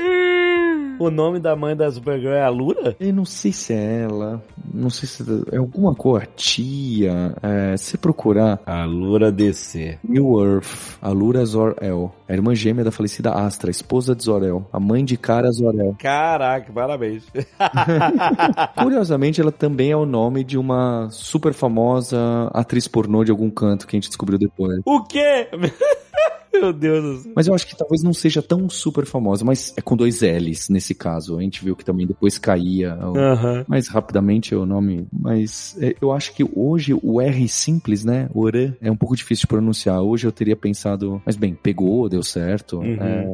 o 0.99 1.11
nome 1.11 1.41
da 1.41 1.57
mãe 1.57 1.75
da 1.75 1.91
Supergirl 1.91 2.35
é 2.35 2.43
Alura? 2.43 2.95
Eu 3.01 3.13
não 3.13 3.25
sei 3.25 3.53
se 3.53 3.73
é 3.73 4.03
ela, 4.03 4.43
não 4.73 4.91
sei 4.91 5.09
se 5.09 5.25
é 5.51 5.57
alguma 5.57 5.95
cor, 5.95 6.27
tia, 6.37 7.35
é, 7.43 7.77
se 7.77 7.97
procurar 7.97 8.61
Alura 8.67 9.33
DC. 9.33 9.99
New 10.07 10.39
Earth, 10.45 10.99
a 11.01 11.09
Lura 11.11 11.45
Zor-El, 11.45 12.13
a 12.29 12.33
irmã 12.33 12.55
gêmea 12.55 12.85
da 12.85 12.91
falecida 12.91 13.33
Astra, 13.33 13.71
esposa 13.71 14.15
de 14.15 14.25
Zor-El, 14.25 14.67
a 14.73 14.79
mãe 14.79 15.05
de 15.05 15.17
Kara 15.17 15.51
Zor-El. 15.51 15.97
Caraca, 15.99 16.71
parabéns. 16.73 17.25
Curiosamente, 18.81 19.41
ela 19.41 19.53
também 19.53 19.91
é 19.91 19.97
o 19.97 20.07
nome 20.07 20.45
de 20.45 20.59
uma 20.59 21.09
super 21.11 21.55
famosa 21.55 22.51
atriz 22.53 22.87
pornô 22.87 23.25
de 23.25 23.31
algum 23.31 23.51
canto 23.51 23.87
que 23.87 23.97
a 23.97 23.99
gente 23.99 24.09
descobriu 24.09 24.39
depois. 24.39 24.81
o 24.85 25.03
quê? 25.05 25.49
Meu 26.61 26.73
Deus 26.73 27.03
do 27.03 27.23
céu. 27.23 27.33
Mas 27.35 27.47
eu 27.47 27.55
acho 27.55 27.67
que 27.67 27.77
talvez 27.77 28.03
não 28.03 28.13
seja 28.13 28.43
tão 28.43 28.69
super 28.69 29.05
famosa, 29.07 29.45
mas 29.45 29.73
é 29.77 29.81
com 29.81 29.97
dois 29.97 30.21
L's 30.23 30.69
nesse 30.69 30.95
caso. 30.95 31.39
A 31.39 31.43
gente 31.43 31.65
viu 31.65 31.75
que 31.77 31.85
também 31.85 32.07
depois 32.07 32.39
caía. 32.39 32.99
o-. 33.03 33.65
Mais 33.69 33.89
rapidamente 33.89 34.55
o 34.55 34.67
nome. 34.67 35.07
Mas 35.13 35.77
é, 35.81 35.95
eu 36.01 36.13
acho 36.13 36.33
que 36.35 36.45
hoje 36.55 36.95
o 37.03 37.21
R 37.21 37.49
simples, 37.49 38.05
né? 38.05 38.29
O 38.35 38.49
R 38.49 38.73
é 38.81 38.91
um 38.91 38.97
pouco 38.97 39.17
difícil 39.17 39.43
de 39.43 39.47
pronunciar. 39.49 40.01
Hoje 40.03 40.27
eu 40.27 40.33
teria 40.33 40.57
pensado, 40.57 41.23
mas 41.25 41.37
bem, 41.37 41.55
pegou, 41.55 42.09
deu 42.09 42.23
certo. 42.23 42.79
Uhum. 42.79 42.97
É, 43.01 43.33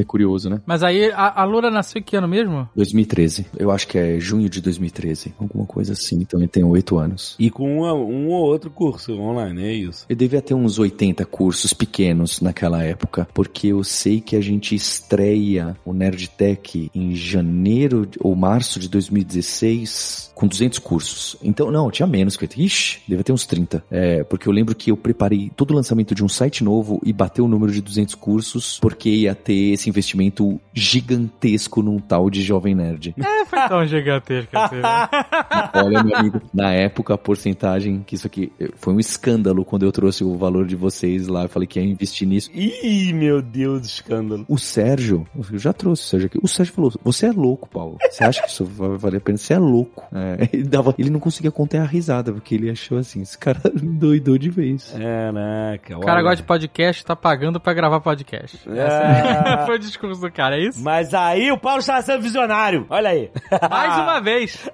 é 0.00 0.04
curioso, 0.04 0.50
né? 0.50 0.60
Mas 0.66 0.82
aí, 0.82 1.10
a, 1.12 1.40
a 1.42 1.44
Lura 1.44 1.70
nasceu 1.70 2.02
que 2.02 2.16
ano 2.16 2.28
mesmo? 2.28 2.68
2013. 2.76 3.46
Eu 3.58 3.70
acho 3.70 3.86
que 3.88 3.98
é 3.98 4.20
junho 4.20 4.48
de 4.48 4.60
2013. 4.60 5.34
Alguma 5.38 5.66
coisa 5.66 5.92
assim. 5.92 6.16
Então 6.20 6.38
ele 6.40 6.48
tem 6.48 6.64
oito 6.64 6.98
anos. 6.98 7.34
E 7.38 7.50
com 7.50 7.78
uma- 7.78 7.94
um 7.94 8.28
ou 8.28 8.44
outro 8.44 8.70
curso 8.70 9.12
online, 9.18 9.62
é 9.62 9.72
isso. 9.72 10.04
Eu 10.08 10.16
devia 10.16 10.42
ter 10.42 10.54
uns 10.54 10.78
80 10.78 11.24
cursos 11.24 11.72
pequenos 11.72 12.40
naquela 12.40 12.67
época, 12.76 13.26
porque 13.32 13.68
eu 13.68 13.82
sei 13.82 14.20
que 14.20 14.36
a 14.36 14.40
gente 14.40 14.74
estreia 14.74 15.76
o 15.84 15.92
Nerdtech 15.92 16.90
em 16.94 17.14
janeiro 17.14 18.06
ou 18.20 18.36
março 18.36 18.78
de 18.78 18.88
2016 18.88 20.28
com 20.38 20.46
200 20.46 20.78
cursos. 20.78 21.36
Então, 21.42 21.68
não, 21.70 21.90
tinha 21.90 22.06
menos. 22.06 22.36
que 22.36 22.48
Ixi, 22.58 23.00
devia 23.08 23.24
ter 23.24 23.32
uns 23.32 23.44
30. 23.44 23.84
É, 23.90 24.22
porque 24.22 24.48
eu 24.48 24.52
lembro 24.52 24.72
que 24.72 24.92
eu 24.92 24.96
preparei 24.96 25.50
todo 25.56 25.72
o 25.72 25.74
lançamento 25.74 26.14
de 26.14 26.24
um 26.24 26.28
site 26.28 26.62
novo 26.62 27.00
e 27.04 27.12
bateu 27.12 27.44
o 27.44 27.48
número 27.48 27.72
de 27.72 27.80
200 27.80 28.14
cursos, 28.14 28.78
porque 28.80 29.10
ia 29.10 29.34
ter 29.34 29.72
esse 29.72 29.88
investimento 29.88 30.60
gigantesco 30.72 31.82
num 31.82 31.98
tal 31.98 32.30
de 32.30 32.42
Jovem 32.42 32.74
Nerd. 32.74 33.14
É, 33.38 33.44
foi 33.44 33.68
tão 33.68 33.86
gigantesco 33.86 34.56
assim. 34.56 34.76
né? 34.76 35.08
Olha, 35.74 36.02
meu 36.02 36.16
amigo, 36.16 36.42
na 36.52 36.72
época 36.72 37.14
a 37.14 37.18
porcentagem 37.18 38.02
que 38.04 38.14
isso 38.14 38.26
aqui 38.26 38.52
eh, 38.58 38.70
foi 38.76 38.94
um 38.94 39.00
escândalo 39.00 39.64
quando 39.64 39.84
eu 39.84 39.92
trouxe 39.92 40.24
o 40.24 40.36
valor 40.36 40.66
de 40.66 40.74
vocês 40.74 41.28
lá, 41.28 41.44
eu 41.44 41.48
falei 41.48 41.66
que 41.66 41.78
ia 41.78 41.84
investir 41.86 42.26
nisso. 42.26 42.50
Ih, 42.58 43.12
meu 43.12 43.40
Deus, 43.40 43.86
escândalo. 43.86 44.44
O 44.48 44.58
Sérgio, 44.58 45.26
eu 45.36 45.58
já 45.58 45.72
trouxe 45.72 46.02
o 46.02 46.06
Sérgio 46.06 46.26
aqui. 46.26 46.38
O 46.42 46.48
Sérgio 46.48 46.74
falou: 46.74 46.92
Você 47.04 47.26
é 47.26 47.32
louco, 47.32 47.68
Paulo. 47.68 47.98
Você 48.10 48.24
acha 48.24 48.42
que 48.42 48.48
isso 48.48 48.64
vai 48.64 48.96
valer 48.96 49.18
a 49.18 49.20
pena? 49.20 49.38
Você 49.38 49.54
é 49.54 49.58
louco. 49.58 50.04
É, 50.12 50.48
ele, 50.52 50.64
dava, 50.64 50.94
ele 50.98 51.10
não 51.10 51.20
conseguia 51.20 51.52
conter 51.52 51.78
a 51.78 51.84
risada, 51.84 52.32
porque 52.32 52.56
ele 52.56 52.68
achou 52.68 52.98
assim: 52.98 53.22
esse 53.22 53.38
cara 53.38 53.60
doidou 53.74 54.36
de 54.36 54.50
vez. 54.50 54.92
Caraca, 54.92 55.98
O 55.98 56.00
cara 56.00 56.22
gosta 56.22 56.36
de 56.36 56.42
podcast 56.42 57.04
tá 57.04 57.14
pagando 57.14 57.60
pra 57.60 57.72
gravar 57.72 58.00
podcast. 58.00 58.58
É. 58.68 59.64
Foi 59.66 59.76
o 59.76 59.78
discurso 59.78 60.20
do 60.20 60.32
cara, 60.32 60.56
é 60.56 60.64
isso? 60.66 60.82
Mas 60.82 61.14
aí 61.14 61.52
o 61.52 61.58
Paulo 61.58 61.78
estava 61.78 62.02
sendo 62.02 62.22
visionário. 62.22 62.86
Olha 62.90 63.10
aí. 63.10 63.30
Mais 63.70 63.98
uma 63.98 64.20
vez. 64.20 64.68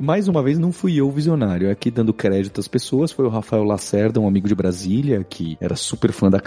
Mais 0.00 0.28
uma 0.28 0.42
vez, 0.42 0.58
não 0.58 0.70
fui 0.70 1.00
eu 1.00 1.08
o 1.08 1.10
visionário. 1.10 1.70
Aqui 1.70 1.90
dando 1.90 2.12
crédito 2.12 2.60
às 2.60 2.68
pessoas, 2.68 3.10
foi 3.10 3.24
o 3.24 3.28
Rafael 3.28 3.64
Lacerda, 3.64 4.20
um 4.20 4.28
amigo 4.28 4.46
de 4.46 4.54
Brasília, 4.54 5.24
que 5.28 5.56
era 5.60 5.74
super 5.74 6.12
fã 6.12 6.30
da 6.30 6.40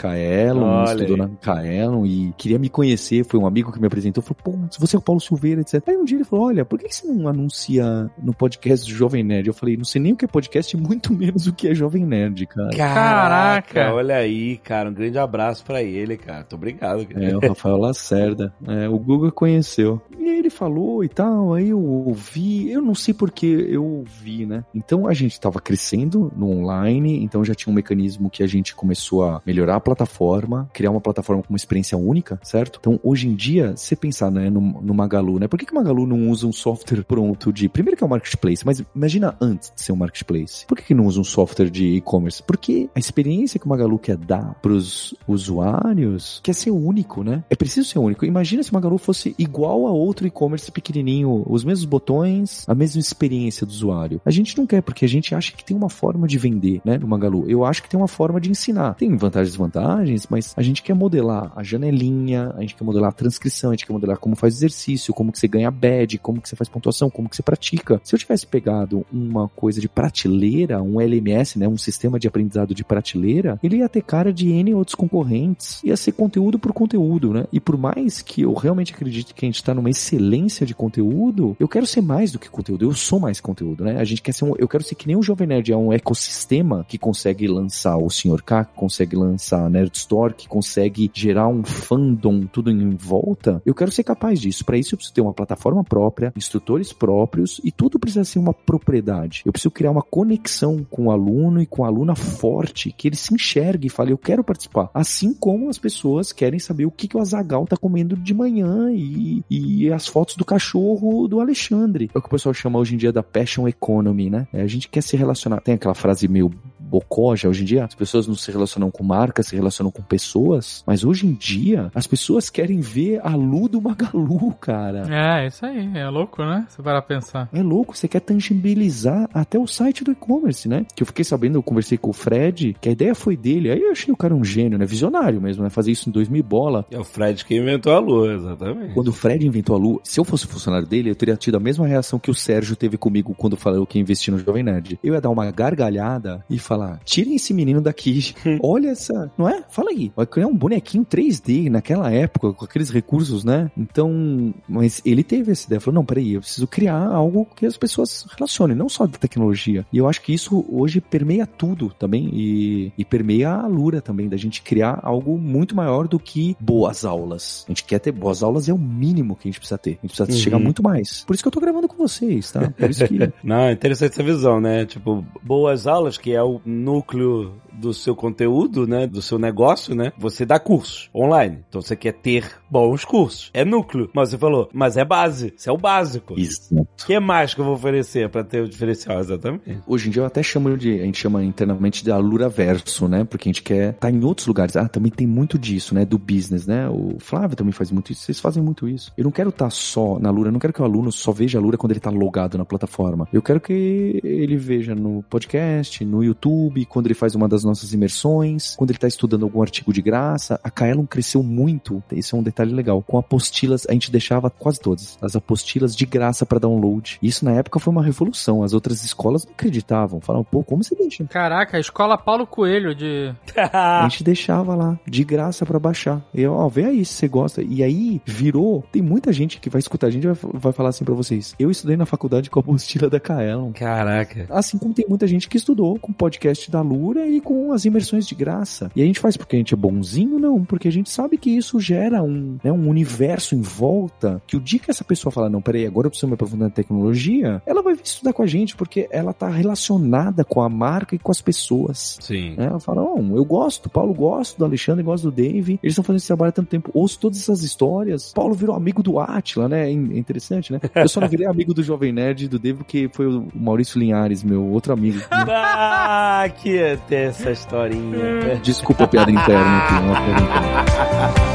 Olha 0.65 0.93
estudou 0.93 1.15
aí. 1.15 1.21
na 1.21 1.29
Kaelon 1.41 2.05
e 2.05 2.33
queria 2.37 2.59
me 2.59 2.69
conhecer. 2.69 3.23
Foi 3.25 3.39
um 3.39 3.47
amigo 3.47 3.71
que 3.71 3.79
me 3.79 3.87
apresentou, 3.87 4.23
falou, 4.23 4.37
pô, 4.43 4.73
se 4.73 4.79
você 4.79 4.95
é 4.95 4.99
o 4.99 5.01
Paulo 5.01 5.21
Silveira, 5.21 5.61
etc. 5.61 5.81
Aí 5.87 5.97
um 5.97 6.05
dia 6.05 6.17
ele 6.17 6.23
falou, 6.23 6.45
olha, 6.45 6.65
por 6.65 6.79
que 6.79 6.93
você 6.93 7.07
não 7.07 7.27
anuncia 7.27 8.09
no 8.21 8.33
podcast 8.33 8.85
do 8.85 8.95
Jovem 8.95 9.23
Nerd? 9.23 9.47
Eu 9.47 9.53
falei, 9.53 9.77
não 9.77 9.85
sei 9.85 10.01
nem 10.01 10.13
o 10.13 10.15
que 10.15 10.25
é 10.25 10.27
podcast, 10.27 10.75
muito 10.77 11.13
menos 11.13 11.47
o 11.47 11.53
que 11.53 11.67
é 11.67 11.75
Jovem 11.75 12.05
Nerd, 12.05 12.45
cara. 12.47 12.69
Caraca. 12.75 13.93
Olha 13.93 14.17
aí, 14.17 14.57
cara. 14.57 14.89
Um 14.89 14.93
grande 14.93 15.17
abraço 15.17 15.63
pra 15.63 15.81
ele, 15.81 16.17
cara. 16.17 16.39
Muito 16.39 16.55
obrigado, 16.55 17.05
cara. 17.05 17.25
É, 17.25 17.35
o 17.35 17.39
Rafael 17.39 17.77
Lacerda. 17.77 18.53
É, 18.67 18.87
o 18.89 18.97
Google 18.99 19.31
conheceu. 19.31 20.01
E 20.17 20.29
aí 20.29 20.39
ele 20.39 20.49
falou 20.49 21.03
e 21.03 21.09
tal, 21.09 21.53
aí 21.53 21.69
eu 21.69 21.81
ouvi, 21.81 22.71
eu 22.71 22.81
não 22.81 22.95
sei 22.95 23.13
porque 23.13 23.45
eu 23.45 23.83
ouvi, 23.83 24.45
né? 24.45 24.63
Então 24.73 25.07
a 25.07 25.13
gente 25.13 25.39
tava 25.39 25.59
crescendo 25.59 26.31
no 26.35 26.49
online, 26.49 27.23
então 27.23 27.43
já 27.43 27.53
tinha 27.53 27.71
um 27.71 27.75
mecanismo 27.75 28.29
que 28.29 28.43
a 28.43 28.47
gente 28.47 28.75
começou 28.75 29.23
a 29.25 29.41
melhorar 29.45 29.75
a 29.75 29.81
plataforma, 30.03 30.69
criar 30.73 30.91
uma 30.91 31.01
plataforma 31.01 31.41
com 31.41 31.49
uma 31.49 31.57
experiência 31.57 31.97
única, 31.97 32.39
certo? 32.43 32.77
Então 32.79 32.99
hoje 33.03 33.27
em 33.27 33.35
dia, 33.35 33.75
você 33.75 33.95
pensar 33.95 34.29
né, 34.29 34.49
no, 34.49 34.61
no 34.61 34.93
Magalu, 34.93 35.39
né? 35.39 35.47
Por 35.47 35.57
que, 35.57 35.65
que 35.65 35.71
o 35.71 35.75
Magalu 35.75 36.05
não 36.05 36.29
usa 36.29 36.45
um 36.45 36.51
software 36.51 37.03
pronto 37.07 37.51
de. 37.51 37.69
Primeiro 37.69 37.97
que 37.97 38.03
é 38.03 38.07
um 38.07 38.09
marketplace, 38.09 38.65
mas 38.65 38.83
imagina 38.95 39.35
antes 39.41 39.71
de 39.75 39.81
ser 39.81 39.91
um 39.91 39.95
marketplace. 39.95 40.65
Por 40.67 40.77
que, 40.77 40.83
que 40.83 40.93
não 40.93 41.05
usa 41.05 41.19
um 41.19 41.23
software 41.23 41.69
de 41.69 41.95
e-commerce? 41.95 42.43
Porque 42.43 42.89
a 42.95 42.99
experiência 42.99 43.59
que 43.59 43.65
o 43.65 43.69
Magalu 43.69 43.97
quer 43.97 44.17
dar 44.17 44.55
pros 44.61 45.15
usuários 45.27 46.41
quer 46.43 46.53
ser 46.53 46.71
único, 46.71 47.23
né? 47.23 47.43
É 47.49 47.55
preciso 47.55 47.87
ser 47.87 47.99
único. 47.99 48.25
Imagina 48.25 48.61
se 48.63 48.71
o 48.71 48.73
Magalu 48.73 48.97
fosse 48.97 49.33
igual 49.37 49.87
a 49.87 49.91
outro 49.91 50.27
e-commerce 50.27 50.71
pequenininho, 50.71 51.43
os 51.47 51.63
mesmos 51.63 51.85
botões, 51.85 52.65
a 52.67 52.75
mesma 52.75 52.99
experiência 52.99 53.65
do 53.65 53.69
usuário. 53.71 54.21
A 54.25 54.31
gente 54.31 54.57
não 54.57 54.65
quer, 54.65 54.81
porque 54.81 55.05
a 55.05 55.09
gente 55.09 55.33
acha 55.33 55.53
que 55.53 55.63
tem 55.63 55.75
uma 55.75 55.89
forma 55.89 56.27
de 56.27 56.37
vender, 56.37 56.81
né, 56.83 56.97
no 56.97 57.07
Magalu. 57.07 57.45
Eu 57.47 57.63
acho 57.65 57.81
que 57.81 57.89
tem 57.89 57.99
uma 57.99 58.07
forma 58.07 58.39
de 58.39 58.49
ensinar. 58.49 58.95
Tem 58.95 59.15
vantagens 59.15 59.49
e 59.49 59.51
desvantagens, 59.51 59.92
mas 60.29 60.53
a 60.55 60.61
gente 60.61 60.81
quer 60.81 60.93
modelar 60.93 61.51
a 61.55 61.63
janelinha, 61.63 62.53
a 62.55 62.61
gente 62.61 62.75
quer 62.75 62.83
modelar 62.83 63.09
a 63.09 63.13
transcrição, 63.13 63.71
a 63.71 63.73
gente 63.73 63.85
quer 63.85 63.93
modelar 63.93 64.17
como 64.17 64.35
faz 64.35 64.55
exercício, 64.55 65.13
como 65.13 65.31
que 65.31 65.39
você 65.39 65.47
ganha 65.47 65.69
badge, 65.69 66.17
como 66.17 66.41
que 66.41 66.49
você 66.49 66.55
faz 66.55 66.69
pontuação, 66.69 67.09
como 67.09 67.29
que 67.29 67.35
você 67.35 67.43
pratica. 67.43 67.99
Se 68.03 68.15
eu 68.15 68.19
tivesse 68.19 68.45
pegado 68.47 69.05
uma 69.11 69.47
coisa 69.49 69.79
de 69.79 69.89
prateleira, 69.89 70.81
um 70.81 70.99
LMS, 70.99 71.59
né, 71.59 71.67
um 71.67 71.77
sistema 71.77 72.19
de 72.19 72.27
aprendizado 72.27 72.73
de 72.73 72.83
prateleira, 72.83 73.59
ele 73.63 73.77
ia 73.77 73.89
ter 73.89 74.01
cara 74.01 74.33
de 74.33 74.49
N 74.49 74.73
outros 74.73 74.95
concorrentes, 74.95 75.81
ia 75.83 75.97
ser 75.97 76.13
conteúdo 76.13 76.59
por 76.59 76.73
conteúdo, 76.73 77.33
né? 77.33 77.45
E 77.51 77.59
por 77.59 77.77
mais 77.77 78.21
que 78.21 78.41
eu 78.41 78.53
realmente 78.53 78.93
acredite 78.93 79.33
que 79.33 79.45
a 79.45 79.47
gente 79.47 79.55
está 79.55 79.73
numa 79.73 79.89
excelência 79.89 80.65
de 80.65 80.73
conteúdo, 80.73 81.55
eu 81.59 81.67
quero 81.67 81.85
ser 81.85 82.01
mais 82.01 82.31
do 82.31 82.39
que 82.39 82.49
conteúdo, 82.49 82.85
eu 82.85 82.93
sou 82.93 83.19
mais 83.19 83.39
conteúdo, 83.39 83.83
né? 83.83 83.99
A 83.99 84.03
gente 84.03 84.21
quer 84.21 84.33
ser 84.33 84.45
um, 84.45 84.53
eu 84.57 84.67
quero 84.67 84.83
ser 84.83 84.95
que 84.95 85.07
nem 85.07 85.15
o 85.15 85.23
Jovem 85.23 85.47
Nerd 85.47 85.71
é 85.71 85.77
um 85.77 85.91
ecossistema 85.91 86.85
que 86.87 86.97
consegue 86.97 87.47
lançar 87.47 87.97
o 87.97 88.09
Sr. 88.09 88.41
K, 88.43 88.65
que 88.65 88.75
consegue 88.75 89.15
lançar 89.15 89.69
Nerd 89.73 89.95
Store, 89.97 90.33
que 90.33 90.47
consegue 90.47 91.11
gerar 91.13 91.47
um 91.47 91.63
fandom 91.63 92.45
tudo 92.45 92.71
em 92.71 92.91
volta. 92.91 93.61
Eu 93.65 93.73
quero 93.73 93.91
ser 93.91 94.03
capaz 94.03 94.39
disso. 94.39 94.63
Para 94.63 94.77
isso 94.77 94.93
eu 94.93 94.97
preciso 94.97 95.13
ter 95.13 95.21
uma 95.21 95.33
plataforma 95.33 95.83
própria, 95.83 96.31
instrutores 96.35 96.93
próprios 96.93 97.59
e 97.63 97.71
tudo 97.71 97.99
precisa 97.99 98.23
ser 98.23 98.39
uma 98.39 98.53
propriedade. 98.53 99.41
Eu 99.45 99.51
preciso 99.51 99.71
criar 99.71 99.91
uma 99.91 100.01
conexão 100.01 100.85
com 100.89 101.07
o 101.07 101.11
aluno 101.11 101.61
e 101.61 101.65
com 101.65 101.83
a 101.83 101.87
aluna 101.87 102.15
forte, 102.15 102.93
que 102.95 103.07
ele 103.07 103.15
se 103.15 103.33
enxergue 103.33 103.87
e 103.87 103.89
fale, 103.89 104.11
eu 104.11 104.17
quero 104.17 104.43
participar. 104.43 104.89
Assim 104.93 105.33
como 105.33 105.69
as 105.69 105.77
pessoas 105.77 106.31
querem 106.31 106.59
saber 106.59 106.85
o 106.85 106.91
que, 106.91 107.07
que 107.07 107.17
o 107.17 107.19
Azagal 107.19 107.65
tá 107.65 107.75
comendo 107.75 108.15
de 108.15 108.33
manhã 108.33 108.91
e, 108.91 109.43
e 109.49 109.91
as 109.91 110.07
fotos 110.07 110.35
do 110.35 110.45
cachorro 110.45 111.27
do 111.27 111.39
Alexandre. 111.39 112.09
É 112.13 112.17
o 112.17 112.21
que 112.21 112.27
o 112.27 112.31
pessoal 112.31 112.53
chama 112.53 112.79
hoje 112.79 112.95
em 112.95 112.97
dia 112.97 113.11
da 113.11 113.23
passion 113.23 113.67
economy, 113.67 114.29
né? 114.29 114.47
É, 114.53 114.61
a 114.61 114.67
gente 114.67 114.87
quer 114.87 115.01
se 115.01 115.17
relacionar. 115.17 115.61
Tem 115.61 115.75
aquela 115.75 115.95
frase 115.95 116.27
meio 116.27 116.51
bocoja 116.93 117.49
hoje 117.49 117.63
em 117.63 117.65
dia. 117.65 117.85
As 117.85 117.95
pessoas 117.95 118.27
não 118.27 118.35
se 118.35 118.51
relacionam 118.51 118.91
com 118.91 119.03
marcas, 119.03 119.47
se 119.47 119.55
relacionam 119.55 119.91
com 119.91 120.03
pessoas. 120.03 120.83
Mas 120.85 121.03
hoje 121.03 121.25
em 121.25 121.33
dia, 121.33 121.91
as 121.95 122.05
pessoas 122.05 122.51
querem 122.51 122.79
ver 122.79 123.19
a 123.23 123.35
Lu 123.35 123.67
do 123.67 123.81
Magalu, 123.81 124.53
cara. 124.61 125.07
É, 125.09 125.47
isso 125.47 125.65
aí. 125.65 125.89
É 125.95 126.07
louco, 126.07 126.43
né? 126.43 126.67
Você 126.69 126.83
para 126.83 127.01
pensar. 127.01 127.49
É 127.51 127.63
louco, 127.63 127.97
você 127.97 128.07
quer 128.07 128.19
tangibilizar 128.19 129.27
até 129.33 129.57
o 129.57 129.65
site 129.65 130.03
do 130.03 130.11
e-commerce, 130.11 130.69
né? 130.69 130.85
Que 130.95 131.01
eu 131.01 131.07
fiquei 131.07 131.25
sabendo, 131.25 131.57
eu 131.57 131.63
conversei 131.63 131.97
com 131.97 132.11
o 132.11 132.13
Fred, 132.13 132.75
que 132.79 132.89
a 132.89 132.91
ideia 132.91 133.15
foi 133.15 133.35
dele. 133.35 133.71
Aí 133.71 133.81
eu 133.81 133.91
achei 133.91 134.13
o 134.13 134.17
cara 134.17 134.35
um 134.35 134.43
gênio, 134.43 134.77
né? 134.77 134.85
Visionário 134.85 135.41
mesmo, 135.41 135.63
né? 135.63 135.69
Fazer 135.69 135.91
isso 135.91 136.09
em 136.09 136.11
2000 136.11 136.43
bola. 136.43 136.85
É 136.91 136.99
o 136.99 137.03
Fred 137.03 137.43
que 137.45 137.55
inventou 137.55 137.93
a 137.93 137.99
lua, 137.99 138.33
exatamente. 138.33 138.93
Quando 138.93 139.07
o 139.07 139.13
Fred 139.13 139.47
inventou 139.47 139.75
a 139.75 139.79
Lu, 139.79 140.01
se 140.03 140.19
eu 140.19 140.23
fosse 140.23 140.45
funcionário 140.45 140.87
dele, 140.87 141.09
eu 141.09 141.15
teria 141.15 141.35
tido 141.35 141.55
a 141.55 141.59
mesma 141.59 141.87
reação 141.87 142.19
que 142.19 142.29
o 142.29 142.35
Sérgio 142.35 142.75
teve 142.75 142.97
comigo 142.97 143.33
quando 143.33 143.57
falou 143.57 143.87
que 143.87 143.97
ia 143.97 144.01
investir 144.01 144.31
no 144.31 144.39
Jovem 144.39 144.63
Nerd. 144.63 144.99
Eu 145.03 145.13
ia 145.13 145.21
dar 145.21 145.29
uma 145.29 145.49
gargalhada 145.49 146.43
e 146.49 146.59
falar: 146.59 146.82
tirem 147.05 147.35
esse 147.35 147.53
menino 147.53 147.81
daqui. 147.81 148.33
Olha 148.61 148.89
essa. 148.89 149.31
Não 149.37 149.47
é? 149.49 149.63
Fala 149.69 149.89
aí. 149.91 150.11
Vai 150.15 150.25
criar 150.25 150.47
um 150.47 150.55
bonequinho 150.55 151.05
3D 151.05 151.69
naquela 151.69 152.11
época, 152.11 152.53
com 152.53 152.65
aqueles 152.65 152.89
recursos, 152.89 153.43
né? 153.43 153.71
Então, 153.77 154.53
mas 154.67 155.01
ele 155.05 155.23
teve 155.23 155.51
essa 155.51 155.65
ideia. 155.65 155.79
Falou: 155.79 155.95
não, 155.95 156.05
peraí, 156.05 156.33
eu 156.33 156.41
preciso 156.41 156.67
criar 156.67 157.05
algo 157.07 157.47
que 157.55 157.65
as 157.65 157.77
pessoas 157.77 158.25
relacionem, 158.35 158.75
não 158.75 158.89
só 158.89 159.05
da 159.05 159.17
tecnologia. 159.17 159.85
E 159.91 159.97
eu 159.97 160.07
acho 160.07 160.21
que 160.21 160.33
isso 160.33 160.65
hoje 160.69 161.01
permeia 161.01 161.45
tudo 161.45 161.89
também 161.97 162.29
e, 162.33 162.91
e 162.97 163.05
permeia 163.05 163.51
a 163.51 163.67
Lura 163.67 164.01
também, 164.01 164.27
da 164.29 164.37
gente 164.37 164.61
criar 164.61 164.99
algo 165.03 165.37
muito 165.37 165.75
maior 165.75 166.07
do 166.07 166.19
que 166.19 166.55
boas 166.59 167.05
aulas. 167.05 167.63
A 167.67 167.71
gente 167.71 167.83
quer 167.83 167.99
ter 167.99 168.11
boas 168.11 168.41
aulas, 168.43 168.67
é 168.69 168.73
o 168.73 168.77
mínimo 168.77 169.35
que 169.35 169.47
a 169.47 169.51
gente 169.51 169.59
precisa 169.59 169.77
ter. 169.77 169.91
A 169.91 169.93
gente 170.07 170.15
precisa 170.15 170.23
Uhum. 170.31 170.37
chegar 170.37 170.59
muito 170.59 170.81
mais. 170.81 171.23
Por 171.25 171.33
isso 171.33 171.43
que 171.43 171.47
eu 171.47 171.51
tô 171.51 171.59
gravando 171.59 171.87
com 171.87 171.95
vocês, 171.97 172.51
tá? 172.51 172.69
Por 172.71 172.89
isso 172.89 173.05
que. 173.07 173.17
Não, 173.43 173.57
é 173.57 173.71
interessante 173.73 174.13
essa 174.13 174.23
visão, 174.23 174.59
né? 174.61 174.85
Tipo, 174.85 175.23
boas 175.41 175.85
aulas, 175.87 176.17
que 176.17 176.31
é 176.33 176.41
o 176.41 176.61
núcleo 176.73 177.53
do 177.79 177.93
seu 177.93 178.15
conteúdo, 178.15 178.87
né? 178.87 179.07
Do 179.07 179.21
seu 179.21 179.37
negócio, 179.37 179.95
né? 179.95 180.11
Você 180.17 180.45
dá 180.45 180.59
cursos 180.59 181.09
online. 181.13 181.59
Então 181.67 181.81
você 181.81 181.95
quer 181.95 182.13
ter 182.13 182.45
bons 182.69 183.05
cursos. 183.05 183.49
É 183.53 183.65
núcleo. 183.65 184.09
Mas 184.13 184.29
você 184.29 184.37
falou, 184.37 184.69
mas 184.73 184.97
é 184.97 185.05
base. 185.05 185.53
Isso 185.55 185.69
é 185.69 185.73
o 185.73 185.77
básico. 185.77 186.39
Exato. 186.39 186.81
O 186.81 187.05
que 187.05 187.19
mais 187.19 187.53
que 187.53 187.61
eu 187.61 187.65
vou 187.65 187.75
oferecer 187.75 188.29
pra 188.29 188.43
ter 188.43 188.61
o 188.61 188.69
diferencial? 188.69 189.19
Exatamente. 189.19 189.79
Hoje 189.87 190.07
em 190.07 190.11
dia 190.11 190.21
eu 190.21 190.25
até 190.25 190.41
chamo 190.41 190.75
de, 190.77 190.99
a 190.99 191.03
gente 191.03 191.19
chama 191.19 191.43
internamente 191.43 192.03
de 192.03 192.11
alura 192.11 192.49
verso, 192.49 193.07
né? 193.07 193.23
Porque 193.23 193.49
a 193.49 193.51
gente 193.51 193.63
quer 193.63 193.91
estar 193.91 194.11
em 194.11 194.23
outros 194.23 194.47
lugares. 194.47 194.75
Ah, 194.75 194.87
também 194.87 195.11
tem 195.11 195.27
muito 195.27 195.57
disso, 195.57 195.93
né? 195.93 196.05
Do 196.05 196.17
business, 196.17 196.65
né? 196.65 196.89
O 196.89 197.17
Flávio 197.19 197.55
também 197.55 197.71
faz 197.71 197.91
muito 197.91 198.11
isso, 198.11 198.21
vocês 198.21 198.39
fazem 198.39 198.63
muito 198.63 198.87
isso. 198.87 199.11
Eu 199.17 199.23
não 199.23 199.31
quero 199.31 199.49
estar 199.49 199.69
só 199.69 200.19
na 200.19 200.29
Lura, 200.29 200.49
eu 200.49 200.53
não 200.53 200.59
quero 200.59 200.73
que 200.73 200.81
o 200.81 200.85
aluno 200.85 201.11
só 201.11 201.31
veja 201.31 201.57
a 201.57 201.61
Lura 201.61 201.77
quando 201.77 201.91
ele 201.91 201.99
está 201.99 202.09
logado 202.09 202.57
na 202.57 202.65
plataforma. 202.65 203.27
Eu 203.31 203.41
quero 203.41 203.59
que 203.59 204.19
ele 204.23 204.57
veja 204.57 204.95
no 204.95 205.23
podcast, 205.23 206.03
no 206.05 206.23
YouTube, 206.23 206.85
quando 206.85 207.07
ele 207.07 207.13
faz 207.13 207.35
uma 207.35 207.47
das 207.47 207.62
nossas 207.63 207.93
imersões, 207.93 208.75
quando 208.75 208.91
ele 208.91 208.97
está 208.97 209.07
estudando 209.07 209.43
algum 209.43 209.61
artigo 209.61 209.93
de 209.93 210.01
graça. 210.01 210.59
A 210.63 210.69
Kaelon 210.69 211.05
cresceu 211.05 211.43
muito, 211.43 212.03
isso 212.11 212.35
é 212.35 212.39
um 212.39 212.43
detalhe 212.43 212.73
legal. 212.73 213.01
Com 213.01 213.17
apostilas, 213.17 213.85
a 213.89 213.93
gente 213.93 214.11
deixava 214.11 214.49
quase 214.49 214.79
todas 214.79 215.17
as 215.21 215.35
apostilas 215.35 215.95
de 215.95 216.05
graça 216.05 216.45
para 216.45 216.59
download. 216.59 217.19
Isso 217.21 217.45
na 217.45 217.51
época 217.51 217.79
foi 217.79 217.91
uma 217.91 218.03
revolução. 218.03 218.63
As 218.63 218.73
outras 218.73 219.03
escolas 219.03 219.45
não 219.45 219.53
acreditavam, 219.53 220.19
falavam, 220.19 220.43
pô, 220.43 220.63
como 220.63 220.83
você 220.83 220.95
deixa? 220.95 221.23
Caraca, 221.25 221.77
a 221.77 221.79
escola 221.79 222.17
Paulo 222.17 222.45
Coelho 222.45 222.95
de. 222.95 223.33
A 223.73 224.07
gente 224.09 224.23
deixava 224.23 224.75
lá, 224.75 224.99
de 225.07 225.23
graça 225.23 225.65
pra 225.65 225.79
baixar. 225.79 226.21
E 226.33 226.45
ó, 226.45 226.67
vê 226.67 226.85
aí 226.85 227.05
se 227.05 227.13
você 227.13 227.27
gosta. 227.27 227.61
E 227.61 227.83
aí 227.83 228.21
virou. 228.25 228.83
Tem 228.91 229.01
muita 229.01 229.31
gente 229.31 229.59
que 229.59 229.69
vai 229.69 229.79
escutar 229.79 230.07
a 230.07 230.09
gente 230.09 230.23
e 230.23 230.27
vai, 230.27 230.51
vai 230.53 230.73
falar 230.73 230.89
assim 230.89 231.05
pra 231.05 231.13
vocês. 231.13 231.55
Eu 231.57 231.71
estudei 231.71 231.97
na 231.97 232.05
faculdade 232.05 232.49
com 232.49 232.59
a 232.59 232.61
apostila 232.61 233.09
da 233.09 233.19
Kaelon. 233.19 233.71
Caraca. 233.71 234.47
Assim 234.49 234.77
como 234.77 234.93
tem 234.93 235.05
muita 235.07 235.27
gente 235.27 235.47
que 235.47 235.57
estudou 235.57 235.97
com 235.99 236.11
o 236.11 236.15
podcast 236.15 236.69
da 236.69 236.81
Lura 236.81 237.27
e 237.27 237.39
com 237.39 237.52
as 237.71 237.85
imersões 237.85 238.25
de 238.25 238.35
graça. 238.35 238.91
E 238.95 239.01
a 239.01 239.05
gente 239.05 239.19
faz 239.19 239.37
porque 239.37 239.55
a 239.55 239.59
gente 239.59 239.73
é 239.73 239.77
bonzinho? 239.77 240.39
Não, 240.39 240.63
porque 240.63 240.87
a 240.87 240.91
gente 240.91 241.09
sabe 241.09 241.37
que 241.37 241.49
isso 241.49 241.79
gera 241.79 242.21
um, 242.23 242.57
né, 242.63 242.71
um 242.71 242.89
universo 242.89 243.55
em 243.55 243.61
volta 243.61 244.41
que 244.47 244.55
o 244.57 244.59
dia 244.59 244.79
que 244.79 244.89
essa 244.91 245.03
pessoa 245.03 245.31
falar, 245.31 245.49
não, 245.49 245.61
peraí, 245.61 245.85
agora 245.85 246.07
eu 246.07 246.09
preciso 246.11 246.27
me 246.27 246.33
aprofundar 246.33 246.69
na 246.69 246.73
tecnologia, 246.73 247.61
ela 247.65 247.81
vai 247.81 247.93
estudar 248.01 248.33
com 248.33 248.43
a 248.43 248.47
gente 248.47 248.75
porque 248.75 249.07
ela 249.11 249.33
tá 249.33 249.47
relacionada 249.49 250.43
com 250.43 250.61
a 250.61 250.69
marca 250.69 251.15
e 251.15 251.19
com 251.19 251.31
as 251.31 251.41
pessoas. 251.41 252.17
Sim. 252.21 252.55
É, 252.57 252.65
ela 252.65 252.79
fala, 252.79 253.01
não, 253.03 253.35
eu 253.35 253.45
gosto, 253.45 253.89
Paulo 253.89 254.13
gosto 254.13 254.57
do 254.57 254.65
Alexandre, 254.65 255.03
gosto 255.03 255.29
do 255.29 255.31
Dave, 255.31 255.79
eles 255.83 255.93
estão 255.93 256.03
fazendo 256.03 256.17
esse 256.17 256.27
trabalho 256.27 256.49
há 256.49 256.53
tanto 256.53 256.69
tempo, 256.69 256.89
ouço 256.93 257.19
todas 257.19 257.39
essas 257.39 257.63
histórias. 257.63 258.31
Paulo 258.33 258.53
virou 258.53 258.75
amigo 258.75 259.01
do 259.03 259.19
Atila, 259.19 259.67
né? 259.67 259.87
É 259.89 259.91
in- 259.91 260.13
é 260.13 260.17
interessante, 260.17 260.71
né? 260.71 260.79
Eu 260.95 261.09
só 261.09 261.19
não 261.19 261.27
virei 261.27 261.45
amigo 261.47 261.73
do 261.73 261.83
Jovem 261.83 262.11
Nerd 262.11 262.45
e 262.45 262.47
do 262.47 262.59
Dave 262.59 262.77
porque 262.79 263.09
foi 263.11 263.27
o 263.27 263.47
Maurício 263.53 263.99
Linhares, 263.99 264.43
meu 264.43 264.63
outro 264.65 264.93
amigo. 264.93 265.19
ah, 265.31 266.45
que 266.61 266.93
interessante. 266.93 267.42
Essa 267.43 267.51
historinha. 267.51 268.55
Desculpa 268.63 269.03
a 269.03 269.07
piada 269.07 269.31
interna 269.31 269.77
aqui, 269.79 269.93
uma 269.93 270.15
piada 270.15 270.41
interna. 270.41 271.43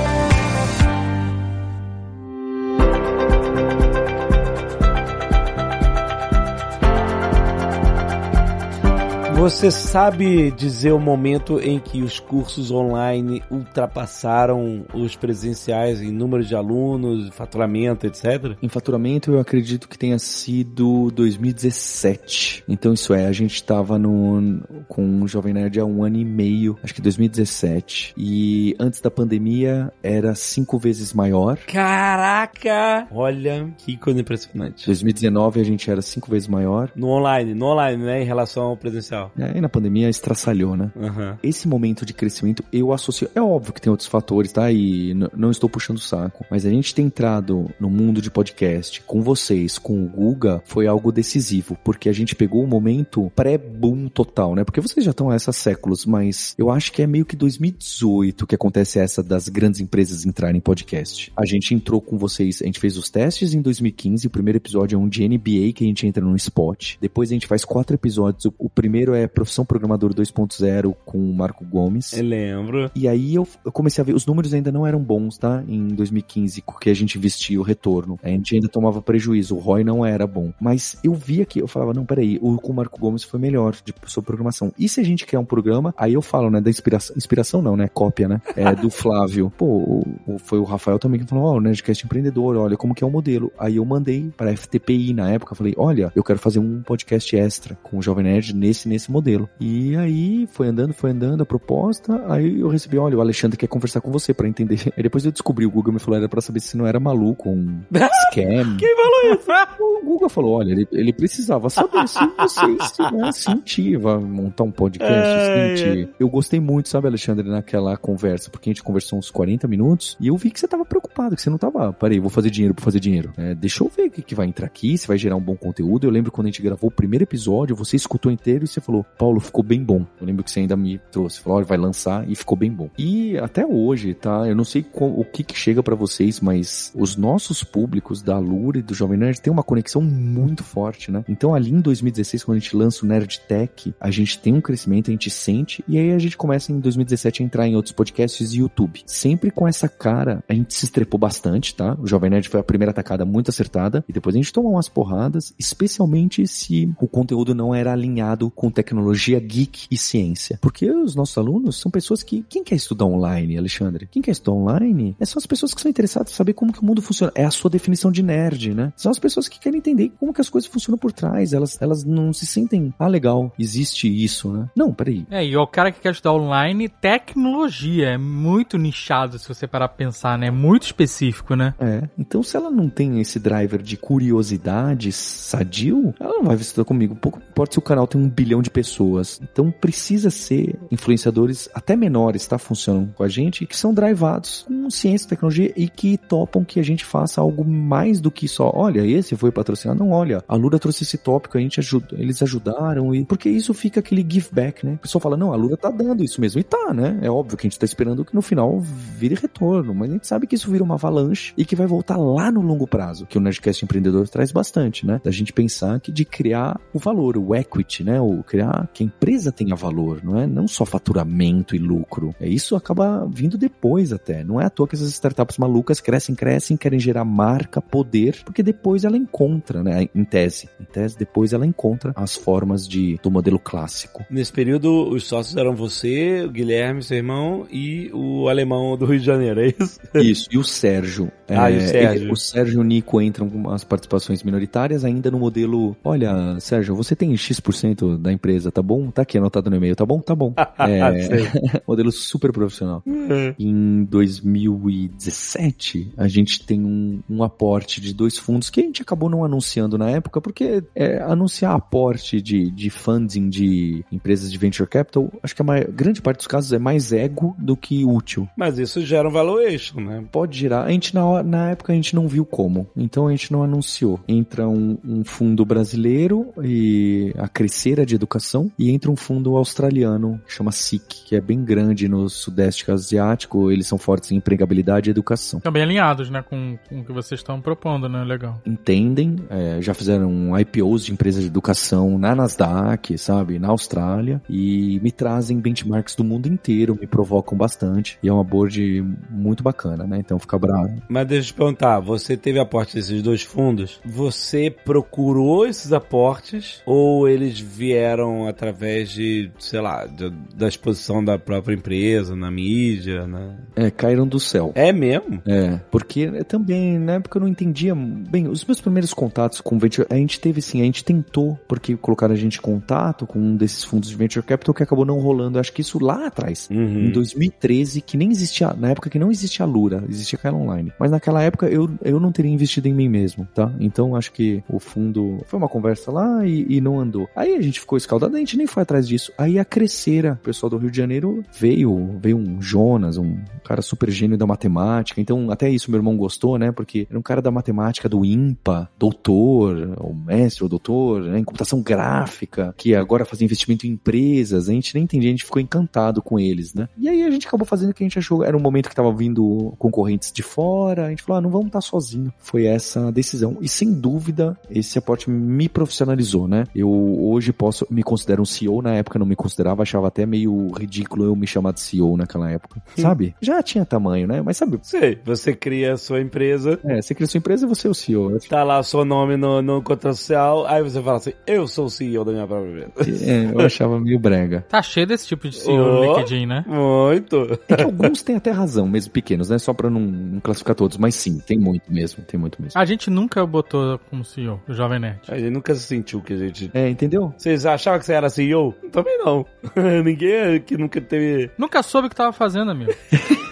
Você 9.49 9.71
sabe 9.71 10.51
dizer 10.51 10.93
o 10.93 11.01
momento 11.01 11.59
em 11.59 11.81
que 11.81 12.03
os 12.03 12.21
cursos 12.21 12.71
online 12.71 13.43
ultrapassaram 13.51 14.85
os 14.93 15.17
presenciais 15.17 16.03
em 16.03 16.13
número 16.13 16.45
de 16.45 16.55
alunos, 16.55 17.31
faturamento, 17.31 18.07
etc? 18.07 18.59
Em 18.63 18.69
faturamento, 18.69 19.33
eu 19.33 19.41
acredito 19.41 19.89
que 19.89 19.97
tenha 19.97 20.19
sido 20.19 21.11
2017. 21.13 22.65
Então, 22.69 22.93
isso 22.93 23.15
é, 23.15 23.25
a 23.25 23.33
gente 23.33 23.55
estava 23.55 23.99
no, 23.99 24.61
com 24.87 25.23
o 25.23 25.27
Jovem 25.27 25.55
Nerd 25.55 25.81
há 25.81 25.85
um 25.87 26.05
ano 26.05 26.19
e 26.19 26.27
meio, 26.27 26.77
acho 26.83 26.93
que 26.93 27.01
2017. 27.01 28.13
E 28.19 28.77
antes 28.79 29.01
da 29.01 29.11
pandemia, 29.11 29.91
era 30.03 30.35
cinco 30.35 30.79
vezes 30.79 31.15
maior. 31.15 31.57
Caraca! 31.67 33.09
Olha, 33.11 33.67
que 33.79 33.97
coisa 33.97 34.21
impressionante. 34.21 34.85
2019, 34.85 35.59
a 35.59 35.65
gente 35.65 35.91
era 35.91 36.03
cinco 36.03 36.31
vezes 36.31 36.47
maior. 36.47 36.93
No 36.95 37.09
online, 37.09 37.55
no 37.55 37.65
online, 37.65 38.05
né? 38.05 38.23
Em 38.23 38.27
relação 38.27 38.65
ao 38.65 38.77
presencial. 38.77 39.33
É, 39.39 39.59
e 39.59 39.61
na 39.61 39.69
pandemia 39.69 40.09
estraçalhou, 40.09 40.77
né? 40.77 40.91
Uhum. 40.97 41.37
Esse 41.43 41.69
momento 41.69 42.05
de 42.05 42.13
crescimento 42.13 42.65
eu 42.73 42.93
associo. 42.93 43.29
É 43.35 43.41
óbvio 43.41 43.73
que 43.73 43.81
tem 43.81 43.91
outros 43.91 44.09
fatores, 44.09 44.53
tá? 44.53 44.71
E 44.71 45.15
não 45.37 45.51
estou 45.51 45.69
puxando 45.69 45.99
o 45.99 46.01
saco. 46.01 46.45
Mas 46.51 46.67
a 46.67 46.71
gente 46.71 46.95
ter 46.95 47.03
entrado 47.03 47.71
no 47.79 47.89
mundo 47.89 48.21
de 48.21 48.31
podcast 48.31 49.03
com 49.03 49.23
vocês, 49.23 49.79
com 49.79 50.05
o 50.05 50.09
Guga, 50.09 50.63
foi 50.65 50.87
algo 50.87 51.13
decisivo. 51.13 51.77
Porque 51.85 52.09
a 52.09 52.13
gente 52.13 52.35
pegou 52.35 52.63
um 52.63 52.67
momento 52.67 53.31
pré-boom 53.35 54.09
total, 54.09 54.55
né? 54.55 54.65
Porque 54.65 54.81
vocês 54.81 55.05
já 55.05 55.11
estão 55.11 55.31
há 55.31 55.35
essas 55.35 55.57
séculos, 55.57 56.05
mas 56.05 56.55
eu 56.59 56.71
acho 56.71 56.93
que 56.93 57.03
é 57.03 57.07
meio 57.07 57.25
que 57.25 57.37
2018 57.37 58.47
que 58.47 58.55
acontece 58.55 58.99
essa 58.99 59.23
das 59.23 59.49
grandes 59.49 59.81
empresas 59.81 60.25
entrarem 60.27 60.59
em 60.59 60.61
podcast. 60.61 61.33
A 61.37 61.47
gente 61.47 61.75
entrou 61.75 62.01
com 62.01 62.19
vocês, 62.19 62.61
a 62.63 62.67
gente 62.67 62.81
fez 62.81 62.97
os 62.97 63.11
testes 63.11 63.55
em 63.55 63.61
2015. 63.61 64.27
O 64.27 64.31
primeiro 64.31 64.57
episódio 64.59 64.97
é 64.97 64.99
um 64.99 65.09
de 65.09 65.27
NBA 65.27 65.73
que 65.75 65.85
a 65.85 65.87
gente 65.87 66.07
entra 66.07 66.25
no 66.25 66.35
spot. 66.37 66.97
Depois 67.01 67.31
a 67.31 67.35
gente 67.35 67.47
faz 67.47 67.65
quatro 67.65 67.95
episódios. 67.95 68.47
O, 68.47 68.55
o 68.59 68.71
primeiro 68.71 69.15
é 69.15 69.18
Profissão 69.27 69.65
Programador 69.65 70.15
2.0 70.15 70.95
com 71.05 71.19
o 71.19 71.35
Marco 71.35 71.65
Gomes. 71.65 72.13
Eu 72.13 72.25
lembro. 72.25 72.91
E 72.95 73.09
aí 73.09 73.35
eu, 73.35 73.47
eu, 73.65 73.73
comecei 73.73 74.03
a 74.03 74.05
ver, 74.05 74.15
os 74.15 74.27
números 74.27 74.55
ainda 74.55 74.71
não 74.71 74.87
eram 74.87 75.01
bons, 75.01 75.39
tá? 75.39 75.63
Em 75.67 75.89
2015, 75.89 76.63
porque 76.63 76.91
a 76.91 76.95
gente 76.95 77.19
vestia 77.19 77.59
o 77.59 77.63
retorno. 77.63 78.19
A 78.23 78.29
gente 78.29 78.55
ainda 78.55 78.69
tomava 78.69 79.01
prejuízo, 79.01 79.57
o 79.57 79.59
ROI 79.59 79.85
não 79.85 80.05
era 80.05 80.27
bom. 80.27 80.53
Mas 80.61 80.99
eu 81.03 81.15
via 81.15 81.45
que, 81.45 81.61
eu 81.61 81.69
falava, 81.69 81.93
não, 81.93 82.05
peraí, 82.05 82.39
o 82.41 82.59
com 82.59 82.73
o 82.73 82.75
Marco 82.75 82.99
Gomes 82.99 83.25
foi 83.25 83.39
melhor, 83.41 83.75
de 83.85 83.95
sobre 84.07 84.27
programação. 84.27 84.73
E 84.79 84.89
se 84.89 85.01
a 85.01 85.05
gente 85.05 85.27
quer 85.27 85.39
um 85.39 85.45
programa, 85.45 85.95
aí 85.97 86.15
eu 86.15 86.23
falo, 86.23 86.51
né, 86.51 86.61
da 86.61 86.71
inspiração, 86.71 87.17
inspiração 87.17 87.63
não, 87.63 87.77
né, 87.77 87.89
cópia, 87.89 88.29
né, 88.29 88.41
é, 88.57 88.75
do 88.77 88.91
Flávio. 88.91 89.51
Pô, 89.57 89.67
o, 89.67 90.05
o, 90.27 90.39
foi 90.39 90.59
o 90.59 90.65
Rafael 90.65 90.99
também 90.99 91.21
que 91.21 91.27
falou, 91.27 91.45
ó, 91.45 91.53
oh, 91.53 91.57
o 91.57 91.61
Nerdcast 91.61 92.05
Empreendedor, 92.05 92.57
olha 92.57 92.77
como 92.77 92.95
que 92.95 93.03
é 93.03 93.07
o 93.07 93.11
modelo. 93.11 93.53
Aí 93.59 93.77
eu 93.77 93.85
mandei 93.85 94.31
para 94.37 94.55
FTPI 94.55 95.15
na 95.15 95.31
época, 95.31 95.55
falei, 95.55 95.75
olha, 95.77 96.13
eu 96.15 96.23
quero 96.23 96.39
fazer 96.39 96.59
um 96.59 96.83
podcast 96.83 97.37
extra 97.37 97.75
com 97.83 97.99
o 97.99 98.03
Jovem 98.03 98.25
Nerd 98.25 98.55
nesse, 98.55 98.89
nesse 98.89 99.08
modelo 99.09 99.29
modelo. 99.29 99.49
E 99.61 99.97
aí 99.97 100.47
foi 100.47 100.69
andando, 100.69 100.93
foi 100.93 101.11
andando 101.11 101.43
a 101.43 101.47
proposta. 101.47 102.25
Aí 102.29 102.61
eu 102.61 102.69
recebi, 102.69 102.99
olha, 102.99 103.17
o 103.17 103.21
Alexandre 103.21 103.57
quer 103.57 103.67
conversar 103.67 104.01
com 104.01 104.11
você 104.11 104.33
para 104.33 104.49
entender. 104.49 104.93
Aí 104.97 105.03
depois 105.03 105.25
eu 105.25 105.33
descobri, 105.33 105.67
o 105.67 105.71
Google 105.71 105.93
me 105.93 105.99
falou, 105.99 106.19
era 106.19 106.29
para 106.29 106.41
saber 106.41 106.61
se 106.61 106.77
não 106.77 106.87
era 106.87 106.99
maluco, 106.99 107.51
um 107.51 107.81
scam. 107.93 108.77
Quem 108.77 108.97
falou 108.97 109.33
isso? 109.33 109.49
o 109.81 110.05
Google 110.05 110.29
falou, 110.29 110.53
olha, 110.59 110.73
ele, 110.73 110.89
ele 110.93 111.13
precisava 111.13 111.69
saber 111.69 112.09
se 112.09 112.19
você 112.39 113.03
né, 113.13 113.33
sentir, 113.33 113.97
vai 113.97 114.19
montar 114.19 114.65
um 114.65 114.71
podcast, 114.71 115.13
é, 115.13 115.77
sentir. 115.77 116.05
É. 116.05 116.09
Eu 116.19 116.29
gostei 116.29 116.61
muito, 116.61 116.89
sabe, 116.89 117.09
Alexandre, 117.09 117.49
naquela 117.49 117.97
conversa, 117.97 118.51
porque 118.51 118.71
a 118.71 118.73
gente 118.73 118.83
conversou 118.83 119.19
uns 119.19 119.31
40 119.31 119.67
minutos 119.69 120.17
e 120.21 120.29
eu 120.29 120.37
vi 120.37 120.51
que 120.51 120.59
você 120.61 120.69
tava 120.69 120.85
preocupado, 120.85 121.37
que 121.37 121.43
você 121.43 121.51
não 121.51 121.59
tava, 121.59 121.93
parei, 121.93 122.21
vou 122.21 122.31
fazer 122.31 122.51
dinheiro, 122.51 122.75
vou 122.77 122.85
fazer 122.85 123.01
dinheiro. 123.01 123.33
É, 123.37 123.55
deixa 123.55 123.85
eu 123.85 123.91
ver 123.95 124.07
o 124.07 124.11
que, 124.11 124.23
que 124.23 124.35
vai 124.35 124.47
entrar 124.47 124.67
aqui, 124.67 124.97
se 124.97 125.07
vai 125.07 125.19
gerar 125.19 125.37
um 125.37 125.41
bom 125.41 125.57
conteúdo. 125.57 126.07
Eu 126.07 126.11
lembro 126.11 126.31
quando 126.31 126.47
a 126.47 126.51
gente 126.51 126.63
gravou 126.63 126.89
o 126.89 126.93
primeiro 126.93 127.25
episódio, 127.25 127.77
você 127.77 127.97
escutou 127.97 128.31
inteiro 128.31 128.65
e 128.65 128.69
você 128.69 128.81
falou, 128.81 128.98
Paulo, 129.19 129.41
ficou 129.41 129.63
bem 129.63 129.83
bom. 129.83 130.05
Eu 130.21 130.27
lembro 130.27 130.45
que 130.45 130.51
você 130.51 130.61
ainda 130.61 130.77
me 130.77 130.99
trouxe, 131.11 131.41
falou, 131.41 131.65
vai 131.65 131.79
lançar 131.79 132.29
e 132.29 132.35
ficou 132.35 132.57
bem 132.57 132.71
bom. 132.71 132.89
E 132.99 133.37
até 133.39 133.67
hoje, 133.67 134.15
tá? 134.15 134.47
Eu 134.47 134.55
não 134.55 134.65
sei 134.65 134.83
qual, 134.83 135.11
o 135.11 135.25
que, 135.25 135.43
que 135.43 135.57
chega 135.57 135.83
para 135.83 135.95
vocês, 135.95 136.41
mas 136.41 136.93
os 136.95 137.17
nossos 137.17 137.63
públicos 137.63 138.23
da 138.23 138.39
Lura 138.39 138.79
e 138.79 138.83
do 138.83 138.95
Jovem 138.95 139.19
Nerd 139.19 139.41
têm 139.41 139.53
uma 139.53 139.63
conexão 139.63 140.03
muito 140.03 140.63
forte, 140.63 141.11
né? 141.11 141.25
Então 141.29 141.55
ali 141.55 141.71
em 141.71 141.81
2016, 141.81 142.45
quando 142.45 142.57
a 142.57 142.61
gente 142.61 142.77
lança 142.77 143.05
o 143.05 143.09
Nerd 143.09 143.41
Tech, 143.47 143.95
a 144.01 144.11
gente 144.11 144.39
tem 144.39 144.55
um 144.55 144.61
crescimento, 144.61 145.11
a 145.11 145.13
gente 145.13 145.31
sente, 145.31 145.85
e 145.87 145.99
aí 145.99 146.13
a 146.13 146.19
gente 146.19 146.37
começa 146.37 146.73
em 146.73 146.81
2017 146.81 147.43
a 147.43 147.47
entrar 147.47 147.67
em 147.67 147.77
outros 147.77 147.93
podcasts 147.93 148.53
e 148.53 148.59
YouTube. 148.59 149.03
Sempre 149.07 149.51
com 149.51 149.67
essa 149.67 149.89
cara, 149.89 150.43
a 150.49 150.55
gente 150.55 150.75
se 150.75 150.85
estrepou 150.85 151.19
bastante, 151.19 151.75
tá? 151.75 151.97
O 152.01 152.07
Jovem 152.07 152.31
Nerd 152.31 152.49
foi 152.49 152.61
a 152.61 152.65
primeira 152.65 152.91
atacada 152.91 153.25
muito 153.25 153.51
acertada, 153.51 154.05
e 154.09 154.13
depois 154.13 154.35
a 154.35 154.39
gente 154.39 154.53
tomou 154.53 154.73
umas 154.73 154.89
porradas, 154.89 155.55
especialmente 155.59 156.47
se 156.47 156.93
o 157.01 157.09
conteúdo 157.09 157.55
não 157.55 157.75
era 157.75 157.93
alinhado 157.93 158.51
com 158.51 158.71
tecnologia 158.89 159.39
geek 159.39 159.87
e 159.91 159.99
ciência. 159.99 160.59
Porque 160.61 160.91
os 160.91 161.15
nossos 161.15 161.37
alunos 161.37 161.77
são 161.79 161.91
pessoas 161.91 162.23
que. 162.23 162.45
Quem 162.49 162.65
quer 162.65 162.77
estudar 162.77 163.05
online, 163.05 163.59
Alexandre? 163.59 164.09
Quem 164.11 164.23
quer 164.23 164.31
estudar 164.31 164.57
online 164.57 165.15
é 165.21 165.25
só 165.27 165.39
as 165.39 165.47
pessoas 165.47 165.75
que 165.75 165.81
são 165.81 165.91
interessadas 165.91 166.33
em 166.33 166.35
saber 166.35 166.55
como 166.55 166.73
que 166.73 166.81
o 166.81 166.85
mundo 166.85 167.03
funciona. 167.03 167.33
É 167.35 167.45
a 167.45 167.51
sua 167.51 167.71
definição 167.71 168.11
de 168.11 168.23
nerd, 168.23 168.75
né? 168.75 168.93
São 168.97 169.13
as 169.13 169.19
pessoas 169.19 169.49
que 169.49 169.61
querem 169.61 169.79
entender 169.79 170.11
como 170.19 170.33
que 170.33 170.41
as 170.41 170.49
coisas 170.49 170.71
funcionam 170.71 170.99
por 170.99 171.13
trás. 171.13 171.53
Elas, 171.53 171.81
elas 171.83 172.05
não 172.05 172.33
se 172.33 172.47
sentem, 172.47 172.95
ah, 172.99 173.07
legal, 173.07 173.53
existe 173.59 174.09
isso, 174.09 174.51
né? 174.51 174.69
Não, 174.75 174.93
peraí. 174.93 175.27
É, 175.31 175.45
e 175.45 175.57
o 175.57 175.67
cara 175.67 175.93
que 175.93 176.01
quer 176.01 176.13
estudar 176.13 176.33
online, 176.33 176.89
tecnologia. 176.89 178.09
É 178.09 178.19
muito 178.19 178.79
nichado, 178.79 179.39
se 179.39 179.47
você 179.47 179.67
parar 179.67 179.89
pra 179.89 179.99
pensar, 179.99 180.39
né? 180.39 180.47
É 180.47 180.51
muito 180.51 180.85
específico, 180.85 181.55
né? 181.55 181.75
É. 181.79 182.09
Então, 182.19 182.43
se 182.43 182.57
ela 182.57 182.71
não 182.71 182.89
tem 182.89 183.21
esse 183.21 183.39
driver 183.39 183.83
de 183.83 183.97
curiosidade 183.97 185.13
sadio, 185.13 186.15
ela 186.19 186.35
não 186.35 186.45
vai 186.45 186.57
estudar 186.57 186.85
comigo. 186.85 187.15
Pouco 187.15 187.39
importa 187.39 187.75
se 187.75 187.79
o 187.79 187.83
canal 187.83 188.07
tem 188.07 188.21
um 188.21 188.29
bilhão 188.29 188.63
de 188.63 188.71
pessoas. 188.79 189.41
Então 189.43 189.73
precisa 189.73 190.31
ser 190.31 190.79
influenciadores 190.89 191.69
até 191.75 191.97
menores, 191.97 192.47
tá? 192.47 192.59
Funcionam 192.59 193.09
com 193.09 193.25
a 193.25 193.29
gente, 193.29 193.67
que 193.67 193.77
são 193.77 193.93
drivados 193.93 194.65
com 194.69 194.89
ciência 194.89 195.27
e 195.27 195.29
tecnologia 195.29 195.73
e 195.77 195.89
que 195.89 196.17
topam 196.17 196.65
que 196.65 196.79
a 196.79 196.83
gente 196.85 197.05
faça 197.05 197.41
algo 197.41 197.65
mais 197.65 198.21
do 198.21 198.31
que 198.31 198.47
só, 198.47 198.71
olha, 198.73 199.05
esse 199.05 199.35
foi 199.35 199.51
patrocinado. 199.51 199.99
Não, 199.99 200.13
olha, 200.13 200.45
a 200.47 200.55
Lura 200.55 200.79
trouxe 200.79 201.03
esse 201.03 201.19
tópico, 201.19 201.59
a 201.59 201.61
gente 201.61 201.81
ajuda, 201.81 202.07
eles 202.13 202.41
ajudaram 202.41 203.13
e 203.13 203.25
porque 203.25 203.49
isso 203.49 203.75
fica 203.75 203.99
aquele 203.99 204.25
give 204.29 204.49
back, 204.53 204.87
né? 204.87 204.95
O 204.95 204.99
pessoal 204.99 205.21
fala, 205.21 205.37
não, 205.37 205.53
a 205.53 205.57
Lura 205.57 205.77
tá 205.77 205.91
dando 205.91 206.23
isso 206.23 206.41
mesmo. 206.41 206.61
E 206.61 206.63
tá, 206.63 206.95
né? 206.95 207.19
É 207.21 207.29
óbvio 207.29 207.57
que 207.57 207.67
a 207.67 207.69
gente 207.69 207.79
tá 207.81 207.85
esperando 207.85 208.25
que 208.25 208.35
no 208.35 208.43
final 208.43 208.79
vire 208.79 209.35
retorno, 209.35 209.93
mas 209.93 210.09
a 210.09 210.13
gente 210.13 210.27
sabe 210.29 210.47
que 210.47 210.55
isso 210.55 210.71
vira 210.71 210.85
uma 210.85 210.95
avalanche 210.95 211.53
e 211.57 211.65
que 211.65 211.75
vai 211.75 211.87
voltar 211.87 212.17
lá 212.17 212.53
no 212.53 212.63
longo 212.63 212.87
prazo, 212.87 213.27
que 213.27 213.37
o 213.37 213.41
Nerdcast 213.41 213.85
Empreendedor 213.85 214.29
traz 214.29 214.53
bastante, 214.53 215.05
né? 215.05 215.21
Da 215.25 215.33
gente 215.33 215.53
pensar 215.53 215.99
que 215.99 216.13
de 216.13 216.25
criar 216.25 216.81
o 216.93 216.99
valor, 217.01 217.37
o 217.37 217.55
equity, 217.57 218.05
né? 218.05 218.21
O 218.21 218.45
criar 218.45 218.68
quem 218.93 219.09
empresa 219.09 219.51
tenha 219.51 219.75
valor, 219.75 220.21
não 220.23 220.39
é 220.39 220.47
não 220.47 220.69
só 220.69 220.85
faturamento 220.85 221.75
e 221.75 221.79
lucro. 221.79 222.35
É 222.41 222.49
isso 222.49 222.77
acaba 222.77 223.27
vindo 223.31 223.59
depois 223.59 224.13
até. 224.13 224.45
Não 224.45 224.61
é 224.61 224.67
à 224.67 224.71
toa 224.71 224.87
que 224.87 224.95
essas 224.95 225.11
startups 225.11 225.59
malucas 225.59 226.01
crescem, 226.01 226.35
crescem, 226.35 226.77
querem 226.77 227.01
gerar 227.01 227.25
marca, 227.25 227.81
poder, 227.81 228.43
porque 228.45 228.63
depois 228.63 229.05
ela 229.05 229.17
encontra, 229.17 229.83
né, 229.83 230.09
em 230.15 230.25
tese, 230.25 230.69
em 230.81 230.85
tese 230.85 231.19
depois 231.19 231.53
ela 231.53 231.67
encontra 231.67 232.13
as 232.15 232.37
formas 232.37 232.87
de 232.87 233.19
do 233.23 233.31
modelo 233.31 233.59
clássico. 233.59 234.25
Nesse 234.31 234.53
período 234.53 235.09
os 235.09 235.25
sócios 235.25 235.57
eram 235.57 235.75
você, 235.75 236.45
o 236.45 236.51
Guilherme, 236.51 237.03
seu 237.03 237.17
irmão 237.17 237.67
e 237.71 238.11
o 238.13 238.49
alemão 238.49 238.97
do 238.97 239.07
Rio 239.07 239.19
de 239.19 239.27
Janeiro, 239.27 239.61
é 239.61 239.75
isso? 239.79 239.99
Isso. 240.29 240.49
E 240.51 240.59
o 240.59 240.65
Sérgio. 240.65 241.31
Ah, 241.49 241.71
é, 241.71 241.75
e 241.75 241.79
o 241.79 241.81
Sérgio. 241.81 242.23
Ele, 242.23 242.33
o 242.33 242.37
Sérgio 242.37 242.75
e 242.75 242.81
o 242.81 242.83
Nico 242.83 243.21
entram 243.21 243.49
com 243.49 243.71
as 243.71 243.85
participações 243.85 244.43
minoritárias 244.43 245.05
ainda 245.05 245.31
no 245.31 245.39
modelo, 245.39 245.97
olha, 246.05 246.59
Sérgio, 246.61 246.95
você 246.95 247.17
tem 247.17 247.37
X% 247.37 248.19
da 248.19 248.33
empresa, 248.33 248.58
tá 248.71 248.83
bom? 248.83 249.11
Tá 249.11 249.23
aqui 249.23 249.39
anotado 249.39 249.71
no 249.71 249.77
e-mail, 249.77 249.97
tá 249.97 250.05
bom? 250.05 250.21
Tá 250.21 250.35
bom. 250.35 250.53
É, 250.79 251.01
modelo 251.87 252.11
super 252.13 252.53
profissional. 252.53 253.03
Uhum. 253.05 253.53
Em 253.59 254.05
2017, 254.05 256.13
a 256.17 256.29
gente 256.29 256.65
tem 256.65 256.85
um, 256.85 257.21
um, 257.29 257.43
aporte 257.43 258.01
de 258.01 258.15
dois 258.15 258.39
fundos 258.39 258.71
que 258.71 258.81
a 258.81 258.85
gente 258.85 259.03
acabou 259.03 259.29
não 259.29 259.45
anunciando 259.45 259.99
na 259.99 260.09
época, 260.09 260.41
porque 260.41 260.85
é, 260.95 261.21
anunciar 261.23 261.75
aporte 261.75 262.41
de, 262.41 262.71
de 262.71 262.91
funding 262.91 263.49
de 263.49 264.05
empresas 264.11 264.51
de 264.51 264.59
venture 264.59 264.89
capital, 264.89 265.31
acho 265.43 265.55
que 265.55 265.63
a 265.63 265.65
maior, 265.65 265.91
grande 265.91 266.23
parte 266.23 266.39
dos 266.39 266.47
casos 266.47 266.73
é 266.73 266.79
mais 266.79 267.13
ego 267.13 267.55
do 267.59 267.77
que 267.77 268.05
útil. 268.05 268.49
Mas 268.57 268.79
isso 268.79 269.05
gera 269.05 269.29
um 269.29 269.33
valuation, 269.33 270.01
né? 270.01 270.25
Pode 270.31 270.59
gerar. 270.59 270.85
A 270.85 270.91
gente, 270.91 271.15
na 271.15 271.43
na 271.43 271.71
época 271.71 271.93
a 271.93 271.97
gente 271.97 272.15
não 272.15 272.29
viu 272.29 272.45
como, 272.45 272.87
então 272.97 273.27
a 273.27 273.31
gente 273.31 273.53
não 273.53 273.63
anunciou. 273.63 274.21
Entra 274.29 274.69
um, 274.69 274.99
um 275.05 275.25
fundo 275.25 275.65
brasileiro 275.65 276.53
e 276.63 277.33
a 277.37 277.49
Crescera 277.49 278.07
de 278.07 278.15
Educação 278.15 278.48
e 278.79 278.91
entra 278.91 279.11
um 279.11 279.17
fundo 279.17 279.57
australiano 279.57 280.41
que 280.47 280.53
chama 280.53 280.73
SIC, 280.73 281.25
que 281.27 281.37
é 281.37 281.41
bem 281.41 281.65
grande 281.65 282.09
no 282.09 282.29
sudeste 282.29 282.91
asiático, 282.91 283.71
eles 283.71 283.87
são 283.87 283.99
fortes 283.99 284.33
em 284.33 284.37
empregabilidade 284.37 285.11
e 285.11 285.13
educação. 285.13 285.61
Também 285.61 285.83
alinhados, 285.83 286.31
né, 286.31 286.43
com, 286.43 286.79
com 286.89 287.01
o 287.01 287.05
que 287.05 287.13
vocês 287.13 287.41
estão 287.41 287.61
propondo, 287.61 288.09
né, 288.09 288.25
legal. 288.25 288.61
Entendem, 288.65 289.37
é, 289.51 289.81
já 289.81 289.93
fizeram 289.93 290.59
IPOs 290.59 291.05
de 291.05 291.13
empresas 291.13 291.43
de 291.43 291.49
educação 291.49 292.19
na 292.19 292.35
Nasdaq, 292.35 293.17
sabe, 293.19 293.59
na 293.59 293.69
Austrália. 293.69 294.41
E 294.49 295.01
me 295.03 295.11
trazem 295.11 295.59
benchmarks 295.59 296.15
do 296.15 296.25
mundo 296.25 296.47
inteiro, 296.47 296.97
me 296.99 297.07
provocam 297.07 297.57
bastante. 297.57 298.19
E 298.23 298.29
é 298.29 298.33
uma 298.33 298.45
board 298.45 299.05
muito 299.31 299.63
bacana, 299.63 300.07
né, 300.07 300.19
então 300.19 300.39
fica 300.39 300.59
bravo. 300.59 301.03
Mas 301.09 301.27
deixa 301.27 301.49
eu 301.49 301.53
te 301.53 301.55
perguntar, 301.55 302.01
você 302.01 302.37
teve 302.37 302.59
aporte 302.59 302.95
desses 302.95 303.23
dois 303.23 303.43
fundos, 303.43 304.01
você 304.05 304.71
procurou 304.71 305.67
esses 305.67 305.93
aportes 305.93 306.83
ou 306.87 307.29
eles 307.29 307.59
vieram 307.59 308.38
através 308.47 309.11
de, 309.11 309.51
sei 309.59 309.81
lá, 309.81 310.07
de, 310.07 310.31
da 310.55 310.69
exposição 310.69 311.25
da 311.25 311.39
própria 311.39 311.75
empresa, 311.75 312.37
na 312.37 312.51
mídia, 312.51 313.27
né? 313.27 313.57
É, 313.75 313.91
caíram 313.91 314.27
do 314.27 314.39
céu. 314.39 314.73
É 314.75 314.93
mesmo? 314.93 315.43
É, 315.47 315.81
porque 315.91 316.45
também 316.45 316.99
na 316.99 317.15
época 317.15 317.39
eu 317.39 317.43
não 317.43 317.49
entendia 317.49 317.95
bem, 317.95 318.49
os 318.49 318.65
meus 318.65 318.81
primeiros 318.81 319.13
contatos 319.15 319.61
com 319.61 319.79
venture, 319.79 320.07
a 320.11 320.15
gente 320.17 320.41
teve 320.41 320.61
sim, 320.61 320.81
a 320.81 320.85
gente 320.85 321.05
tentou, 321.05 321.59
porque 321.69 321.97
colocaram 321.97 322.35
a 322.35 322.37
gente 322.37 322.59
em 322.59 322.63
contato 322.63 323.27
com 323.27 323.39
um 323.39 323.57
desses 323.57 323.85
fundos 323.85 324.09
de 324.09 324.17
venture 324.17 324.45
capital 324.45 324.75
que 324.75 324.83
acabou 324.83 325.05
não 325.05 325.19
rolando, 325.19 325.59
acho 325.59 325.73
que 325.73 325.81
isso 325.83 326.03
lá 326.03 326.27
atrás, 326.27 326.69
Uhum. 326.71 327.07
em 327.07 327.11
2013, 327.11 328.01
que 328.01 328.17
nem 328.17 328.31
existia, 328.31 328.75
na 328.79 328.91
época 328.91 329.09
que 329.11 329.19
não 329.19 329.31
existia 329.31 329.65
a 329.65 329.69
Lura, 329.69 330.05
existia 330.09 330.39
Kaila 330.39 330.59
Online. 330.59 330.93
Mas 330.99 331.11
naquela 331.11 331.43
época 331.43 331.67
eu, 331.69 331.89
eu 332.03 332.21
não 332.21 332.31
teria 332.33 332.51
investido 332.51 332.89
em 332.89 332.95
mim 332.95 333.09
mesmo, 333.09 333.47
tá? 333.55 333.73
Então 333.81 334.15
acho 334.15 334.33
que 334.33 334.63
o 334.69 334.79
fundo 334.79 335.39
foi 335.47 335.59
uma 335.59 335.69
conversa 335.69 336.11
lá 336.11 336.45
e, 336.47 336.67
e 336.69 336.81
não 336.81 336.99
andou. 337.01 337.29
Aí 337.35 337.55
a 337.55 337.61
gente 337.61 337.81
ficou 337.81 337.97
escaldado, 338.19 338.37
a 338.37 338.39
gente 338.39 338.57
nem 338.57 338.67
foi 338.67 338.83
atrás 338.83 339.07
disso. 339.07 339.33
Aí 339.39 339.59
a 339.59 339.65
Crescera, 339.65 340.39
o 340.41 340.45
pessoal 340.45 340.69
do 340.69 340.77
Rio 340.77 340.91
de 340.91 340.97
Janeiro, 340.97 341.45
veio, 341.59 342.19
veio 342.21 342.37
um 342.37 342.61
Jonas, 342.61 343.17
um 343.17 343.39
cara 343.65 343.81
super 343.81 344.11
gênio 344.11 344.37
da 344.37 344.47
matemática. 344.47 345.21
Então 345.21 345.51
até 345.51 345.71
isso 345.71 345.91
meu 345.91 345.99
irmão 345.99 346.17
gostou, 346.17 346.59
né? 346.59 346.73
Porque 346.73 347.07
era 347.09 347.19
um 347.19 347.23
cara 347.23 347.41
da 347.41 347.51
matemática 347.51 348.09
do 348.09 348.25
IMPA, 348.25 348.91
doutor, 348.99 349.95
ou 349.99 350.15
mestre, 350.15 350.63
ou 350.63 350.69
doutor, 350.69 351.23
né? 351.23 351.39
Em 351.39 351.45
computação 351.45 351.81
gráfica, 351.81 352.75
que 352.77 352.95
agora 352.95 353.25
fazia 353.25 353.45
investimento 353.45 353.87
em 353.87 353.91
empresas. 353.91 354.69
A 354.69 354.73
gente 354.73 354.95
nem 354.95 355.05
entendia, 355.05 355.31
a 355.31 355.33
gente 355.33 355.45
ficou 355.45 355.63
encantado 355.63 356.21
com 356.21 356.39
eles, 356.39 356.75
né? 356.75 356.89
E 356.99 357.09
aí 357.09 357.23
a 357.23 357.31
gente 357.31 357.47
acabou 357.47 357.67
fazendo 357.67 357.91
o 357.91 357.95
que 357.95 358.03
a 358.03 358.07
gente 358.07 358.19
achou. 358.19 358.45
Era 358.45 358.57
um 358.57 358.61
momento 358.61 358.89
que 358.89 358.97
tava 358.97 359.13
vindo 359.13 359.75
concorrentes 359.79 360.33
de 360.33 360.43
fora. 360.43 361.07
A 361.07 361.11
gente 361.11 361.23
falou, 361.23 361.39
ah, 361.39 361.43
não 361.43 361.51
vamos 361.51 361.69
estar 361.69 361.81
sozinho. 361.81 362.33
Foi 362.39 362.67
essa 362.67 363.13
decisão. 363.13 363.59
E 363.61 363.69
sem 363.69 363.93
dúvida, 363.93 364.59
esse 364.71 364.99
aporte 364.99 365.31
me 365.31 365.69
profissionalizou, 365.69 366.49
né? 366.49 366.65
Eu 366.75 366.91
hoje 366.91 367.53
posso, 367.53 367.87
me 367.91 368.03
considero 368.09 368.41
um 368.41 368.47
CEO. 368.47 368.81
Na 368.81 368.95
época 368.95 369.19
não 369.19 369.27
me 369.27 369.37
considerava, 369.37 369.83
achava 369.83 370.09
até 370.09 370.25
meio 370.25 370.69
ridículo 370.73 371.27
eu 371.27 371.37
me 371.37 371.47
chamar 371.47 371.73
de 371.73 371.81
CEO 371.81 372.17
naquela 372.17 372.51
época. 372.51 372.83
Sabe? 372.97 373.35
Já 373.41 373.63
tinha 373.63 373.85
tamanho, 373.85 374.27
né? 374.27 374.41
Mas 374.41 374.57
sabe, 374.57 374.79
Sei, 374.83 375.19
você 375.23 375.55
cria 375.55 375.93
a 375.93 375.97
sua 375.99 376.21
empresa, 376.21 376.81
é, 376.85 377.03
você 377.03 377.15
cria 377.15 377.27
sua 377.27 377.39
empresa 377.39 377.67
e 377.67 377.69
você 377.69 377.87
é 377.87 377.91
o 377.91 377.95
CEO. 377.95 378.39
tá 378.49 378.65
lá 378.65 378.79
o 378.79 378.83
seu 378.83 379.05
nome 379.05 379.37
no, 379.37 379.61
no 379.61 379.83
contrato 379.83 380.17
social, 380.17 380.67
aí 380.67 380.83
você 380.83 381.03
fala 381.03 381.19
assim, 381.19 381.33
eu 381.47 381.67
sou 381.69 381.87
o 381.87 381.91
CEO 381.91 382.25
da 382.25 382.33
minha 382.33 382.47
própria 382.47 382.87
empresa. 382.87 383.31
É, 383.31 383.53
eu 383.53 383.61
achava 383.67 384.01
meio 384.01 384.19
brega. 384.19 384.65
Tá 384.69 384.81
cheio 384.81 385.07
desse 385.07 385.27
tipo 385.27 385.49
de 385.49 385.57
CEO 385.57 385.77
no 385.77 385.99
Oh. 385.99 386.17
LinkedIn, 386.17 386.47
né? 386.47 386.65
Muito. 386.67 387.59
É 387.69 387.77
que 387.77 387.83
alguns 387.83 388.23
têm 388.23 388.37
até 388.37 388.51
razão, 388.51 388.87
mesmo 388.89 389.13
pequenos, 389.13 389.51
né? 389.51 389.59
Só 389.59 389.73
pra 389.75 389.91
não, 389.91 390.01
não 390.01 390.41
classificar 390.41 390.75
todos. 390.75 390.97
Mas 390.97 391.15
sim, 391.15 391.39
tem 391.41 391.59
muito 391.59 391.93
mesmo, 391.93 392.23
tem 392.25 392.39
muito 392.39 392.61
mesmo. 392.63 392.79
A 392.81 392.85
gente 392.85 393.11
nunca 393.11 393.45
botou 393.45 393.99
como 394.11 394.25
CEO 394.25 394.61
o 394.69 394.73
Jovem 394.73 394.99
Nerd. 395.01 395.21
A 395.29 395.37
gente 395.39 395.51
nunca 395.51 395.75
se 395.75 395.83
sentiu 395.83 396.21
que 396.21 396.33
a 396.33 396.37
gente... 396.37 396.71
É, 396.73 396.89
entendeu? 396.89 397.35
Vocês 397.37 397.67
achavam 397.67 397.98
que 397.99 398.05
você 398.07 398.13
era 398.15 398.29
CEO? 398.31 398.73
Também 398.93 399.19
não. 399.19 399.45
Ninguém 400.05 400.61
que 400.61 400.77
nunca 400.77 401.01
teve... 401.01 401.51
Nunca 401.59 401.83
soube 401.83 402.07
o 402.07 402.11
que 402.11 402.17
tava 402.17 402.33
fazendo, 402.33 402.71
amigo. 402.71 402.93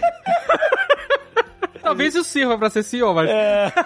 Talvez 1.81 2.13
isso 2.15 2.25
sirva 2.25 2.57
pra 2.57 2.69
ser 2.69 2.83
CEO, 2.83 3.13
mas. 3.13 3.29
É. 3.29 3.71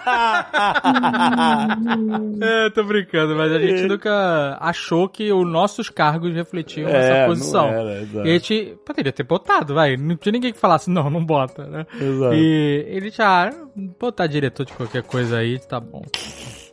É, 2.44 2.70
tô 2.70 2.82
brincando, 2.82 3.36
mas 3.36 3.52
a 3.52 3.58
gente 3.60 3.86
nunca 3.86 4.58
achou 4.60 5.08
que 5.08 5.32
os 5.32 5.46
nossos 5.46 5.88
cargos 5.88 6.34
refletiam 6.34 6.88
É, 6.88 6.96
essa 6.96 7.20
não 7.20 7.26
posição. 7.28 7.68
era, 7.68 8.00
exato. 8.02 8.26
e 8.26 8.30
a 8.30 8.32
gente 8.32 8.76
poderia 8.84 9.12
ter 9.12 9.22
botado, 9.22 9.74
vai. 9.74 9.96
Não 9.96 10.16
tinha 10.16 10.32
ninguém 10.32 10.52
que 10.52 10.58
falasse, 10.58 10.90
não, 10.90 11.08
não 11.08 11.24
bota, 11.24 11.64
né? 11.64 11.86
Exato. 12.00 12.34
E 12.34 12.84
ele 12.88 13.10
já, 13.10 13.48
ah, 13.48 13.52
botar 14.00 14.26
diretor 14.26 14.66
de 14.66 14.72
qualquer 14.72 15.04
coisa 15.04 15.38
aí, 15.38 15.60
tá 15.60 15.78
bom. 15.78 16.02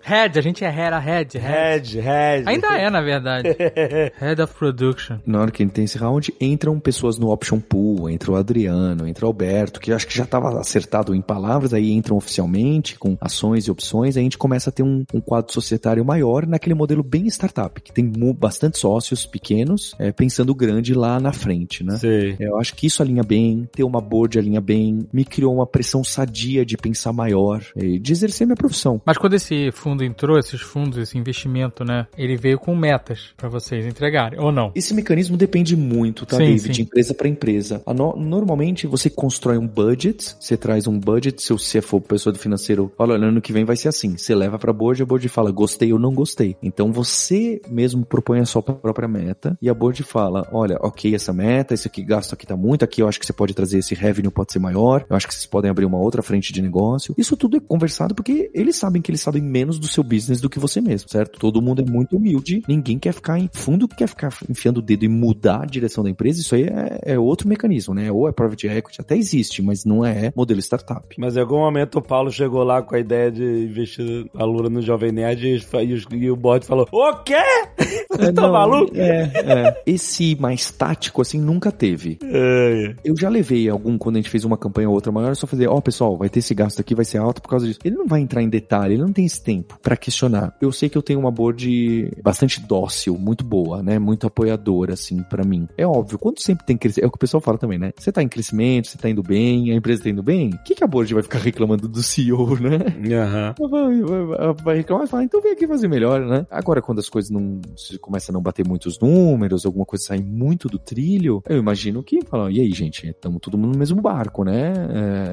Head, 0.01 0.39
a 0.39 0.41
gente 0.41 0.63
é 0.63 0.67
era 0.67 0.97
head, 0.99 1.37
head. 1.37 1.97
Red, 1.97 2.01
Red. 2.01 2.43
Ainda 2.45 2.67
é, 2.77 2.89
na 2.89 3.01
verdade. 3.01 3.49
Head 4.19 4.41
of 4.41 4.53
Production. 4.55 5.17
Na 5.25 5.41
hora 5.41 5.51
que 5.51 5.65
tem 5.67 5.85
esse 5.85 5.97
round, 5.97 6.33
entram 6.39 6.79
pessoas 6.79 7.17
no 7.17 7.29
option 7.29 7.59
pool, 7.59 8.09
entra 8.09 8.31
o 8.31 8.35
Adriano, 8.35 9.07
entra 9.07 9.25
o 9.25 9.27
Alberto, 9.27 9.79
que 9.79 9.91
eu 9.91 9.95
acho 9.95 10.07
que 10.07 10.15
já 10.15 10.23
estava 10.23 10.59
acertado 10.59 11.13
em 11.13 11.21
palavras, 11.21 11.73
aí 11.73 11.91
entram 11.91 12.17
oficialmente 12.17 12.97
com 12.97 13.17
ações 13.21 13.65
e 13.65 13.71
opções, 13.71 14.15
aí 14.15 14.21
a 14.21 14.23
gente 14.23 14.37
começa 14.37 14.69
a 14.69 14.73
ter 14.73 14.83
um, 14.83 15.03
um 15.13 15.21
quadro 15.21 15.53
societário 15.53 16.03
maior 16.03 16.47
naquele 16.47 16.73
modelo 16.73 17.03
bem 17.03 17.27
startup, 17.27 17.79
que 17.81 17.91
tem 17.91 18.09
bastante 18.33 18.77
sócios 18.77 19.25
pequenos, 19.25 19.95
é, 19.99 20.11
pensando 20.11 20.55
grande 20.55 20.93
lá 20.93 21.19
na 21.19 21.31
frente, 21.31 21.83
né? 21.83 21.97
Sei. 21.97 22.35
Eu 22.39 22.57
acho 22.57 22.75
que 22.75 22.87
isso 22.87 23.01
alinha 23.01 23.23
bem, 23.23 23.67
ter 23.71 23.83
uma 23.83 24.01
board 24.01 24.39
alinha 24.39 24.61
bem, 24.61 25.07
me 25.11 25.25
criou 25.25 25.53
uma 25.53 25.67
pressão 25.67 26.03
sadia 26.03 26.65
de 26.65 26.77
pensar 26.77 27.13
maior, 27.13 27.63
e 27.75 27.99
de 27.99 28.11
exercer 28.11 28.47
minha 28.47 28.55
profissão. 28.55 29.01
Mas 29.05 29.17
quando 29.17 29.33
esse 29.33 29.71
fundo 29.71 29.88
entrou, 30.01 30.37
esses 30.37 30.61
fundos, 30.61 30.97
esse 30.97 31.17
investimento, 31.17 31.83
né? 31.83 32.07
Ele 32.17 32.35
veio 32.35 32.59
com 32.59 32.75
metas 32.75 33.33
pra 33.37 33.49
vocês 33.49 33.85
entregarem, 33.85 34.39
ou 34.39 34.51
não? 34.51 34.71
Esse 34.75 34.93
mecanismo 34.93 35.35
depende 35.37 35.75
muito, 35.75 36.25
tá, 36.25 36.37
Sim, 36.37 36.45
David? 36.45 36.61
sim. 36.63 36.71
De 36.71 36.81
empresa 36.83 37.13
para 37.13 37.27
empresa. 37.27 37.81
No- 37.95 38.15
normalmente 38.15 38.87
você 38.87 39.09
constrói 39.09 39.57
um 39.57 39.67
budget, 39.67 40.35
você 40.39 40.55
traz 40.57 40.87
um 40.87 40.99
budget, 40.99 41.41
seu 41.41 41.57
CFO, 41.57 42.01
pessoa 42.01 42.33
do 42.33 42.39
financeiro, 42.39 42.91
olha, 42.97 43.15
ano 43.15 43.41
que 43.41 43.51
vem 43.53 43.65
vai 43.65 43.75
ser 43.75 43.87
assim. 43.89 44.17
Você 44.17 44.33
leva 44.35 44.57
pra 44.59 44.71
board, 44.73 45.01
a 45.01 45.05
board 45.05 45.27
fala, 45.29 45.51
gostei 45.51 45.91
ou 45.93 45.99
não 45.99 46.13
gostei. 46.13 46.55
Então 46.61 46.91
você 46.91 47.61
mesmo 47.69 48.05
propõe 48.05 48.39
a 48.39 48.45
sua 48.45 48.61
própria 48.61 49.07
meta 49.07 49.57
e 49.61 49.69
a 49.69 49.73
board 49.73 50.03
fala, 50.03 50.47
olha, 50.51 50.77
ok, 50.81 51.13
essa 51.15 51.33
meta, 51.33 51.73
esse 51.73 51.87
aqui 51.87 52.03
gasto 52.03 52.33
aqui 52.33 52.45
tá 52.45 52.55
muito, 52.55 52.83
aqui 52.83 53.01
eu 53.01 53.07
acho 53.07 53.19
que 53.19 53.25
você 53.25 53.33
pode 53.33 53.53
trazer 53.53 53.79
esse 53.79 53.95
revenue, 53.95 54.29
pode 54.31 54.51
ser 54.51 54.59
maior, 54.59 55.05
eu 55.09 55.15
acho 55.15 55.27
que 55.27 55.33
vocês 55.33 55.45
podem 55.45 55.69
abrir 55.71 55.85
uma 55.85 55.97
outra 55.97 56.21
frente 56.21 56.51
de 56.53 56.61
negócio. 56.61 57.13
Isso 57.17 57.35
tudo 57.37 57.57
é 57.57 57.59
conversado 57.59 58.13
porque 58.15 58.49
eles 58.53 58.75
sabem 58.75 59.01
que 59.01 59.11
eles 59.11 59.21
sabem 59.21 59.41
menos 59.41 59.78
do 59.79 59.87
seu 59.87 60.03
business 60.03 60.41
do 60.41 60.49
que 60.49 60.59
você 60.59 60.81
mesmo, 60.81 61.09
certo? 61.09 61.39
Todo 61.39 61.61
mundo 61.61 61.81
é 61.81 61.85
muito 61.89 62.17
humilde, 62.17 62.63
ninguém 62.67 62.99
quer 62.99 63.13
ficar 63.13 63.39
em 63.39 63.49
fundo, 63.51 63.87
quer 63.87 64.07
ficar 64.07 64.33
enfiando 64.49 64.77
o 64.77 64.81
dedo 64.81 65.05
e 65.05 65.07
mudar 65.07 65.63
a 65.63 65.65
direção 65.65 66.03
da 66.03 66.09
empresa, 66.09 66.41
isso 66.41 66.55
aí 66.55 66.63
é, 66.63 67.13
é 67.13 67.19
outro 67.19 67.47
mecanismo, 67.47 67.93
né? 67.93 68.11
Ou 68.11 68.27
é 68.27 68.31
private 68.31 68.67
equity, 68.67 69.01
até 69.01 69.17
existe, 69.17 69.61
mas 69.61 69.85
não 69.85 70.05
é 70.05 70.31
modelo 70.35 70.59
startup. 70.59 71.15
Mas 71.17 71.35
em 71.35 71.39
algum 71.39 71.59
momento 71.59 71.99
o 71.99 72.01
Paulo 72.01 72.31
chegou 72.31 72.63
lá 72.63 72.81
com 72.81 72.95
a 72.95 72.99
ideia 72.99 73.31
de 73.31 73.43
investir 73.43 74.29
a 74.35 74.43
Lura 74.43 74.69
no 74.69 74.81
Jovem 74.81 75.11
Nerd 75.11 75.45
e, 75.47 75.55
e 75.57 75.99
e 76.11 76.31
o 76.31 76.35
board 76.35 76.65
falou: 76.65 76.87
O 76.91 77.13
quê? 77.23 77.35
Você 78.09 78.33
tá 78.33 78.41
não, 78.41 78.51
maluco? 78.51 78.91
É, 78.95 79.31
é. 79.35 79.83
Esse 79.85 80.35
mais 80.39 80.71
tático, 80.71 81.21
assim, 81.21 81.39
nunca 81.39 81.71
teve. 81.71 82.17
É, 82.23 82.95
Eu 83.03 83.15
já 83.17 83.29
levei 83.29 83.69
algum, 83.69 83.97
quando 83.97 84.17
a 84.17 84.19
gente 84.19 84.29
fez 84.29 84.43
uma 84.43 84.57
campanha 84.57 84.89
ou 84.89 84.95
outra 84.95 85.11
maior, 85.11 85.35
só 85.35 85.47
fazer, 85.47 85.67
ó, 85.67 85.79
pessoal, 85.79 86.17
vai 86.17 86.29
ter 86.29 86.39
esse 86.39 86.53
gasto 86.53 86.79
aqui, 86.79 86.93
vai 86.93 87.05
ser 87.05 87.17
alto 87.19 87.41
por 87.41 87.49
causa 87.49 87.65
disso. 87.65 87.79
Ele 87.83 87.95
não 87.95 88.07
vai 88.07 88.21
entrar 88.21 88.41
em 88.41 88.49
detalhe, 88.49 88.95
ele 88.95 89.03
não 89.03 89.13
tem 89.13 89.25
esse 89.25 89.41
tempo 89.41 89.68
pra 89.81 89.95
questionar. 89.97 90.55
Eu 90.61 90.71
sei 90.71 90.89
que 90.89 90.97
eu 90.97 91.01
tenho 91.01 91.19
uma 91.19 91.31
board 91.31 92.11
bastante 92.23 92.59
dócil, 92.61 93.17
muito 93.17 93.43
boa, 93.43 93.81
né? 93.83 93.99
Muito 93.99 94.27
apoiadora, 94.27 94.93
assim, 94.93 95.21
pra 95.23 95.43
mim. 95.43 95.67
É 95.77 95.85
óbvio, 95.85 96.17
quando 96.19 96.39
sempre 96.39 96.65
tem 96.65 96.77
crescimento, 96.77 97.05
é 97.05 97.07
o 97.07 97.11
que 97.11 97.17
o 97.17 97.19
pessoal 97.19 97.41
fala 97.41 97.57
também, 97.57 97.77
né? 97.77 97.91
Você 97.97 98.11
tá 98.11 98.21
em 98.23 98.27
crescimento, 98.27 98.87
você 98.87 98.97
tá 98.97 99.09
indo 99.09 99.23
bem, 99.23 99.71
a 99.71 99.75
empresa 99.75 100.03
tá 100.03 100.09
indo 100.09 100.23
bem, 100.23 100.49
o 100.49 100.63
que, 100.63 100.75
que 100.75 100.83
a 100.83 100.87
board 100.87 101.13
vai 101.13 101.23
ficar 101.23 101.39
reclamando 101.39 101.87
do 101.87 102.01
CEO, 102.01 102.55
né? 102.59 102.79
Aham. 103.15 103.55
Vai, 103.69 104.53
vai- 104.63 104.77
reclamar 104.77 105.05
e 105.05 105.09
falar, 105.09 105.23
então 105.23 105.41
vem 105.41 105.51
aqui 105.51 105.67
fazer 105.67 105.87
melhor, 105.87 106.21
né? 106.25 106.45
Agora, 106.49 106.81
quando 106.81 106.99
as 106.99 107.09
coisas 107.09 107.29
não. 107.29 107.59
Se 107.77 107.97
começa 107.99 108.31
a 108.31 108.33
não 108.33 108.41
bater 108.41 108.65
muitos 108.67 108.99
números, 108.99 109.65
alguma 109.65 109.85
coisa 109.85 110.05
sai 110.05 110.19
muito 110.19 110.67
do 110.67 110.77
trilho, 110.79 111.41
eu 111.47 111.57
imagino 111.57 112.01
que 112.03 112.21
falam, 112.25 112.49
e 112.49 112.59
aí, 112.61 112.71
gente, 112.71 113.07
estamos 113.07 113.39
todo 113.41 113.57
mundo 113.57 113.73
no 113.73 113.79
mesmo 113.79 114.01
barco, 114.01 114.43
né? 114.43 114.73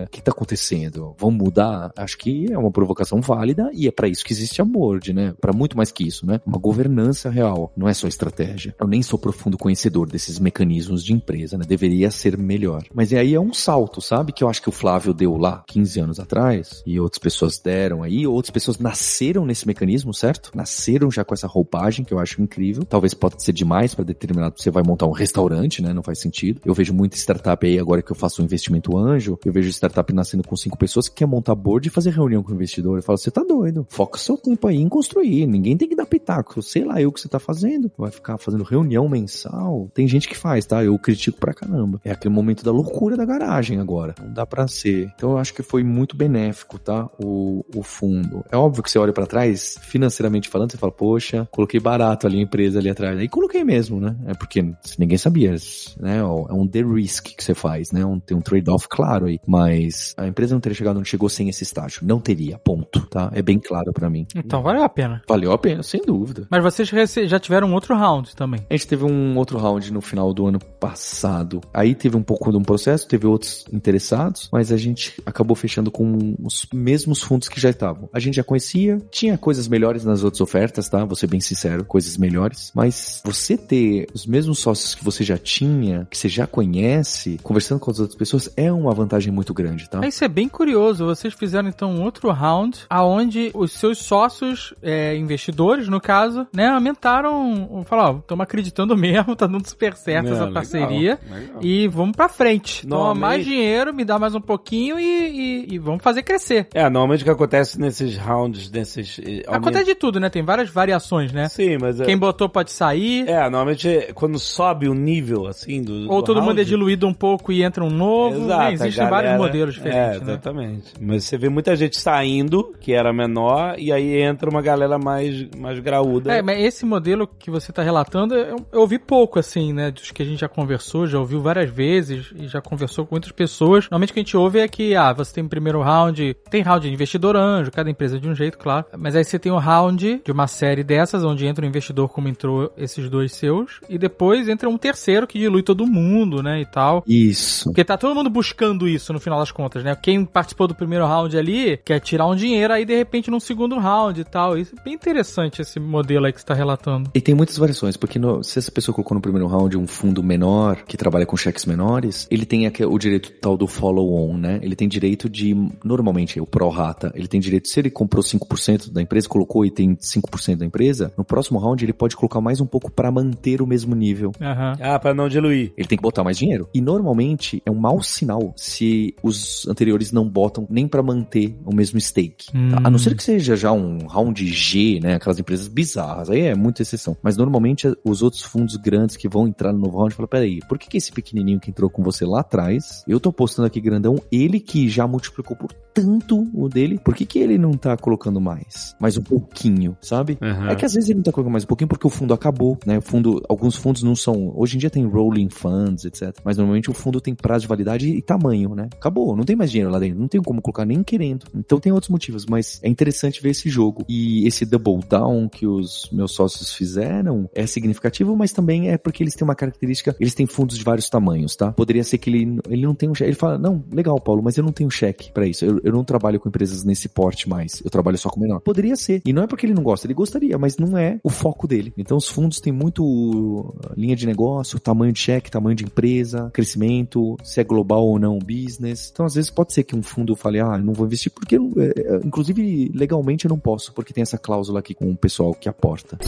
É, 0.00 0.04
O 0.04 0.10
que 0.10 0.22
tá 0.22 0.32
acontecendo? 0.32 1.14
Vamos 1.18 1.42
mudar? 1.42 1.90
Acho 1.96 2.18
que 2.18 2.52
é 2.52 2.58
uma 2.58 2.70
provocação 2.70 3.20
válida 3.20 3.70
e 3.72 3.86
é 3.86 3.90
pra 3.90 4.08
isso 4.08 4.24
que 4.26 4.32
existe 4.32 4.60
a 4.60 4.64
board, 4.64 5.12
né? 5.12 5.32
Para 5.40 5.52
muito 5.52 5.76
mais 5.76 5.92
que 5.92 6.04
isso, 6.04 6.26
né? 6.26 6.40
Uma 6.44 6.58
governança 6.58 7.30
real, 7.30 7.72
não 7.76 7.88
é 7.88 7.94
só 7.94 8.08
estratégia. 8.08 8.74
Eu 8.80 8.88
nem 8.88 9.02
sou 9.02 9.18
profundo 9.18 9.56
conhecedor 9.56 10.08
desses 10.08 10.40
mecanismos 10.40 11.04
de 11.04 11.12
empresa, 11.12 11.56
né? 11.56 11.64
Deveria 11.66 12.10
ser 12.10 12.36
melhor. 12.36 12.84
Mas 12.92 13.12
aí 13.12 13.34
é 13.34 13.40
um 13.40 13.54
salto, 13.54 14.00
sabe? 14.00 14.32
Que 14.32 14.42
eu 14.42 14.48
acho 14.48 14.60
que 14.60 14.68
o 14.68 14.72
Flávio 14.72 15.14
deu 15.14 15.36
lá 15.36 15.62
15 15.68 16.00
anos 16.00 16.20
atrás 16.20 16.82
e 16.84 16.98
outras 16.98 17.20
pessoas 17.20 17.58
deram 17.58 18.02
aí, 18.02 18.26
outras 18.26 18.50
pessoas 18.50 18.78
nasceram 18.78 19.46
nesse 19.46 19.66
mecanismo, 19.66 20.12
certo? 20.12 20.50
Nasceram 20.54 21.10
já 21.10 21.24
com 21.24 21.34
essa 21.34 21.46
roupagem 21.46 22.04
que 22.04 22.12
eu 22.12 22.18
acho 22.18 22.42
incrível. 22.42 22.84
Talvez 22.84 23.14
pode 23.14 23.42
ser 23.42 23.52
demais 23.52 23.94
para 23.94 24.04
determinado, 24.04 24.56
você 24.58 24.70
vai 24.70 24.82
montar 24.82 25.06
um 25.06 25.12
restaurante, 25.12 25.80
né? 25.80 25.92
Não 25.92 26.02
faz 26.02 26.18
sentido. 26.18 26.60
Eu 26.64 26.74
vejo 26.74 26.92
muita 26.92 27.16
startup 27.16 27.64
aí 27.64 27.78
agora 27.78 28.02
que 28.02 28.10
eu 28.10 28.16
faço 28.16 28.42
um 28.42 28.44
investimento 28.44 28.96
anjo, 28.98 29.38
eu 29.44 29.52
vejo 29.52 29.68
startup 29.70 30.12
nascendo 30.12 30.42
com 30.42 30.56
cinco 30.56 30.76
pessoas 30.76 31.08
que 31.08 31.14
quer 31.14 31.26
montar 31.26 31.54
board 31.54 31.86
e 31.86 31.90
fazer 31.90 32.10
reunião 32.10 32.42
com 32.42 32.50
o 32.50 32.54
investidor. 32.54 32.98
Eu 32.98 33.02
falo, 33.02 33.18
você 33.18 33.30
tá 33.30 33.44
doido. 33.44 33.86
Foca 33.88 34.15
seu 34.18 34.36
tempo 34.36 34.66
aí 34.66 34.76
em 34.76 34.88
construir. 34.88 35.46
Ninguém 35.46 35.76
tem 35.76 35.88
que 35.88 35.96
dar 35.96 36.06
pitaco. 36.06 36.62
Sei 36.62 36.84
lá, 36.84 37.00
eu 37.00 37.12
que 37.12 37.20
você 37.20 37.28
tá 37.28 37.38
fazendo. 37.38 37.90
Vai 37.96 38.10
ficar 38.10 38.38
fazendo 38.38 38.64
reunião 38.64 39.08
mensal. 39.08 39.90
Tem 39.94 40.06
gente 40.06 40.28
que 40.28 40.36
faz, 40.36 40.66
tá? 40.66 40.84
Eu 40.84 40.98
critico 40.98 41.38
pra 41.38 41.54
caramba. 41.54 42.00
É 42.04 42.10
aquele 42.10 42.34
momento 42.34 42.64
da 42.64 42.70
loucura 42.70 43.16
da 43.16 43.24
garagem 43.24 43.78
agora. 43.78 44.14
Não 44.20 44.32
dá 44.32 44.46
pra 44.46 44.66
ser. 44.68 45.12
Então 45.14 45.32
eu 45.32 45.38
acho 45.38 45.54
que 45.54 45.62
foi 45.62 45.82
muito 45.82 46.16
benéfico, 46.16 46.78
tá? 46.78 47.08
O, 47.22 47.64
o 47.74 47.82
fundo. 47.82 48.44
É 48.50 48.56
óbvio 48.56 48.82
que 48.82 48.90
você 48.90 48.98
olha 48.98 49.12
para 49.12 49.26
trás, 49.26 49.78
financeiramente 49.82 50.48
falando, 50.48 50.72
você 50.72 50.78
fala, 50.78 50.92
poxa, 50.92 51.48
coloquei 51.50 51.80
barato 51.80 52.26
ali 52.26 52.38
a 52.38 52.42
empresa 52.42 52.78
ali 52.78 52.90
atrás. 52.90 53.18
Aí 53.18 53.28
coloquei 53.28 53.64
mesmo, 53.64 54.00
né? 54.00 54.16
É 54.26 54.34
porque 54.34 54.64
ninguém 54.98 55.18
sabia, 55.18 55.54
né? 55.98 56.18
É 56.18 56.24
um 56.52 56.66
the 56.66 56.82
risk 56.82 57.36
que 57.36 57.42
você 57.42 57.54
faz, 57.54 57.92
né? 57.92 58.04
Um, 58.04 58.18
tem 58.18 58.36
um 58.36 58.40
trade-off 58.40 58.86
claro 58.88 59.26
aí. 59.26 59.38
Mas 59.46 60.14
a 60.16 60.26
empresa 60.26 60.54
não 60.54 60.60
teria 60.60 60.76
chegado 60.76 60.98
onde 60.98 61.08
chegou 61.08 61.28
sem 61.28 61.48
esse 61.48 61.62
estágio. 61.62 62.00
Não 62.04 62.20
teria, 62.20 62.58
ponto, 62.58 63.06
tá? 63.06 63.30
É 63.34 63.42
bem 63.42 63.58
claro 63.58 63.92
para 63.92 64.05
mim. 64.10 64.26
Então 64.34 64.62
valeu 64.62 64.82
a 64.82 64.88
pena. 64.88 65.22
Valeu 65.28 65.52
a 65.52 65.58
pena, 65.58 65.82
sem 65.82 66.00
dúvida. 66.00 66.46
Mas 66.50 66.62
vocês 66.62 66.88
já 67.28 67.38
tiveram 67.38 67.72
outro 67.72 67.96
round 67.96 68.34
também. 68.34 68.60
A 68.68 68.74
gente 68.74 68.86
teve 68.86 69.04
um 69.04 69.36
outro 69.36 69.58
round 69.58 69.92
no 69.92 70.00
final 70.00 70.32
do 70.32 70.46
ano 70.46 70.58
passado. 70.58 71.60
Aí 71.72 71.94
teve 71.94 72.16
um 72.16 72.22
pouco 72.22 72.50
de 72.50 72.56
um 72.56 72.62
processo, 72.62 73.06
teve 73.06 73.26
outros 73.26 73.64
interessados, 73.72 74.48
mas 74.52 74.72
a 74.72 74.76
gente 74.76 75.14
acabou 75.24 75.56
fechando 75.56 75.90
com 75.90 76.34
os 76.42 76.66
mesmos 76.72 77.22
fundos 77.22 77.48
que 77.48 77.60
já 77.60 77.70
estavam. 77.70 78.08
A 78.12 78.18
gente 78.18 78.36
já 78.36 78.44
conhecia, 78.44 79.00
tinha 79.10 79.36
coisas 79.38 79.68
melhores 79.68 80.04
nas 80.04 80.24
outras 80.24 80.40
ofertas, 80.40 80.88
tá? 80.88 81.04
Vou 81.04 81.16
ser 81.16 81.26
bem 81.26 81.40
sincero, 81.40 81.84
coisas 81.84 82.16
melhores. 82.16 82.72
Mas 82.74 83.22
você 83.24 83.56
ter 83.56 84.06
os 84.14 84.26
mesmos 84.26 84.58
sócios 84.58 84.94
que 84.94 85.04
você 85.04 85.24
já 85.24 85.38
tinha, 85.38 86.06
que 86.10 86.16
você 86.16 86.28
já 86.28 86.46
conhece, 86.46 87.38
conversando 87.42 87.80
com 87.80 87.90
as 87.90 88.00
outras 88.00 88.16
pessoas, 88.16 88.50
é 88.56 88.70
uma 88.72 88.94
vantagem 88.94 89.32
muito 89.32 89.52
grande, 89.52 89.88
tá? 89.88 90.06
Isso 90.06 90.24
é 90.24 90.28
bem 90.28 90.48
curioso. 90.48 91.04
Vocês 91.04 91.34
fizeram 91.34 91.68
então 91.68 91.90
um 91.92 92.02
outro 92.02 92.30
round 92.30 92.80
aonde 92.88 93.50
os 93.54 93.72
seus 93.72 93.95
sócios, 93.98 94.74
é, 94.82 95.16
investidores, 95.16 95.88
no 95.88 96.00
caso, 96.00 96.46
né, 96.52 96.68
aumentaram, 96.68 97.84
falaram, 97.86 98.18
estamos 98.18 98.42
acreditando 98.42 98.96
mesmo, 98.96 99.36
tá 99.36 99.46
dando 99.46 99.66
super 99.66 99.94
certo 99.94 100.32
essa 100.32 100.48
parceria 100.48 101.18
legal, 101.30 101.60
e 101.60 101.88
vamos 101.88 102.16
pra 102.16 102.28
frente. 102.28 102.86
Toma 102.86 103.14
mais 103.14 103.44
dinheiro, 103.44 103.94
me 103.94 104.04
dá 104.04 104.18
mais 104.18 104.34
um 104.34 104.40
pouquinho 104.40 104.98
e, 104.98 105.04
e, 105.04 105.74
e, 105.74 105.78
vamos 105.78 106.02
fazer 106.02 106.22
crescer. 106.22 106.68
É, 106.74 106.82
normalmente 106.84 107.22
o 107.22 107.24
que 107.24 107.30
acontece 107.30 107.80
nesses 107.80 108.16
rounds, 108.16 108.70
nesses... 108.70 109.18
Eh, 109.18 109.42
acontece 109.46 109.84
de 109.84 109.94
tudo, 109.94 110.18
né? 110.20 110.28
Tem 110.28 110.42
várias 110.42 110.70
variações, 110.70 111.32
né? 111.32 111.48
Sim, 111.48 111.78
mas... 111.80 112.00
É 112.00 112.04
Quem 112.04 112.14
é... 112.14 112.18
botou 112.18 112.48
pode 112.48 112.70
sair. 112.70 113.28
É, 113.28 113.42
normalmente 113.42 114.10
quando 114.14 114.38
sobe 114.38 114.88
o 114.88 114.94
nível, 114.94 115.46
assim, 115.46 115.82
do 115.82 116.10
Ou 116.10 116.20
do 116.20 116.24
todo 116.24 116.36
round, 116.36 116.48
mundo 116.48 116.60
é 116.60 116.64
diluído 116.64 117.06
um 117.06 117.14
pouco 117.14 117.52
e 117.52 117.62
entra 117.62 117.84
um 117.84 117.90
novo. 117.90 118.44
Exato, 118.44 118.62
né? 118.62 118.72
Existem 118.72 119.04
galera... 119.04 119.10
vários 119.10 119.46
modelos 119.46 119.74
diferentes, 119.74 120.00
É, 120.00 120.24
né? 120.24 120.32
exatamente. 120.32 120.86
Né? 120.98 121.00
Mas 121.00 121.24
você 121.24 121.38
vê 121.38 121.48
muita 121.48 121.76
gente 121.76 121.98
saindo, 121.98 122.74
que 122.80 122.92
era 122.92 123.12
menor, 123.12 123.76
e 123.78 123.85
aí 123.92 124.20
entra 124.22 124.48
uma 124.50 124.62
galera 124.62 124.98
mais, 124.98 125.48
mais 125.56 125.78
graúda. 125.78 126.32
É, 126.32 126.42
mas 126.42 126.62
esse 126.62 126.84
modelo 126.84 127.26
que 127.26 127.50
você 127.50 127.72
tá 127.72 127.82
relatando, 127.82 128.34
eu, 128.34 128.56
eu 128.72 128.80
ouvi 128.80 128.98
pouco, 128.98 129.38
assim, 129.38 129.72
né? 129.72 129.90
Dos 129.90 130.10
que 130.10 130.22
a 130.22 130.26
gente 130.26 130.40
já 130.40 130.48
conversou, 130.48 131.06
já 131.06 131.18
ouviu 131.18 131.40
várias 131.40 131.70
vezes 131.70 132.32
e 132.36 132.46
já 132.48 132.60
conversou 132.60 133.06
com 133.06 133.14
muitas 133.14 133.32
pessoas. 133.32 133.84
Normalmente 133.84 134.10
o 134.10 134.14
que 134.14 134.20
a 134.20 134.22
gente 134.22 134.36
ouve 134.36 134.58
é 134.58 134.68
que, 134.68 134.94
ah, 134.94 135.12
você 135.12 135.34
tem 135.34 135.44
o 135.44 135.48
primeiro 135.48 135.80
round, 135.82 136.36
tem 136.50 136.62
round 136.62 136.86
de 136.86 136.92
investidor 136.92 137.36
anjo, 137.36 137.70
cada 137.70 137.90
empresa 137.90 138.16
é 138.16 138.20
de 138.20 138.28
um 138.28 138.34
jeito, 138.34 138.58
claro. 138.58 138.86
Mas 138.96 139.14
aí 139.16 139.24
você 139.24 139.38
tem 139.38 139.52
o 139.52 139.58
round 139.58 140.22
de 140.24 140.32
uma 140.32 140.46
série 140.46 140.82
dessas, 140.82 141.24
onde 141.24 141.46
entra 141.46 141.64
o 141.64 141.68
investidor 141.68 142.08
como 142.08 142.28
entrou 142.28 142.72
esses 142.76 143.08
dois 143.08 143.32
seus, 143.32 143.80
e 143.88 143.98
depois 143.98 144.48
entra 144.48 144.68
um 144.68 144.78
terceiro 144.78 145.26
que 145.26 145.38
dilui 145.38 145.62
todo 145.62 145.86
mundo, 145.86 146.42
né, 146.42 146.60
e 146.60 146.66
tal. 146.66 147.02
Isso. 147.06 147.64
Porque 147.64 147.84
tá 147.84 147.96
todo 147.96 148.14
mundo 148.14 148.30
buscando 148.30 148.88
isso 148.88 149.12
no 149.12 149.20
final 149.20 149.38
das 149.38 149.50
contas, 149.50 149.82
né? 149.84 149.96
Quem 150.00 150.24
participou 150.24 150.66
do 150.66 150.74
primeiro 150.74 151.06
round 151.06 151.36
ali 151.36 151.78
quer 151.84 152.00
tirar 152.00 152.26
um 152.26 152.34
dinheiro 152.34 152.72
aí 152.72 152.84
de 152.84 152.96
repente 152.96 153.30
num 153.30 153.40
segundo 153.40 153.75
round 153.78 154.20
e 154.20 154.24
tal. 154.24 154.58
Isso 154.58 154.74
é 154.78 154.82
bem 154.82 154.94
interessante 154.94 155.62
esse 155.62 155.78
modelo 155.78 156.26
aí 156.26 156.32
que 156.32 156.40
você 156.40 156.46
tá 156.46 156.54
relatando. 156.54 157.10
E 157.14 157.20
tem 157.20 157.34
muitas 157.34 157.56
variações, 157.56 157.96
porque 157.96 158.18
no, 158.18 158.42
se 158.42 158.58
essa 158.58 158.70
pessoa 158.70 158.94
colocou 158.94 159.14
no 159.14 159.20
primeiro 159.20 159.46
round 159.46 159.76
um 159.76 159.86
fundo 159.86 160.22
menor, 160.22 160.76
que 160.84 160.96
trabalha 160.96 161.26
com 161.26 161.36
cheques 161.36 161.64
menores, 161.66 162.26
ele 162.30 162.46
tem 162.46 162.66
aqui, 162.66 162.84
o 162.84 162.98
direito 162.98 163.32
tal 163.40 163.56
do 163.56 163.66
follow-on, 163.66 164.36
né? 164.36 164.60
Ele 164.62 164.76
tem 164.76 164.88
direito 164.88 165.28
de, 165.28 165.54
normalmente, 165.84 166.40
o 166.40 166.46
pro-rata, 166.46 167.12
ele 167.14 167.28
tem 167.28 167.40
direito, 167.40 167.68
se 167.68 167.80
ele 167.80 167.90
comprou 167.90 168.22
5% 168.22 168.90
da 168.90 169.02
empresa, 169.02 169.28
colocou 169.28 169.64
e 169.64 169.70
tem 169.70 169.96
5% 169.96 170.56
da 170.56 170.66
empresa, 170.66 171.12
no 171.16 171.24
próximo 171.24 171.58
round 171.58 171.84
ele 171.84 171.92
pode 171.92 172.16
colocar 172.16 172.40
mais 172.40 172.60
um 172.60 172.66
pouco 172.66 172.90
para 172.90 173.10
manter 173.10 173.62
o 173.62 173.66
mesmo 173.66 173.94
nível. 173.94 174.32
Uhum. 174.40 174.72
Ah, 174.80 174.98
para 174.98 175.14
não 175.14 175.28
diluir. 175.28 175.72
Ele 175.76 175.88
tem 175.88 175.98
que 175.98 176.02
botar 176.02 176.22
mais 176.22 176.38
dinheiro. 176.38 176.68
E 176.72 176.80
normalmente 176.80 177.62
é 177.64 177.70
um 177.70 177.74
mau 177.74 178.02
sinal 178.02 178.52
se 178.56 179.14
os 179.22 179.66
anteriores 179.68 180.12
não 180.12 180.28
botam 180.28 180.66
nem 180.70 180.86
para 180.86 181.02
manter 181.02 181.56
o 181.64 181.74
mesmo 181.74 182.00
stake. 182.00 182.46
Hum. 182.54 182.70
Tá? 182.70 182.80
A 182.84 182.90
não 182.90 182.98
ser 182.98 183.14
que 183.14 183.22
seja 183.22 183.55
já 183.56 183.72
um 183.72 184.06
round 184.06 184.46
G, 184.46 185.00
né? 185.00 185.14
Aquelas 185.14 185.38
empresas 185.38 185.68
bizarras. 185.68 186.30
Aí 186.30 186.42
é 186.42 186.54
muita 186.54 186.82
exceção. 186.82 187.16
Mas 187.22 187.36
normalmente 187.36 187.92
os 188.04 188.22
outros 188.22 188.42
fundos 188.42 188.76
grandes 188.76 189.16
que 189.16 189.28
vão 189.28 189.48
entrar 189.48 189.72
no 189.72 189.78
novo 189.78 189.98
round 189.98 190.14
falam: 190.14 190.28
peraí, 190.28 190.60
por 190.68 190.78
que, 190.78 190.88
que 190.88 190.96
esse 190.96 191.12
pequenininho 191.12 191.60
que 191.60 191.70
entrou 191.70 191.90
com 191.90 192.02
você 192.02 192.24
lá 192.24 192.40
atrás, 192.40 193.02
eu 193.06 193.18
tô 193.18 193.32
postando 193.32 193.66
aqui 193.66 193.80
grandão, 193.80 194.16
ele 194.30 194.60
que 194.60 194.88
já 194.88 195.06
multiplicou 195.06 195.56
por 195.56 195.72
tanto 195.96 196.46
o 196.52 196.68
dele, 196.68 197.00
por 197.02 197.14
que, 197.14 197.24
que 197.24 197.38
ele 197.38 197.56
não 197.56 197.72
tá 197.72 197.96
colocando 197.96 198.38
mais? 198.38 198.94
Mais 199.00 199.16
um 199.16 199.22
pouquinho, 199.22 199.96
sabe? 200.02 200.36
Uhum. 200.42 200.68
É 200.68 200.76
que 200.76 200.84
às 200.84 200.92
vezes 200.92 201.08
ele 201.08 201.16
não 201.16 201.22
tá 201.22 201.32
colocando 201.32 201.52
mais 201.52 201.64
um 201.64 201.66
pouquinho 201.66 201.88
porque 201.88 202.06
o 202.06 202.10
fundo 202.10 202.34
acabou, 202.34 202.78
né? 202.84 202.98
O 202.98 203.00
fundo, 203.00 203.42
alguns 203.48 203.76
fundos 203.76 204.02
não 204.02 204.14
são. 204.14 204.52
Hoje 204.54 204.76
em 204.76 204.78
dia 204.78 204.90
tem 204.90 205.06
rolling 205.06 205.48
funds, 205.48 206.04
etc. 206.04 206.38
Mas 206.44 206.58
normalmente 206.58 206.90
o 206.90 206.92
fundo 206.94 207.18
tem 207.18 207.34
prazo 207.34 207.62
de 207.62 207.68
validade 207.68 208.10
e 208.10 208.20
tamanho, 208.20 208.74
né? 208.74 208.90
Acabou, 208.92 209.34
não 209.34 209.44
tem 209.44 209.56
mais 209.56 209.70
dinheiro 209.70 209.90
lá 209.90 209.98
dentro, 209.98 210.20
não 210.20 210.28
tem 210.28 210.42
como 210.42 210.60
colocar 210.60 210.84
nem 210.84 211.02
querendo. 211.02 211.46
Então 211.54 211.80
tem 211.80 211.90
outros 211.92 212.10
motivos, 212.10 212.44
mas 212.44 212.78
é 212.82 212.90
interessante 212.90 213.40
ver 213.40 213.50
esse 213.50 213.70
jogo. 213.70 214.04
E 214.06 214.46
esse 214.46 214.66
double 214.66 215.00
down 215.08 215.48
que 215.48 215.66
os 215.66 216.10
meus 216.12 216.32
sócios 216.32 216.74
fizeram 216.74 217.48
é 217.54 217.66
significativo, 217.66 218.36
mas 218.36 218.52
também 218.52 218.90
é 218.90 218.98
porque 218.98 219.22
eles 219.22 219.34
têm 219.34 219.46
uma 219.48 219.54
característica, 219.54 220.14
eles 220.20 220.34
têm 220.34 220.46
fundos 220.46 220.76
de 220.76 220.84
vários 220.84 221.08
tamanhos, 221.08 221.56
tá? 221.56 221.72
Poderia 221.72 222.04
ser 222.04 222.18
que 222.18 222.28
ele, 222.28 222.60
ele 222.68 222.82
não 222.82 222.94
tem 222.94 223.08
um 223.08 223.14
cheque. 223.14 223.30
Ele 223.30 223.38
fala, 223.38 223.56
não, 223.56 223.82
legal, 223.90 224.20
Paulo, 224.20 224.42
mas 224.42 224.58
eu 224.58 224.64
não 224.64 224.72
tenho 224.72 224.90
cheque 224.90 225.32
para 225.32 225.46
isso. 225.46 225.64
Eu, 225.64 225.80
eu 225.86 225.92
não 225.92 226.02
trabalho 226.02 226.40
com 226.40 226.48
empresas 226.48 226.82
nesse 226.82 227.08
porte 227.08 227.48
mais. 227.48 227.80
Eu 227.84 227.90
trabalho 227.90 228.18
só 228.18 228.28
com 228.28 228.40
menor. 228.40 228.60
Poderia 228.60 228.96
ser. 228.96 229.22
E 229.24 229.32
não 229.32 229.44
é 229.44 229.46
porque 229.46 229.64
ele 229.64 229.72
não 229.72 229.84
gosta, 229.84 230.04
ele 230.04 230.14
gostaria, 230.14 230.58
mas 230.58 230.76
não 230.76 230.98
é 230.98 231.20
o 231.22 231.30
foco 231.30 231.68
dele. 231.68 231.92
Então 231.96 232.16
os 232.16 232.28
fundos 232.28 232.60
têm 232.60 232.72
muito 232.72 233.04
uh, 233.04 233.74
linha 233.96 234.16
de 234.16 234.26
negócio, 234.26 234.80
tamanho 234.80 235.12
de 235.12 235.20
cheque, 235.20 235.48
tamanho 235.48 235.76
de 235.76 235.84
empresa, 235.84 236.50
crescimento, 236.52 237.36
se 237.44 237.60
é 237.60 237.64
global 237.64 238.04
ou 238.04 238.18
não 238.18 238.40
business. 238.40 239.10
Então 239.12 239.24
às 239.24 239.34
vezes 239.34 239.48
pode 239.48 239.72
ser 239.72 239.84
que 239.84 239.94
um 239.94 240.02
fundo 240.02 240.34
fale, 240.34 240.58
ah, 240.58 240.76
não 240.76 240.92
vou 240.92 241.06
investir 241.06 241.30
porque, 241.30 241.54
é, 241.54 241.58
é, 241.58 242.16
inclusive, 242.24 242.90
legalmente 242.92 243.44
eu 243.44 243.48
não 243.48 243.58
posso, 243.58 243.92
porque 243.92 244.12
tem 244.12 244.22
essa 244.22 244.38
cláusula 244.38 244.80
aqui 244.80 244.92
com 244.92 245.08
o 245.08 245.16
pessoal 245.16 245.54
que 245.54 245.68
aporta. 245.68 246.18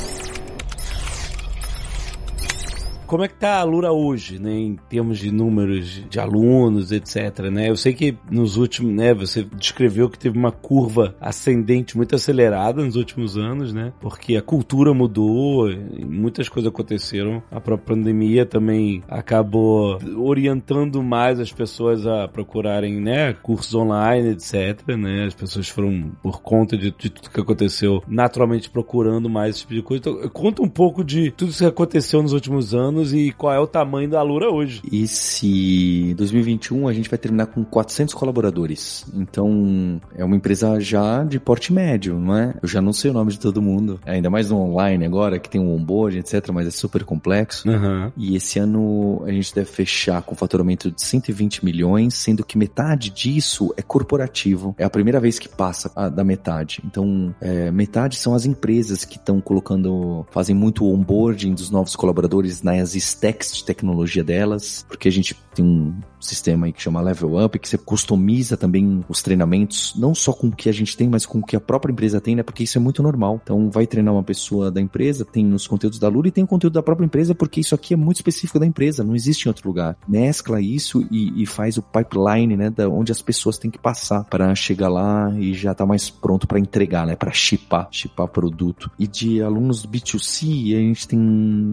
Como 3.09 3.25
é 3.25 3.29
que 3.29 3.37
tá 3.37 3.59
a 3.59 3.65
Lura 3.65 3.91
hoje, 3.91 4.39
né, 4.39 4.53
em 4.53 4.77
termos 4.87 5.19
de 5.19 5.33
números 5.33 6.05
de 6.11 6.21
alunos, 6.21 6.93
etc, 6.93 7.49
né? 7.51 7.71
Eu 7.71 7.77
sei 7.77 7.95
que 7.95 8.15
nos 8.31 8.59
últimos, 8.59 8.93
né, 8.93 9.15
você 9.15 9.43
descreveu 9.43 10.11
que 10.11 10.19
teve 10.19 10.39
uma 10.39 10.53
curva 10.53 11.17
ascendente 11.19 11.97
muito 11.97 12.15
acelerada 12.15 12.85
nos 12.85 12.97
últimos 12.97 13.39
anos, 13.39 13.73
né? 13.73 13.95
Porque 13.99 14.37
a 14.37 14.43
cultura 14.43 14.93
mudou, 14.93 15.71
muitas 16.07 16.51
coisas 16.51 16.71
aconteceram. 16.71 17.43
A 17.51 17.59
própria 17.59 17.97
pandemia 17.97 18.45
também 18.45 19.03
acabou 19.09 19.99
orientando 20.19 21.03
mais 21.03 21.41
as 21.41 21.51
pessoas 21.51 22.07
a 22.07 22.29
procurarem, 22.29 23.01
né, 23.01 23.33
cursos 23.33 23.75
online, 23.75 24.33
etc, 24.33 24.87
né? 24.99 25.25
As 25.25 25.35
pessoas 25.35 25.67
foram 25.67 26.13
por 26.23 26.43
conta 26.43 26.77
de, 26.77 26.91
de 26.91 27.09
tudo 27.09 27.31
que 27.31 27.41
aconteceu, 27.41 28.03
naturalmente 28.07 28.69
procurando 28.69 29.31
mais 29.31 29.57
esse 29.57 29.61
tipo 29.61 29.73
de 29.73 29.83
coisa. 29.83 30.01
Então, 30.01 30.29
conta 30.29 30.61
um 30.61 30.69
pouco 30.69 31.03
de 31.03 31.31
tudo 31.31 31.55
que 31.55 31.65
aconteceu 31.65 32.21
nos 32.21 32.35
últimos 32.35 32.75
anos 32.75 32.98
alunos 32.99 33.15
e 33.15 33.33
qual 33.33 33.53
é 33.53 33.59
o 33.59 33.67
tamanho 33.67 34.09
da 34.09 34.19
Alura 34.19 34.51
hoje. 34.51 34.83
Esse 34.93 36.15
2021 36.17 36.89
a 36.89 36.93
gente 36.93 37.09
vai 37.09 37.19
terminar 37.19 37.47
com 37.47 37.65
400 37.65 38.15
colaboradores. 38.15 39.07
Então, 39.15 40.01
é 40.17 40.25
uma 40.25 40.37
empresa 40.37 40.81
já 40.81 41.23
de 41.25 41.39
porte 41.39 41.73
médio, 41.73 42.19
não 42.19 42.37
é? 42.37 42.55
Eu 42.63 42.69
já 42.69 42.81
não 42.81 42.93
sei 42.93 43.11
o 43.11 43.15
nome 43.15 43.33
de 43.33 43.39
todo 43.39 43.63
mundo. 43.63 44.01
Ainda 44.05 44.29
mais 44.29 44.51
no 44.51 44.59
online 44.59 45.05
agora, 45.05 45.39
que 45.39 45.49
tem 45.49 45.61
um 45.61 45.75
onboard, 45.75 46.19
etc, 46.19 46.51
mas 46.53 46.67
é 46.67 46.71
super 46.71 47.05
complexo. 47.05 47.69
Uhum. 47.69 48.11
E 48.17 48.37
esse 48.37 48.59
ano 48.59 49.23
a 49.25 49.31
gente 49.31 49.55
deve 49.55 49.71
fechar 49.71 50.23
com 50.23 50.35
faturamento 50.35 50.91
de 50.91 51.03
120 51.03 51.65
milhões, 51.65 52.15
sendo 52.15 52.45
que 52.45 52.59
metade 52.59 53.11
disso 53.11 53.73
é 53.77 53.83
corporativo. 53.83 54.75
É 54.79 54.85
a 54.85 54.91
primeira 54.91 55.21
vez 55.21 55.39
que 55.39 55.49
passa 55.49 55.91
a, 55.95 56.09
da 56.09 56.25
metade. 56.25 56.83
Então, 56.85 57.35
é, 57.41 57.71
metade 57.71 58.17
são 58.17 58.35
as 58.35 58.45
empresas 58.45 59.05
que 59.05 59.17
estão 59.17 59.41
colocando, 59.41 60.27
fazem 60.31 60.55
muito 60.55 60.87
onboarding 60.87 61.55
dos 61.55 61.71
novos 61.71 61.95
colaboradores 61.95 62.63
nas 62.89 62.95
stacks 62.95 63.55
de 63.55 63.65
tecnologia 63.65 64.25
delas, 64.25 64.85
porque 64.89 65.09
a 65.09 65.13
gente 65.13 65.35
tem 65.55 65.65
um 65.65 66.01
sistema 66.21 66.67
aí 66.67 66.73
que 66.73 66.83
chama 66.83 67.01
Level 67.01 67.45
Up, 67.45 67.59
que 67.59 67.69
você 67.69 67.79
customiza 67.79 68.57
também 68.57 69.05
os 69.09 69.23
treinamentos, 69.23 69.95
não 69.97 70.15
só 70.15 70.33
com 70.33 70.49
o 70.49 70.53
que 70.53 70.69
a 70.69 70.73
gente 70.73 70.97
tem, 70.97 71.09
mas 71.09 71.25
com 71.25 71.39
o 71.39 71.43
que 71.43 71.57
a 71.57 71.61
própria 71.61 71.93
empresa 71.93 72.21
tem, 72.21 72.35
né? 72.35 72.43
Porque 72.43 72.65
isso 72.65 72.79
é 72.79 72.81
muito 72.81 73.03
normal. 73.03 73.41
Então, 73.43 73.71
vai 73.71 73.87
treinar 73.87 74.15
uma 74.15 74.23
pessoa 74.23 74.71
da 74.71 74.81
empresa, 74.81 75.25
tem 75.25 75.53
os 75.53 75.67
conteúdos 75.67 75.99
da 75.99 76.09
Lura 76.09 76.29
e 76.29 76.33
tem 76.33 76.45
o 76.45 76.47
conteúdo 76.47 76.75
da 76.75 76.83
própria 76.83 77.07
empresa, 77.07 77.35
porque 77.35 77.61
isso 77.61 77.75
aqui 77.75 77.95
é 77.95 77.97
muito 77.97 78.17
específico 78.17 78.59
da 78.59 78.67
empresa, 78.67 79.05
não 79.05 79.15
existe 79.15 79.45
em 79.45 79.49
outro 79.49 79.69
lugar. 79.69 79.97
Mescla 80.07 80.61
isso 80.61 81.07
e, 81.11 81.43
e 81.43 81.47
faz 81.47 81.77
o 81.79 81.83
pipeline, 81.83 82.57
né? 82.57 82.71
Da 82.71 82.89
onde 82.89 83.13
as 83.13 83.23
pessoas 83.23 83.59
têm 83.59 83.71
que 83.71 83.79
passar 83.79 84.25
para 84.25 84.55
chegar 84.55 84.89
lá 84.89 85.33
e 85.39 85.55
já 85.55 85.75
tá 85.75 85.87
mais 85.87 86.11
pronto 86.11 86.47
para 86.47 86.59
entregar, 86.59 87.07
né? 87.07 87.17
Para 87.17 87.33
chipar, 87.33 87.89
chipar 87.91 88.29
produto. 88.29 88.91
E 88.99 89.07
de 89.07 89.43
alunos 89.43 89.87
B2C, 89.87 90.77
a 90.77 90.81
gente 90.81 91.07
tem 91.07 91.19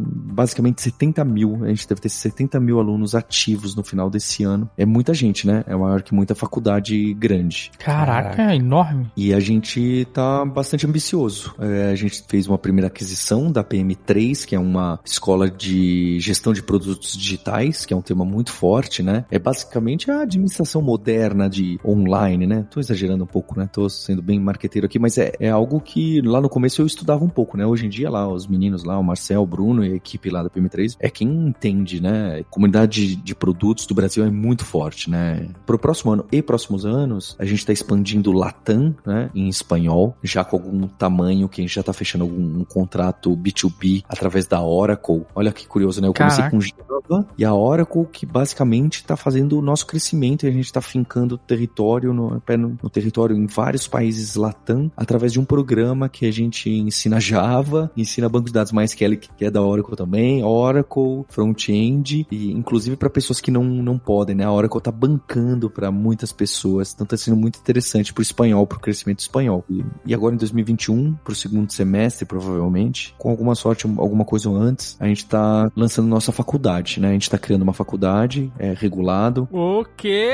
basicamente 0.07 0.81
70 0.81 1.23
mil, 1.25 1.63
a 1.63 1.69
gente 1.69 1.87
deve 1.87 2.01
ter 2.01 2.09
70 2.09 2.59
mil 2.59 2.79
alunos 2.79 3.15
ativos 3.15 3.75
no 3.75 3.83
final 3.83 4.09
desse 4.09 4.34
ano. 4.43 4.69
É 4.77 4.85
muita 4.85 5.13
gente, 5.13 5.47
né? 5.47 5.63
É 5.67 5.75
maior 5.75 6.01
que 6.01 6.13
muita 6.13 6.35
faculdade 6.35 7.13
grande. 7.13 7.71
Caraca, 7.79 8.51
é 8.51 8.55
enorme. 8.55 9.11
E 9.15 9.33
a 9.33 9.39
gente 9.39 10.05
tá 10.13 10.45
bastante 10.45 10.85
ambicioso. 10.85 11.55
É, 11.59 11.91
a 11.91 11.95
gente 11.95 12.23
fez 12.27 12.47
uma 12.47 12.57
primeira 12.57 12.87
aquisição 12.87 13.51
da 13.51 13.63
PM3, 13.63 14.45
que 14.45 14.55
é 14.55 14.59
uma 14.59 14.99
escola 15.05 15.49
de 15.49 16.19
gestão 16.19 16.53
de 16.53 16.61
produtos 16.61 17.17
digitais, 17.17 17.85
que 17.85 17.93
é 17.93 17.97
um 17.97 18.01
tema 18.01 18.25
muito 18.25 18.51
forte, 18.51 19.01
né? 19.01 19.25
É 19.29 19.39
basicamente 19.39 20.09
a 20.09 20.21
administração 20.21 20.81
moderna 20.81 21.49
de 21.49 21.79
online, 21.85 22.47
né? 22.47 22.65
Tô 22.69 22.79
exagerando 22.79 23.23
um 23.23 23.27
pouco, 23.27 23.59
né? 23.59 23.69
Tô 23.71 23.89
sendo 23.89 24.21
bem 24.21 24.39
marqueteiro 24.39 24.85
aqui, 24.85 24.99
mas 24.99 25.17
é, 25.17 25.33
é 25.39 25.49
algo 25.49 25.79
que 25.79 26.21
lá 26.21 26.41
no 26.41 26.49
começo 26.49 26.81
eu 26.81 26.85
estudava 26.85 27.23
um 27.23 27.29
pouco, 27.29 27.57
né? 27.57 27.65
Hoje 27.65 27.85
em 27.85 27.89
dia 27.89 28.09
lá, 28.09 28.27
os 28.27 28.47
meninos 28.47 28.83
lá, 28.83 28.97
o 28.97 29.03
Marcel, 29.03 29.41
o 29.41 29.47
Bruno 29.47 29.85
e 29.85 29.93
a 29.93 29.95
equipe 29.95 30.29
lá 30.29 30.43
da 30.43 30.49
PM3, 30.49 30.95
é 30.99 31.09
quem 31.09 31.27
entende, 31.27 32.01
né? 32.01 32.43
Comunidade 32.49 33.07
de, 33.07 33.15
de 33.15 33.35
produtos 33.35 33.85
do 33.85 33.95
Brasil 33.95 34.24
é 34.25 34.31
muito 34.31 34.65
forte, 34.65 35.09
né? 35.09 35.47
Pro 35.65 35.77
próximo 35.77 36.11
ano 36.13 36.25
e 36.31 36.41
próximos 36.41 36.85
anos, 36.85 37.35
a 37.39 37.45
gente 37.45 37.65
tá 37.65 37.73
expandindo 37.73 38.31
Latam, 38.31 38.95
né? 39.05 39.29
Em 39.33 39.47
espanhol, 39.47 40.15
já 40.23 40.43
com 40.43 40.57
algum 40.57 40.87
tamanho 40.87 41.49
que 41.49 41.61
a 41.61 41.63
gente 41.63 41.75
já 41.75 41.83
tá 41.83 41.93
fechando 41.93 42.23
algum 42.23 42.45
um 42.45 42.63
contrato 42.63 43.35
B2B 43.35 44.03
através 44.07 44.47
da 44.47 44.61
Oracle. 44.61 45.25
Olha 45.35 45.51
que 45.51 45.67
curioso, 45.67 46.01
né? 46.01 46.07
Eu 46.07 46.13
comecei 46.13 46.43
Caraca. 46.43 46.55
com 46.55 46.61
Java 46.61 47.27
e 47.37 47.45
a 47.45 47.53
Oracle 47.53 48.05
que 48.11 48.25
basicamente 48.25 49.03
tá 49.03 49.15
fazendo 49.15 49.57
o 49.57 49.61
nosso 49.61 49.85
crescimento 49.85 50.45
e 50.45 50.49
a 50.49 50.51
gente 50.51 50.71
tá 50.71 50.81
fincando 50.81 51.37
território 51.37 52.13
no, 52.13 52.41
no, 52.57 52.79
no 52.81 52.89
território 52.89 53.35
em 53.35 53.45
vários 53.45 53.87
países 53.87 54.35
Latam 54.35 54.91
através 54.95 55.31
de 55.33 55.39
um 55.39 55.45
programa 55.45 56.09
que 56.09 56.25
a 56.25 56.31
gente 56.31 56.69
ensina 56.69 57.19
Java, 57.19 57.91
ensina 57.95 58.29
banco 58.29 58.47
de 58.47 58.53
dados 58.53 58.71
MySQL 58.71 59.17
que 59.17 59.45
é 59.45 59.51
da 59.51 59.61
Oracle 59.61 59.95
também, 59.95 60.43
Oracle, 60.43 61.25
front-end 61.29 62.27
e 62.31 62.51
inclusive 62.51 62.95
para 62.95 63.09
pessoas 63.09 63.39
que 63.39 63.51
não, 63.51 63.63
não 63.63 63.97
podem, 63.97 64.14
né? 64.23 64.45
A 64.45 64.51
Oracle 64.51 64.79
tá 64.81 64.91
bancando 64.91 65.69
para 65.69 65.91
muitas 65.91 66.31
pessoas, 66.31 66.93
então 66.93 67.05
tá 67.05 67.17
sendo 67.17 67.35
muito 67.35 67.59
interessante 67.59 68.13
pro 68.13 68.21
espanhol, 68.21 68.65
pro 68.67 68.79
crescimento 68.79 69.19
espanhol. 69.19 69.65
E, 69.69 69.83
e 70.05 70.13
agora 70.13 70.35
em 70.35 70.37
2021, 70.37 71.15
pro 71.23 71.35
segundo 71.35 71.71
semestre 71.71 72.25
provavelmente, 72.25 73.15
com 73.17 73.29
alguma 73.29 73.55
sorte, 73.55 73.87
alguma 73.97 74.23
coisa 74.23 74.49
antes, 74.49 74.95
a 74.99 75.07
gente 75.07 75.25
tá 75.25 75.69
lançando 75.75 76.07
nossa 76.07 76.31
faculdade, 76.31 76.99
né? 76.99 77.09
A 77.09 77.13
gente 77.13 77.29
tá 77.29 77.37
criando 77.37 77.63
uma 77.63 77.73
faculdade, 77.73 78.51
é 78.57 78.73
regulado, 78.73 79.47
O 79.51 79.83
quê? 79.97 80.31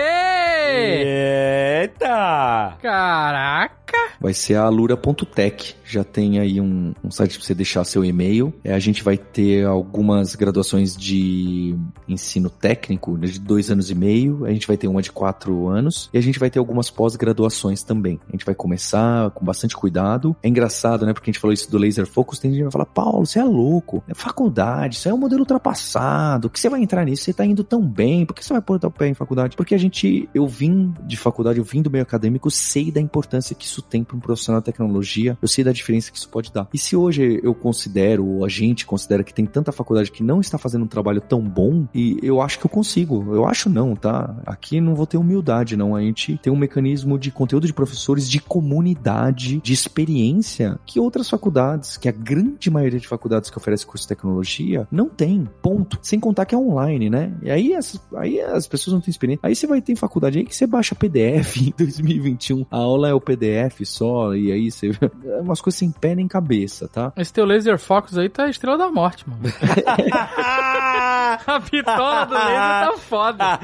Eita! 1.83 2.77
Caraca! 2.81 4.00
Vai 4.21 4.33
ser 4.33 4.55
a 4.55 4.63
alura.tech. 4.63 5.75
Já 5.83 6.03
tem 6.03 6.39
aí 6.39 6.61
um, 6.61 6.93
um 7.03 7.11
site 7.11 7.37
para 7.37 7.45
você 7.45 7.55
deixar 7.55 7.83
seu 7.83 8.05
e-mail. 8.05 8.53
É, 8.63 8.73
a 8.73 8.79
gente 8.79 9.03
vai 9.03 9.17
ter 9.17 9.65
algumas 9.65 10.35
graduações 10.35 10.95
de 10.95 11.75
ensino 12.07 12.49
técnico 12.49 13.17
né, 13.17 13.27
de 13.27 13.39
dois 13.39 13.71
anos 13.71 13.89
e 13.89 13.95
meio. 13.95 14.45
A 14.45 14.51
gente 14.51 14.67
vai 14.67 14.77
ter 14.77 14.87
uma 14.87 15.01
de 15.01 15.11
quatro 15.11 15.67
anos. 15.67 16.09
E 16.13 16.17
a 16.17 16.21
gente 16.21 16.39
vai 16.39 16.49
ter 16.49 16.59
algumas 16.59 16.89
pós-graduações 16.89 17.83
também. 17.83 18.19
A 18.29 18.31
gente 18.31 18.45
vai 18.45 18.53
começar 18.53 19.31
com 19.31 19.43
bastante 19.43 19.75
cuidado. 19.75 20.35
É 20.43 20.47
engraçado, 20.47 21.05
né? 21.05 21.13
Porque 21.13 21.29
a 21.29 21.33
gente 21.33 21.41
falou 21.41 21.53
isso 21.53 21.69
do 21.69 21.77
laser 21.77 22.05
focus. 22.05 22.39
Tem 22.39 22.51
gente 22.51 22.59
que 22.59 22.63
vai 22.63 22.71
falar, 22.71 22.85
Paulo, 22.85 23.25
você 23.25 23.39
é 23.39 23.43
louco. 23.43 24.03
É 24.07 24.13
faculdade, 24.13 24.95
isso 24.95 25.09
é 25.09 25.13
um 25.13 25.17
modelo 25.17 25.41
ultrapassado. 25.41 26.49
que 26.49 26.59
você 26.59 26.69
vai 26.69 26.81
entrar 26.81 27.03
nisso? 27.05 27.23
Você 27.23 27.33
tá 27.33 27.45
indo 27.45 27.63
tão 27.63 27.81
bem. 27.81 28.25
Por 28.25 28.35
que 28.35 28.45
você 28.45 28.53
vai 28.53 28.61
pôr 28.61 28.79
o 28.85 28.91
pé 28.91 29.07
em 29.07 29.13
faculdade? 29.13 29.57
Porque 29.57 29.73
a 29.73 29.77
gente, 29.77 30.29
eu 30.33 30.47
vim 30.47 30.93
de 31.05 31.17
faculdade, 31.17 31.57
eu 31.57 31.65
vim 31.65 31.81
do 31.81 31.89
meio 31.89 32.03
acadêmico, 32.03 32.51
sei 32.51 32.91
da 32.91 33.01
importância 33.01 33.55
que 33.55 33.65
isso 33.65 33.81
tem 33.81 34.03
para 34.11 34.17
um 34.17 34.19
profissional 34.19 34.61
de 34.61 34.65
tecnologia. 34.65 35.37
Eu 35.41 35.47
sei 35.47 35.63
da 35.63 35.71
diferença 35.71 36.11
que 36.11 36.17
isso 36.17 36.29
pode 36.29 36.51
dar. 36.51 36.67
E 36.73 36.77
se 36.77 36.95
hoje 36.95 37.39
eu 37.41 37.53
considero, 37.53 38.25
ou 38.25 38.45
a 38.45 38.49
gente 38.49 38.85
considera 38.85 39.23
que 39.23 39.33
tem 39.33 39.45
tanta 39.45 39.71
faculdade 39.71 40.11
que 40.11 40.23
não 40.23 40.41
está 40.41 40.57
fazendo 40.57 40.83
um 40.83 40.87
trabalho 40.87 41.21
tão 41.21 41.41
bom, 41.41 41.87
e 41.93 42.19
eu 42.21 42.41
acho 42.41 42.59
que 42.59 42.65
eu 42.65 42.69
consigo. 42.69 43.33
Eu 43.33 43.45
acho 43.45 43.69
não, 43.69 43.95
tá? 43.95 44.35
Aqui 44.45 44.81
não 44.81 44.95
vou 44.95 45.07
ter 45.07 45.17
humildade, 45.17 45.77
não. 45.77 45.95
A 45.95 46.01
gente 46.01 46.37
tem 46.37 46.51
um 46.51 46.57
mecanismo 46.57 47.17
de 47.17 47.31
conteúdo 47.31 47.67
de 47.67 47.73
professores, 47.73 48.29
de 48.29 48.39
comunidade, 48.39 49.59
de 49.59 49.73
experiência 49.73 50.79
que 50.85 50.99
outras 50.99 51.29
faculdades, 51.29 51.97
que 51.97 52.09
a 52.09 52.11
grande 52.11 52.69
maioria 52.69 52.99
de 52.99 53.07
faculdades 53.07 53.49
que 53.49 53.57
oferece 53.57 53.85
curso 53.85 54.03
de 54.03 54.09
tecnologia, 54.09 54.87
não 54.91 55.07
tem. 55.07 55.47
Ponto. 55.61 55.97
Sem 56.01 56.19
contar 56.19 56.45
que 56.45 56.55
é 56.55 56.57
online, 56.57 57.09
né? 57.09 57.33
E 57.41 57.49
aí 57.49 57.75
as, 57.75 57.99
aí 58.15 58.39
as 58.39 58.67
pessoas 58.67 58.93
não 58.93 59.01
têm 59.01 59.11
experiência. 59.11 59.41
Aí 59.43 59.55
você 59.55 59.67
vai 59.67 59.81
ter 59.81 59.95
faculdade 59.95 60.39
aí 60.39 60.45
que 60.45 60.55
você 60.55 60.65
baixa 60.65 60.95
PDF 60.95 61.57
em 61.61 61.73
2021. 61.77 62.65
A 62.69 62.77
aula 62.77 63.09
é 63.09 63.13
o 63.13 63.21
PDF 63.21 63.81
só, 63.85 64.00
e 64.35 64.51
aí 64.51 64.71
você. 64.71 64.91
É 65.25 65.41
umas 65.41 65.61
coisas 65.61 65.79
sem 65.79 65.91
pé 65.91 66.15
nem 66.15 66.27
cabeça, 66.27 66.87
tá? 66.87 67.11
Esse 67.17 67.31
teu 67.33 67.45
laser 67.45 67.77
focus 67.77 68.17
aí 68.17 68.29
tá 68.29 68.45
a 68.45 68.49
estrela 68.49 68.77
da 68.77 68.89
morte, 68.89 69.25
mano. 69.29 69.41
A 71.47 71.59
pistola 71.61 72.25
do 72.25 72.33
laser 72.33 72.51
tá 72.51 72.93
foda. 72.97 73.59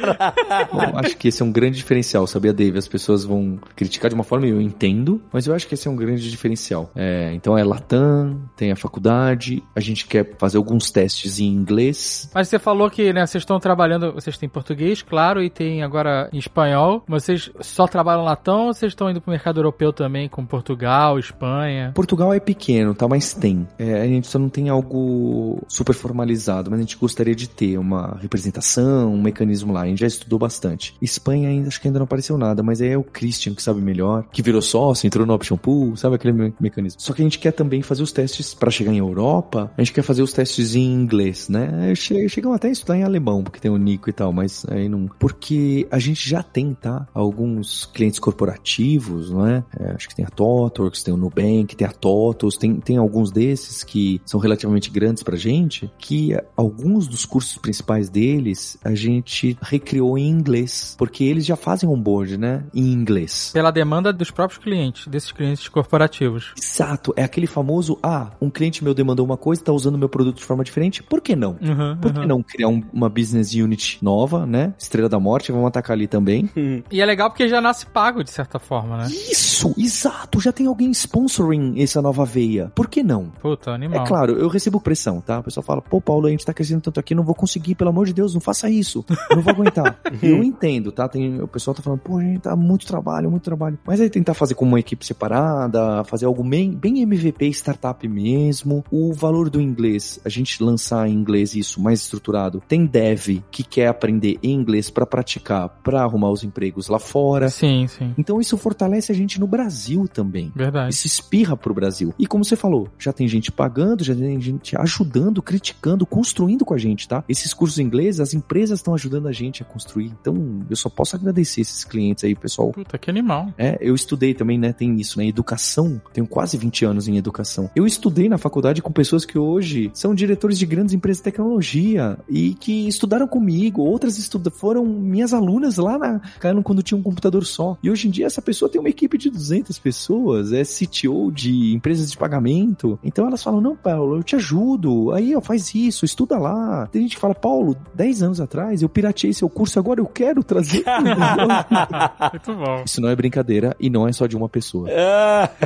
Eu 0.91 0.99
acho 0.99 1.17
que 1.17 1.27
esse 1.27 1.41
é 1.41 1.45
um 1.45 1.51
grande 1.51 1.77
diferencial, 1.77 2.25
sabia, 2.25 2.53
Dave? 2.53 2.77
As 2.77 2.87
pessoas 2.87 3.25
vão 3.25 3.59
criticar 3.75 4.09
de 4.09 4.15
uma 4.15 4.23
forma, 4.23 4.47
eu 4.47 4.61
entendo, 4.61 5.21
mas 5.31 5.47
eu 5.47 5.53
acho 5.53 5.67
que 5.67 5.73
esse 5.73 5.87
é 5.87 5.91
um 5.91 5.95
grande 5.95 6.29
diferencial. 6.29 6.89
É, 6.95 7.33
então 7.33 7.57
é 7.57 7.63
Latam, 7.63 8.41
tem 8.55 8.71
a 8.71 8.75
faculdade, 8.75 9.63
a 9.75 9.79
gente 9.79 10.05
quer 10.07 10.35
fazer 10.37 10.57
alguns 10.57 10.91
testes 10.91 11.39
em 11.39 11.47
inglês. 11.47 12.29
Mas 12.33 12.47
você 12.47 12.59
falou 12.59 12.89
que, 12.89 13.11
né, 13.11 13.25
vocês 13.25 13.41
estão 13.41 13.59
trabalhando, 13.59 14.13
vocês 14.13 14.37
têm 14.37 14.47
português, 14.47 15.01
claro, 15.01 15.43
e 15.43 15.49
tem 15.49 15.83
agora 15.83 16.29
em 16.31 16.37
espanhol. 16.37 17.03
Vocês 17.07 17.51
só 17.61 17.87
trabalham 17.87 18.23
latão 18.23 18.67
ou 18.67 18.73
vocês 18.73 18.91
estão 18.91 19.09
indo 19.09 19.21
pro 19.21 19.31
mercado 19.31 19.59
europeu 19.59 19.91
também, 19.91 20.16
com 20.29 20.45
Portugal, 20.45 21.19
Espanha? 21.19 21.91
Portugal 21.93 22.33
é 22.33 22.39
pequeno, 22.39 22.93
tá? 22.95 23.07
Mas 23.09 23.33
tem. 23.33 23.67
É, 23.77 24.01
a 24.01 24.07
gente 24.07 24.27
só 24.27 24.39
não 24.39 24.47
tem 24.47 24.69
algo 24.69 25.61
super 25.67 25.93
formalizado, 25.93 26.71
mas 26.71 26.79
a 26.79 26.83
gente 26.83 26.95
gostaria 26.97 27.35
de 27.35 27.49
ter 27.49 27.77
uma 27.77 28.17
representação, 28.21 29.13
um 29.13 29.21
mecanismo 29.21 29.73
lá. 29.73 29.81
A 29.81 29.87
gente 29.87 29.99
já 29.99 30.07
estudou 30.07 30.39
bastante. 30.39 30.95
Espanha 31.01 31.49
ainda, 31.49 31.67
acho 31.67 31.81
que 31.81 31.87
ainda 31.87 31.99
não 31.99 32.05
apareceu 32.05 32.37
nada, 32.37 32.63
mas 32.63 32.79
é 32.81 32.97
o 32.97 33.03
Christian 33.03 33.53
que 33.53 33.61
sabe 33.61 33.81
melhor, 33.81 34.23
que 34.31 34.41
virou 34.41 34.61
sócio, 34.61 35.05
entrou 35.05 35.25
no 35.25 35.33
Option 35.33 35.57
Pool, 35.57 35.97
sabe 35.97 36.15
aquele 36.15 36.33
me- 36.33 36.53
mecanismo. 36.59 37.01
Só 37.01 37.13
que 37.13 37.21
a 37.21 37.25
gente 37.25 37.39
quer 37.39 37.51
também 37.51 37.81
fazer 37.81 38.03
os 38.03 38.11
testes 38.11 38.53
para 38.53 38.71
chegar 38.71 38.93
em 38.93 38.97
Europa, 38.99 39.71
a 39.77 39.81
gente 39.81 39.91
quer 39.93 40.03
fazer 40.03 40.21
os 40.21 40.31
testes 40.31 40.75
em 40.75 40.85
inglês, 40.93 41.49
né? 41.49 41.93
Che- 41.95 42.29
Chegam 42.29 42.53
até 42.53 42.67
a 42.67 42.71
estudar 42.71 42.97
em 42.97 43.03
alemão, 43.03 43.43
porque 43.43 43.59
tem 43.59 43.69
o 43.71 43.77
Nico 43.77 44.09
e 44.09 44.13
tal, 44.13 44.31
mas 44.31 44.65
aí 44.69 44.87
não. 44.87 45.07
Porque 45.19 45.87
a 45.91 45.99
gente 45.99 46.29
já 46.29 46.41
tem, 46.43 46.73
tá? 46.73 47.07
Alguns 47.13 47.85
clientes 47.85 48.19
corporativos, 48.19 49.29
não 49.31 49.45
é? 49.45 49.63
É, 49.79 49.95
acho 50.07 50.09
que 50.09 50.15
tem 50.15 50.25
a 50.25 50.29
Totworks, 50.29 51.03
tem 51.03 51.13
o 51.13 51.17
Nubank, 51.17 51.75
tem 51.75 51.87
a 51.87 51.91
Totos, 51.91 52.55
tem, 52.57 52.75
tem 52.79 52.97
alguns 52.97 53.31
desses 53.31 53.83
que 53.83 54.21
são 54.25 54.39
relativamente 54.39 54.89
grandes 54.89 55.21
pra 55.23 55.35
gente, 55.35 55.91
que 55.97 56.35
alguns 56.55 57.07
dos 57.07 57.25
cursos 57.25 57.57
principais 57.57 58.09
deles 58.09 58.77
a 58.83 58.95
gente 58.95 59.57
recriou 59.61 60.17
em 60.17 60.27
inglês, 60.29 60.95
porque 60.97 61.23
eles 61.23 61.45
já 61.45 61.55
fazem 61.55 61.89
onboard, 61.89 62.37
né? 62.37 62.63
Em 62.73 62.91
inglês. 62.91 63.51
Pela 63.53 63.71
demanda 63.71 64.13
dos 64.13 64.31
próprios 64.31 64.61
clientes, 64.63 65.07
desses 65.07 65.31
clientes 65.31 65.67
corporativos. 65.67 66.53
Exato, 66.57 67.13
é 67.15 67.23
aquele 67.23 67.47
famoso, 67.47 67.97
ah, 68.01 68.31
um 68.41 68.49
cliente 68.49 68.83
meu 68.83 68.93
demandou 68.93 69.25
uma 69.25 69.37
coisa, 69.37 69.63
tá 69.63 69.71
usando 69.73 69.97
meu 69.97 70.09
produto 70.09 70.37
de 70.37 70.43
forma 70.45 70.63
diferente, 70.63 71.03
por 71.03 71.21
que 71.21 71.35
não? 71.35 71.57
Uhum, 71.61 71.97
Por 72.01 72.13
que 72.13 72.19
uhum. 72.19 72.27
não 72.27 72.43
criar 72.43 72.67
um- 72.69 72.83
uma 72.93 73.09
business 73.09 73.53
unit 73.53 73.97
nova, 74.01 74.45
né? 74.45 74.73
Estrela 74.79 75.09
da 75.09 75.19
Morte, 75.19 75.51
vamos 75.51 75.67
atacar 75.67 75.95
ali 75.95 76.07
também. 76.07 76.49
E 76.91 77.01
é 77.01 77.05
legal 77.05 77.29
porque 77.29 77.47
já 77.47 77.59
nasce 77.59 77.85
pago, 77.85 78.23
de 78.23 78.29
certa 78.31 78.59
forma, 78.59 78.97
né? 78.97 79.07
Isso! 79.09 79.46
Isso, 79.57 79.73
exato, 79.77 80.39
já 80.39 80.51
tem 80.51 80.67
alguém 80.67 80.91
sponsoring 80.91 81.81
essa 81.81 82.01
nova 82.01 82.23
veia. 82.23 82.71
Por 82.75 82.87
que 82.87 83.01
não? 83.01 83.31
Puta, 83.41 83.71
animal. 83.71 84.03
É 84.03 84.07
claro, 84.07 84.37
eu 84.37 84.47
recebo 84.47 84.79
pressão, 84.79 85.19
tá? 85.19 85.39
O 85.39 85.43
pessoal 85.43 85.63
fala, 85.63 85.81
pô, 85.81 85.99
Paulo, 85.99 86.27
a 86.27 86.29
gente 86.29 86.45
tá 86.45 86.53
crescendo 86.53 86.81
tanto 86.81 86.99
aqui, 86.99 87.15
não 87.15 87.23
vou 87.23 87.33
conseguir, 87.33 87.73
pelo 87.73 87.89
amor 87.89 88.05
de 88.05 88.13
Deus, 88.13 88.33
não 88.33 88.41
faça 88.41 88.69
isso. 88.69 89.03
Eu 89.29 89.37
não 89.37 89.43
vou 89.43 89.53
aguentar. 89.53 89.99
eu 90.21 90.43
entendo, 90.43 90.91
tá? 90.91 91.07
Tem, 91.07 91.41
o 91.41 91.47
pessoal 91.47 91.73
tá 91.73 91.81
falando, 91.81 91.99
pô, 91.99 92.17
a 92.17 92.21
gente 92.21 92.41
tá 92.41 92.55
muito 92.55 92.85
trabalho, 92.85 93.31
muito 93.31 93.43
trabalho. 93.43 93.79
Mas 93.85 93.99
aí 93.99 94.09
tentar 94.09 94.35
fazer 94.35 94.53
com 94.53 94.65
uma 94.65 94.79
equipe 94.79 95.05
separada, 95.05 96.03
fazer 96.03 96.25
algo 96.25 96.43
bem, 96.43 96.71
bem 96.71 97.01
MVP, 97.01 97.47
startup 97.49 98.07
mesmo. 98.07 98.83
O 98.91 99.13
valor 99.13 99.49
do 99.49 99.59
inglês, 99.59 100.19
a 100.23 100.29
gente 100.29 100.63
lançar 100.63 101.07
em 101.07 101.13
inglês 101.13 101.55
isso 101.55 101.81
mais 101.81 102.01
estruturado. 102.01 102.61
Tem 102.67 102.85
dev 102.85 103.41
que 103.49 103.63
quer 103.63 103.87
aprender 103.87 104.37
inglês 104.43 104.89
para 104.89 105.05
praticar, 105.05 105.69
para 105.83 106.03
arrumar 106.03 106.29
os 106.29 106.43
empregos 106.43 106.87
lá 106.87 106.99
fora. 106.99 107.49
Sim, 107.49 107.87
sim. 107.87 108.13
Então 108.17 108.39
isso 108.39 108.55
fortalece 108.57 109.11
a 109.11 109.15
gente 109.15 109.39
no 109.39 109.46
Brasil 109.47 110.07
também. 110.07 110.51
Verdade. 110.55 110.93
Isso 110.93 111.07
espirra 111.07 111.55
pro 111.55 111.73
Brasil. 111.73 112.13
E 112.19 112.27
como 112.27 112.43
você 112.43 112.55
falou, 112.55 112.89
já 112.99 113.11
tem 113.11 113.27
gente 113.27 113.51
pagando, 113.51 114.03
já 114.03 114.13
tem 114.13 114.39
gente 114.39 114.77
ajudando, 114.77 115.41
criticando, 115.41 116.05
construindo 116.05 116.65
com 116.65 116.73
a 116.73 116.77
gente, 116.77 117.07
tá? 117.07 117.23
Esses 117.27 117.53
cursos 117.53 117.79
em 117.79 117.83
inglês, 117.83 118.19
as 118.19 118.33
empresas 118.33 118.79
estão 118.79 118.93
ajudando 118.93 119.27
a 119.27 119.31
gente 119.31 119.61
a 119.61 119.65
construir. 119.65 120.13
Então, 120.19 120.65
eu 120.69 120.75
só 120.75 120.89
posso 120.89 121.15
agradecer 121.15 121.61
esses 121.61 121.83
clientes 121.83 122.23
aí, 122.23 122.35
pessoal. 122.35 122.71
Puta, 122.71 122.97
que 122.97 123.09
animal. 123.09 123.53
É, 123.57 123.77
eu 123.81 123.95
estudei 123.95 124.33
também, 124.33 124.57
né? 124.57 124.73
Tem 124.73 124.95
isso, 124.99 125.17
né? 125.17 125.27
Educação. 125.27 126.01
Tenho 126.13 126.27
quase 126.27 126.57
20 126.57 126.85
anos 126.85 127.07
em 127.07 127.17
educação. 127.17 127.69
Eu 127.75 127.85
estudei 127.85 128.29
na 128.29 128.37
faculdade 128.37 128.81
com 128.81 128.91
pessoas 128.91 129.25
que 129.25 129.37
hoje 129.37 129.89
são 129.93 130.13
diretores 130.13 130.57
de 130.59 130.65
grandes 130.65 130.93
empresas 130.93 131.17
de 131.19 131.23
tecnologia 131.23 132.17
e 132.29 132.53
que 132.53 132.87
estudaram 132.87 133.27
comigo. 133.27 133.81
Outras 133.81 134.17
estuda 134.17 134.49
foram 134.49 134.85
minhas 134.85 135.33
alunas 135.33 135.77
lá 135.77 135.97
na 135.97 136.19
Canon 136.39 136.63
quando 136.63 136.83
tinha 136.83 136.97
um 136.97 137.03
computador 137.03 137.45
só. 137.45 137.77
E 137.81 137.89
hoje 137.89 138.07
em 138.07 138.11
dia 138.11 138.25
essa 138.25 138.41
pessoa 138.41 138.69
tem 138.69 138.79
uma 138.79 138.89
equipe 138.89 139.17
de 139.17 139.29
200 139.37 139.77
pessoas, 139.79 140.51
é 140.51 140.63
CTO 140.63 141.31
de 141.31 141.73
empresas 141.73 142.11
de 142.11 142.17
pagamento. 142.17 142.99
Então 143.03 143.27
elas 143.27 143.43
falam: 143.43 143.61
"Não, 143.61 143.75
Paulo, 143.75 144.17
eu 144.17 144.23
te 144.23 144.35
ajudo. 144.35 145.11
Aí, 145.11 145.35
ó, 145.35 145.41
faz 145.41 145.73
isso, 145.73 146.05
estuda 146.05 146.37
lá". 146.37 146.87
Tem 146.91 147.03
gente 147.03 147.15
que 147.15 147.21
fala: 147.21 147.35
"Paulo, 147.35 147.75
10 147.93 148.23
anos 148.23 148.41
atrás 148.41 148.81
eu 148.81 148.89
pirateei 148.89 149.33
seu 149.33 149.49
curso, 149.49 149.79
agora 149.79 149.99
eu 149.99 150.05
quero 150.05 150.43
trazer". 150.43 150.83
Muito 152.31 152.53
bom. 152.53 152.83
Isso 152.85 153.01
não 153.01 153.09
é 153.09 153.15
brincadeira 153.15 153.75
e 153.79 153.89
não 153.89 154.07
é 154.07 154.11
só 154.11 154.27
de 154.27 154.35
uma 154.35 154.49
pessoa. 154.49 154.89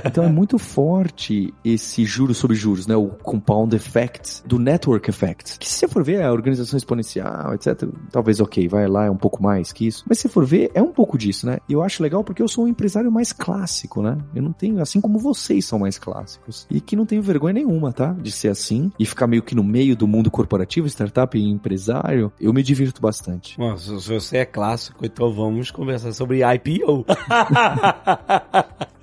Então 0.05 0.23
é 0.23 0.27
muito 0.27 0.57
forte 0.57 1.53
esse 1.63 2.03
juros 2.05 2.37
sobre 2.37 2.55
juros, 2.55 2.87
né? 2.87 2.95
O 2.95 3.07
compound 3.07 3.75
effect 3.75 4.41
do 4.45 4.59
network 4.59 5.09
effect. 5.09 5.57
Que 5.59 5.67
se 5.67 5.75
você 5.75 5.87
for 5.87 6.03
ver 6.03 6.23
a 6.23 6.31
organização 6.31 6.77
exponencial, 6.77 7.53
etc, 7.53 7.87
talvez 8.11 8.39
ok, 8.39 8.67
vai 8.67 8.87
lá 8.87 9.05
é 9.05 9.11
um 9.11 9.17
pouco 9.17 9.41
mais 9.41 9.71
que 9.71 9.87
isso. 9.87 10.03
Mas 10.07 10.17
se 10.17 10.23
você 10.23 10.29
for 10.29 10.45
ver, 10.45 10.71
é 10.73 10.81
um 10.81 10.91
pouco 10.91 11.17
disso, 11.17 11.45
né? 11.45 11.59
E 11.67 11.73
eu 11.73 11.81
acho 11.81 12.01
legal 12.03 12.23
porque 12.23 12.41
eu 12.41 12.47
sou 12.47 12.65
um 12.65 12.67
empresário 12.67 13.11
mais 13.11 13.31
clássico, 13.61 14.01
né? 14.01 14.17
Eu 14.33 14.41
não 14.41 14.51
tenho, 14.51 14.81
assim 14.81 14.99
como 14.99 15.19
vocês 15.19 15.65
são 15.65 15.77
mais 15.79 15.99
clássicos. 15.99 16.65
E 16.69 16.81
que 16.81 16.95
não 16.95 17.05
tenho 17.05 17.21
vergonha 17.21 17.53
nenhuma, 17.53 17.93
tá? 17.93 18.13
De 18.13 18.31
ser 18.31 18.47
assim 18.49 18.91
e 18.97 19.05
ficar 19.05 19.27
meio 19.27 19.43
que 19.43 19.53
no 19.55 19.63
meio 19.63 19.95
do 19.95 20.07
mundo 20.07 20.31
corporativo, 20.31 20.87
startup 20.87 21.37
e 21.37 21.43
empresário, 21.49 22.31
eu 22.39 22.51
me 22.53 22.63
divirto 22.63 23.01
bastante. 23.01 23.57
Bom, 23.57 23.77
se 23.77 23.91
você 24.09 24.37
é 24.37 24.45
clássico, 24.45 25.05
então 25.05 25.31
vamos 25.31 25.69
conversar 25.69 26.11
sobre 26.13 26.41
IPO. 26.43 27.05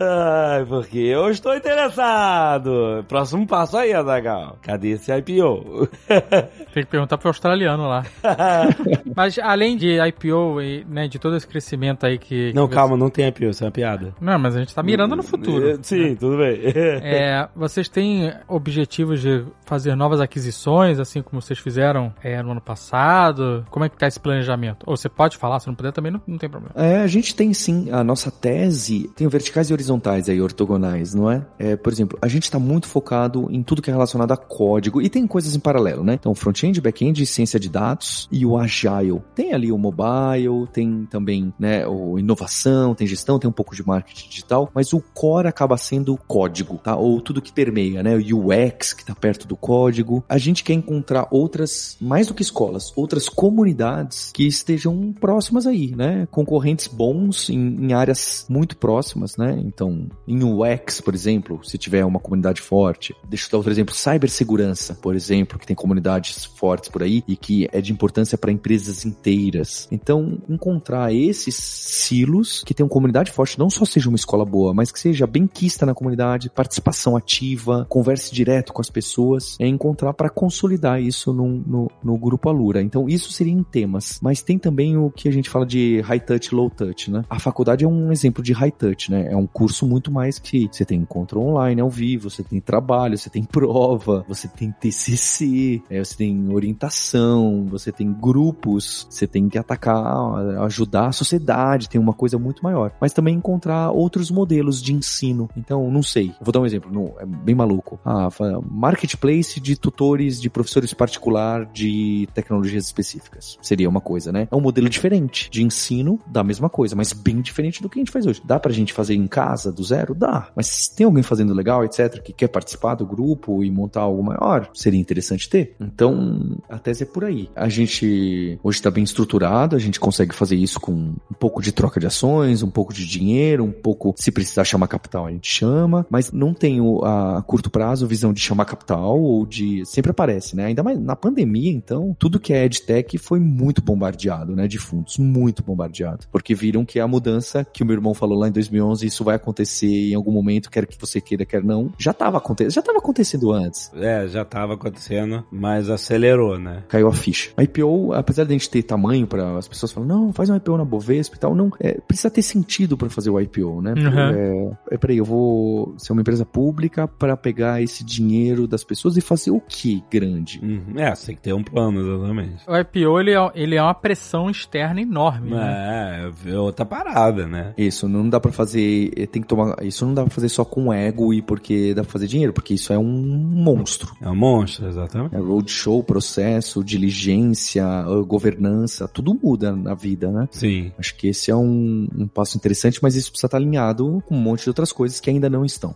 Ai, 0.00 0.64
porque 0.66 0.98
eu 0.98 1.28
estou 1.28 1.54
interessado. 1.56 3.04
Próximo 3.08 3.44
passo 3.46 3.76
aí, 3.76 3.92
Azagal. 3.92 4.56
Cadê 4.62 4.90
esse 4.90 5.10
IPO? 5.12 5.88
Tem 6.72 6.84
que 6.84 6.90
perguntar 6.90 7.18
pro 7.18 7.28
australiano 7.28 7.88
lá. 7.88 8.04
Mas 9.16 9.38
além 9.40 9.76
de 9.76 9.98
IPO 10.00 10.62
e 10.62 10.84
né, 10.88 11.08
de 11.08 11.18
todo 11.18 11.36
esse 11.36 11.46
crescimento 11.46 12.06
aí 12.06 12.16
que. 12.18 12.52
Não, 12.54 12.68
que 12.68 12.74
calma, 12.74 12.96
não 12.96 13.10
tem 13.10 13.26
IPO, 13.26 13.46
isso 13.46 13.64
é 13.64 13.66
uma 13.66 13.72
piada. 13.72 14.14
você- 14.16 14.24
Não, 14.24 14.38
mas 14.38 14.47
a 14.56 14.60
gente 14.60 14.74
tá 14.74 14.82
mirando 14.82 15.16
no 15.16 15.22
futuro. 15.22 15.70
É, 15.70 15.78
Sim, 15.82 16.14
tudo 16.16 16.38
bem. 16.38 16.58
É, 17.02 17.48
vocês 17.54 17.88
têm 17.88 18.32
objetivos 18.46 19.20
de 19.20 19.44
fazer 19.64 19.94
novas 19.94 20.20
aquisições, 20.20 20.98
assim 20.98 21.22
como 21.22 21.40
vocês 21.40 21.58
fizeram 21.58 22.12
é, 22.22 22.42
no 22.42 22.52
ano 22.52 22.60
passado? 22.60 23.64
Como 23.70 23.84
é 23.84 23.88
que 23.88 23.96
tá 23.96 24.06
esse 24.06 24.20
planejamento? 24.20 24.84
Ou 24.86 24.96
você 24.96 25.08
pode 25.08 25.36
falar, 25.36 25.60
se 25.60 25.66
não 25.66 25.74
puder 25.74 25.92
também 25.92 26.12
não, 26.12 26.20
não 26.26 26.38
tem 26.38 26.48
problema. 26.48 26.74
É, 26.74 26.98
a 26.98 27.06
gente 27.06 27.34
tem 27.34 27.52
sim, 27.52 27.90
a 27.90 28.02
nossa 28.02 28.30
tese 28.30 29.10
tem 29.14 29.26
verticais 29.28 29.70
e 29.70 29.72
horizontais 29.72 30.28
aí, 30.28 30.40
ortogonais, 30.40 31.14
não 31.14 31.30
é? 31.30 31.46
é 31.58 31.76
por 31.76 31.92
exemplo, 31.92 32.18
a 32.20 32.28
gente 32.28 32.44
está 32.44 32.58
muito 32.58 32.86
focado 32.86 33.48
em 33.50 33.62
tudo 33.62 33.82
que 33.82 33.90
é 33.90 33.92
relacionado 33.92 34.32
a 34.32 34.36
código 34.36 35.00
e 35.00 35.08
tem 35.08 35.26
coisas 35.26 35.54
em 35.54 35.60
paralelo, 35.60 36.04
né? 36.04 36.14
Então, 36.14 36.34
front-end, 36.34 36.80
back-end, 36.80 37.24
ciência 37.26 37.58
de 37.58 37.68
dados 37.68 38.28
e 38.30 38.44
o 38.44 38.56
agile. 38.56 39.22
Tem 39.34 39.52
ali 39.52 39.70
o 39.70 39.78
mobile, 39.78 40.66
tem 40.72 41.06
também, 41.06 41.52
né, 41.58 41.86
o 41.86 42.18
inovação, 42.18 42.94
tem 42.94 43.06
gestão, 43.06 43.38
tem 43.38 43.48
um 43.48 43.52
pouco 43.52 43.74
de 43.74 43.86
marketing 43.86 44.28
digital, 44.38 44.70
mas 44.74 44.92
o 44.92 45.00
core 45.00 45.48
acaba 45.48 45.76
sendo 45.76 46.14
o 46.14 46.16
código, 46.16 46.78
tá? 46.78 46.96
Ou 46.96 47.20
tudo 47.20 47.42
que 47.42 47.52
permeia, 47.52 48.02
né? 48.02 48.16
O 48.16 48.48
UX 48.48 48.92
que 48.92 49.04
tá 49.04 49.14
perto 49.14 49.46
do 49.46 49.56
código. 49.56 50.24
A 50.28 50.38
gente 50.38 50.64
quer 50.64 50.74
encontrar 50.74 51.28
outras, 51.30 51.96
mais 52.00 52.26
do 52.26 52.34
que 52.34 52.42
escolas, 52.42 52.92
outras 52.96 53.28
comunidades 53.28 54.30
que 54.32 54.46
estejam 54.46 55.12
próximas 55.12 55.66
aí, 55.66 55.94
né? 55.94 56.26
Concorrentes 56.30 56.86
bons 56.86 57.50
em, 57.50 57.86
em 57.86 57.92
áreas 57.92 58.46
muito 58.48 58.76
próximas, 58.76 59.36
né? 59.36 59.60
Então, 59.64 60.08
em 60.26 60.42
UX, 60.42 61.00
por 61.00 61.14
exemplo, 61.14 61.60
se 61.64 61.78
tiver 61.78 62.04
uma 62.04 62.20
comunidade 62.20 62.60
forte. 62.60 63.14
Deixa 63.28 63.46
eu 63.46 63.50
dar 63.52 63.58
outro 63.58 63.72
exemplo, 63.72 63.94
cibersegurança, 63.94 64.94
por 64.94 65.14
exemplo, 65.14 65.58
que 65.58 65.66
tem 65.66 65.76
comunidades 65.76 66.44
fortes 66.44 66.88
por 66.88 67.02
aí 67.02 67.22
e 67.26 67.36
que 67.36 67.68
é 67.72 67.80
de 67.80 67.92
importância 67.92 68.38
para 68.38 68.52
empresas 68.52 69.04
inteiras. 69.04 69.88
Então, 69.90 70.38
encontrar 70.48 71.12
esses 71.12 71.54
silos 71.54 72.62
que 72.64 72.74
tenham 72.74 72.88
comunidade 72.88 73.30
forte, 73.30 73.58
não 73.58 73.70
só 73.70 73.84
seja 73.84 74.08
uma 74.08 74.16
escola 74.16 74.27
boa, 74.44 74.74
mas 74.74 74.90
que 74.90 75.00
seja 75.00 75.26
bem 75.26 75.46
quista 75.46 75.86
na 75.86 75.94
comunidade, 75.94 76.50
participação 76.50 77.16
ativa, 77.16 77.86
converse 77.88 78.32
direto 78.32 78.72
com 78.72 78.80
as 78.80 78.90
pessoas, 78.90 79.56
é 79.58 79.66
encontrar 79.66 80.12
para 80.12 80.28
consolidar 80.28 81.00
isso 81.00 81.32
no, 81.32 81.90
no, 82.02 82.18
grupo 82.18 82.48
Alura. 82.48 82.82
Então, 82.82 83.08
isso 83.08 83.32
seria 83.32 83.52
em 83.52 83.62
temas. 83.62 84.18
Mas 84.22 84.42
tem 84.42 84.58
também 84.58 84.96
o 84.96 85.10
que 85.10 85.28
a 85.28 85.32
gente 85.32 85.48
fala 85.48 85.64
de 85.64 86.00
high 86.00 86.20
touch, 86.20 86.54
low 86.54 86.70
touch, 86.70 87.10
né? 87.10 87.24
A 87.28 87.38
faculdade 87.38 87.84
é 87.84 87.88
um 87.88 88.12
exemplo 88.12 88.42
de 88.42 88.52
high 88.52 88.70
touch, 88.70 89.10
né? 89.10 89.28
É 89.30 89.36
um 89.36 89.46
curso 89.46 89.86
muito 89.86 90.10
mais 90.10 90.38
que 90.38 90.68
você 90.70 90.84
tem 90.84 91.00
encontro 91.00 91.40
online, 91.40 91.80
ao 91.80 91.90
vivo, 91.90 92.30
você 92.30 92.42
tem 92.42 92.60
trabalho, 92.60 93.16
você 93.16 93.30
tem 93.30 93.44
prova, 93.44 94.24
você 94.28 94.48
tem 94.48 94.70
TCC, 94.72 95.82
é, 95.88 96.02
você 96.02 96.16
tem 96.16 96.52
orientação, 96.52 97.66
você 97.68 97.92
tem 97.92 98.12
grupos, 98.12 99.06
você 99.08 99.26
tem 99.26 99.48
que 99.48 99.58
atacar, 99.58 100.34
ajudar 100.64 101.08
a 101.08 101.12
sociedade, 101.12 101.88
tem 101.88 102.00
uma 102.00 102.12
coisa 102.12 102.38
muito 102.38 102.62
maior. 102.62 102.92
Mas 103.00 103.12
também 103.12 103.34
encontrar 103.34 103.90
outros 104.18 104.30
modelos 104.30 104.82
de 104.82 104.92
ensino. 104.92 105.48
Então, 105.56 105.90
não 105.90 106.02
sei. 106.02 106.32
Vou 106.40 106.52
dar 106.52 106.60
um 106.60 106.66
exemplo, 106.66 106.92
não, 106.92 107.14
é 107.18 107.24
bem 107.24 107.54
maluco. 107.54 108.00
Ah, 108.04 108.28
marketplace 108.68 109.60
de 109.60 109.76
tutores 109.76 110.40
de 110.40 110.50
professores 110.50 110.92
particular 110.92 111.64
de 111.66 112.28
tecnologias 112.34 112.84
específicas. 112.84 113.56
Seria 113.62 113.88
uma 113.88 114.00
coisa, 114.00 114.32
né? 114.32 114.48
É 114.50 114.56
um 114.56 114.60
modelo 114.60 114.88
diferente 114.88 115.48
de 115.50 115.62
ensino 115.62 116.18
da 116.26 116.42
mesma 116.42 116.68
coisa, 116.68 116.96
mas 116.96 117.12
bem 117.12 117.40
diferente 117.40 117.80
do 117.80 117.88
que 117.88 117.98
a 117.98 118.02
gente 118.02 118.10
faz 118.10 118.26
hoje. 118.26 118.42
Dá 118.44 118.58
pra 118.58 118.72
gente 118.72 118.92
fazer 118.92 119.14
em 119.14 119.26
casa, 119.26 119.70
do 119.72 119.84
zero? 119.84 120.14
Dá. 120.14 120.50
Mas 120.56 120.88
tem 120.88 121.06
alguém 121.06 121.22
fazendo 121.22 121.54
legal, 121.54 121.84
etc., 121.84 122.20
que 122.20 122.32
quer 122.32 122.48
participar 122.48 122.96
do 122.96 123.06
grupo 123.06 123.62
e 123.62 123.70
montar 123.70 124.00
algo 124.00 124.22
maior, 124.22 124.68
seria 124.74 124.98
interessante 124.98 125.48
ter. 125.48 125.76
Então, 125.80 126.56
a 126.68 126.78
tese 126.78 127.04
é 127.04 127.06
por 127.06 127.24
aí. 127.24 127.48
A 127.54 127.68
gente 127.68 128.58
hoje 128.62 128.78
está 128.78 128.90
bem 128.90 129.04
estruturado, 129.04 129.76
a 129.76 129.78
gente 129.78 130.00
consegue 130.00 130.34
fazer 130.34 130.56
isso 130.56 130.80
com 130.80 130.92
um 130.92 131.34
pouco 131.38 131.62
de 131.62 131.70
troca 131.70 132.00
de 132.00 132.06
ações, 132.06 132.62
um 132.62 132.70
pouco 132.70 132.92
de 132.92 133.06
dinheiro, 133.06 133.64
um 133.64 133.72
pouco, 133.72 133.97
se 134.16 134.30
precisar 134.30 134.64
chamar 134.64 134.88
capital, 134.88 135.26
a 135.26 135.30
gente 135.30 135.48
chama, 135.48 136.06
mas 136.10 136.32
não 136.32 136.52
tenho 136.52 137.04
a 137.04 137.42
curto 137.42 137.70
prazo 137.70 138.06
visão 138.06 138.32
de 138.32 138.40
chamar 138.40 138.64
capital 138.64 139.20
ou 139.20 139.46
de. 139.46 139.84
Sempre 139.86 140.10
aparece, 140.10 140.56
né? 140.56 140.66
Ainda 140.66 140.82
mais 140.82 140.98
na 140.98 141.16
pandemia, 141.16 141.70
então, 141.70 142.14
tudo 142.18 142.40
que 142.40 142.52
é 142.52 142.64
EdTech 142.64 143.18
foi 143.18 143.38
muito 143.38 143.80
bombardeado, 143.80 144.54
né? 144.54 144.66
De 144.66 144.78
fundos, 144.78 145.18
muito 145.18 145.62
bombardeado. 145.62 146.26
Porque 146.30 146.54
viram 146.54 146.84
que 146.84 147.00
a 147.00 147.06
mudança 147.06 147.64
que 147.64 147.82
o 147.82 147.86
meu 147.86 147.94
irmão 147.94 148.14
falou 148.14 148.38
lá 148.38 148.48
em 148.48 148.52
2011, 148.52 149.06
isso 149.06 149.24
vai 149.24 149.36
acontecer 149.36 150.10
em 150.10 150.14
algum 150.14 150.32
momento, 150.32 150.70
quer 150.70 150.86
que 150.86 150.98
você 150.98 151.20
queira, 151.20 151.44
quer 151.44 151.62
não, 151.62 151.92
já 151.98 152.10
estava 152.10 152.38
acontecendo, 152.38 152.74
já 152.74 152.80
estava 152.80 152.98
acontecendo 152.98 153.52
antes. 153.52 153.90
É, 153.94 154.26
já 154.28 154.44
tava 154.44 154.74
acontecendo, 154.74 155.44
mas 155.50 155.90
acelerou, 155.90 156.58
né? 156.58 156.82
caiu 156.88 157.08
a 157.08 157.12
ficha. 157.12 157.50
A 157.56 157.62
IPO, 157.62 158.12
apesar 158.12 158.44
de 158.44 158.50
a 158.50 158.52
gente 158.52 158.70
ter 158.70 158.82
tamanho 158.82 159.26
para 159.26 159.58
as 159.58 159.68
pessoas 159.68 159.92
falam, 159.92 160.08
não, 160.08 160.32
faz 160.32 160.50
um 160.50 160.56
IPO 160.56 160.76
na 160.76 160.84
Bovespa 160.84 161.36
e 161.36 161.38
tal, 161.38 161.54
não, 161.54 161.70
é, 161.80 162.00
precisa 162.00 162.30
ter 162.30 162.42
sentido 162.42 162.96
para 162.96 163.08
fazer 163.10 163.30
o 163.30 163.40
IPO, 163.40 163.82
né? 163.82 163.87
Uhum. 163.96 164.76
É, 164.90 164.94
é, 164.94 164.98
peraí, 164.98 165.18
eu 165.18 165.24
vou 165.24 165.94
ser 165.98 166.12
uma 166.12 166.20
empresa 166.22 166.44
pública 166.44 167.06
para 167.06 167.36
pegar 167.36 167.82
esse 167.82 168.04
dinheiro 168.04 168.66
das 168.66 168.84
pessoas 168.84 169.16
e 169.16 169.20
fazer 169.20 169.50
o 169.50 169.60
que 169.60 170.02
grande? 170.10 170.60
Uhum. 170.62 170.98
É, 170.98 171.14
você 171.14 171.26
tem 171.26 171.36
que 171.36 171.42
ter 171.42 171.52
um 171.52 171.62
plano, 171.62 172.00
exatamente. 172.00 172.62
O 172.66 172.76
IPO, 172.76 173.20
ele 173.20 173.32
é, 173.32 173.50
ele 173.54 173.76
é 173.76 173.82
uma 173.82 173.94
pressão 173.94 174.50
externa 174.50 175.00
enorme, 175.00 175.50
né? 175.50 176.32
É, 176.46 176.50
é 176.50 176.58
outra 176.58 176.84
parada, 176.84 177.46
né? 177.46 177.74
Isso, 177.76 178.08
não 178.08 178.28
dá 178.28 178.40
para 178.40 178.52
fazer, 178.52 179.12
é, 179.16 179.26
tem 179.26 179.42
que 179.42 179.48
tomar. 179.48 179.76
Isso 179.82 180.04
não 180.06 180.14
dá 180.14 180.22
pra 180.22 180.30
fazer 180.30 180.48
só 180.48 180.64
com 180.64 180.92
ego 180.92 181.32
e 181.32 181.42
porque 181.42 181.94
dá 181.94 182.02
pra 182.02 182.12
fazer 182.12 182.26
dinheiro, 182.26 182.52
porque 182.52 182.74
isso 182.74 182.92
é 182.92 182.98
um 182.98 183.04
monstro. 183.04 184.14
É 184.20 184.28
um 184.28 184.36
monstro, 184.36 184.86
exatamente. 184.88 185.34
É 185.34 185.38
roadshow, 185.38 186.02
processo, 186.02 186.82
diligência, 186.82 187.84
uh, 188.06 188.24
governança, 188.24 189.08
tudo 189.08 189.34
muda 189.34 189.74
na 189.74 189.94
vida, 189.94 190.30
né? 190.30 190.48
Sim. 190.50 190.92
Acho 190.98 191.16
que 191.16 191.28
esse 191.28 191.50
é 191.50 191.56
um, 191.56 192.08
um 192.14 192.26
passo 192.26 192.56
interessante, 192.56 192.98
mas 193.02 193.16
isso 193.16 193.30
precisa 193.30 193.46
estar 193.46 193.58
alinhado 193.58 193.77
com 194.26 194.34
um 194.34 194.40
monte 194.40 194.64
de 194.64 194.70
outras 194.70 194.92
coisas 194.92 195.20
que 195.20 195.30
ainda 195.30 195.48
não 195.48 195.64
estão. 195.64 195.94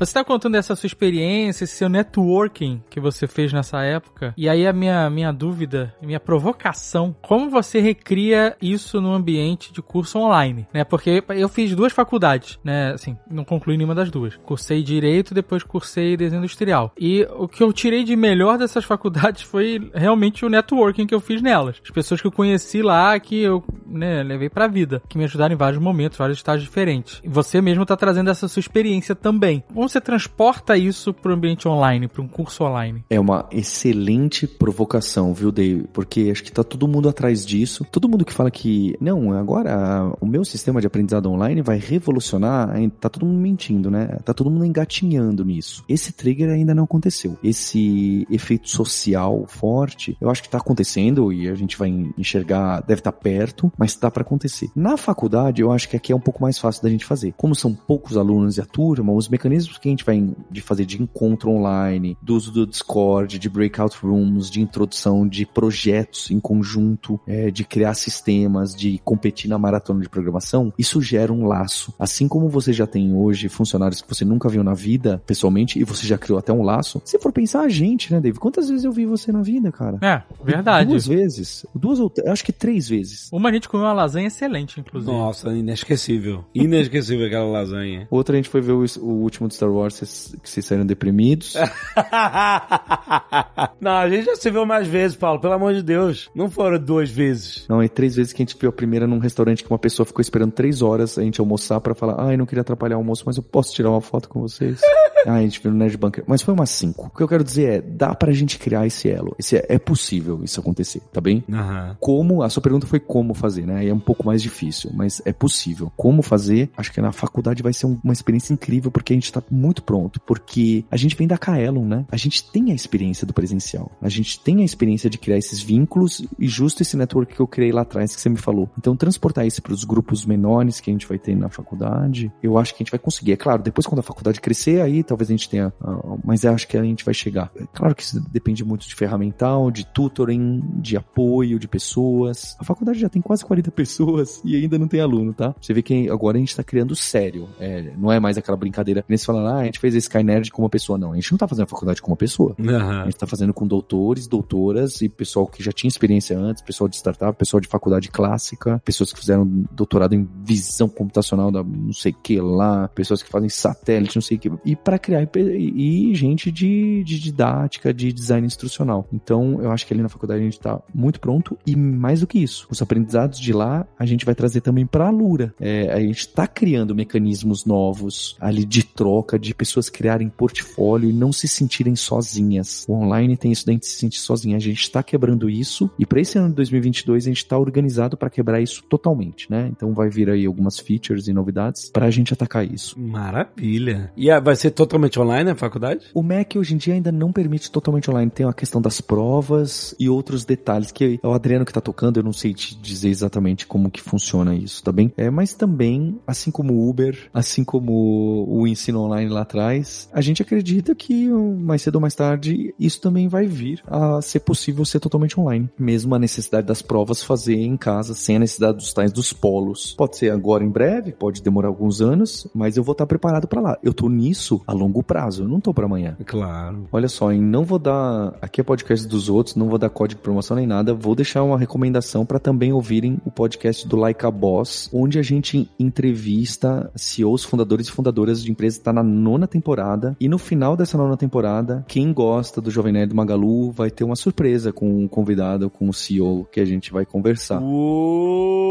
Você 0.00 0.12
está 0.12 0.24
contando 0.24 0.54
essa 0.54 0.74
sua 0.74 0.86
experiência, 0.86 1.64
esse 1.64 1.76
seu 1.76 1.86
networking 1.86 2.82
que 2.88 2.98
você 2.98 3.26
fez 3.26 3.52
nessa 3.52 3.82
época. 3.82 4.32
E 4.34 4.48
aí 4.48 4.66
a 4.66 4.72
minha, 4.72 5.10
minha 5.10 5.30
dúvida, 5.30 5.94
minha 6.00 6.18
provocação, 6.18 7.14
como 7.20 7.50
você 7.50 7.80
recria 7.80 8.56
isso 8.62 8.98
no 8.98 9.12
ambiente 9.12 9.70
de 9.70 9.82
curso 9.82 10.18
online, 10.18 10.66
né? 10.72 10.84
Porque 10.84 11.22
eu 11.28 11.50
fiz 11.50 11.74
duas 11.76 11.92
faculdades, 11.92 12.58
né? 12.64 12.92
Assim, 12.92 13.14
não 13.30 13.44
concluí 13.44 13.76
nenhuma 13.76 13.94
das 13.94 14.10
duas. 14.10 14.38
Cursei 14.38 14.82
Direito, 14.82 15.34
depois 15.34 15.62
cursei 15.62 16.16
Desenho 16.16 16.38
Industrial. 16.38 16.94
E 16.98 17.28
o 17.36 17.46
que 17.46 17.62
eu 17.62 17.70
tirei 17.70 18.02
de 18.02 18.16
melhor 18.16 18.56
dessas 18.56 18.86
faculdades 18.86 19.42
foi 19.42 19.90
realmente 19.92 20.46
o 20.46 20.48
networking 20.48 21.06
que 21.06 21.14
eu 21.14 21.20
fiz 21.20 21.42
nelas. 21.42 21.76
As 21.84 21.90
pessoas 21.90 22.22
que 22.22 22.26
eu 22.26 22.32
conheci 22.32 22.80
lá, 22.80 23.20
que 23.20 23.38
eu 23.38 23.62
né, 23.86 24.22
levei 24.22 24.48
pra 24.48 24.66
vida, 24.66 25.02
que 25.10 25.18
me 25.18 25.24
ajudaram 25.24 25.54
em 25.54 25.58
vários 25.58 25.82
momentos, 25.82 26.16
vários 26.16 26.38
estágios 26.38 26.64
diferentes. 26.64 27.20
E 27.22 27.28
você 27.28 27.60
mesmo 27.60 27.84
tá 27.84 27.98
trazendo 27.98 28.30
essa 28.30 28.48
sua 28.48 28.60
experiência 28.60 29.14
também. 29.14 29.62
Você 29.90 30.00
transporta 30.00 30.76
isso 30.76 31.12
para 31.12 31.30
o 31.30 31.34
ambiente 31.34 31.66
online, 31.66 32.08
para 32.08 32.22
um 32.22 32.28
curso 32.28 32.64
online? 32.64 33.04
É 33.10 33.18
uma 33.18 33.48
excelente 33.50 34.46
provocação, 34.46 35.34
viu, 35.34 35.50
Dave? 35.50 35.86
Porque 35.92 36.28
acho 36.30 36.44
que 36.44 36.52
tá 36.52 36.62
todo 36.62 36.86
mundo 36.86 37.08
atrás 37.08 37.44
disso. 37.44 37.84
Todo 37.90 38.08
mundo 38.08 38.24
que 38.24 38.32
fala 38.32 38.50
que, 38.50 38.96
não, 39.00 39.32
agora 39.32 40.12
o 40.20 40.26
meu 40.26 40.44
sistema 40.44 40.80
de 40.80 40.86
aprendizado 40.86 41.30
online 41.30 41.62
vai 41.62 41.78
revolucionar, 41.78 42.70
tá 43.00 43.08
todo 43.08 43.26
mundo 43.26 43.40
mentindo, 43.40 43.90
né? 43.90 44.18
Tá 44.24 44.32
todo 44.32 44.50
mundo 44.50 44.64
engatinhando 44.64 45.44
nisso. 45.44 45.84
Esse 45.88 46.12
trigger 46.12 46.50
ainda 46.50 46.74
não 46.74 46.84
aconteceu. 46.84 47.36
Esse 47.42 48.26
efeito 48.30 48.68
social 48.68 49.44
forte, 49.48 50.16
eu 50.20 50.30
acho 50.30 50.42
que 50.42 50.48
tá 50.48 50.58
acontecendo 50.58 51.32
e 51.32 51.48
a 51.48 51.54
gente 51.54 51.76
vai 51.76 51.88
enxergar, 52.16 52.80
deve 52.80 53.00
estar 53.00 53.12
tá 53.12 53.18
perto, 53.18 53.72
mas 53.76 53.96
tá 53.96 54.10
para 54.10 54.22
acontecer. 54.22 54.70
Na 54.74 54.96
faculdade, 54.96 55.62
eu 55.62 55.72
acho 55.72 55.88
que 55.88 55.96
aqui 55.96 56.12
é 56.12 56.16
um 56.16 56.20
pouco 56.20 56.42
mais 56.42 56.58
fácil 56.58 56.82
da 56.82 56.90
gente 56.90 57.04
fazer. 57.04 57.34
Como 57.36 57.54
são 57.54 57.74
poucos 57.74 58.16
alunos 58.16 58.56
e 58.56 58.60
a 58.60 58.66
turma, 58.66 59.12
os 59.12 59.28
mecanismos 59.28 59.79
que 59.80 59.88
a 59.88 59.90
gente 59.90 60.04
vai 60.04 60.32
de 60.50 60.60
fazer 60.60 60.84
de 60.84 61.02
encontro 61.02 61.50
online, 61.50 62.16
do 62.22 62.34
uso 62.36 62.52
do 62.52 62.66
Discord, 62.66 63.38
de 63.38 63.48
breakout 63.48 63.96
rooms, 64.02 64.50
de 64.50 64.60
introdução 64.60 65.26
de 65.26 65.46
projetos 65.46 66.30
em 66.30 66.38
conjunto, 66.40 67.20
é, 67.26 67.50
de 67.50 67.64
criar 67.64 67.94
sistemas, 67.94 68.74
de 68.74 69.00
competir 69.04 69.48
na 69.48 69.58
maratona 69.58 70.00
de 70.00 70.08
programação, 70.08 70.72
isso 70.78 71.00
gera 71.00 71.32
um 71.32 71.46
laço. 71.46 71.94
Assim 71.98 72.28
como 72.28 72.48
você 72.48 72.72
já 72.72 72.86
tem 72.86 73.14
hoje 73.14 73.48
funcionários 73.48 74.00
que 74.00 74.08
você 74.08 74.24
nunca 74.24 74.48
viu 74.48 74.62
na 74.62 74.74
vida, 74.74 75.22
pessoalmente, 75.26 75.78
e 75.78 75.84
você 75.84 76.06
já 76.06 76.18
criou 76.18 76.38
até 76.38 76.52
um 76.52 76.62
laço. 76.62 77.00
Se 77.04 77.18
for 77.18 77.32
pensar 77.32 77.62
a 77.62 77.68
gente, 77.68 78.12
né, 78.12 78.20
David? 78.20 78.40
Quantas 78.40 78.68
vezes 78.68 78.84
eu 78.84 78.92
vi 78.92 79.06
você 79.06 79.32
na 79.32 79.42
vida, 79.42 79.72
cara? 79.72 79.98
É, 80.02 80.22
verdade. 80.44 80.90
Duas 80.90 81.06
vezes. 81.06 81.66
Duas 81.74 81.98
ou 82.00 82.12
acho 82.26 82.44
que 82.44 82.52
três 82.52 82.88
vezes. 82.88 83.28
Uma 83.32 83.50
a 83.50 83.52
gente 83.52 83.68
comeu 83.68 83.86
uma 83.86 83.92
lasanha 83.92 84.28
excelente, 84.28 84.80
inclusive. 84.80 85.12
Nossa, 85.12 85.50
inesquecível. 85.52 86.44
Inesquecível 86.54 87.26
aquela 87.26 87.46
lasanha. 87.46 88.06
Outra 88.10 88.34
a 88.34 88.36
gente 88.36 88.48
foi 88.48 88.60
ver 88.60 88.72
o, 88.72 88.84
o 89.00 89.22
último 89.22 89.48
de 89.48 89.54
Star 89.54 89.69
Wars, 89.70 90.34
que 90.42 90.48
vocês 90.48 90.66
saíram 90.66 90.86
deprimidos. 90.86 91.54
não, 93.80 93.92
a 93.92 94.08
gente 94.08 94.26
já 94.26 94.36
se 94.36 94.50
viu 94.50 94.66
mais 94.66 94.86
vezes, 94.86 95.16
Paulo, 95.16 95.40
pelo 95.40 95.54
amor 95.54 95.74
de 95.74 95.82
Deus. 95.82 96.30
Não 96.34 96.50
foram 96.50 96.78
duas 96.78 97.10
vezes. 97.10 97.66
Não, 97.68 97.82
é 97.82 97.88
três 97.88 98.16
vezes 98.16 98.32
que 98.32 98.42
a 98.42 98.44
gente 98.44 98.56
viu 98.58 98.70
a 98.70 98.72
primeira 98.72 99.06
num 99.06 99.18
restaurante 99.18 99.64
que 99.64 99.70
uma 99.70 99.78
pessoa 99.78 100.06
ficou 100.06 100.20
esperando 100.20 100.52
três 100.52 100.82
horas 100.82 101.18
a 101.18 101.22
gente 101.22 101.40
almoçar 101.40 101.80
para 101.80 101.94
falar, 101.94 102.16
ai, 102.18 102.34
ah, 102.34 102.36
não 102.36 102.46
queria 102.46 102.62
atrapalhar 102.62 102.96
o 102.96 102.98
almoço, 102.98 103.24
mas 103.26 103.36
eu 103.36 103.42
posso 103.42 103.74
tirar 103.74 103.90
uma 103.90 104.00
foto 104.00 104.28
com 104.28 104.40
vocês. 104.40 104.80
ah, 105.26 105.34
a 105.34 105.42
gente 105.42 105.60
viu 105.60 105.70
no 105.70 105.78
Nerd 105.78 105.96
Bunker. 105.96 106.24
Mas 106.26 106.42
foi 106.42 106.54
umas 106.54 106.70
cinco. 106.70 107.06
O 107.06 107.16
que 107.16 107.22
eu 107.22 107.28
quero 107.28 107.44
dizer 107.44 107.70
é, 107.70 107.80
dá 107.80 108.14
pra 108.14 108.32
gente 108.32 108.58
criar 108.58 108.86
esse 108.86 109.08
elo. 109.08 109.34
Esse 109.38 109.56
é, 109.56 109.66
é 109.68 109.78
possível 109.78 110.40
isso 110.42 110.60
acontecer, 110.60 111.00
tá 111.12 111.20
bem? 111.20 111.44
Uhum. 111.48 111.96
Como, 111.98 112.42
a 112.42 112.48
sua 112.48 112.62
pergunta 112.62 112.86
foi 112.86 113.00
como 113.00 113.34
fazer, 113.34 113.66
né? 113.66 113.84
E 113.84 113.88
é 113.88 113.94
um 113.94 114.00
pouco 114.00 114.26
mais 114.26 114.42
difícil, 114.42 114.90
mas 114.94 115.22
é 115.24 115.32
possível. 115.32 115.92
Como 115.96 116.22
fazer? 116.22 116.70
Acho 116.76 116.92
que 116.92 117.00
na 117.00 117.12
faculdade 117.12 117.62
vai 117.62 117.72
ser 117.72 117.86
uma 117.86 118.12
experiência 118.12 118.52
incrível 118.52 118.90
porque 118.90 119.12
a 119.12 119.16
gente 119.16 119.32
tá 119.32 119.42
muito 119.60 119.82
pronto. 119.82 120.20
Porque 120.20 120.84
a 120.90 120.96
gente 120.96 121.16
vem 121.16 121.26
da 121.26 121.38
Kaelon, 121.38 121.84
né? 121.84 122.06
A 122.10 122.16
gente 122.16 122.50
tem 122.50 122.72
a 122.72 122.74
experiência 122.74 123.26
do 123.26 123.32
presencial. 123.32 123.92
A 124.00 124.08
gente 124.08 124.40
tem 124.40 124.62
a 124.62 124.64
experiência 124.64 125.10
de 125.10 125.18
criar 125.18 125.38
esses 125.38 125.60
vínculos 125.60 126.24
e 126.38 126.48
justo 126.48 126.82
esse 126.82 126.96
network 126.96 127.34
que 127.34 127.40
eu 127.40 127.46
criei 127.46 127.72
lá 127.72 127.82
atrás 127.82 128.14
que 128.14 128.20
você 128.20 128.28
me 128.28 128.36
falou. 128.36 128.68
Então, 128.78 128.96
transportar 128.96 129.46
isso 129.46 129.62
para 129.62 129.72
os 129.72 129.84
grupos 129.84 130.24
menores 130.24 130.80
que 130.80 130.90
a 130.90 130.92
gente 130.92 131.06
vai 131.06 131.18
ter 131.18 131.36
na 131.36 131.48
faculdade, 131.48 132.32
eu 132.42 132.58
acho 132.58 132.74
que 132.74 132.82
a 132.82 132.84
gente 132.84 132.90
vai 132.90 132.98
conseguir. 132.98 133.32
É 133.32 133.36
claro, 133.36 133.62
depois 133.62 133.86
quando 133.86 134.00
a 134.00 134.02
faculdade 134.02 134.40
crescer, 134.40 134.80
aí 134.80 135.02
talvez 135.02 135.28
a 135.30 135.32
gente 135.32 135.48
tenha. 135.48 135.72
Uh, 135.80 136.18
mas 136.24 136.44
eu 136.44 136.52
acho 136.52 136.66
que 136.66 136.76
a 136.76 136.82
gente 136.82 137.04
vai 137.04 137.14
chegar. 137.14 137.50
É 137.56 137.64
claro 137.72 137.94
que 137.94 138.02
isso 138.02 138.20
depende 138.30 138.64
muito 138.64 138.86
de 138.86 138.94
ferramental, 138.94 139.70
de 139.70 139.84
tutoring, 139.86 140.62
de 140.76 140.96
apoio 140.96 141.58
de 141.58 141.68
pessoas. 141.68 142.56
A 142.58 142.64
faculdade 142.64 142.98
já 142.98 143.08
tem 143.08 143.22
quase 143.22 143.44
40 143.44 143.70
pessoas 143.70 144.40
e 144.44 144.56
ainda 144.56 144.78
não 144.78 144.88
tem 144.88 145.00
aluno, 145.00 145.32
tá? 145.32 145.54
Você 145.60 145.72
vê 145.72 145.82
que 145.82 146.08
agora 146.08 146.36
a 146.36 146.40
gente 146.40 146.56
tá 146.56 146.62
criando 146.62 146.94
sério. 146.94 147.48
É, 147.58 147.92
não 147.96 148.10
é 148.10 148.20
mais 148.20 148.38
aquela 148.38 148.56
brincadeira. 148.56 149.04
Eles 149.08 149.24
falam, 149.40 149.56
ah, 149.56 149.60
a 149.60 149.64
gente 149.64 149.78
fez 149.78 149.94
esse 149.94 150.10
Skynerd 150.10 150.50
com 150.50 150.62
uma 150.62 150.68
pessoa. 150.68 150.98
Não, 150.98 151.12
a 151.12 151.14
gente 151.14 151.30
não 151.30 151.38
tá 151.38 151.48
fazendo 151.48 151.64
a 151.64 151.68
faculdade 151.68 152.02
com 152.02 152.10
uma 152.10 152.16
pessoa. 152.16 152.54
Uhum. 152.58 152.76
A 152.76 153.04
gente 153.04 153.16
tá 153.16 153.26
fazendo 153.26 153.54
com 153.54 153.66
doutores, 153.66 154.26
doutoras 154.26 155.00
e 155.00 155.08
pessoal 155.08 155.46
que 155.46 155.62
já 155.62 155.72
tinha 155.72 155.88
experiência 155.88 156.38
antes, 156.38 156.62
pessoal 156.62 156.88
de 156.88 156.96
startup, 156.96 157.36
pessoal 157.38 157.60
de 157.60 157.68
faculdade 157.68 158.10
clássica, 158.10 158.80
pessoas 158.84 159.12
que 159.12 159.18
fizeram 159.18 159.46
doutorado 159.72 160.14
em 160.14 160.28
visão 160.42 160.88
computacional 160.88 161.50
da 161.50 161.62
não 161.62 161.92
sei 161.92 162.12
que 162.12 162.40
lá, 162.40 162.88
pessoas 162.88 163.22
que 163.22 163.28
fazem 163.28 163.48
satélite, 163.48 164.16
não 164.16 164.22
sei 164.22 164.36
o 164.36 164.40
que. 164.40 164.50
E 164.64 164.76
para 164.76 164.98
criar 164.98 165.22
e, 165.36 166.10
e 166.10 166.14
gente 166.14 166.50
de, 166.50 167.02
de 167.04 167.18
didática, 167.18 167.92
de 167.94 168.12
design 168.12 168.46
instrucional. 168.46 169.06
Então, 169.12 169.60
eu 169.62 169.70
acho 169.70 169.86
que 169.86 169.94
ali 169.94 170.02
na 170.02 170.08
faculdade 170.08 170.40
a 170.40 170.44
gente 170.44 170.60
tá 170.60 170.80
muito 170.94 171.20
pronto 171.20 171.56
e 171.66 171.76
mais 171.76 172.20
do 172.20 172.26
que 172.26 172.38
isso, 172.38 172.66
os 172.70 172.82
aprendizados 172.82 173.38
de 173.38 173.52
lá 173.52 173.86
a 173.98 174.06
gente 174.06 174.24
vai 174.24 174.34
trazer 174.34 174.60
também 174.60 174.86
para 174.86 175.06
a 175.06 175.10
Lura. 175.10 175.54
É, 175.60 175.92
a 175.92 176.00
gente 176.00 176.28
tá 176.28 176.46
criando 176.46 176.94
mecanismos 176.94 177.64
novos 177.64 178.36
ali 178.40 178.64
de 178.64 178.82
troca, 178.82 179.29
de 179.38 179.54
pessoas 179.54 179.88
criarem 179.88 180.28
portfólio 180.28 181.10
e 181.10 181.12
não 181.12 181.32
se 181.32 181.48
sentirem 181.48 181.96
sozinhas. 181.96 182.84
O 182.88 182.94
online 182.94 183.36
tem 183.36 183.52
isso 183.52 183.66
da 183.66 183.72
gente 183.72 183.86
se 183.86 183.96
sentir 183.96 184.18
sozinha. 184.18 184.56
A 184.56 184.60
gente 184.60 184.80
está 184.80 185.02
quebrando 185.02 185.48
isso 185.48 185.90
e 185.98 186.06
para 186.06 186.20
esse 186.20 186.38
ano 186.38 186.48
de 186.48 186.54
2022 186.56 187.24
a 187.24 187.28
gente 187.28 187.38
está 187.38 187.58
organizado 187.58 188.16
para 188.16 188.30
quebrar 188.30 188.60
isso 188.60 188.82
totalmente, 188.84 189.50
né? 189.50 189.68
Então 189.70 189.92
vai 189.94 190.08
vir 190.08 190.30
aí 190.30 190.46
algumas 190.46 190.78
features 190.78 191.28
e 191.28 191.32
novidades 191.32 191.90
para 191.90 192.06
a 192.06 192.10
gente 192.10 192.32
atacar 192.32 192.64
isso. 192.64 192.98
Maravilha. 192.98 194.12
E 194.16 194.28
vai 194.40 194.56
ser 194.56 194.70
totalmente 194.70 195.18
online 195.18 195.50
a 195.50 195.54
faculdade? 195.54 196.06
O 196.14 196.22
MEC 196.22 196.58
hoje 196.58 196.74
em 196.74 196.76
dia 196.76 196.94
ainda 196.94 197.12
não 197.12 197.32
permite 197.32 197.70
totalmente 197.70 198.10
online. 198.10 198.30
Tem 198.30 198.46
a 198.46 198.52
questão 198.52 198.80
das 198.80 199.00
provas 199.00 199.94
e 199.98 200.08
outros 200.08 200.44
detalhes 200.44 200.90
que 200.90 201.20
é 201.22 201.26
o 201.26 201.32
Adriano 201.32 201.64
que 201.64 201.72
tá 201.72 201.80
tocando, 201.80 202.18
eu 202.18 202.22
não 202.22 202.32
sei 202.32 202.54
te 202.54 202.74
dizer 202.76 203.08
exatamente 203.08 203.66
como 203.66 203.90
que 203.90 204.00
funciona 204.00 204.54
isso, 204.54 204.82
tá 204.82 204.92
bem? 204.92 205.12
É, 205.16 205.30
mas 205.30 205.54
também, 205.54 206.18
assim 206.26 206.50
como 206.50 206.74
o 206.74 206.88
Uber, 206.88 207.28
assim 207.32 207.64
como 207.64 208.46
o 208.48 208.66
ensino 208.66 209.00
online 209.00 209.19
lá 209.28 209.42
atrás, 209.42 210.08
a 210.12 210.20
gente 210.20 210.42
acredita 210.42 210.94
que 210.94 211.28
mais 211.28 211.82
cedo 211.82 211.96
ou 211.96 212.00
mais 212.00 212.14
tarde 212.14 212.74
isso 212.78 213.00
também 213.00 213.28
vai 213.28 213.46
vir 213.46 213.82
a 213.86 214.20
ser 214.22 214.40
possível 214.40 214.84
ser 214.84 215.00
totalmente 215.00 215.38
online. 215.38 215.68
Mesmo 215.78 216.14
a 216.14 216.18
necessidade 216.18 216.66
das 216.66 216.82
provas 216.82 217.22
fazer 217.22 217.56
em 217.56 217.76
casa, 217.76 218.14
sem 218.14 218.36
a 218.36 218.38
necessidade 218.38 218.78
dos 218.78 218.92
tais 218.92 219.12
dos 219.12 219.32
polos. 219.32 219.94
Pode 219.96 220.16
ser 220.16 220.30
agora 220.30 220.64
em 220.64 220.70
breve, 220.70 221.12
pode 221.12 221.42
demorar 221.42 221.68
alguns 221.68 222.00
anos, 222.00 222.46
mas 222.54 222.76
eu 222.76 222.82
vou 222.82 222.92
estar 222.92 223.06
preparado 223.06 223.46
para 223.46 223.60
lá. 223.60 223.78
Eu 223.82 223.92
tô 223.92 224.08
nisso 224.08 224.60
a 224.66 224.72
longo 224.72 225.02
prazo, 225.02 225.44
eu 225.44 225.48
não 225.48 225.60
tô 225.60 225.72
para 225.74 225.86
amanhã. 225.86 226.16
Claro. 226.24 226.88
Olha 226.92 227.08
só, 227.08 227.32
em 227.32 227.40
não 227.40 227.64
vou 227.64 227.78
dar 227.78 228.36
aqui 228.40 228.60
é 228.60 228.64
podcast 228.64 229.06
dos 229.06 229.28
outros, 229.28 229.56
não 229.56 229.68
vou 229.68 229.78
dar 229.78 229.90
código 229.90 230.20
de 230.20 230.24
promoção 230.24 230.56
nem 230.56 230.66
nada, 230.66 230.94
vou 230.94 231.14
deixar 231.14 231.42
uma 231.42 231.58
recomendação 231.58 232.24
para 232.24 232.38
também 232.38 232.72
ouvirem 232.72 233.20
o 233.24 233.30
podcast 233.30 233.86
do 233.86 233.96
Like 233.96 234.24
a 234.24 234.30
Boss, 234.30 234.88
onde 234.92 235.18
a 235.18 235.22
gente 235.22 235.68
entrevista 235.78 236.90
CEOs, 236.94 237.44
fundadores 237.44 237.88
e 237.88 237.90
fundadoras 237.90 238.42
de 238.42 238.50
empresas, 238.50 238.78
está 238.78 238.92
na 238.92 239.02
nona 239.10 239.46
temporada 239.46 240.16
e 240.18 240.28
no 240.28 240.38
final 240.38 240.76
dessa 240.76 240.96
nona 240.96 241.16
temporada, 241.16 241.84
quem 241.86 242.12
gosta 242.12 242.60
do 242.60 242.70
Jovem 242.70 242.92
Nerd 242.92 243.14
Magalu 243.14 243.70
vai 243.72 243.90
ter 243.90 244.04
uma 244.04 244.16
surpresa 244.16 244.72
com 244.72 245.04
o 245.04 245.08
convidado, 245.08 245.68
com 245.68 245.88
o 245.88 245.92
CEO 245.92 246.46
que 246.50 246.60
a 246.60 246.64
gente 246.64 246.92
vai 246.92 247.04
conversar. 247.04 247.60
Uou! 247.60 248.70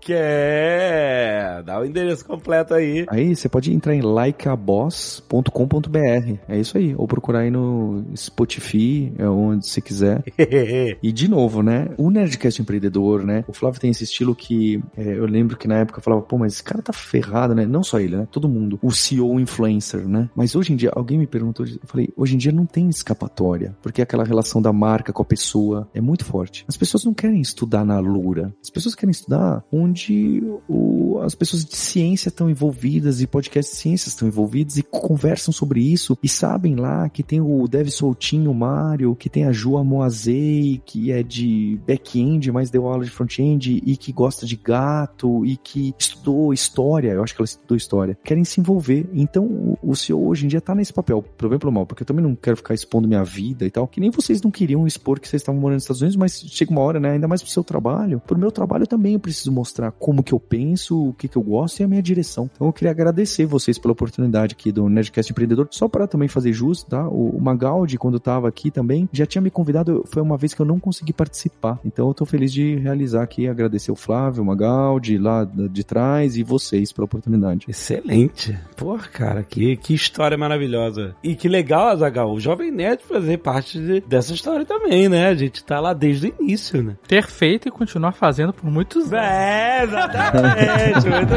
Quer? 0.00 1.62
Dá 1.64 1.80
o 1.80 1.84
endereço 1.84 2.24
completo 2.24 2.74
aí. 2.74 3.06
Aí 3.08 3.34
você 3.34 3.48
pode 3.48 3.72
entrar 3.72 3.94
em 3.94 4.02
likeaboss.com.br. 4.02 6.38
É 6.48 6.58
isso 6.58 6.78
aí. 6.78 6.94
Ou 6.96 7.06
procurar 7.06 7.40
aí 7.40 7.50
no 7.50 8.04
Spotify, 8.16 9.12
é 9.18 9.28
onde 9.28 9.66
você 9.66 9.80
quiser. 9.80 10.22
e 11.02 11.12
de 11.12 11.28
novo, 11.28 11.62
né? 11.62 11.88
O 11.96 12.10
Nerdcast 12.10 12.60
empreendedor, 12.60 13.24
né? 13.24 13.44
O 13.48 13.52
Flávio 13.52 13.80
tem 13.80 13.90
esse 13.90 14.04
estilo 14.04 14.34
que 14.34 14.82
é, 14.96 15.18
eu 15.18 15.26
lembro 15.26 15.56
que 15.56 15.68
na 15.68 15.78
época 15.78 15.98
eu 15.98 16.02
falava, 16.02 16.22
pô, 16.22 16.38
mas 16.38 16.54
esse 16.54 16.62
cara 16.62 16.82
tá 16.82 16.92
ferrado, 16.92 17.54
né? 17.54 17.66
Não 17.66 17.82
só 17.82 18.00
ele, 18.00 18.16
né? 18.16 18.28
Todo 18.30 18.48
mundo. 18.48 18.53
O 18.82 18.90
CEO 18.90 19.40
influencer, 19.40 20.06
né? 20.06 20.28
Mas 20.34 20.54
hoje 20.54 20.72
em 20.72 20.76
dia, 20.76 20.90
alguém 20.94 21.18
me 21.18 21.26
perguntou, 21.26 21.66
eu 21.66 21.78
falei, 21.84 22.08
hoje 22.16 22.34
em 22.34 22.38
dia 22.38 22.52
não 22.52 22.66
tem 22.66 22.88
escapatória, 22.88 23.76
porque 23.82 24.02
aquela 24.02 24.24
relação 24.24 24.60
da 24.60 24.72
marca 24.72 25.12
com 25.12 25.22
a 25.22 25.26
pessoa 25.26 25.88
é 25.94 26.00
muito 26.00 26.24
forte. 26.24 26.64
As 26.68 26.76
pessoas 26.76 27.04
não 27.04 27.14
querem 27.14 27.40
estudar 27.40 27.84
na 27.84 27.98
Lura. 27.98 28.54
As 28.62 28.70
pessoas 28.70 28.94
querem 28.94 29.10
estudar 29.10 29.64
onde 29.72 30.42
o, 30.68 31.18
as 31.22 31.34
pessoas 31.34 31.64
de 31.64 31.76
ciência 31.76 32.28
estão 32.28 32.48
envolvidas 32.48 33.20
e 33.20 33.26
podcasts 33.26 33.74
de 33.74 33.80
ciência 33.80 34.08
estão 34.08 34.28
envolvidos 34.28 34.78
e 34.78 34.82
conversam 34.82 35.52
sobre 35.52 35.80
isso 35.80 36.16
e 36.22 36.28
sabem 36.28 36.76
lá 36.76 37.08
que 37.08 37.22
tem 37.22 37.40
o 37.40 37.66
Dev 37.68 37.88
Soltinho 37.88 38.52
Mário, 38.54 39.14
que 39.14 39.28
tem 39.28 39.44
a 39.44 39.52
Ju 39.52 39.76
Amoazei, 39.76 40.80
que 40.84 41.10
é 41.10 41.22
de 41.22 41.80
back-end, 41.86 42.50
mas 42.52 42.70
deu 42.70 42.86
aula 42.86 43.04
de 43.04 43.10
front-end 43.10 43.82
e 43.84 43.96
que 43.96 44.12
gosta 44.12 44.46
de 44.46 44.56
gato 44.56 45.44
e 45.44 45.56
que 45.56 45.94
estudou 45.98 46.52
história, 46.52 47.12
eu 47.12 47.22
acho 47.22 47.34
que 47.34 47.40
ela 47.40 47.46
estudou 47.46 47.76
história, 47.76 48.18
querem 48.24 48.43
se 48.44 48.60
envolver. 48.60 49.06
Então 49.12 49.44
o, 49.44 49.78
o 49.82 49.96
CEO 49.96 50.26
hoje 50.26 50.44
em 50.44 50.48
dia 50.48 50.60
tá 50.60 50.74
nesse 50.74 50.92
papel, 50.92 51.24
pro 51.36 51.48
bem 51.48 51.58
pelo 51.58 51.72
mal, 51.72 51.86
porque 51.86 52.02
eu 52.02 52.06
também 52.06 52.22
não 52.24 52.34
quero 52.34 52.56
ficar 52.56 52.74
expondo 52.74 53.08
minha 53.08 53.24
vida 53.24 53.64
e 53.64 53.70
tal, 53.70 53.86
que 53.86 54.00
nem 54.00 54.10
vocês 54.10 54.42
não 54.42 54.50
queriam 54.50 54.86
expor 54.86 55.20
que 55.20 55.28
vocês 55.28 55.42
estavam 55.42 55.60
morando 55.60 55.76
nos 55.76 55.84
Estados 55.84 56.02
Unidos, 56.02 56.16
mas 56.16 56.40
chega 56.48 56.70
uma 56.70 56.80
hora, 56.80 57.00
né, 57.00 57.12
ainda 57.12 57.28
mais 57.28 57.42
pro 57.42 57.50
seu 57.50 57.64
trabalho, 57.64 58.20
pro 58.26 58.38
meu 58.38 58.50
trabalho 58.50 58.86
também 58.86 59.14
eu 59.14 59.20
preciso 59.20 59.52
mostrar 59.52 59.90
como 59.92 60.22
que 60.22 60.32
eu 60.32 60.40
penso, 60.40 61.08
o 61.08 61.12
que 61.12 61.28
que 61.28 61.36
eu 61.36 61.42
gosto 61.42 61.80
e 61.80 61.84
a 61.84 61.88
minha 61.88 62.02
direção. 62.02 62.50
Então 62.54 62.66
eu 62.66 62.72
queria 62.72 62.90
agradecer 62.90 63.46
vocês 63.46 63.78
pela 63.78 63.92
oportunidade 63.92 64.54
aqui 64.54 64.70
do 64.70 64.88
Nerdcast 64.88 65.32
Empreendedor, 65.32 65.68
só 65.70 65.88
para 65.88 66.06
também 66.06 66.28
fazer 66.28 66.52
jus, 66.52 66.82
tá? 66.82 67.08
O, 67.08 67.36
o 67.36 67.40
Magaldi, 67.40 67.98
quando 67.98 68.18
tava 68.20 68.48
aqui 68.48 68.70
também, 68.70 69.08
já 69.12 69.26
tinha 69.26 69.42
me 69.42 69.50
convidado, 69.50 70.04
foi 70.06 70.22
uma 70.22 70.36
vez 70.36 70.54
que 70.54 70.60
eu 70.60 70.66
não 70.66 70.78
consegui 70.78 71.12
participar. 71.12 71.78
Então 71.84 72.08
eu 72.08 72.14
tô 72.14 72.24
feliz 72.24 72.52
de 72.52 72.76
realizar 72.76 73.22
aqui, 73.22 73.48
agradecer 73.48 73.90
o 73.90 73.96
Flávio, 73.96 74.42
o 74.42 74.46
Magaldi, 74.46 75.18
lá 75.18 75.44
de 75.44 75.84
trás, 75.84 76.36
e 76.36 76.42
vocês 76.42 76.92
pela 76.92 77.04
oportunidade. 77.04 77.66
Excelente. 77.68 78.33
Porra, 78.76 79.08
cara, 79.12 79.42
que, 79.42 79.76
que 79.76 79.94
história 79.94 80.36
maravilhosa. 80.36 81.14
E 81.22 81.34
que 81.34 81.48
legal, 81.48 81.88
Azagal, 81.88 82.32
o 82.32 82.40
Jovem 82.40 82.70
Nerd 82.70 83.02
fazer 83.02 83.38
parte 83.38 83.78
de, 83.78 84.00
dessa 84.00 84.32
história 84.32 84.64
também, 84.64 85.08
né? 85.08 85.28
A 85.28 85.34
gente 85.34 85.64
tá 85.64 85.80
lá 85.80 85.92
desde 85.92 86.28
o 86.28 86.34
início, 86.40 86.82
né? 86.82 86.96
Ter 87.06 87.26
feito 87.26 87.68
e 87.68 87.70
continuar 87.70 88.12
fazendo 88.12 88.52
por 88.52 88.70
muitos 88.70 89.12
anos. 89.12 89.26
É, 89.26 89.84
exatamente. 89.84 91.08
muito... 91.08 91.34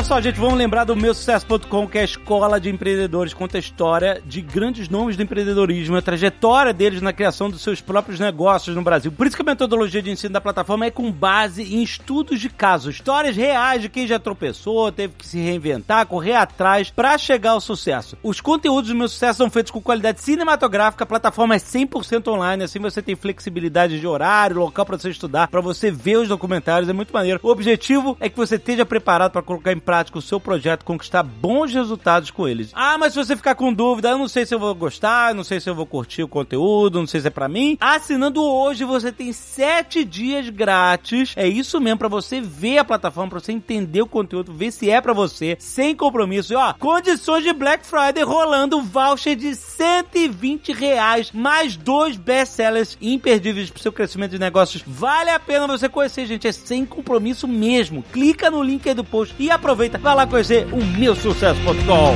só, 0.09 0.19
gente, 0.19 0.39
vamos 0.39 0.57
lembrar 0.57 0.85
do 0.85 0.95
meu 0.95 1.13
sucesso.com, 1.13 1.87
que 1.87 1.99
é 1.99 2.01
a 2.01 2.03
escola 2.03 2.59
de 2.59 2.67
empreendedores, 2.67 3.31
conta 3.31 3.57
a 3.57 3.59
história 3.59 4.19
de 4.25 4.41
grandes 4.41 4.89
nomes 4.89 5.15
do 5.15 5.21
empreendedorismo, 5.21 5.95
a 5.95 6.01
trajetória 6.01 6.73
deles 6.73 6.99
na 6.99 7.13
criação 7.13 7.47
dos 7.47 7.61
seus 7.61 7.79
próprios 7.79 8.19
negócios 8.19 8.75
no 8.75 8.81
Brasil. 8.81 9.11
Por 9.11 9.27
isso 9.27 9.35
que 9.35 9.43
a 9.43 9.45
metodologia 9.45 10.01
de 10.01 10.09
ensino 10.09 10.33
da 10.33 10.41
plataforma 10.41 10.87
é 10.87 10.89
com 10.89 11.11
base 11.11 11.61
em 11.61 11.83
estudos 11.83 12.39
de 12.39 12.49
casos, 12.49 12.95
histórias 12.95 13.35
reais 13.35 13.83
de 13.83 13.87
quem 13.87 14.07
já 14.07 14.17
tropeçou, 14.17 14.91
teve 14.91 15.13
que 15.15 15.27
se 15.27 15.37
reinventar, 15.37 16.07
correr 16.07 16.33
atrás 16.33 16.89
para 16.89 17.15
chegar 17.15 17.51
ao 17.51 17.61
sucesso. 17.61 18.17
Os 18.23 18.41
conteúdos 18.41 18.89
do 18.89 18.95
meu 18.95 19.07
sucesso 19.07 19.37
são 19.37 19.49
feitos 19.51 19.71
com 19.71 19.79
qualidade 19.79 20.21
cinematográfica, 20.21 21.03
a 21.03 21.07
plataforma 21.07 21.53
é 21.53 21.59
100% 21.59 22.29
online, 22.29 22.63
assim 22.63 22.79
você 22.79 22.99
tem 22.99 23.15
flexibilidade 23.15 23.99
de 23.99 24.07
horário, 24.07 24.57
local 24.57 24.87
para 24.87 24.97
você 24.97 25.11
estudar, 25.11 25.49
para 25.49 25.61
você 25.61 25.91
ver 25.91 26.17
os 26.17 26.27
documentários, 26.27 26.89
é 26.89 26.93
muito 26.93 27.13
maneiro. 27.13 27.39
O 27.43 27.49
objetivo 27.51 28.17
é 28.19 28.27
que 28.27 28.37
você 28.37 28.55
esteja 28.55 28.87
preparado 28.87 29.33
para 29.33 29.43
colocar 29.43 29.71
em 29.71 29.77
prática 29.77 29.98
o 30.17 30.21
seu 30.21 30.39
projeto, 30.39 30.85
conquistar 30.85 31.23
bons 31.23 31.73
resultados 31.73 32.31
com 32.31 32.47
eles. 32.47 32.71
Ah, 32.73 32.97
mas 32.97 33.13
se 33.13 33.23
você 33.23 33.35
ficar 33.35 33.55
com 33.55 33.73
dúvida, 33.73 34.09
eu 34.09 34.17
não 34.17 34.27
sei 34.27 34.45
se 34.45 34.55
eu 34.55 34.59
vou 34.59 34.73
gostar, 34.73 35.35
não 35.35 35.43
sei 35.43 35.59
se 35.59 35.69
eu 35.69 35.75
vou 35.75 35.85
curtir 35.85 36.23
o 36.23 36.27
conteúdo, 36.27 36.99
não 36.99 37.07
sei 37.07 37.21
se 37.21 37.27
é 37.27 37.31
para 37.31 37.49
mim. 37.49 37.77
Assinando 37.79 38.43
hoje 38.43 38.83
você 38.83 39.11
tem 39.11 39.33
7 39.33 40.03
dias 40.03 40.49
grátis. 40.49 41.33
É 41.35 41.47
isso 41.47 41.79
mesmo 41.79 41.99
para 41.99 42.07
você 42.07 42.39
ver 42.39 42.77
a 42.77 42.85
plataforma, 42.85 43.29
para 43.29 43.39
você 43.39 43.51
entender 43.51 44.01
o 44.01 44.07
conteúdo, 44.07 44.53
ver 44.53 44.71
se 44.71 44.89
é 44.89 45.01
para 45.01 45.13
você, 45.13 45.57
sem 45.59 45.95
compromisso. 45.95 46.53
E 46.53 46.55
ó, 46.55 46.73
condições 46.73 47.43
de 47.43 47.53
Black 47.53 47.85
Friday 47.85 48.23
rolando 48.23 48.81
voucher 48.81 49.35
de 49.35 49.55
120 49.55 50.71
reais, 50.71 51.31
mais 51.31 51.75
dois 51.75 52.15
best-sellers 52.15 52.97
imperdíveis 53.01 53.69
pro 53.69 53.81
seu 53.81 53.91
crescimento 53.91 54.31
de 54.31 54.39
negócios. 54.39 54.83
Vale 54.85 55.29
a 55.29 55.39
pena 55.39 55.67
você 55.67 55.89
conhecer, 55.89 56.25
gente, 56.25 56.47
é 56.47 56.51
sem 56.51 56.85
compromisso 56.85 57.47
mesmo. 57.47 58.03
Clica 58.11 58.51
no 58.51 58.61
link 58.61 58.87
aí 58.87 58.93
do 58.93 59.03
post 59.03 59.35
e 59.39 59.49
aproveita, 59.49 59.78
vai 59.87 60.15
lá 60.15 60.27
conhecer 60.27 60.67
o 60.73 60.83
meu 60.83 61.15
sucesso.com. 61.15 62.15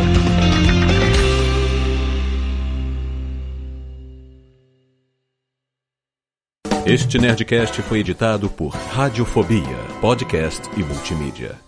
Este 6.85 7.18
Nerdcast 7.18 7.81
foi 7.84 7.99
editado 7.99 8.49
por 8.49 8.73
Radiofobia, 8.76 9.64
podcast 10.02 10.69
e 10.76 10.84
multimídia. 10.84 11.62